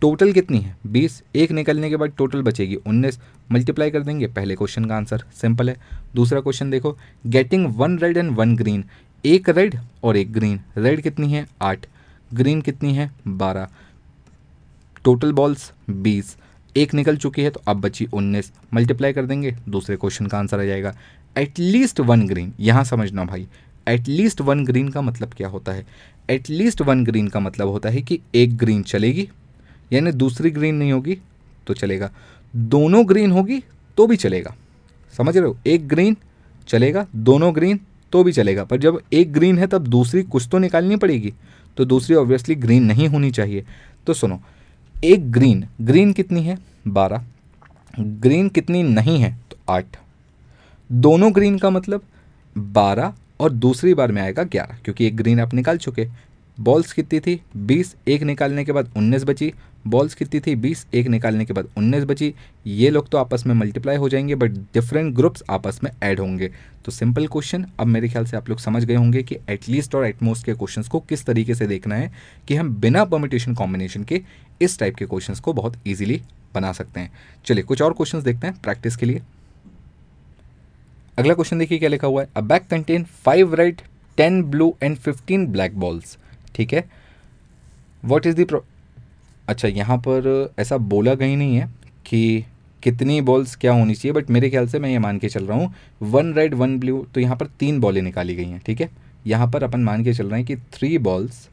टोटल 0.00 0.32
कितनी 0.32 0.58
है? 0.58 0.74
बीस. 0.86 1.22
एक 1.36 1.52
निकलने 1.52 1.90
के 1.90 1.96
बाद 1.96 2.12
टोटल 2.18 2.42
बचेगी 2.42 2.74
उन्नीस. 2.76 3.18
मल्टीप्लाई 3.52 3.90
कर 3.90 4.02
देंगे, 4.02 4.26
पहले 4.26 4.54
क्वेश्चन 4.54 4.84
का 4.84 4.96
आंसर 4.96 5.24
सिंपल 5.40 5.68
है. 5.68 5.76
दूसरा 6.14 6.40
क्वेश्चन 6.40 6.70
देखो. 6.70 6.96
Getting 7.26 7.66
one 7.76 7.98
red 7.98 8.16
and 8.16 8.30
one 8.36 8.56
green 8.56 8.84
एक 9.24 9.48
रेड 9.48 9.74
और 10.04 10.16
एक 10.16 10.32
ग्रीन। 10.32 10.60
रेड 10.76 11.00
कितनी 11.00 11.32
है? 11.32 11.46
आठ। 11.62 11.86
ग्रीन 12.34 12.60
कितनी 12.60 12.94
है? 12.94 13.10
बारह। 13.28 13.68
टोटल 15.04 15.32
बॉल्स 15.32 15.72
बीस। 15.90 16.36
एक 16.76 16.94
निकल 16.94 17.16
चुकी 17.16 17.42
है 17.42 17.50
तो 17.50 17.60
अब 17.68 17.80
बची 17.80 18.06
उन्नीस। 18.12 18.52
मल्टीप्लाई 18.74 19.12
कर 19.12 19.26
देंगे, 19.26 19.54
दूसरे 19.68 19.96
क्वेश्चन 19.96 20.26
का 20.26 20.38
आंसर 20.38 20.60
आ 20.60 20.64
जाएगा। 20.64 20.94
एटलीस्ट 21.38 22.00
वन 22.00 22.26
ग्रीन 22.26 22.52
यहाँ 22.60 22.84
समझना 22.84 23.24
भाई। 23.24 23.46
एटलीस्ट 23.88 24.40
वन 24.40 24.64
ग्रीन 24.64 24.88
का 24.88 25.02
मतलब 25.02 25.34
क्या 25.36 25.48
होता 25.48 25.72
है? 25.72 25.86
एटलीस्ट 26.30 26.82
वन 26.82 27.04
ग्रीन 27.04 27.28
का 27.28 27.40
मतलब 27.40 27.68
होता 27.68 27.88
है 27.88 28.02
कि 28.02 28.20
एक 28.34 28.56
ग्रीन 28.56 28.82
चलेगी। 28.82 29.28
यानी 29.92 30.12
दूसरी 30.12 30.50
ग्रीन 30.50 30.74
नहीं 30.74 30.92
होगी 30.92 31.18
तो 31.66 31.74
चलेगा। 31.74 32.10
दोनों 32.56 33.08
ग्रीन 33.08 33.30
होगी 33.30 33.62
तो 33.96 34.06
भी 34.06 34.16
चलेगा। 34.16 34.54
समझ 35.16 35.36
रहे 35.36 35.46
हो? 35.46 35.58
एक 35.66 35.88
ग्रीन 35.88 36.16
चलेगा, 36.68 37.06
दोनों 37.16 37.54
ग्रीन 37.54 37.80
तो 38.12 38.24
भी 38.24 38.32
चलेगा। 38.32 38.64
पर 38.64 38.76
जब 38.76 39.00
एक 39.12 39.32
ग्रीन 39.32 39.58
है, 39.58 39.66
तब 39.66 39.86
दूसरी 39.86 40.22
कुछ 40.22 40.48
तो 40.52 40.58
निकालनी 40.58 40.96
पड़ेगी। 40.96 41.34
तो 41.76 41.84
दूसरी 41.84 42.16
ऑब्वियसली 42.16 42.54
ग्रीन 42.54 42.84
नहीं 42.84 43.08
होनी 43.08 43.30
चाहिए। 43.30 43.64
तो 44.06 44.14
सुनो, 44.14 44.40
एक 45.04 45.32
ग्रीन 45.32 45.64
ग्रीन 45.80 46.12
कितनी 46.12 46.42
है? 46.42 46.58
बारह। 46.88 47.24
ग्रीन 48.00 48.48
कितनी 48.48 48.82
नहीं 48.82 49.18
है? 49.18 49.38
तो 49.50 49.56
आठ। 49.68 49.86
दोनों 50.92 51.34
ग्रीन 51.34 51.58
का 51.58 51.70
मतलब 51.70 52.02
बारह 52.58 53.14
और 53.40 53.52
दूसरी 53.52 53.94
बार 53.94 54.12
में 54.12 54.22
आएगा 54.22 54.42
ग्यारह, 54.42 54.76
क्योंकि 54.84 55.06
एक 55.06 55.16
ग्रीन 55.16 55.40
आप 55.40 55.54
निकाल 55.54 55.76
चुके। 55.76 56.08
बॉल्स 56.60 56.92
कितनी 56.92 57.20
थी? 57.20 57.42
बीस। 57.56 57.96
एक 58.08 58.22
निकालने 58.22 58.64
के 58.64 58.72
बाद 58.72 58.90
उन्नीस 58.96 59.24
बची। 59.24 59.52
बॉल्स 59.86 60.14
कितनी 60.14 60.40
थी? 60.40 60.54
बीस, 60.56 60.86
एक 60.94 61.06
निकालने 61.06 61.44
के 61.44 61.52
बाद 61.52 61.68
उन्नीस 61.76 62.04
बची। 62.04 62.34
ये 62.66 62.90
लोग 62.90 63.08
तो 63.08 63.18
आपस 63.18 63.46
में 63.46 63.54
मल्टीप्लाई 63.54 63.96
हो 63.96 64.08
जाएँगे 64.08 64.34
बट 64.34 64.50
डिफरेंट 64.50 65.14
ग्रुप्स 65.14 65.42
आपस 65.50 65.80
में 65.84 65.90
ऐड 66.02 66.20
होंगे। 66.20 66.50
तो 66.84 66.92
सिंपल 66.92 67.26
क्वेश्चन 67.26 67.66
अब 67.80 67.86
मेरे 67.86 68.08
ख्याल 68.08 68.24
से 68.24 68.36
आप 68.36 68.48
लोग 68.48 68.58
समझ 68.58 68.84
गए 68.84 68.94
होंगे 68.94 69.22
कि 69.22 69.36
एटलीस्ट 69.48 69.94
और 69.94 70.06
एटमोस्ट 70.06 70.46
के 70.46 70.54
क्वेश्चंस 70.54 70.88
को 70.88 71.00
किस 71.00 71.24
तरीके 71.26 71.54
से 71.54 71.66
देखना 71.66 71.94
है 71.94 72.12
कि 72.48 72.54
हम 72.54 72.74
बिना 72.76 73.04
परमिटेशन 73.04 73.54
कॉम्बिनेशन 73.54 74.04
के 74.04 74.22
इस 74.62 74.78
टाइप 74.78 74.96
के 74.96 75.06
क्वेश्चंस 75.06 75.40
को 75.40 75.52
बहुत 75.52 75.76
ईजिली 75.86 76.22
बना 76.54 76.72
सकते 76.72 77.00
हैं। 77.00 77.12
चलिए, 77.44 77.64
कुछ 77.64 77.82
और 77.82 77.92
क्वेश्चंस 77.92 78.22
देखते 78.22 78.46
हैं 78.46 78.60
प्रैक्टिस 78.62 78.96
के 78.96 79.06
लिए। 79.06 79.22
अगला 81.18 81.34
क्वेश्चन 81.34 81.58
देखिए 81.58 81.78
क्या 81.78 81.88
लिखा 81.88 82.06
हुआ 82.06 82.22
है। 82.22 82.28
A 82.36 82.40
bag 82.40 82.62
contain 82.70 83.04
five 83.04 83.54
red 83.54 83.80
ten 84.16 84.42
blue 84.42 84.74
and 84.82 84.96
fifteen 84.96 85.46
black 85.46 85.78
balls 85.78 86.16
ठीक 86.54 86.72
है? 86.72 86.84
वॉट 88.04 88.26
इज़ 88.26 88.36
दी 88.36 88.44
अच्छा 89.48 89.68
यहाँ 89.68 89.96
पर 89.98 90.54
ऐसा 90.58 90.76
बोला 90.76 91.14
कहीं 91.14 91.36
नहीं 91.36 91.56
है 91.56 91.68
कि 92.06 92.44
कितनी 92.82 93.20
बॉल्स 93.20 93.54
क्या 93.56 93.72
होनी 93.72 93.94
चाहिए 93.94 94.12
बट 94.12 94.30
मेरे 94.30 94.50
ख्याल 94.50 94.66
से 94.68 94.78
मैं 94.78 94.90
ये 94.90 94.98
मान 94.98 95.18
के 95.18 95.28
चल 95.28 95.44
रहा 95.46 95.58
हूँ 95.58 95.74
वन 96.02 96.32
रेड 96.34 96.54
वन 96.54 96.78
ब्लू 96.78 97.06
तो 97.14 97.20
यहाँ 97.20 97.36
पर 97.36 97.46
तीन 97.60 97.80
बॉलें 97.80 98.00
निकाली 98.02 98.34
गई 98.34 98.44
हैं, 98.44 98.60
ठीक 98.66 98.80
है? 98.80 98.88
यहाँ 99.26 99.46
पर 99.50 99.62
अपन 99.62 99.80
मान 99.80 100.04
के 100.04 100.14
चल 100.14 100.26
रहे 100.26 100.38
हैं 100.40 100.46
कि 100.46 100.56
three 100.74 100.96
balls 100.98 101.48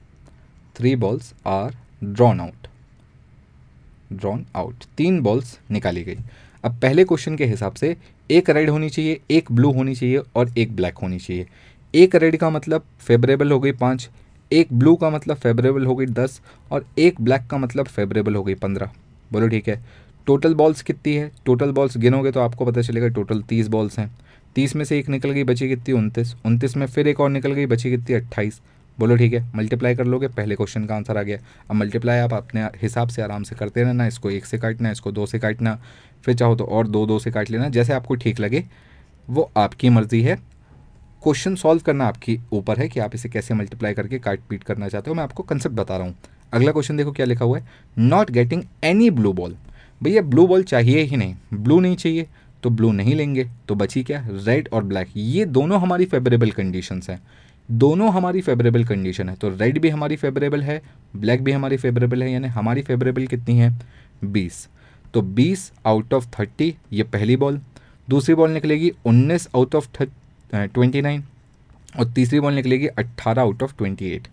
three 0.76 0.96
balls 0.96 1.34
are 1.48 1.76
drawn 2.04 2.40
out 2.40 2.68
drawn 4.14 4.46
out 4.56 4.84
तीन 4.98 5.22
बॉल्स 5.22 5.58
निकाली 5.72 6.04
गई। 6.04 6.18
अब 6.64 6.80
पहले 6.82 7.04
क्वेश्चन 7.04 7.36
के 7.36 7.46
हिसाब 7.46 7.74
से 7.74 7.96
एक 8.30 8.50
रेड 8.50 8.70
होनी 8.70 8.90
चाहिए, 8.90 9.20
एक 9.32 9.52
ब्लू 9.52 9.72
होनी 9.72 9.96
चाहिए 9.96 10.22
और 10.36 10.54
एक 10.58 10.76
ब्लैक 10.76 10.98
होनी 10.98 11.20
चाहिए। 11.20 11.46
एक 11.94 12.16
रेड 12.16 12.38
का 12.38 12.50
मतलब 12.50 12.86
फेवरेबल 13.00 13.52
हो 13.52 13.60
गई 13.60 13.72
पाँच 13.72 14.10
एक 14.52 14.68
ब्लू 14.74 14.96
का 14.96 15.10
मतलब 15.10 15.36
फेवरेबल 15.36 15.86
हो 15.86 15.96
गई 15.96 16.06
दस 16.06 16.42
और 16.72 16.86
एक 16.98 17.22
ब्लैक 17.22 17.48
का 17.48 17.58
मतलब 17.58 17.86
फेवरेबल 17.86 18.36
हो 18.36 18.44
गई 18.44 18.54
पंद्रह। 18.54 18.92
बोलो 19.32 19.48
ठीक 19.48 19.68
है। 19.70 19.80
टोटल 20.28 20.54
बॉल्स 20.54 20.82
कितनी 20.82 21.14
है? 21.14 21.32
टोटल 21.46 21.72
बॉल्स 21.72 21.98
गिनोगे 21.98 22.32
तो 22.32 22.40
आपको 22.40 22.66
पता 22.66 22.82
चलेगा 22.82 23.08
टोटल 23.08 23.42
तीस 23.42 23.68
बॉल्स 23.68 24.00
हैं। 24.00 24.10
तीस 24.56 24.76
में 24.76 24.84
से 24.86 25.00
एक 25.00 25.10
निकल 25.10 25.32
गई, 25.32 25.44
बची 25.44 25.68
कितनी? 25.68 25.94
उनतीस। 25.94 26.36
उनतीस 26.46 26.78
में 26.78 26.86
फिर 26.88 27.08
एक 27.08 27.20
और 27.20 27.30
निकल 27.30 27.54
गई, 27.54 27.66
बची 27.66 27.90
कितनी? 27.90 28.16
अट्ठाईस। 28.16 28.62
बोलो 29.00 29.16
ठीक 29.16 29.34
है। 29.34 29.46
मल्टीप्लाई 29.56 29.96
कर 29.96 30.06
लोगे, 30.06 30.28
पहले 30.28 30.56
क्वेश्चन 30.56 30.86
का 30.86 30.96
आंसर 30.96 31.18
आ 31.18 31.22
गया। 31.22 31.38
अब 31.70 31.76
मल्टीप्लाई 31.76 32.20
आप 32.20 32.34
अपने 32.34 32.62
हिसाब 32.62 33.08
से 33.08 33.22
आराम 33.22 33.44
से 33.44 33.56
करते 33.56 33.84
रहना, 33.84 34.08
इसको 34.08 34.30
एक 34.30 34.46
से 34.46 34.58
काटना, 34.58 34.92
इसको 34.92 35.12
दो 35.12 35.26
से 35.26 35.40
काटना, 35.40 35.80
फिर 36.24 36.36
चाहो 36.36 36.56
तो 36.56 36.66
और 36.66 36.88
दो 36.88 37.06
दो 37.06 37.20
से 37.20 37.32
काट 37.32 37.52
लेना, 37.52 37.70
जैसे 37.70 37.94
आपको 37.94 38.16
ठीक 38.16 38.40
लगे, 38.40 38.66
वो 39.30 39.52
आपकी 39.58 39.90
मर्ज़ी 39.90 40.22
है। 40.22 40.38
क्वेश्चन 41.24 41.56
सॉल्व 41.56 41.82
करना 41.82 42.06
आपके 42.08 42.38
ऊपर 42.54 42.78
है 42.80 42.88
कि 42.90 43.00
आप 43.00 43.16
इसे 43.16 43.30
कैसे 43.30 43.54
मल्टीप्लाई 43.54 43.94
करके 43.94 44.20
काट 44.20 44.40
पीट 44.50 44.64
करना 44.64 44.88
चाहते 44.90 45.10
हो, 45.10 45.16
मैं 45.16 45.24
आपको 45.24 45.44
कंसेप्ट 45.44 45.76
बता 45.76 45.98
रहा 45.98 46.08
हूँ। 46.08 46.16
अगला 46.54 46.72
क्वेश्चन 46.72 46.98
देखो 46.98 47.12
क्या 47.12 47.26
लिखा 47.26 47.46
हुआ 47.46 47.58
है। 47.60 47.68
Not 47.98 48.32
getting 48.32 48.64
any 48.84 49.10
blue 49.10 49.34
ball 49.34 49.56
भैया 50.02 50.22
ब्लू 50.22 50.46
बॉल 50.48 50.64
चाहिए 50.64 51.02
ही 51.02 51.18
नहीं। 51.18 51.36
ब्लू 51.54 51.80
नहीं 51.80 51.96
चाहिए 51.96 52.28
तो 52.64 52.70
ब्लू 52.70 52.92
नहीं 52.92 53.16
लेंगे। 53.16 53.48
तो 53.68 53.76
बची 53.76 54.04
क्या? 54.04 54.26
रेड 54.30 54.70
और 54.74 54.84
ब्लैक 54.84 55.08
ये 55.16 55.46
दोनों 55.48 55.80
हमारी 55.82 56.06
फेवरेबल 56.06 56.52
कंडीशंस 56.52 57.10
हैं। 57.10 57.22
दोनों 57.70 58.12
हमारी 58.14 58.42
फेवरेबल 58.42 58.84
कंडीशन 58.86 59.30
है। 59.30 59.36
तो 59.36 59.50
रेड 59.50 59.80
भी 59.82 59.90
हमारी 59.90 60.16
फेवरेबल 60.16 60.64
है 60.64 60.82
ब्लैक 61.16 61.44
भी 61.44 61.52
हमारी 61.52 61.78
फेवरेबल 61.78 62.24
है, 62.24 62.32
यानी 62.32 62.48
हमारी 62.48 62.82
फेवरेबल 62.82 63.28
कितनी 63.28 63.58
है? 63.58 63.74
बीस। 64.24 64.68
तो 65.14 65.22
बीस 65.22 65.72
आउट 65.86 66.14
ऑफ़ 66.14 66.28
थर्टी 66.30 66.76
ये 66.94 67.04
पहली 67.04 67.36
बॉल 67.36 67.60
दूसरी 68.08 68.36
बॉल 68.36 68.52
निकलेगी 68.52 68.92
उन्नीस 69.06 69.48
आउट 69.56 69.76
ऑफ़ 69.76 69.88
ट्वेंटी 70.54 71.02
नाइन 71.02 71.24
और 72.00 72.12
तीसरी 72.14 72.40
बॉल 72.40 72.54
निकलेगी 72.54 72.88
अट्ठारह 72.88 73.42
आउट 73.42 73.64
ऑफ़ 73.64 73.76
ट्वेंटी 73.78 74.10
एट 74.12 74.28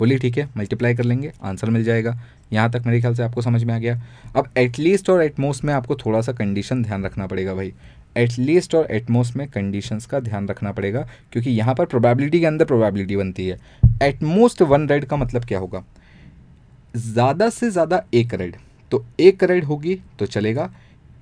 बोलिए 0.00 0.18
ठीक 0.18 0.38
है 0.38 0.48
मल्टीप्लाई 0.56 0.94
कर 0.94 1.04
लेंगे 1.04 1.32
आंसर 1.42 1.70
मिल 1.70 1.84
जाएगा। 1.84 2.16
यहाँ 2.52 2.70
तक 2.70 2.82
मेरे 2.86 3.00
ख्याल 3.00 3.14
से 3.14 3.22
आपको 3.22 3.42
समझ 3.42 3.62
में 3.64 3.72
आ 3.74 3.78
गया। 3.78 3.94
अब 4.36 4.48
एटलीस्ट 4.58 5.10
और 5.10 5.22
एटमोस्ट 5.22 5.64
में 5.64 5.72
आपको 5.74 5.94
थोड़ा 5.96 6.20
सा 6.20 6.32
कंडीशन 6.32 6.82
ध्यान 6.82 7.04
रखना 7.04 7.26
पड़ेगा 7.26 7.54
भाई। 7.54 7.72
एटलीस्ट 8.16 8.74
और 8.74 8.86
एटमोस्ट 8.90 9.36
में 9.36 9.46
कंडीशंस 9.48 10.06
का 10.06 10.20
ध्यान 10.20 10.48
रखना 10.48 10.72
पड़ेगा, 10.72 11.06
क्योंकि 11.32 11.50
यहाँ 11.50 11.74
पर 11.74 11.84
प्रोबेबिलिटी 11.84 12.40
के 12.40 12.46
अंदर 12.46 12.64
प्रोबेबिलिटी 12.64 13.16
बनती 13.16 13.46
है। 13.46 13.58
एटमोस्ट 14.02 14.62
वन 14.64 14.88
रेड 14.88 15.04
का 15.04 15.16
मतलब 15.16 15.44
क्या 15.44 15.58
होगा? 15.58 15.84
ज़्यादा 16.94 17.48
से 17.50 17.70
ज़्यादा 17.70 18.02
एक 18.14 18.34
रेड 18.34 18.56
तो 18.92 19.04
एक 19.20 19.44
रेड 19.44 19.64
होगी 19.64 19.98
तो 20.18 20.26
चलेगा, 20.26 20.70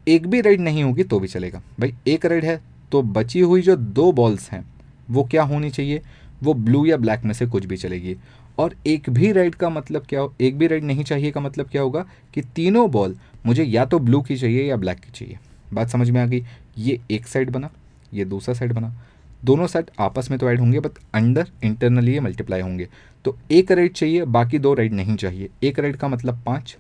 एक 0.07 0.27
भी 0.27 0.41
रेड 0.41 0.61
नहीं 0.61 0.83
होगी 0.85 1.05
तो 1.05 1.21
भी 1.21 1.29
चलेगा। 1.29 1.63
भाई, 1.81 1.95
एक 2.07 2.27
रेड 2.27 2.45
है 2.45 2.61
तो 2.93 3.03
बची 3.03 3.41
हुई 3.41 3.63
जो 3.63 3.77
दो 3.77 4.13
बॉल्स 4.13 4.51
हैं, 4.51 4.65
वो 5.11 5.25
क्या 5.25 5.43
होनी 5.43 5.71
चाहिए? 5.71 6.03
वो 6.43 6.55
ब्लू 6.55 6.87
या 6.87 6.97
ब्लैक 6.97 7.25
में 7.25 7.33
से 7.33 7.47
कुछ 7.47 7.65
भी 7.65 7.77
चलेगी। 7.77 8.17
और 8.59 8.75
एक 8.87 9.11
भी 9.11 9.33
रेड 9.33 9.55
का 9.55 9.71
मतलब 9.71 10.03
क्या 10.09 10.21
हो, 10.21 10.35
एक 10.41 10.59
भी 10.59 10.67
रेड 10.67 10.85
नहीं 10.85 11.05
चाहिए 11.05 11.31
का 11.31 11.41
मतलब 11.41 11.67
क्या 11.67 11.83
होगा 11.83 12.07
कि 12.35 12.41
तीनों 12.41 12.91
बॉल 12.91 13.17
मुझे 13.47 13.65
या 13.65 13.85
तो 13.85 13.99
ब्लू 13.99 14.23
की 14.23 14.37
चाहिए 14.37 14.65
या 14.65 14.77
ब्लैक 14.77 14.99
की 14.99 15.11
चाहिए। 15.11 15.39
बात 15.73 15.89
समझ 15.89 16.11
में 16.11 16.21
आ 16.21 16.27
गई? 16.27 16.45
ये 16.79 17.01
एक 17.11 17.27
साइड 17.27 17.51
बना, 17.51 17.71
ये 18.15 18.25
दूसरा 18.25 18.55
साइड 18.55 18.73
बना। 18.73 18.95
दोनों 19.45 19.67
साइड 19.67 19.91
आपस 19.99 20.31
में 20.31 20.41
तो 20.41 20.51
ऐड 20.51 20.61
होंगे 20.61 20.81
बट 20.81 20.91
अंडर 21.15 21.49
इंटरनली 21.65 22.13
ये 22.13 22.21
मल्टीप्लाई 22.21 22.61
होंगे। 22.61 22.89
तो 23.25 23.39
एक 23.51 23.73
रेड 23.73 23.93
चाहिए, 23.93 24.25
बाकी 24.25 24.59
दो 24.59 24.75
रेड 24.75 24.93
नहीं 24.93 25.17
चाहिए। 25.17 25.49
एक 25.63 25.79
रेड 25.79 25.97
का 25.97 26.09
मतलब 26.09 26.43
पाँच। 26.47 26.77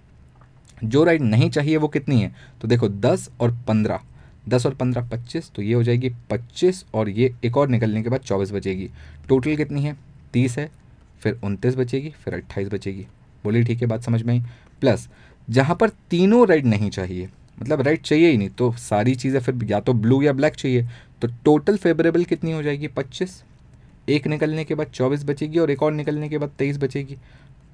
जो 0.84 1.04
रेड 1.04 1.22
नहीं 1.22 1.50
चाहिए 1.50 1.76
वो 1.76 1.88
कितनी 1.88 2.20
है? 2.20 2.32
तो 2.61 2.68
देखो, 2.68 2.88
दस 2.88 3.30
और 3.40 3.58
पंद्रह। 3.68 4.00
दस 4.49 4.66
और 4.66 4.74
पंद्रह 4.74 5.09
पच्चीस 5.09 5.51
तो 5.55 5.62
ये 5.62 5.74
हो 5.74 5.82
जाएगी 5.82 6.09
पच्चीस 6.30 6.84
और 6.95 7.09
ये 7.09 7.34
एक 7.45 7.57
और 7.57 7.68
निकलने 7.68 8.03
के 8.03 8.09
बाद 8.09 8.20
चौबीस 8.20 8.53
बचेगी। 8.53 8.88
टोटल 9.28 9.57
कितनी 9.57 9.82
है? 9.82 9.97
तीस 10.32 10.59
है, 10.59 10.70
फिर 11.22 11.38
उनतीस 11.45 11.76
बचेगी, 11.76 12.11
फिर 12.11 12.34
अट्ठाईस 12.34 12.68
बचेगी। 12.68 13.07
बोलिए 13.45 13.64
ठीक 13.64 13.80
है, 13.80 13.86
बात 13.86 14.03
समझ 14.03 14.22
में 14.22 14.34
आई? 14.34 14.43
प्लस 14.82 15.09
जहाँ 15.49 15.76
पर 15.76 15.88
तीनों 16.11 16.47
रेड 16.49 16.66
नहीं 16.66 16.91
चाहिए 16.91 17.28
मतलब 17.59 17.80
रेड 17.80 18.03
चाहिए 18.03 18.30
ही 18.30 18.36
नहीं 18.36 18.49
तो 18.49 18.70
सारी 18.72 19.14
चीज़ें 19.14 19.41
फिर 19.41 19.64
या 19.64 19.80
तो 19.80 19.93
ब्लू 19.95 20.20
या 20.22 20.32
ब्लैक 20.32 20.55
चाहिए 20.55 20.86
तो 21.22 21.28
टोटल 21.45 21.76
फेवरेबल 21.76 22.24
कितनी 22.24 22.53
हो 22.53 22.62
जाएगी? 22.62 22.88
पच्चीस। 22.88 23.43
एक 24.09 24.26
निकलने 24.26 24.64
के 24.64 24.74
बाद 24.74 24.86
चौबीस 24.86 25.24
बचेगी 25.24 25.59
और 25.59 25.70
एक 25.70 25.82
और 25.82 25.93
निकलने 25.93 26.28
के 26.28 26.38
बाद 26.38 26.51
तेईस 26.59 26.78
बचेगी। 26.78 27.16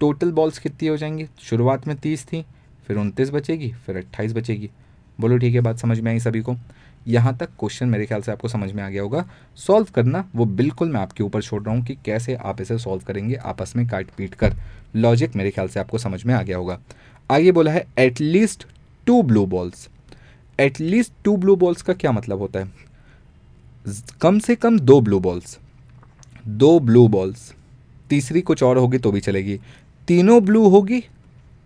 टोटल 0.00 0.32
बॉल्स 0.32 0.58
कितनी 0.58 0.88
हो 0.88 0.96
जाएँगी? 0.96 1.26
शुरुआत 1.40 1.86
में 1.88 1.96
तीस 1.96 2.24
थी, 2.24 2.44
फिर 2.86 2.96
उनतीस 2.96 3.30
बचेगी, 3.30 3.72
फिर 3.76 3.96
अट्ठाईस 3.96 4.32
बचेगी। 4.32 4.70
बोलो 5.18 5.38
ठीक 5.38 5.54
है, 5.54 5.60
बात 5.60 5.78
समझ 5.78 5.98
में 6.00 6.10
आई 6.12 6.20
सभी 6.20 6.40
को? 6.40 6.56
यहाँ 7.06 7.36
तक 7.36 7.48
क्वेश्चन 7.58 7.88
मेरे 7.88 8.06
ख्याल 8.06 8.22
से 8.22 8.32
आपको 8.32 8.48
समझ 8.48 8.70
में 8.72 8.82
आ 8.82 8.88
गया 8.88 9.02
होगा। 9.02 9.24
सॉल्व 9.58 9.86
करना 9.94 10.24
वो 10.36 10.44
बिल्कुल 10.44 10.88
मैं 10.88 11.00
आपके 11.00 11.22
ऊपर 11.24 11.42
छोड़ 11.42 11.62
रहा 11.62 11.74
हूँ 11.74 11.84
कि 11.84 11.96
कैसे 12.04 12.34
आप 12.34 12.60
इसे 12.60 12.78
सॉल्व 12.78 13.02
करेंगे 13.06 13.34
आपस 13.34 13.72
में 13.76 13.86
काट 13.88 14.10
पीट 14.16 14.34
कर। 14.34 14.54
लॉजिक 14.96 15.36
मेरे 15.36 15.50
ख्याल 15.50 15.68
से 15.68 15.80
आपको 15.80 15.98
समझ 15.98 16.24
में 16.24 16.34
आ 16.34 16.42
गया 16.42 16.56
होगा। 16.56 16.78
आगे 17.30 17.52
बोला 17.52 17.72
है 17.72 17.86
at least 17.98 18.66
two 19.06 19.22
blue 19.22 19.44
balls 19.46 19.88
at least 20.58 21.12
two 21.24 21.36
blue 21.36 21.56
balls 21.56 21.82
का 21.82 21.92
क्या 21.92 22.12
मतलब 22.12 22.38
होता 22.38 22.60
है? 22.60 22.70
कम 24.20 24.38
से 24.38 24.56
कम 24.56 24.78
दो 24.80 25.00
ब्लू 25.00 25.20
बॉल्स 25.20 25.58
दो 26.46 26.78
ब्लू 26.80 27.06
बॉल्स 27.08 27.52
तीसरी 28.10 28.40
कुछ 28.40 28.62
और 28.62 28.78
होगी 28.78 28.98
तो 28.98 29.12
भी 29.12 29.20
चलेगी। 29.20 29.58
तीनों 30.08 30.42
ब्लू 30.44 30.68
होगी 30.68 31.02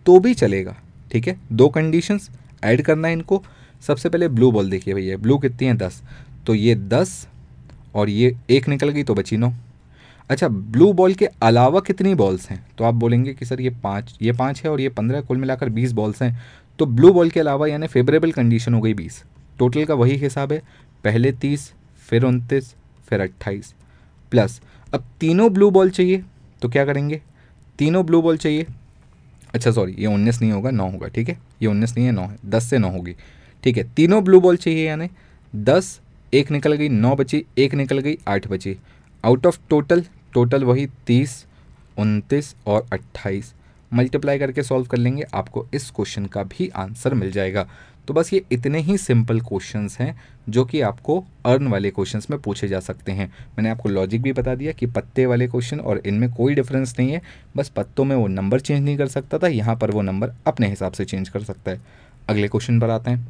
तो 0.05 0.19
भी 0.19 0.33
चलेगा। 0.33 0.75
ठीक 1.11 1.27
है? 1.27 1.37
दो 1.51 1.67
कंडीशंस 1.69 2.29
ऐड 2.63 2.81
करना 2.81 3.07
है 3.07 3.13
इनको। 3.13 3.43
सबसे 3.81 4.09
पहले 4.09 4.27
ब्लू 4.27 4.51
बॉल 4.51 4.69
देखिए 4.69 4.93
भैया, 4.93 5.17
ब्लू 5.17 5.37
कितनी 5.37 5.67
है? 5.67 5.73
दस। 5.73 6.01
तो 6.47 6.55
ये 6.55 6.75
दस 6.75 7.27
और 7.95 8.09
ये 8.09 8.35
एक 8.49 8.67
निकल 8.67 8.89
गई 8.89 9.03
तो 9.03 9.13
बची 9.15 9.37
नौ। 9.37 9.51
अच्छा 10.29 10.47
ब्लू 10.47 10.91
बॉल 10.93 11.13
के 11.13 11.25
अलावा 11.25 11.79
कितनी 11.79 12.13
बॉल्स 12.15 12.49
हैं? 12.49 12.65
तो 12.77 12.83
आप 12.83 12.93
बोलेंगे 12.93 13.33
कि 13.33 13.45
सर 13.45 13.61
ये 13.61 13.69
पाँच 13.83 14.17
ये 14.21 14.31
पाँच 14.31 14.61
है 14.63 14.71
और 14.71 14.81
ये 14.81 14.89
पंद्रह, 14.89 15.21
कुल 15.21 15.37
मिलाकर 15.37 15.69
बीस 15.69 15.91
बॉल्स 15.91 16.21
हैं। 16.21 16.39
तो 16.79 16.85
ब्लू 16.85 17.11
बॉल 17.13 17.29
के 17.29 17.39
अलावा 17.39 17.67
यानी 17.67 17.87
फेवरेबल 17.87 18.31
कंडीशन 18.31 18.73
हो 18.73 18.81
गई 18.81 18.93
बीस। 18.93 19.23
टोटल 19.59 19.85
का 19.85 19.93
वही 19.93 20.15
हिसाब 20.15 20.53
है। 20.53 20.61
पहले 21.03 21.31
तीस, 21.31 21.71
फिर 22.07 22.23
उनतीस, 22.23 22.73
फिर 23.09 23.21
अट्ठाईस। 23.21 23.73
प्लस, 24.31 24.61
अब 24.93 25.03
तीनों 25.19 25.51
ब्लू 25.53 25.69
बॉल 25.71 25.89
चाहिए 25.89 26.23
तो 26.61 26.69
क्या 26.69 26.85
करेंगे? 26.85 27.21
तीनों 27.79 28.05
ब्लू 28.05 28.21
बॉल 28.21 28.37
चाहिए 28.37 28.65
अच्छा 29.53 29.71
सॉरी 29.71 29.95
ये 29.99 30.05
उन्नीस 30.05 30.41
नहीं 30.41 30.51
होगा, 30.51 30.71
नौ 30.71 30.89
होगा, 30.89 31.07
ठीक 31.07 31.29
है? 31.29 31.39
ये 31.61 31.67
उन्नीस 31.67 31.97
नहीं 31.97 32.05
है, 32.05 32.11
नौ 32.11 32.21
है, 32.21 32.37
दस 32.45 32.69
से 32.69 32.77
नौ 32.77 32.89
होगी। 32.89 33.15
ठीक 33.63 33.77
है, 33.77 33.83
तीनों 33.93 34.23
ब्लू 34.23 34.41
बॉल 34.41 34.57
चाहिए 34.57 34.87
यानी, 34.87 35.09
दस, 35.55 35.99
एक 36.33 36.51
निकल 36.51 36.73
गई, 36.73 36.89
नौ 36.89 37.15
बची, 37.15 37.45
एक 37.57 37.73
निकल 37.73 37.99
गई, 37.99 38.17
आठ 38.27 38.47
बची। 38.47 38.77
आउट 39.25 39.45
ऑफ़ 39.45 39.59
टोटल 39.69 40.03
टोटल 40.33 40.63
वही 40.63 40.87
तीस, 41.07 41.45
उनतीस 41.97 42.55
और 42.67 42.85
अट्ठाईस। 42.93 43.53
मल्टीप्लाई 43.93 44.39
करके 44.39 44.63
सॉल्व 44.63 44.85
कर 44.85 44.97
लेंगे, 44.97 45.23
आपको 45.33 45.67
इस 45.73 45.91
क्वेश्चन 45.91 46.25
का 46.25 46.43
भी 46.43 46.69
आंसर 46.69 47.13
मिल 47.13 47.31
जाएगा। 47.31 47.67
तो 48.07 48.13
बस 48.13 48.31
ये 48.33 48.41
इतने 48.51 48.79
ही 48.79 48.97
सिंपल 48.97 49.39
क्वेश्चंस 49.41 49.97
हैं, 49.99 50.15
जो 50.49 50.63
कि 50.65 50.81
आपको 50.81 51.23
अर्न 51.45 51.67
वाले 51.67 51.89
क्वेश्चंस 51.89 52.29
में 52.29 52.39
पूछे 52.41 52.67
जा 52.67 52.79
सकते 52.79 53.11
हैं। 53.11 53.27
मैंने 53.27 53.69
आपको 53.69 53.89
लॉजिक 53.89 54.21
भी 54.21 54.33
बता 54.33 54.55
दिया 54.55 54.71
कि 54.71 54.85
पत्ते 54.87 55.25
वाले 55.25 55.47
क्वेश्चन 55.47 55.79
और 55.79 56.01
इनमें 56.05 56.31
कोई 56.33 56.55
डिफरेंस 56.55 56.95
नहीं 56.99 57.11
है। 57.11 57.21
बस 57.57 57.69
पत्तों 57.69 58.05
में 58.05 58.15
वो 58.15 58.27
नंबर 58.29 58.59
चेंज 58.59 58.83
नहीं 58.83 58.97
कर 58.97 59.07
सकता 59.07 59.37
था, 59.37 59.47
यहाँ 59.47 59.75
पर 59.75 59.91
वो 59.91 60.01
नंबर 60.01 60.33
अपने 60.47 60.67
हिसाब 60.67 60.93
से 60.93 61.05
चेंज 61.05 61.29
कर 61.29 61.43
सकता 61.43 61.71
है। 61.71 61.81
अगले 62.29 62.47
क्वेश्चन 62.47 62.79
पर 62.79 62.89
आते 62.89 63.11
हैं। 63.11 63.27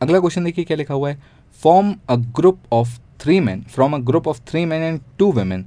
अगला 0.00 0.18
क्वेश्चन 0.20 0.44
देखिए 0.44 0.64
क्या 0.64 0.76
लिखा 0.76 0.94
हुआ 0.94 1.10
है। 1.10 1.22
Form 1.62 1.94
a 2.08 2.16
group 2.36 2.58
of 2.72 2.98
three 3.20 3.40
man 3.40 3.62
from 3.70 3.94
a 3.94 3.98
group 4.00 4.28
of 4.28 4.40
three 4.48 4.64
man 4.64 4.82
and 4.82 5.00
two 5.18 5.32
women 5.32 5.64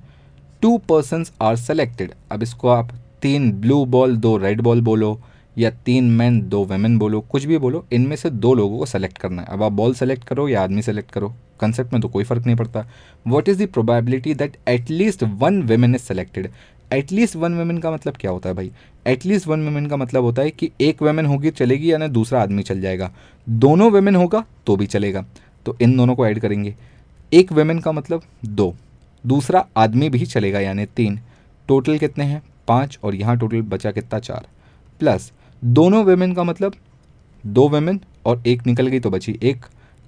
two 0.62 0.78
person 0.90 1.26
are 1.42 1.56
selected 1.56 2.14
अब 2.32 2.44
इसको 2.44 2.70
आप 2.70 2.92
तीन 3.22 3.52
ब्लू 3.62 3.84
बॉल 3.88 4.16
दो 4.18 4.36
रेड 4.38 4.62
बॉल 4.62 4.82
बोलो। 4.82 5.20
या 5.58 5.70
तीन 5.70 6.04
मैन 6.04 6.42
दो 6.42 6.66
वेमेन 6.66 6.98
बोलो, 7.00 7.22
कुछ 7.22 7.46
भी 7.46 7.58
बोलो, 7.58 7.86
इनमें 7.92 8.16
से 8.16 8.30
दो 8.30 8.54
लोगों 8.54 8.78
को 8.78 8.86
सेलेक्ट 8.86 9.18
करना 9.18 9.42
है। 9.42 9.48
अब 9.48 9.64
आप 9.64 9.72
बॉल 9.72 9.94
सेलेक्ट 9.94 10.24
करो 10.24 10.50
या 10.50 10.64
आदमी 10.64 10.82
सेलेक्ट 10.82 11.12
करो। 11.12 11.34
कंसेप्ट 11.60 11.94
में 11.94 12.02
तो 12.02 12.08
कोई 12.08 12.24
फ़र्क 12.24 12.46
नहीं 12.46 12.56
पड़ता। 12.56 12.86
What 13.28 13.50
is 13.50 13.64
the 13.64 13.68
probability 13.68 14.34
that 14.34 14.58
at least 14.68 15.24
one 15.24 15.62
women 15.62 15.96
is 15.96 16.02
selected 16.02 16.50
at least 16.94 17.36
one 17.36 17.56
women 17.56 17.78
का 17.78 17.92
मतलब 17.92 18.14
क्या 18.20 18.32
होता 18.32 18.50
है 18.50 18.56
भाई? 18.56 18.72
एटलीस्ट 19.08 19.48
वन 19.48 19.64
वेमेन 19.66 19.86
का 19.88 19.98
मतलब 19.98 20.24
होता 20.24 20.42
है 20.42 20.52
कि 20.52 20.72
एक 20.82 21.02
वेमेन 21.02 21.26
होगी, 21.26 21.50
चलेगी 21.50 21.92
यानी 21.92 22.08
दूसरा 22.08 22.42
आदमी 22.42 22.64
चल 22.64 22.82
जाएगा। 22.82 23.12
दोनों 23.50 23.92
वेमेन 23.92 24.16
होगा 24.16 24.46
तो 24.66 24.76
भी 24.76 24.86
चलेगा। 24.86 25.26
तो 25.66 25.78
इन 25.82 25.98
दोनों 25.98 26.16
को 26.16 26.28
ऐड 26.28 26.40
करेंगे। 26.40 26.76
एक 27.34 27.52
वेमेन 27.52 27.80
का 27.80 27.92
मतलब 27.92 28.22
दो। 28.46 28.76
दूसरा 29.26 29.66
आदमी 29.78 30.10
भी 30.10 30.26
चलेगा, 30.26 30.60
यानी 30.60 30.86
तीन। 30.86 31.20
टोटल 31.68 31.98
कितने 31.98 32.24
हैं? 32.24 32.42
पाँच, 32.68 33.00
और 33.04 33.16
यहाँ 33.16 33.38
टोटल 33.38 33.62
बचा 33.62 33.92
कितना? 33.92 34.20
चार। 34.20 34.48
प्लस 35.00 35.32
दोनों 35.62 36.04
वेमेन 36.06 36.34
का 36.34 36.44
मतलब 36.44 36.76
दो 37.44 37.68
वेमेन 37.70 38.00
और 38.26 38.42
एक 38.48 38.66
निकल 38.68 38.88
गई 38.88 39.00
तो 39.00 39.10
बची 39.10 39.38
एक। 39.44 39.66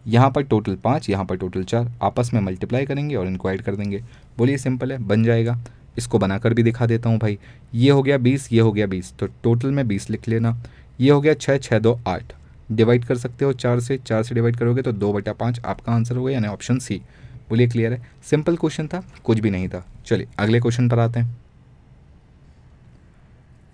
यहाँ 0.08 0.30
पर 0.32 0.44
टोटल 0.44 0.76
पाँच, 0.76 1.10
यहाँ 1.10 1.26
पर 1.26 1.36
टोटल 1.36 1.64
चार। 1.64 1.92
आपस 2.04 2.30
में 2.34 2.40
मल्टीप्लाई 2.42 2.86
करेंगे 2.86 3.16
और 3.16 3.28
इनको 3.28 3.52
ऐड 3.52 3.62
कर 3.62 3.76
देंगे। 3.76 4.02
बोलिए 4.38 4.58
सिंपल 4.58 4.92
है, 4.92 4.98
बन 4.98 5.24
जाएगा। 5.24 5.58
इसको 5.98 6.20
बनाकर 6.20 6.54
भी 6.54 6.64
दिखा 6.64 6.86
देता 6.86 7.10
हूँ 7.10 7.20
भाई। 7.20 7.38
ये 7.74 7.90
हो 7.90 8.04
गया 8.04 8.18
बीस, 8.18 8.52
ये 8.54 8.60
हो 8.60 8.72
गया 8.72 8.88
बीस। 8.88 9.14
तो 9.20 9.28
टोटल 9.44 9.72
में 9.72 9.88
बीस 9.88 10.10
लिख 10.10 10.28
लेना। 10.28 10.58
ये 11.00 11.12
हो 11.12 11.22
गया 11.22 11.34
छः 11.34 11.58
छः 11.58 11.80
दो, 11.80 12.00
आठ। 12.08 12.34
डिवाइड 12.72 13.06
कर 13.06 13.18
सकते 13.18 13.46
हो 13.46 13.54
चार 13.54 13.80
से। 13.80 13.98
चार 13.98 14.24
से 14.24 14.36
डिवाइड 14.36 14.56
करोगे 14.56 14.82
तो 14.82 14.92
दो 14.92 15.14
बटा 15.14 15.34
पाँच। 15.34 15.60
आपका 15.60 15.92
आंसर 15.92 16.16
होगा 16.16 16.32
यानी 16.32 16.48
ऑप्शन 16.48 16.80
सी 16.80 17.02
बोलिए 17.50 17.68
क्लियर 17.68 17.94
है? 17.94 18.02
सिंपल 18.24 18.56
क्वेश्चन 18.56 18.88
था, 18.88 19.04
कुछ 19.24 19.40
भी 19.40 19.50
नहीं 19.50 19.68
था। 19.70 19.86
चलिए, 20.06 20.28
अगले 20.40 20.60
क्वेश्चन 20.60 20.90
पर 20.90 21.00
आते 21.00 21.20
हैं। 21.20 21.43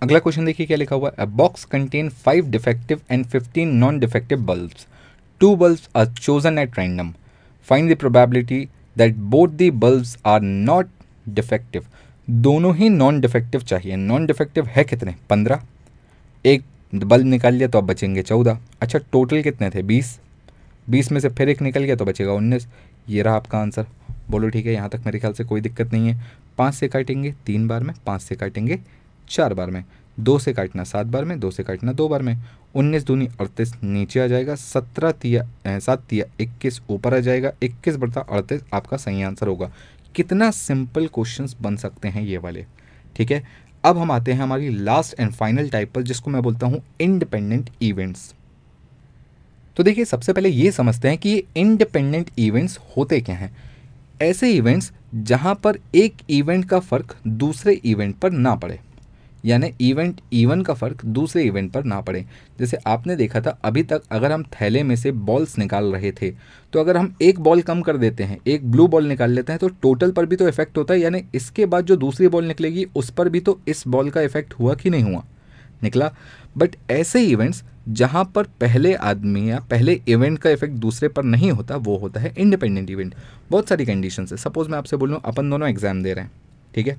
अगला 0.01 0.19
क्वेश्चन 0.19 0.45
देखिए 0.45 0.65
क्या 0.67 0.77
लिखा 0.77 0.95
हुआ 0.95 1.11
है? 1.19 1.25
Box 1.27 1.63
contain 1.65 2.09
five 2.09 2.49
defective 2.51 2.99
and 3.11 3.25
fifteen 3.25 3.69
non 3.77 3.97
defective 3.99 4.45
bulbs 4.45 4.85
two 5.41 5.55
bulbs 5.55 5.89
are 5.95 6.05
chosen 6.11 6.57
at 6.57 6.77
random 6.79 7.11
find 7.69 7.91
the 7.91 7.97
probability 7.99 8.59
that 8.97 9.15
both 9.33 9.47
the 9.57 9.69
bulbs 9.75 10.17
are 10.25 10.41
not 10.41 10.89
defective 11.29 11.85
दोनों 12.27 12.75
ही 12.75 12.89
नॉन 12.89 13.19
डिफेक्टिव 13.21 13.61
चाहिए। 13.61 13.95
नॉन 13.95 14.25
डिफेक्टिव 14.25 14.67
है 14.67 14.83
कितने? 14.83 15.15
पंद्रह। 15.29 15.61
एक 16.45 16.63
बल्ब 16.93 17.25
निकाल 17.27 17.53
लिया 17.53 17.67
तो 17.67 17.77
आप 17.77 17.83
बचेंगे 17.83 18.21
चौदह। 18.21 18.59
अच्छा 18.81 18.99
टोटल 19.11 19.41
कितने 19.41 19.69
थे? 19.69 19.83
बीस। 19.83 20.19
बीस 20.89 21.11
में 21.11 21.19
से 21.19 21.29
फिर 21.29 21.49
एक 21.49 21.61
निकल 21.61 21.83
गया 21.83 21.95
तो 21.95 22.05
बचेगा 22.05 22.33
उन्नीस। 22.33 22.67
ये 23.09 23.21
रहा 23.21 23.35
आपका 23.35 23.57
आंसर 23.57 23.85
बोलो 24.29 24.49
ठीक 24.49 24.65
है, 24.65 24.73
यहाँ 24.73 24.89
तक 24.89 25.01
मेरे 25.05 25.19
ख्याल 25.19 25.33
से 25.33 25.43
कोई 25.43 25.61
दिक्कत 25.61 25.93
नहीं 25.93 26.07
है। 26.07 26.31
पाँच 26.57 26.73
से 26.73 26.87
काटेंगे, 26.87 27.33
तीन 27.45 27.67
बार 27.67 27.83
में 27.83 27.93
पाँच 28.05 28.21
से 28.21 28.35
काटेंगे। 28.35 28.79
चार 29.29 29.53
बार 29.53 29.71
में, 29.71 29.83
दो 30.17 30.37
से 30.39 30.53
काटना 30.53 30.83
सात 30.83 31.07
बार 31.07 31.25
में, 31.25 31.39
दो 31.39 31.51
से 31.51 31.63
काटना 31.63 31.93
दो 31.93 32.07
बार 32.09 32.21
में। 32.21 32.35
उन्नीस 32.75 33.03
दूनी 33.03 33.27
अड़तीस 33.41 33.73
नीचे 33.83 34.19
आ 34.19 34.25
जाएगा, 34.27 34.55
सत्रह 34.55 35.11
तिया 35.11 35.79
सात 35.79 36.03
तिया 36.09 36.25
इक्कीस 36.39 36.81
ऊपर 36.89 37.13
आ 37.13 37.19
जाएगा, 37.19 37.51
इक्कीस 37.63 37.95
बढ़ता 37.95 38.21
अड़तीस 38.21 38.63
आपका 38.73 38.97
सही 38.97 39.21
आंसर 39.23 39.47
होगा। 39.47 39.71
कितना 40.15 40.49
सिंपल 40.51 41.07
क्वेश्चंस 41.07 41.55
बन 41.61 41.75
सकते 41.77 42.07
हैं 42.07 42.23
ये 42.23 42.37
वाले, 42.37 42.65
ठीक 43.15 43.31
है? 43.31 43.43
अब 43.83 43.97
हम 43.97 44.11
आते 44.11 44.33
हैं 44.33 44.41
हमारी 44.41 44.69
लास्ट 44.69 45.19
एंड 45.19 45.31
फाइनल 45.31 45.69
टाइप 45.69 45.91
पर, 45.93 46.01
जिसको 46.01 46.31
मैं 46.31 46.41
बोलता 46.43 46.67
हूँ 46.67 46.81
इंडिपेंडेंट 47.01 47.69
इवेंट्स 47.81 48.33
तो 49.77 49.83
देखिए, 49.83 50.05
सबसे 50.05 50.33
पहले 50.33 50.49
ये 50.49 50.71
समझते 50.71 51.07
हैं 51.07 51.17
कि 51.17 51.29
ये 51.29 51.43
इंडिपेंडेंट 51.57 52.29
इवेंट्स 52.39 52.77
होते 52.97 53.19
क्या 53.21 53.35
हैं। 53.35 53.51
ऐसे 54.21 54.51
इवेंट्स 54.51 54.91
जहाँ 55.15 55.53
पर 55.55 55.77
एक 55.95 56.17
इवेंट 56.29 56.65
का 56.65 56.79
फ़र्क 56.79 57.15
दूसरे 57.27 57.73
इवेंट 57.75 58.15
पर 58.15 58.31
ना 58.31 58.55
पड़े। 58.55 58.79
यानी 59.45 59.71
इवेंट 59.81 60.21
इवन 60.33 60.61
का 60.61 60.73
फ़र्क 60.73 61.03
दूसरे 61.07 61.43
इवेंट 61.43 61.71
पर 61.71 61.83
ना 61.83 61.99
पड़े। 62.01 62.25
जैसे 62.59 62.77
आपने 62.87 63.15
देखा 63.15 63.41
था, 63.41 63.57
अभी 63.63 63.83
तक 63.83 64.01
अगर 64.11 64.31
हम 64.31 64.43
थैले 64.53 64.83
में 64.83 64.95
से 64.95 65.11
बॉल्स 65.11 65.57
निकाल 65.57 65.85
रहे 65.85 66.11
थे 66.11 66.31
तो 66.73 66.79
अगर 66.79 66.97
हम 66.97 67.13
एक 67.21 67.39
बॉल 67.39 67.61
कम 67.61 67.81
कर 67.81 67.97
देते 67.97 68.23
हैं, 68.23 68.39
एक 68.47 68.71
ब्लू 68.71 68.87
बॉल 68.87 69.07
निकाल 69.07 69.31
लेते 69.31 69.51
हैं 69.51 69.59
तो 69.59 69.67
टोटल 69.81 70.11
पर 70.11 70.25
भी 70.25 70.35
तो 70.35 70.47
इफ़ेक्ट 70.47 70.77
होता 70.77 70.93
है, 70.93 70.99
यानी 70.99 71.23
इसके 71.35 71.65
बाद 71.65 71.85
जो 71.85 71.95
दूसरी 71.97 72.27
बॉल 72.27 72.45
निकलेगी, 72.45 72.85
उस 72.95 73.09
पर 73.09 73.29
भी 73.29 73.39
तो 73.39 73.59
इस 73.67 73.83
बॉल 73.87 74.09
का 74.09 74.21
इफ़ेक्ट 74.21 74.53
हुआ 74.53 74.75
कि 74.75 74.89
नहीं 74.89 75.03
हुआ। 75.03 75.23
निकला? 75.83 76.11
बट 76.57 76.75
ऐसे 76.91 77.21
इवेंट्स 77.23 77.63
जहाँ 77.89 78.23
पर 78.35 78.43
पहले 78.61 78.93
आदमी 78.95 79.49
या 79.49 79.59
पहले 79.69 79.99
इवेंट 80.07 80.37
का 80.39 80.49
इफ़ेक्ट 80.49 80.73
दूसरे 80.75 81.07
पर 81.09 81.23
नहीं 81.23 81.51
होता, 81.51 81.75
वो 81.75 81.97
होता 81.97 82.19
है 82.19 82.33
इंडिपेंडेंट 82.37 82.89
इवेंट 82.89 83.15
बहुत 83.51 83.69
सारी 83.69 83.85
कंडीशन 83.85 84.27
है। 84.31 84.37
सपोज़ 84.37 84.69
मैं 84.69 84.77
आपसे 84.77 84.97
बोलूँ, 84.97 85.19
अपन 85.25 85.49
दोनों 85.49 85.69
एग्ज़ाम 85.69 86.03
दे 86.03 86.13
रहे 86.13 86.23
हैं, 86.23 86.31
ठीक 86.75 86.87
है? 86.87 86.97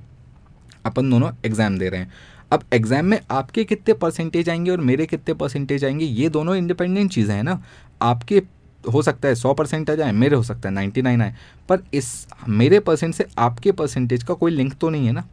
अपन 0.85 1.09
दोनों 1.09 1.31
एग्ज़ाम 1.45 1.77
दे 1.77 1.89
रहे 1.89 1.99
हैं। 1.99 2.11
अब 2.51 2.63
एग्ज़ाम 2.73 3.05
में 3.05 3.19
आपके 3.31 3.63
कितने 3.63 3.93
परसेंटेज 3.95 4.49
आएँगे 4.49 4.71
और 4.71 4.81
मेरे 4.81 5.05
कितने 5.05 5.33
परसेंटेज 5.33 5.85
आएँगे, 5.85 6.05
ये 6.05 6.29
दोनों 6.29 6.55
इंडिपेंडेंट 6.55 7.11
चीज़ें 7.11 7.35
हैं 7.35 7.43
ना। 7.43 7.61
आपके 8.01 8.41
हो 8.83 9.01
सकता 9.01 9.27
है 9.27 9.35
सौ 9.35 9.53
परसेंट 9.53 9.89
आ 9.89 9.95
जाए, 9.95 10.11
मेरे 10.11 10.35
हो 10.35 10.43
सकता 10.43 10.69
है 10.69 10.75
नाइन्टी 10.75 11.01
नाइन 11.01 11.21
आए। 11.21 11.35
पर 11.69 11.83
इस 11.93 12.27
मेरे 12.47 12.79
परसेंट 12.79 13.13
से 13.15 13.25
आपके 13.37 13.71
परसेंटेज 13.71 14.23
का 14.23 14.33
कोई 14.33 14.51
लिंक 14.51 14.73
तो 14.73 14.89
नहीं 14.89 15.05
है 15.07 15.11
ना। 15.11 15.27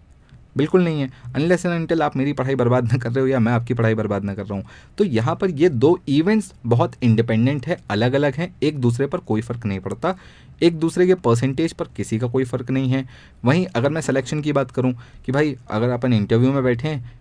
बिल्कुल 0.57 0.82
नहीं 0.84 1.01
है। 1.01 1.11
अनलेस 1.36 1.64
एंड 1.66 1.74
अनटिल 1.74 2.03
आप 2.03 2.16
मेरी 2.16 2.32
पढ़ाई 2.32 2.55
बर्बाद 2.55 2.84
ना 2.84 2.99
कर 2.99 3.11
रहे 3.11 3.20
हो 3.20 3.26
या 3.26 3.38
मैं 3.40 3.53
आपकी 3.53 3.74
पढ़ाई 3.74 3.94
बर्बाद 3.94 4.24
ना 4.24 4.34
कर 4.34 4.42
रहा 4.42 4.55
हूँ। 4.55 4.64
तो 4.99 5.05
यहाँ 5.05 5.34
पर 5.36 5.51
ये 5.51 5.68
दो 5.68 5.99
इवेंट्स 6.09 6.53
बहुत 6.66 6.92
इंडिपेंडेंट 7.03 7.66
है 7.66 7.78
अलग 7.90 8.12
अलग 8.12 8.34
हैं, 8.34 8.55
एक 8.62 8.80
दूसरे 8.80 9.07
पर 9.07 9.18
कोई 9.18 9.40
फ़र्क 9.40 9.66
नहीं 9.66 9.80
पड़ता। 9.80 10.16
एक 10.61 10.78
दूसरे 10.80 11.06
के 11.06 11.14
परसेंटेज 11.16 11.72
पर 11.72 11.88
किसी 11.96 12.18
का 12.18 12.26
कोई 12.26 12.44
फ़र्क 12.44 12.70
नहीं 12.70 12.90
है। 12.90 13.04
वहीं 13.44 13.66
अगर 13.66 13.90
मैं 13.90 14.00
सिलेक्शन 14.00 14.40
की 14.40 14.52
बात 14.52 14.70
करूँ 14.70 14.92
कि 15.26 15.32
भाई, 15.32 15.56
अगर 15.70 15.88
अपन 15.88 16.12
इंटरव्यू 16.12 16.52
में 16.52 16.62
बैठे 16.64 16.88
हैं, 16.88 17.12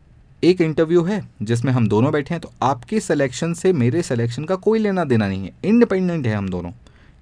एक 0.43 0.61
इंटरव्यू 0.61 1.03
है 1.03 1.21
जिसमें 1.41 1.71
हम 1.73 1.87
दोनों 1.87 2.11
बैठे 2.11 2.33
हैं 2.33 2.41
तो 2.41 2.51
आपके 2.63 2.99
सिलेक्शन 2.99 3.53
से 3.53 3.71
मेरे 3.73 4.01
सिलेक्शन 4.03 4.43
का 4.45 4.55
कोई 4.57 4.79
लेना 4.79 5.03
देना 5.03 5.27
नहीं 5.27 5.43
है। 5.43 5.51
इंडिपेंडेंट 5.65 6.27
है 6.27 6.35
हम 6.35 6.49
दोनों, 6.49 6.71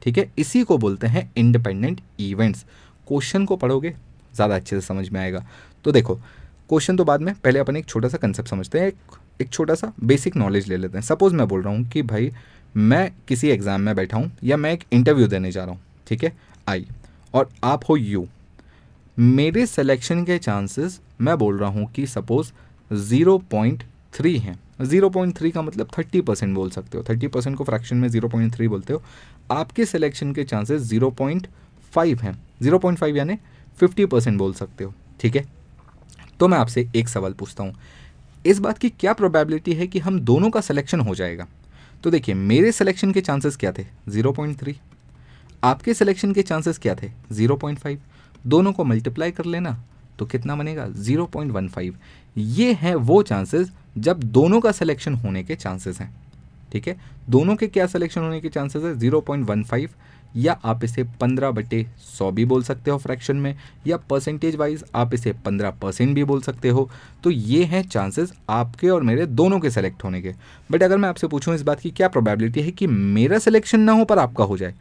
ठीक 0.01 0.17
है? 0.17 0.29
इसी 0.37 0.63
को 0.63 0.77
बोलते 0.77 1.07
हैं 1.07 1.29
इंडिपेंडेंट 1.37 2.01
इवेंट्स 2.19 2.65
क्वेश्चन 3.07 3.45
को 3.45 3.55
पढ़ोगे, 3.55 3.93
ज़्यादा 4.33 4.55
अच्छे 4.55 4.75
से 4.75 4.85
समझ 4.87 5.09
में 5.09 5.19
आएगा। 5.21 5.45
तो 5.85 5.91
देखो 5.91 6.15
क्वेश्चन 6.15 6.97
तो 6.97 7.03
बाद 7.03 7.21
में, 7.21 7.33
पहले 7.35 7.59
अपन 7.59 7.77
एक 7.77 7.85
छोटा 7.85 8.07
सा 8.07 8.17
कंसेप्ट 8.17 8.49
समझते 8.49 8.79
हैं, 8.79 8.87
एक 8.87 8.95
एक 9.41 9.49
छोटा 9.49 9.75
सा 9.75 9.91
बेसिक 10.03 10.35
नॉलेज 10.37 10.67
ले 10.67 10.77
लेते 10.77 10.97
हैं। 10.97 11.05
सपोज़ 11.05 11.33
मैं 11.33 11.47
बोल 11.47 11.61
रहा 11.61 11.73
हूँ 11.73 11.87
कि 11.89 12.01
भाई, 12.03 12.31
मैं 12.75 13.11
किसी 13.27 13.47
एग्ज़ाम 13.49 13.81
में 13.81 13.95
बैठा 13.95 14.17
हूँ, 14.17 14.31
या 14.43 14.57
मैं 14.57 14.71
एक 14.73 14.83
इंटरव्यू 14.91 15.27
देने 15.27 15.51
जा 15.51 15.63
रहा 15.63 15.73
हूँ। 15.73 15.81
ठीक 16.07 16.23
है? 16.23 16.31
आई 16.67 16.85
और 17.33 17.49
आप 17.63 17.83
हो 17.89 17.97
यू 17.97 18.27
मेरे 19.17 19.65
सिलेक्शन 19.65 20.23
के 20.25 20.37
चांसेस 20.37 20.99
मैं 21.21 21.37
बोल 21.37 21.57
रहा 21.57 21.69
हूँ 21.69 21.85
कि 21.91 22.05
सपोज़ 22.07 22.51
ज़ीरो 22.91 23.37
पॉइंट 23.51 23.83
थ्री 24.13 24.37
हैं। 24.37 24.59
ज़ीरो 24.81 25.09
पॉइंट 25.09 25.37
थ्री 25.37 25.51
का 25.51 25.61
मतलब 25.61 25.89
थर्टी 25.97 26.21
परसेंट 26.21 26.53
बोल 26.55 26.69
सकते 26.69 26.97
हो। 26.97 27.03
थर्टी 27.09 27.27
परसेंट 27.27 27.57
को 27.57 27.63
फ्रैक्शन 27.63 27.97
में 27.97 28.07
ज़ीरो 28.09 28.27
पॉइंट 28.27 28.53
थ्री 28.55 28.67
बोलते 28.67 28.93
हो। 28.93 29.01
आपके 29.51 29.85
सिलेक्शन 29.85 30.33
के 30.33 30.43
चांसेस 30.43 30.81
ज़ीरो 30.81 31.09
पॉइंट 31.11 31.47
फाइव 31.93 32.19
हैं। 32.19 32.33
ज़ीरो 32.61 32.79
पॉइंट 32.79 32.99
फाइव 32.99 33.17
यानी 33.17 33.37
फिफ्टी 33.77 34.05
परसेंट 34.05 34.37
बोल 34.37 34.53
सकते 34.53 34.83
हो। 34.83 34.93
ठीक 35.19 35.35
है? 35.35 35.45
तो 36.39 36.47
मैं 36.47 36.57
आपसे 36.57 36.87
एक 36.95 37.09
सवाल 37.09 37.33
पूछता 37.33 37.63
हूँ। 37.63 37.75
इस 38.45 38.59
बात 38.59 38.77
की 38.77 38.89
क्या 38.89 39.13
प्रोबेबिलिटी 39.13 39.73
है 39.73 39.87
कि 39.87 39.99
हम 39.99 40.19
दोनों 40.19 40.49
का 40.49 40.61
सिलेक्शन 40.61 40.99
हो 40.99 41.15
जाएगा? 41.15 41.47
तो 42.03 42.11
देखिए, 42.11 42.35
मेरे 42.35 42.71
सिलेक्शन 42.71 43.11
के 43.11 43.21
चांसेस 43.21 43.55
क्या 43.55 43.71
थे? 43.71 43.85
ज़ीरो 44.09 44.31
पॉइंट 44.31 44.59
थ्री 44.59 44.75
आपके 45.65 45.93
सिलेक्शन 45.93 46.31
के 46.33 46.41
चांसेस 46.41 46.77
क्या 46.77 46.93
थे? 46.95 47.09
ज़ीरो 47.31 47.55
पॉइंट 47.55 47.79
फाइव 47.79 48.01
दोनों 48.43 48.71
को 48.73 48.83
मल्टीप्लाई 48.83 49.31
कर 49.31 49.45
लेना 49.45 49.77
तो 50.19 50.25
कितना 50.25 50.55
बनेगा? 50.55 50.87
ज़ीरो 50.87 51.25
पॉइंट 51.25 51.51
वन 51.51 51.67
फाइव 51.67 51.95
ये 52.37 52.73
हैं 52.73 52.93
वो 52.95 53.21
चांसेस 53.23 53.71
जब 53.97 54.23
दोनों 54.23 54.59
का 54.61 54.71
सिलेक्शन 54.71 55.13
होने 55.15 55.43
के 55.43 55.55
चांसेस 55.55 55.99
हैं। 55.99 56.13
ठीक 56.71 56.87
है? 56.87 56.95
दोनों 57.29 57.55
के 57.55 57.67
क्या 57.67 57.85
सिलेक्शन 57.87 58.21
होने 58.21 58.39
के 58.41 58.49
चांसेस 58.49 58.83
है? 58.83 58.93
ज़ीरो 58.95 59.21
पॉइंट 59.21 59.49
वन 59.49 59.63
फाइव 59.63 59.89
या 60.35 60.53
आप 60.65 60.83
इसे 60.83 61.03
पंद्रह 61.21 61.51
बटे 61.51 61.85
सौ 62.07 62.31
भी 62.31 62.45
बोल 62.45 62.63
सकते 62.63 62.91
हो 62.91 62.97
फ्रैक्शन 62.97 63.35
में, 63.35 63.55
या 63.87 63.97
परसेंटेज 63.99 64.55
वाइज 64.55 64.83
आप 64.95 65.13
इसे 65.13 65.33
पंद्रह 65.45 65.69
परसेंट 65.81 66.13
भी 66.15 66.23
बोल 66.23 66.41
सकते 66.41 66.69
हो। 66.69 66.89
तो 67.23 67.31
ये 67.31 67.63
हैं 67.63 67.81
चांसेस 67.83 68.33
आपके 68.49 68.89
और 68.89 69.03
मेरे 69.03 69.25
दोनों 69.25 69.59
के 69.59 69.69
सेलेक्ट 69.69 70.03
होने 70.03 70.21
के। 70.21 70.33
बट 70.69 70.83
अगर 70.83 70.97
मैं 70.97 71.09
आपसे 71.09 71.27
पूछूँ 71.27 71.55
इस 71.55 71.61
बात 71.61 71.79
की, 71.79 71.91
क्या 71.91 72.07
प्रोबेबिलिटी 72.07 72.61
है 72.61 72.71
कि 72.71 72.87
मेरा 72.87 73.39
सिलेक्शन 73.39 73.79
ना 73.79 73.91
हो 73.91 74.05
पर 74.05 74.19
आपका 74.19 74.43
हो 74.43 74.57
जाए? 74.57 74.75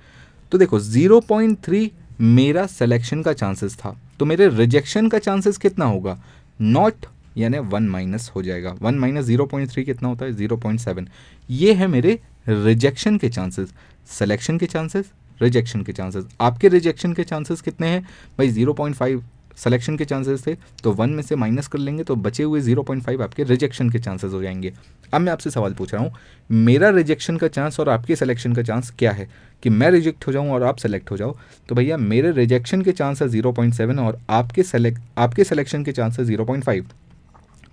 तो 0.53 0.59
देखो 0.59 0.79
ज़ीरो 0.81 1.21
पॉइंट 1.21 1.59
थ्री 1.65 1.91
मेरा 2.21 2.67
सिलेक्शन 2.67 3.23
का 3.23 3.33
चांसेस 3.33 3.77
था। 3.77 3.97
तो 4.19 4.25
मेरे 4.25 4.49
रिजेक्शन 4.49 5.09
का 5.09 5.19
चांसेस 5.19 5.57
कितना 5.59 5.85
होगा? 5.85 6.19
नॉट 6.61 7.07
यानी 7.37 7.59
वन 7.59 7.89
माइनस 7.89 8.31
हो 8.37 8.43
जाएगा। 8.43 8.75
One 8.83 8.99
minus 8.99 9.25
zero 9.25 9.47
point 9.47 9.71
three 9.71 9.85
कितना 9.85 10.09
होता 10.09 10.25
है? 10.25 10.33
ज़ीरो 10.33 10.57
पॉइंट 10.57 10.81
सेवन 10.81 11.09
ये 11.51 11.73
है 11.73 11.87
मेरे 11.87 12.19
रिजेक्शन 12.49 13.16
के 13.19 13.29
चांसेस 13.29 13.73
सिलेक्शन 14.09 14.59
के 14.59 14.66
चांसेस 14.66 15.11
रिजेक्शन 15.43 15.83
के 15.83 15.93
चांसेस 15.93 16.25
आपके 16.41 16.69
रिजेक्शन 16.69 17.12
के 17.12 17.25
चांसेस 17.25 17.61
कितने 17.61 17.87
हैं? 17.87 18.03
भाई 18.39 18.49
ज़ीरो 18.49 18.73
पॉइंट 18.73 18.97
फाइव 18.97 19.25
सिलेक्शन 19.56 19.97
के 19.97 20.05
चांसेस 20.05 20.47
थे 20.47 20.55
तो 20.82 20.93
वन 20.93 21.10
में 21.10 21.22
से 21.22 21.36
माइनस 21.36 21.66
कर 21.66 21.78
लेंगे 21.78 22.05
तो 22.05 22.16
बचे 22.16 22.43
हुए 22.43 22.60
ज़ीरो 22.60 22.82
पॉइंट 22.82 23.02
फाइव 23.02 23.22
आपके 23.22 23.44
रिजेक्शन 23.44 23.90
के 23.90 23.98
चांसेस 23.98 24.32
हो 24.32 24.43
जाएँगे। 24.43 24.72
अब 25.14 25.20
मैं 25.20 25.32
आपसे 25.32 25.51
सवाल 25.51 25.72
पूछ 25.74 25.93
रहा 25.94 26.02
हूँ, 26.02 26.12
मेरा 26.51 26.89
रिजेक्शन 26.90 27.36
का 27.36 27.48
चांस 27.48 27.81
और 27.81 27.89
आपके 27.89 28.16
सिलेक्शन 28.16 28.55
का 28.55 28.62
चांस 28.62 28.90
क्या 28.98 29.12
है? 29.12 29.28
कि 29.62 29.70
मैं 29.70 29.90
रिजेक्ट 29.90 30.26
हो 30.26 30.32
जाऊँ 30.32 30.51
और 30.51 30.62
आप 30.62 30.76
सेलेक्ट 30.76 31.10
हो 31.10 31.16
जाओ। 31.16 31.36
तो 31.68 31.74
भैया, 31.74 31.97
मेरे 31.97 32.31
रिजेक्शन 32.32 32.82
के 32.82 32.93
चांस 32.93 33.22
है 33.22 33.28
ज़ीरो 33.28 33.52
पॉइंट 33.52 33.74
सेवन 33.74 33.98
और 33.98 34.20
आपके 34.31 34.62
सेलेक्ट 34.62 35.01
आपके 35.18 35.44
सिलेक्शन 35.44 35.85
के 35.85 35.93
चांस 35.93 36.18
है 36.18 36.24
ज़ीरो 36.24 36.44
पॉइंट 36.44 36.64
फाइव 36.64 36.86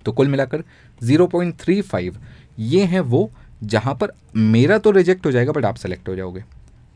तो 0.06 0.12
कुल 0.12 0.28
मिलाकर 0.28 0.62
0.35 1.00 2.16
ये 2.58 2.84
हैं 2.84 3.00
वो 3.00 3.30
जहाँ 3.62 3.94
पर 3.94 4.12
मेरा 4.36 4.78
तो 4.78 4.90
रिजेक्ट 4.90 5.26
हो 5.26 5.30
जाएगा 5.32 5.52
बट 5.52 5.64
आप 5.64 5.74
सेलेक्ट 5.74 6.08
हो 6.08 6.14
जाओगे। 6.14 6.44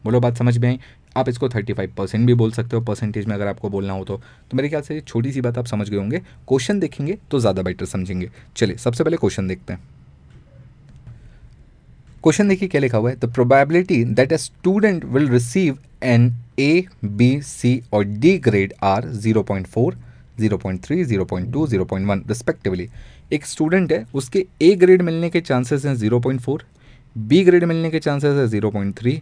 बोलो, 0.04 0.20
बात 0.20 0.36
समझ 0.36 0.56
में 0.58 0.68
आई? 0.68 0.78
आप 1.16 1.28
इसको 1.28 1.48
35 1.48 1.88
परसेंट 1.97 2.26
भी 2.26 2.34
बोल 2.34 2.52
सकते 2.52 2.76
हो 2.76 2.82
परसेंटेज 2.84 3.26
में 3.26 3.34
अगर 3.34 3.47
आपको 3.47 3.68
बोलना 3.70 3.93
हो 3.93 4.05
तो। 4.05 4.16
तो 4.51 4.56
मेरे 4.56 4.68
ख्याल 4.68 4.82
से 4.82 5.01
छोटी 5.01 5.32
सी 5.32 5.40
बात 5.40 5.59
आप 5.59 5.66
समझ 5.66 5.88
गए 5.90 5.97
होंगे। 5.97 6.18
क्वेश्चन 6.48 6.80
देखेंगे 6.80 7.18
तो 7.30 7.40
ज़्यादा 7.40 7.62
बेटर 7.62 7.86
समझेंगे। 7.86 8.30
चलिए 8.56 8.76
सबसे 8.76 9.05
पहले 9.05 9.16
क्वेश्चन 9.16 9.48
देखते 9.48 9.72
हैं। 9.72 9.82
क्वेश्चन 12.22 12.48
देखिए 12.48 12.68
क्या 12.68 12.80
लिखा 12.80 12.98
हुआ 12.98 13.10
है? 13.10 13.16
The 13.16 13.32
probability 13.34 14.02
that 14.06 14.32
a 14.32 14.36
student 14.38 15.05
will 15.05 15.28
receive 15.28 15.78
an 16.05 16.32
A 16.59 16.84
B 17.05 17.40
C 17.43 17.80
और 17.93 18.05
D 18.05 18.36
grade 18.38 18.72
are 18.84 19.09
zero 19.09 19.43
point 19.43 19.66
four 19.66 19.97
0.3, 20.40 21.05
0.2, 21.06 21.66
0.1 21.68 22.28
respectively 22.28 22.88
एक 23.32 23.47
स्टूडेंट 23.47 23.93
है 23.93 24.05
उसके 24.14 24.44
ए 24.62 24.74
ग्रेड 24.74 25.02
मिलने 25.02 25.30
के 25.30 25.40
चांसेस 25.40 25.84
हैं 25.86 25.94
0.4 25.97 26.62
बी 27.16 27.43
ग्रेड 27.44 27.64
मिलने 27.64 27.90
के 27.90 27.98
चांसेस 27.98 28.36
है 28.36 28.47
0.3 28.51 29.18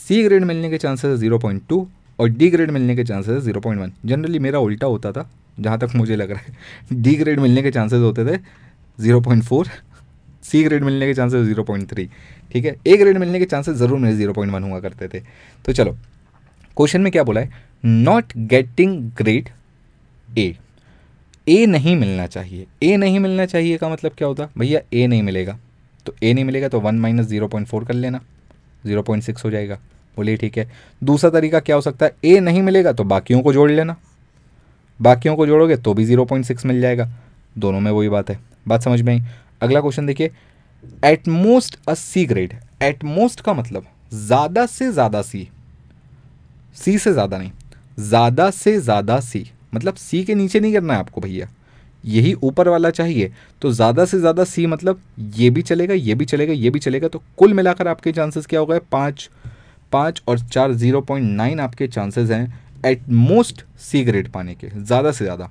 सी 0.00 0.22
ग्रेड 0.24 0.44
मिलने 0.44 0.70
के 0.70 0.78
चांसेस 0.78 1.22
है 1.22 1.28
0.2 1.28 1.84
और 2.18 2.28
डी 2.28 2.48
ग्रेड 2.50 2.70
मिलने 2.70 2.96
के 2.96 3.04
चांसेस 3.04 3.46
है 3.46 3.52
0.1 3.52 3.90
जनरली 4.06 4.38
मेरा 4.38 4.58
उल्टा 4.58 4.86
होता 4.86 5.12
था, 5.12 5.30
जहाँ 5.60 5.78
तक 5.78 5.94
मुझे 5.96 6.16
लग 6.16 6.30
रहा 6.30 6.40
है। 6.40 7.02
डी 7.02 7.14
ग्रेड 7.16 7.40
मिलने 7.40 7.62
के 7.62 7.70
चांसेस 7.70 8.00
होते 8.00 8.24
थे 8.26 8.38
zero 8.98 9.20
point 9.20 9.42
four 9.44 9.68
C 10.44 10.62
grade 10.64 10.84
मिलने 10.84 11.06
के 11.06 11.14
चांसेस 11.14 11.44
ज़ीरो 11.46 11.62
पॉइंट 11.64 11.90
थ्री 11.90 12.08
ठीक 12.52 12.64
है? 12.64 12.74
ए 12.86 12.96
ग्रेड 12.96 13.18
मिलने 13.18 13.38
के 13.38 13.44
चांसेस 13.44 13.76
ज़रूर 13.76 13.98
मेरे 13.98 14.16
ज़ीरो 14.16 14.32
पॉइंट 14.32 14.52
वन 14.52 14.62
हुआ 14.62 14.80
करते 14.80 15.08
थे। 15.08 15.20
तो 15.64 15.72
चलो 15.72 15.92
क्वेश्चन 16.76 17.00
में 17.00 17.10
क्या 17.12 17.22
बोला 17.22 17.40
है? 17.40 17.50
Not 17.84 18.32
getting 18.36 19.10
grade 19.18 19.48
A 20.38 20.54
A 21.46 21.64
नहीं 21.66 21.96
मिलना 21.96 22.26
चाहिए। 22.26 22.66
ए 22.82 22.96
नहीं 22.96 23.20
मिलना 23.20 23.46
चाहिए 23.46 23.76
का 23.76 23.88
मतलब 23.88 24.12
क्या 24.18 24.28
होता? 24.28 24.48
भैया 24.58 24.80
ए 24.94 25.06
नहीं 25.06 25.22
मिलेगा। 25.22 25.58
तो 26.06 26.14
ए 26.22 26.32
नहीं 26.32 26.44
मिलेगा 26.44 26.68
तो 26.68 26.80
one 26.80 26.98
minus 27.00 27.26
zero 27.26 27.48
point 27.48 27.68
four 27.68 27.84
कर 27.84 27.94
लेना। 27.94 28.20
ज़ीरो 28.84 29.02
पॉइंट 29.02 29.22
सिक्स 29.24 29.44
हो 29.44 29.50
जाएगा। 29.50 29.78
बोलिए 30.16 30.36
ठीक 30.36 30.58
है। 30.58 30.68
दूसरा 31.02 31.30
तरीका 31.30 31.60
क्या 31.60 31.76
हो 31.76 31.82
सकता 31.82 32.06
है? 32.06 32.12
ए 32.24 32.40
नहीं 32.40 32.62
मिलेगा 32.62 32.92
तो 32.92 33.04
बाकियों 33.04 33.40
को 33.42 33.52
जोड़ 33.52 33.70
लेना। 33.70 33.96
बाकियों 35.00 35.36
को 35.36 35.46
जोड़ोगे 35.46 35.76
तो 35.76 35.94
भी 35.94 36.04
ज़ीरो 36.04 36.24
पॉइंट 36.24 36.44
सिक्स 36.44 36.66
मिल 36.66 36.80
जाएगा। 36.80 37.08
दोनों 37.56 37.80
में 37.80 37.90
वही 37.90 38.08
बात 38.08 38.30
है। 38.30 38.38
बात 38.68 38.82
समझ 38.82 39.00
में 39.02 39.12
आई? 39.12 39.22
अगला 39.62 39.80
क्वेश्चन 39.80 40.06
देखिए। 40.06 40.30
At most 41.04 41.78
a 41.88 41.94
C 41.94 42.24
grade 42.24 42.54
at most 42.82 43.40
का 43.40 43.54
मतलब 43.54 43.86
ज़्यादा 44.12 44.66
से 44.66 44.90
ज़्यादा 44.92 45.22
सी 45.22 45.48
सी 46.76 46.98
से 46.98 47.12
ज़्यादा 47.12 47.38
नहीं। 47.38 47.50
ज़्यादा 48.00 48.50
से 48.50 48.78
ज़्यादा 48.80 49.18
सी 49.20 49.44
मतलब 49.74 49.94
सी 49.94 50.22
के 50.24 50.34
नीचे 50.34 50.60
नहीं 50.60 50.72
करना 50.72 50.94
है 50.94 51.00
आपको 51.00 51.20
भैया। 51.20 51.48
यही 52.04 52.32
ऊपर 52.34 52.68
वाला 52.68 52.90
चाहिए। 52.92 53.32
तो 53.62 53.72
ज़्यादा 53.72 54.04
से 54.04 54.18
ज़्यादा 54.18 54.44
सी 54.44 54.66
मतलब 54.66 55.00
ये 55.34 55.50
भी 55.50 55.62
चलेगा, 55.62 55.94
ये 55.94 56.14
भी 56.14 56.24
चलेगा, 56.24 56.52
ये 56.52 56.70
भी 56.70 56.78
चलेगा 56.80 57.08
तो 57.08 57.22
कुल 57.38 57.54
मिलाकर 57.54 57.88
आपके 57.88 58.12
चांसेस 58.12 58.46
क्या 58.46 58.60
हो 58.60 58.66
गए? 58.66 58.78
पाँच 58.92 59.28
पाँच 59.92 60.22
और 60.28 60.38
चार 60.40 60.72
ज़ीरो 60.72 61.00
पॉइंट 61.02 61.28
नाइन 61.28 61.60
आपके 61.60 61.86
चांसेस 61.88 62.30
हैं 62.30 62.60
एट 62.86 63.08
मोस्ट 63.10 63.64
सी 63.80 64.02
ग्रेड 64.04 64.30
पाने 64.32 64.54
के, 64.54 64.68
ज़्यादा 64.70 65.12
से 65.12 65.24
ज़्यादा। 65.24 65.50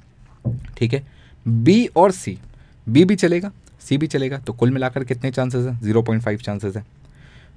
ठीक 0.78 0.94
है? 0.94 1.04
बी 1.46 1.86
और 1.88 2.12
सी 2.12 2.38
बी 2.88 3.04
भी 3.06 3.16
चलेगा 3.16 3.52
सी 3.82 3.98
भी 3.98 4.08
चलेगा 4.08 4.38
तो 4.38 4.54
कुल 4.54 4.72
मिलाकर 4.72 5.04
कितने 5.04 5.32
चांसेस 5.32 5.66
हैं? 5.66 5.80
ज़ीरो 5.82 6.02
पॉइंट 6.02 6.24
फाइव 6.24 6.40
चांसेस 6.40 6.76
हैं। 6.76 6.86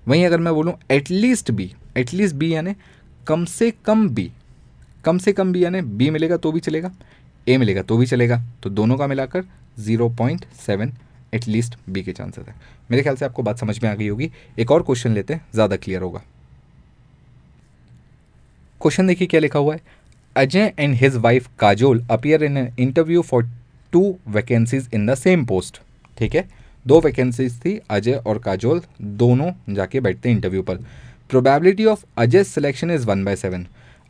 वहीं 0.09 0.25
अगर 0.27 0.41
मैं 0.41 0.55
बोलूँ 0.55 0.75
एटलीस्ट 0.91 1.51
बी 1.51 1.71
एटलीस्ट 1.97 2.35
बी 2.37 2.55
यानी 2.55 2.75
कम 3.27 3.45
से 3.47 3.73
कम 3.85 4.09
बी 4.09 4.31
कम 5.05 5.19
से 5.19 5.33
कम 5.33 5.53
बी 5.53 5.65
यानी 5.65 5.81
बी 5.81 6.11
मिलेगा 6.11 6.37
तो 6.37 6.53
भी 6.53 6.61
चलेगा 6.61 6.91
ए 7.47 7.57
मिलेगा 7.59 7.83
तो 7.83 7.97
भी 7.97 8.07
चलेगा। 8.07 8.43
तो 8.63 8.71
दोनों 8.71 8.97
का 8.97 9.07
मिलाकर 9.07 9.45
zero 9.79 10.09
point 10.11 10.45
seven 10.57 10.93
at least 11.35 11.77
B 11.89 12.03
के 12.03 12.13
चांसेस 12.13 12.47
है। 12.49 12.55
मेरे 12.91 13.03
ख्याल 13.03 13.17
से 13.17 13.25
आपको 13.25 13.43
बात 13.43 13.59
समझ 13.59 13.83
में 13.83 13.89
आ 13.91 13.95
गई 13.95 14.09
होगी। 14.09 14.31
एक 14.59 14.71
और 14.71 14.83
क्वेश्चन 14.83 15.13
लेते 15.13 15.35
हैं, 15.35 15.45
ज़्यादा 15.55 15.77
क्लियर 15.77 16.03
होगा। 16.03 16.23
क्वेश्चन 18.81 19.07
देखिए 19.07 19.27
क्या 19.29 19.41
लिखा 19.41 19.59
हुआ 19.59 19.75
है। 19.75 19.81
Ajay 20.37 20.73
and 20.79 20.95
his 20.97 21.17
wife 21.19 21.49
Kajol 21.59 22.05
appear 22.11 22.45
in 22.45 22.57
an 22.57 22.73
interview 22.79 23.23
for 23.23 23.49
two 23.93 24.03
vacancies 24.29 24.89
in 24.95 25.07
the 25.07 25.15
same 25.15 25.45
post 25.47 25.81
ठीक 26.19 26.35
है? 26.35 26.49
दो 26.87 27.01
वैकेंसीज 27.01 27.59
थी 27.65 27.79
अजय 27.91 28.15
और 28.17 28.39
काजोल, 28.39 28.83
दोनों 29.01 29.51
जाके 29.71 30.01
बैठते 30.01 30.29
हैं 30.29 30.37
इंटरव्यू 30.37 30.63
पर। 30.63 30.77
Probability 31.31 31.85
of 31.85 32.05
Ajay 32.19 32.45
selection 32.45 32.91
is 32.91 33.07
one 33.07 33.25
by 33.25 33.37
seven 33.37 33.67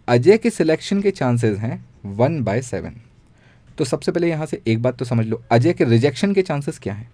Ajay 0.08 0.38
के 0.38 0.50
सिलेक्शन 0.50 1.02
के 1.02 1.10
चांसेस 1.12 1.58
हैं 1.58 1.84
वन 2.06 2.42
बाय 2.44 2.62
सेवन 2.62 2.94
तो 3.78 3.84
सबसे 3.84 4.12
पहले 4.12 4.28
यहाँ 4.28 4.46
से 4.46 4.60
एक 4.66 4.82
बात 4.82 4.96
तो 4.98 5.04
समझ 5.04 5.26
लो, 5.26 5.42
अजय 5.50 5.72
के 5.72 5.84
रिजेक्शन 5.84 6.32
के 6.34 6.42
चांसेस 6.42 6.78
क्या 6.78 6.94
हैं? 6.94 7.10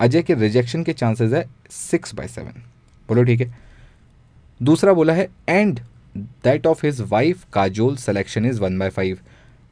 अजय 0.00 0.22
के 0.22 0.34
रिजेक्शन 0.34 0.82
के 0.84 0.92
चांसेस 0.92 1.32
है 1.32 1.44
सिक्स 1.70 2.14
बाय 2.14 2.28
सेवन 2.28 2.62
बोलो 3.08 3.24
ठीक 3.24 3.40
है। 3.40 3.54
दूसरा 4.60 4.92
बोला 4.92 5.12
है 5.12 5.28
and 5.48 5.80
that 6.16 6.66
of 6.66 6.86
his 6.86 7.00
wife 7.02 7.44
Kajol 7.52 7.96
selection 7.96 8.46
is 8.46 8.60
one 8.60 8.78
by 8.78 8.90
five 8.90 9.18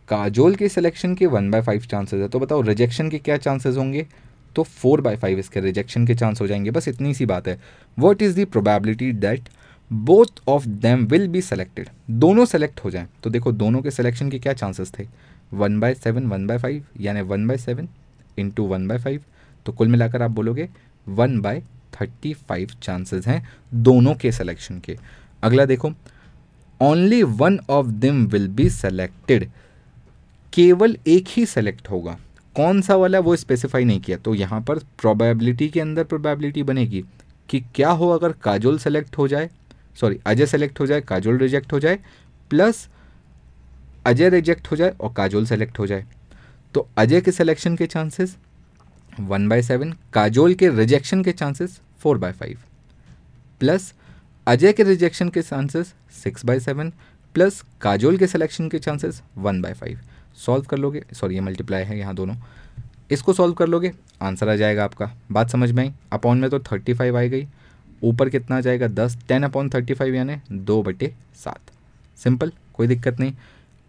Kajol 0.09 0.55
के 0.55 0.69
सिलेक्शन 0.69 1.15
के 1.15 1.27
वन 1.27 1.51
बाय 1.51 1.63
फाइव 1.63 1.87
चांसेज 1.91 2.21
है 2.21 2.29
तो 2.29 2.39
बताओ 2.39 2.61
रिजेक्शन 2.63 3.11
के 3.11 3.19
क्या 3.19 3.37
चांसेज 3.37 3.77
होंगे? 3.77 4.07
तो 4.57 4.63
फोर 4.63 5.01
बाय 5.01 5.17
फाइव 5.17 5.39
इसके 5.39 5.61
रिजेक्शन 5.61 6.07
के 6.07 6.15
चांस 6.15 6.41
हो 6.41 6.47
जाएँगे, 6.47 6.71
बस 6.71 6.89
इतनी 6.89 7.15
सी 7.15 7.27
बात 7.27 7.49
है। 7.49 7.59
What 7.99 8.23
is 8.23 8.37
the 8.37 8.45
probability 8.45 9.13
that 9.15 9.49
both 9.91 10.41
of 10.49 10.67
them 10.67 11.05
will 11.07 11.27
be 11.29 11.41
selected 11.43 11.89
दोनों 12.11 12.45
सेलेक्ट 12.45 12.81
हो 12.85 12.91
जाएँ। 12.91 13.07
तो 13.23 13.31
देखो, 13.31 13.53
दोनों 13.53 13.83
के 13.83 13.91
सिलेक्शन 13.91 14.31
के 14.31 14.39
क्या 14.39 14.53
चांसेस 14.53 14.93
थे? 14.99 15.05
One 15.53 15.79
by 15.81 15.95
seven, 15.95 16.27
one 16.27 16.47
by 16.47 16.59
five, 16.59 16.85
यानी 17.01 17.21
one 17.23 17.47
by 17.49 17.57
seven 17.59 17.89
into 18.39 18.65
one 18.65 18.87
by 18.89 18.99
five 18.99 19.23
तो 19.67 19.73
कुल 19.73 19.89
मिलाकर 19.89 20.23
आप 20.23 20.31
बोलोगे 20.31 20.69
one 21.07 21.41
by 21.41 21.63
thirty 21.95 22.33
five 22.35 22.71
chances 22.83 23.27
हैं 23.27 23.43
दोनों 23.75 24.15
के 24.15 24.33
सिलेक्शन 24.33 24.79
के। 24.81 24.97
अगला 25.43 25.65
देखो 25.65 25.93
only 26.81 27.23
one 27.23 27.59
of 27.71 27.87
them 27.87 28.25
will 28.27 28.49
be 28.49 28.69
selected 28.71 29.49
केवल 30.53 30.97
एक 31.07 31.29
ही 31.29 31.45
सेलेक्ट 31.47 31.89
होगा। 31.91 32.19
कौन 32.57 32.81
सा 32.83 32.95
वाला 32.97 33.19
वो 33.21 33.37
स्पेसिफाई 33.37 33.85
नहीं 33.85 34.01
किया 34.01 34.17
तो 34.17 34.35
यहाँ 34.35 34.61
पर 34.61 34.79
प्रोबेबिलिटी 35.01 35.69
के 35.69 35.81
अंदर 35.81 36.05
प्रोबेबिलिटी 36.05 36.63
बनेगी 36.63 37.05
कि 37.49 37.61
क्या 37.75 37.91
हो 37.91 38.09
अगर 38.11 38.33
काजोल 38.43 38.79
सेलेक्ट 38.79 39.19
हो 39.19 39.27
जाए 39.29 39.51
सॉरी 40.01 40.19
अजय 40.27 40.47
सेलेक्ट 40.47 40.81
हो 40.81 40.87
जाए, 40.87 41.01
काजोल 41.01 41.39
रिजेक्ट 41.39 41.73
हो 41.73 41.81
जाए 41.81 41.99
प्लस 42.51 42.89
अजय 44.07 44.29
रिजेक्ट 44.31 44.71
हो 44.71 44.77
जाए 44.77 44.95
और 45.01 45.13
काजोल 45.13 45.47
सेलेक्ट 45.47 45.79
हो 45.79 45.87
जाए। 45.87 46.05
तो 46.75 46.89
अजय 46.99 47.21
के 47.21 47.33
सिलेक्शन 47.33 47.77
के 47.77 47.87
chances 47.87 48.37
one 49.21 49.49
by 49.49 49.63
seven 49.63 49.93
Kajol 50.13 50.55
के 50.55 50.69
रिजेक्शन 50.69 51.23
के 51.25 51.33
chances 51.33 51.81
four 52.01 52.19
by 52.19 52.33
five 52.33 52.59
plus 53.61 53.93
Ajay 54.47 54.73
के 54.73 54.83
रिजेक्शन 54.83 55.29
के 55.29 55.43
chances 55.43 55.95
six 56.23 56.45
by 56.45 56.61
seven 56.61 56.93
plus 57.35 57.63
Kajol 57.81 58.17
के 58.17 58.27
सिलेक्शन 58.27 58.69
के 58.69 58.79
chances 58.79 59.23
one 59.39 59.61
by 59.63 59.75
five 59.75 60.01
solve 60.37 60.65
कर 60.65 60.77
लोगे? 60.77 61.03
सॉरी 61.13 61.35
ये 61.35 61.41
मल्टीप्लाई 61.41 61.85
है 61.85 61.99
यहाँ 61.99 62.15
दोनों। 62.15 62.35
इसको 63.11 63.33
सॉल्व 63.33 63.55
कर 63.55 63.67
लोगे? 63.67 63.93
आंसर 64.23 64.49
आ 64.49 64.55
जाएगा 64.57 64.85
आपका। 64.85 65.11
बात 65.33 65.51
समझ 65.51 65.71
में 65.71 65.83
आई? 65.83 65.93
अपॉन 66.13 66.39
में 66.39 66.49
तो 66.51 66.59
थर्टी 66.61 66.95
फाइव 66.95 67.17
आई 67.17 67.29
गई। 67.29 67.47
ऊपर 68.03 68.29
कितना 68.29 68.57
आ 68.57 68.61
जाएगा? 68.61 68.89
दस 68.89 69.17
टेन 69.29 69.43
अपॉन 69.43 69.71
थर्टी 69.71 69.95
फाइव 69.95 70.15
यानी 70.15 70.37
दो 70.53 70.83
बटे 70.83 71.13
सात। 71.45 71.71
सिंपल 72.19 72.53
कोई 72.75 72.87
दिक्कत 72.87 73.21
नहीं। 73.21 73.33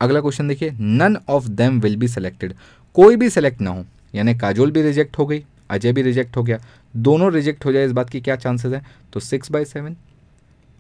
अगला 0.02 0.22
क्वेश्चन 0.22 0.48
देखिए 0.48 0.72
none 0.72 1.18
of 1.30 1.48
them 1.49 1.80
will 1.82 1.95
be 1.98 2.07
selected 2.07 2.53
कोई 2.95 3.15
भी 3.15 3.30
सेलेक्ट 3.30 3.61
ना 3.61 3.69
हो, 3.69 3.86
यानी 4.15 4.34
काजोल 4.36 4.72
भी 4.72 4.82
रिजेक्ट 4.82 5.18
हो 5.18 5.26
गई, 5.26 5.44
अजय 5.69 5.94
भी 5.94 6.02
रिजेक्ट 6.02 6.38
हो 6.38 6.44
गया, 6.44 6.60
दोनों 6.94 7.32
रिजेक्ट 7.34 7.65
हो 7.65 7.72
जाए 7.72 7.86
इस 7.86 7.91
बात 7.91 8.10
की 8.10 8.22
क्या 8.22 8.36
चांसेस 8.36 8.74
हैं? 8.74 8.86
तो 9.14 9.19
six 9.19 9.52
by 9.52 9.65
seven 9.65 9.95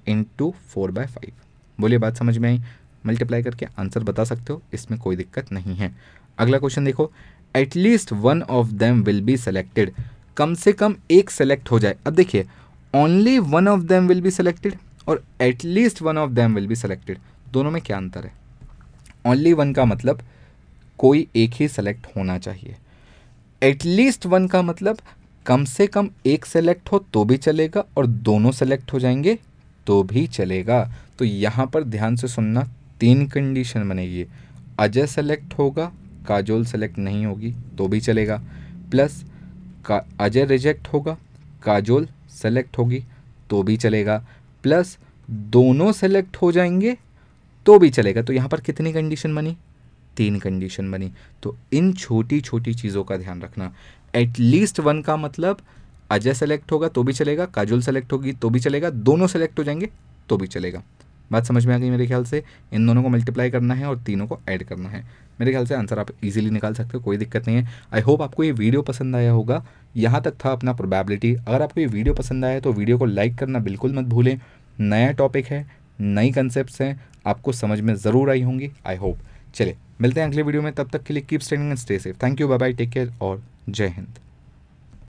into 0.07 0.53
four 0.69 0.91
by 0.91 1.05
five 1.05 1.33
बोलिए, 1.79 1.97
बात 1.99 2.17
समझ 2.17 2.37
में 2.37 2.49
आई? 2.49 2.61
मल्टीप्लाई 3.05 3.43
करके 3.43 3.65
आंसर 3.79 4.03
बता 4.03 4.23
सकते 4.23 4.53
हो, 4.53 4.61
इसमें 4.73 4.99
कोई 4.99 5.15
दिक्कत 5.15 5.51
नहीं 5.51 5.75
है। 5.75 5.91
अगला 6.37 6.57
क्वेश्चन 6.57 6.85
देखो 6.85 7.11
at least 7.55 8.13
one 8.13 8.41
of 8.43 8.71
them 8.73 9.03
will 9.03 9.21
be 9.21 9.37
selected 9.37 9.91
कम 10.37 10.53
से 10.53 10.73
कम 10.73 10.95
एक 11.11 11.29
सेलेक्ट 11.29 11.71
हो 11.71 11.79
जाए। 11.79 11.95
अब 12.07 12.13
देखिए 12.13 12.47
only 12.93 13.37
one 13.39 13.67
of 13.67 13.81
them 13.83 14.07
will 14.07 14.21
be 14.21 14.31
selected 14.31 14.75
और 15.07 15.23
at least 15.41 16.01
one 16.01 16.17
of 16.17 16.31
them 16.31 16.55
will 16.55 16.67
be 16.67 16.75
selected 16.75 17.17
दोनों 17.53 17.71
में 17.71 17.81
क्या 17.81 17.97
अंतर 17.97 18.25
है? 18.25 18.31
ओनली 19.27 19.53
वन 19.53 19.73
का 19.73 19.85
मतलब 19.85 20.21
कोई 20.99 21.27
एक 21.35 21.51
ही 21.53 21.67
सेलेक्ट 21.67 22.07
होना 22.15 22.37
चाहिए। 22.37 22.75
एटलीस्ट 23.61 24.25
वन 24.25 24.47
का 24.47 24.61
मतलब 24.61 24.97
कम 25.45 25.63
से 25.65 25.87
कम 25.87 26.09
एक 26.25 26.45
सेलेक्ट 26.45 26.91
हो 26.91 26.99
तो 27.13 27.23
भी 27.25 27.37
चलेगा 27.37 27.83
और 27.97 28.05
दोनों 28.07 28.51
सेलेक्ट 28.51 28.93
हो 28.93 28.99
जाएँगे 28.99 29.37
तो 29.87 30.01
भी 30.03 30.25
चलेगा। 30.27 30.83
तो 31.19 31.25
यहाँ 31.25 31.65
पर 31.67 31.83
ध्यान 31.83 32.15
से 32.15 32.27
सुनना, 32.27 32.63
तीन 32.99 33.25
कंडीशन 33.27 33.87
बनेगी। 33.89 34.25
अजय 34.79 35.07
सेलेक्ट 35.07 35.53
होगा, 35.53 35.91
काजोल 36.27 36.65
सेलेक्ट 36.65 36.97
नहीं 36.97 37.25
होगी 37.25 37.53
तो 37.77 37.87
भी 37.87 37.99
चलेगा। 38.01 38.41
प्लस 38.91 39.23
का, 39.85 40.05
अजय 40.19 40.45
रिजेक्ट 40.45 40.87
होगा, 40.87 41.17
काजोल 41.63 42.07
सेलेक्ट 42.31 42.77
होगी 42.77 43.03
तो 43.49 43.61
भी 43.63 43.77
चलेगा। 43.77 44.23
प्लस 44.63 44.97
दोनों 45.29 45.91
सेलेक्ट 45.91 46.37
हो 46.37 46.51
जाएँगे 46.51 46.97
तो 47.67 47.77
भी 47.79 47.89
चलेगा। 47.89 48.21
तो 48.21 48.33
यहाँ 48.33 48.49
पर 48.49 48.59
कितनी 48.61 48.93
कंडीशन 48.93 49.35
बनी? 49.35 49.55
तीन 50.17 50.37
कंडीशन 50.39 50.91
बनी। 50.91 51.11
तो 51.43 51.55
इन 51.73 51.91
छोटी 51.93 52.39
छोटी 52.41 52.73
चीज़ों 52.73 53.03
का 53.03 53.17
ध्यान 53.17 53.41
रखना। 53.41 53.71
एटलीस्ट 54.15 54.79
वन 54.79 55.01
का 55.01 55.17
मतलब 55.17 55.57
अजय 56.11 56.33
सेलेक्ट 56.33 56.71
होगा 56.71 56.87
तो 56.87 57.03
भी 57.03 57.13
चलेगा, 57.13 57.45
काजुल 57.45 57.81
सेलेक्ट 57.81 58.13
होगी 58.13 58.33
तो 58.33 58.49
भी 58.49 58.59
चलेगा, 58.59 58.89
दोनों 58.89 59.27
सेलेक्ट 59.27 59.59
हो 59.59 59.63
जाएँगे 59.63 59.89
तो 60.29 60.37
भी 60.37 60.47
चलेगा। 60.47 60.81
बात 61.31 61.45
समझ 61.45 61.65
में 61.65 61.73
आ 61.75 61.77
गई 61.77 61.89
मेरे 61.89 62.05
ख्याल 62.07 62.23
से? 62.25 62.43
इन 62.73 62.85
दोनों 62.87 63.01
को 63.03 63.09
मल्टीप्लाई 63.09 63.49
करना 63.51 63.73
है 63.73 63.85
और 63.85 63.97
तीनों 63.99 64.27
को 64.27 64.39
ऐड 64.49 64.63
करना 64.63 64.89
है। 64.89 65.03
मेरे 65.39 65.51
ख्याल 65.51 65.65
से 65.65 65.75
आंसर 65.75 65.99
आप 65.99 66.11
इजीली 66.23 66.49
निकाल 66.49 66.73
सकते 66.73 66.97
हो, 66.97 67.03
कोई 67.03 67.17
दिक्कत 67.17 67.47
नहीं 67.47 67.57
है। 67.57 67.67
आई 67.93 68.01
होप 68.01 68.21
आपको 68.21 68.43
ये 68.43 68.51
वीडियो 68.53 68.81
पसंद 68.81 69.15
आया 69.15 69.31
होगा। 69.31 69.63
यहाँ 69.95 70.21
तक 70.21 70.35
था 70.45 70.51
अपना 70.51 70.73
प्रोबेबिलिटी 70.73 71.33
अगर 71.35 71.61
आपको 71.61 71.81
ये 71.81 71.87
वीडियो 71.87 72.13
पसंद 72.13 72.45
आया 72.45 72.59
तो 72.59 72.73
वीडियो 72.73 72.97
को 72.97 73.05
लाइक 73.05 73.37
करना 73.37 73.59
बिल्कुल 73.59 73.93
मत 73.93 74.05
भूलें। 74.05 74.39
नया 74.79 75.11
टॉपिक 75.13 75.45
है, 75.45 75.65
नई 75.99 76.31
कंसेप्ट 76.31 76.81
हैं। 76.81 76.99
आपको 77.27 77.51
समझ 77.53 77.79
में 77.81 77.93
ज़रूर 77.95 78.29
आई 78.29 78.41
होंगी। 78.41 78.71
आई 78.85 78.95
होप 78.95 79.19
चले 79.55 79.75
मिलते 80.01 80.21
हैं 80.21 80.27
अगले 80.27 80.41
वीडियो 80.41 80.61
में। 80.61 80.71
तब 80.73 80.89
तक 80.89 81.03
के 81.03 81.13
लिए 81.13 81.23
keep 81.23 81.41
standing 81.41 81.69
and 81.69 81.79
stay 81.79 81.99
safe 81.99 82.17
thank 82.23 82.41
you 82.41 82.47
bye 82.47 82.57
bye 82.57 82.73
take 82.73 82.89
care 82.89 83.13
और 83.21 83.43
जय 83.69 83.87
हिंद. 83.87 84.19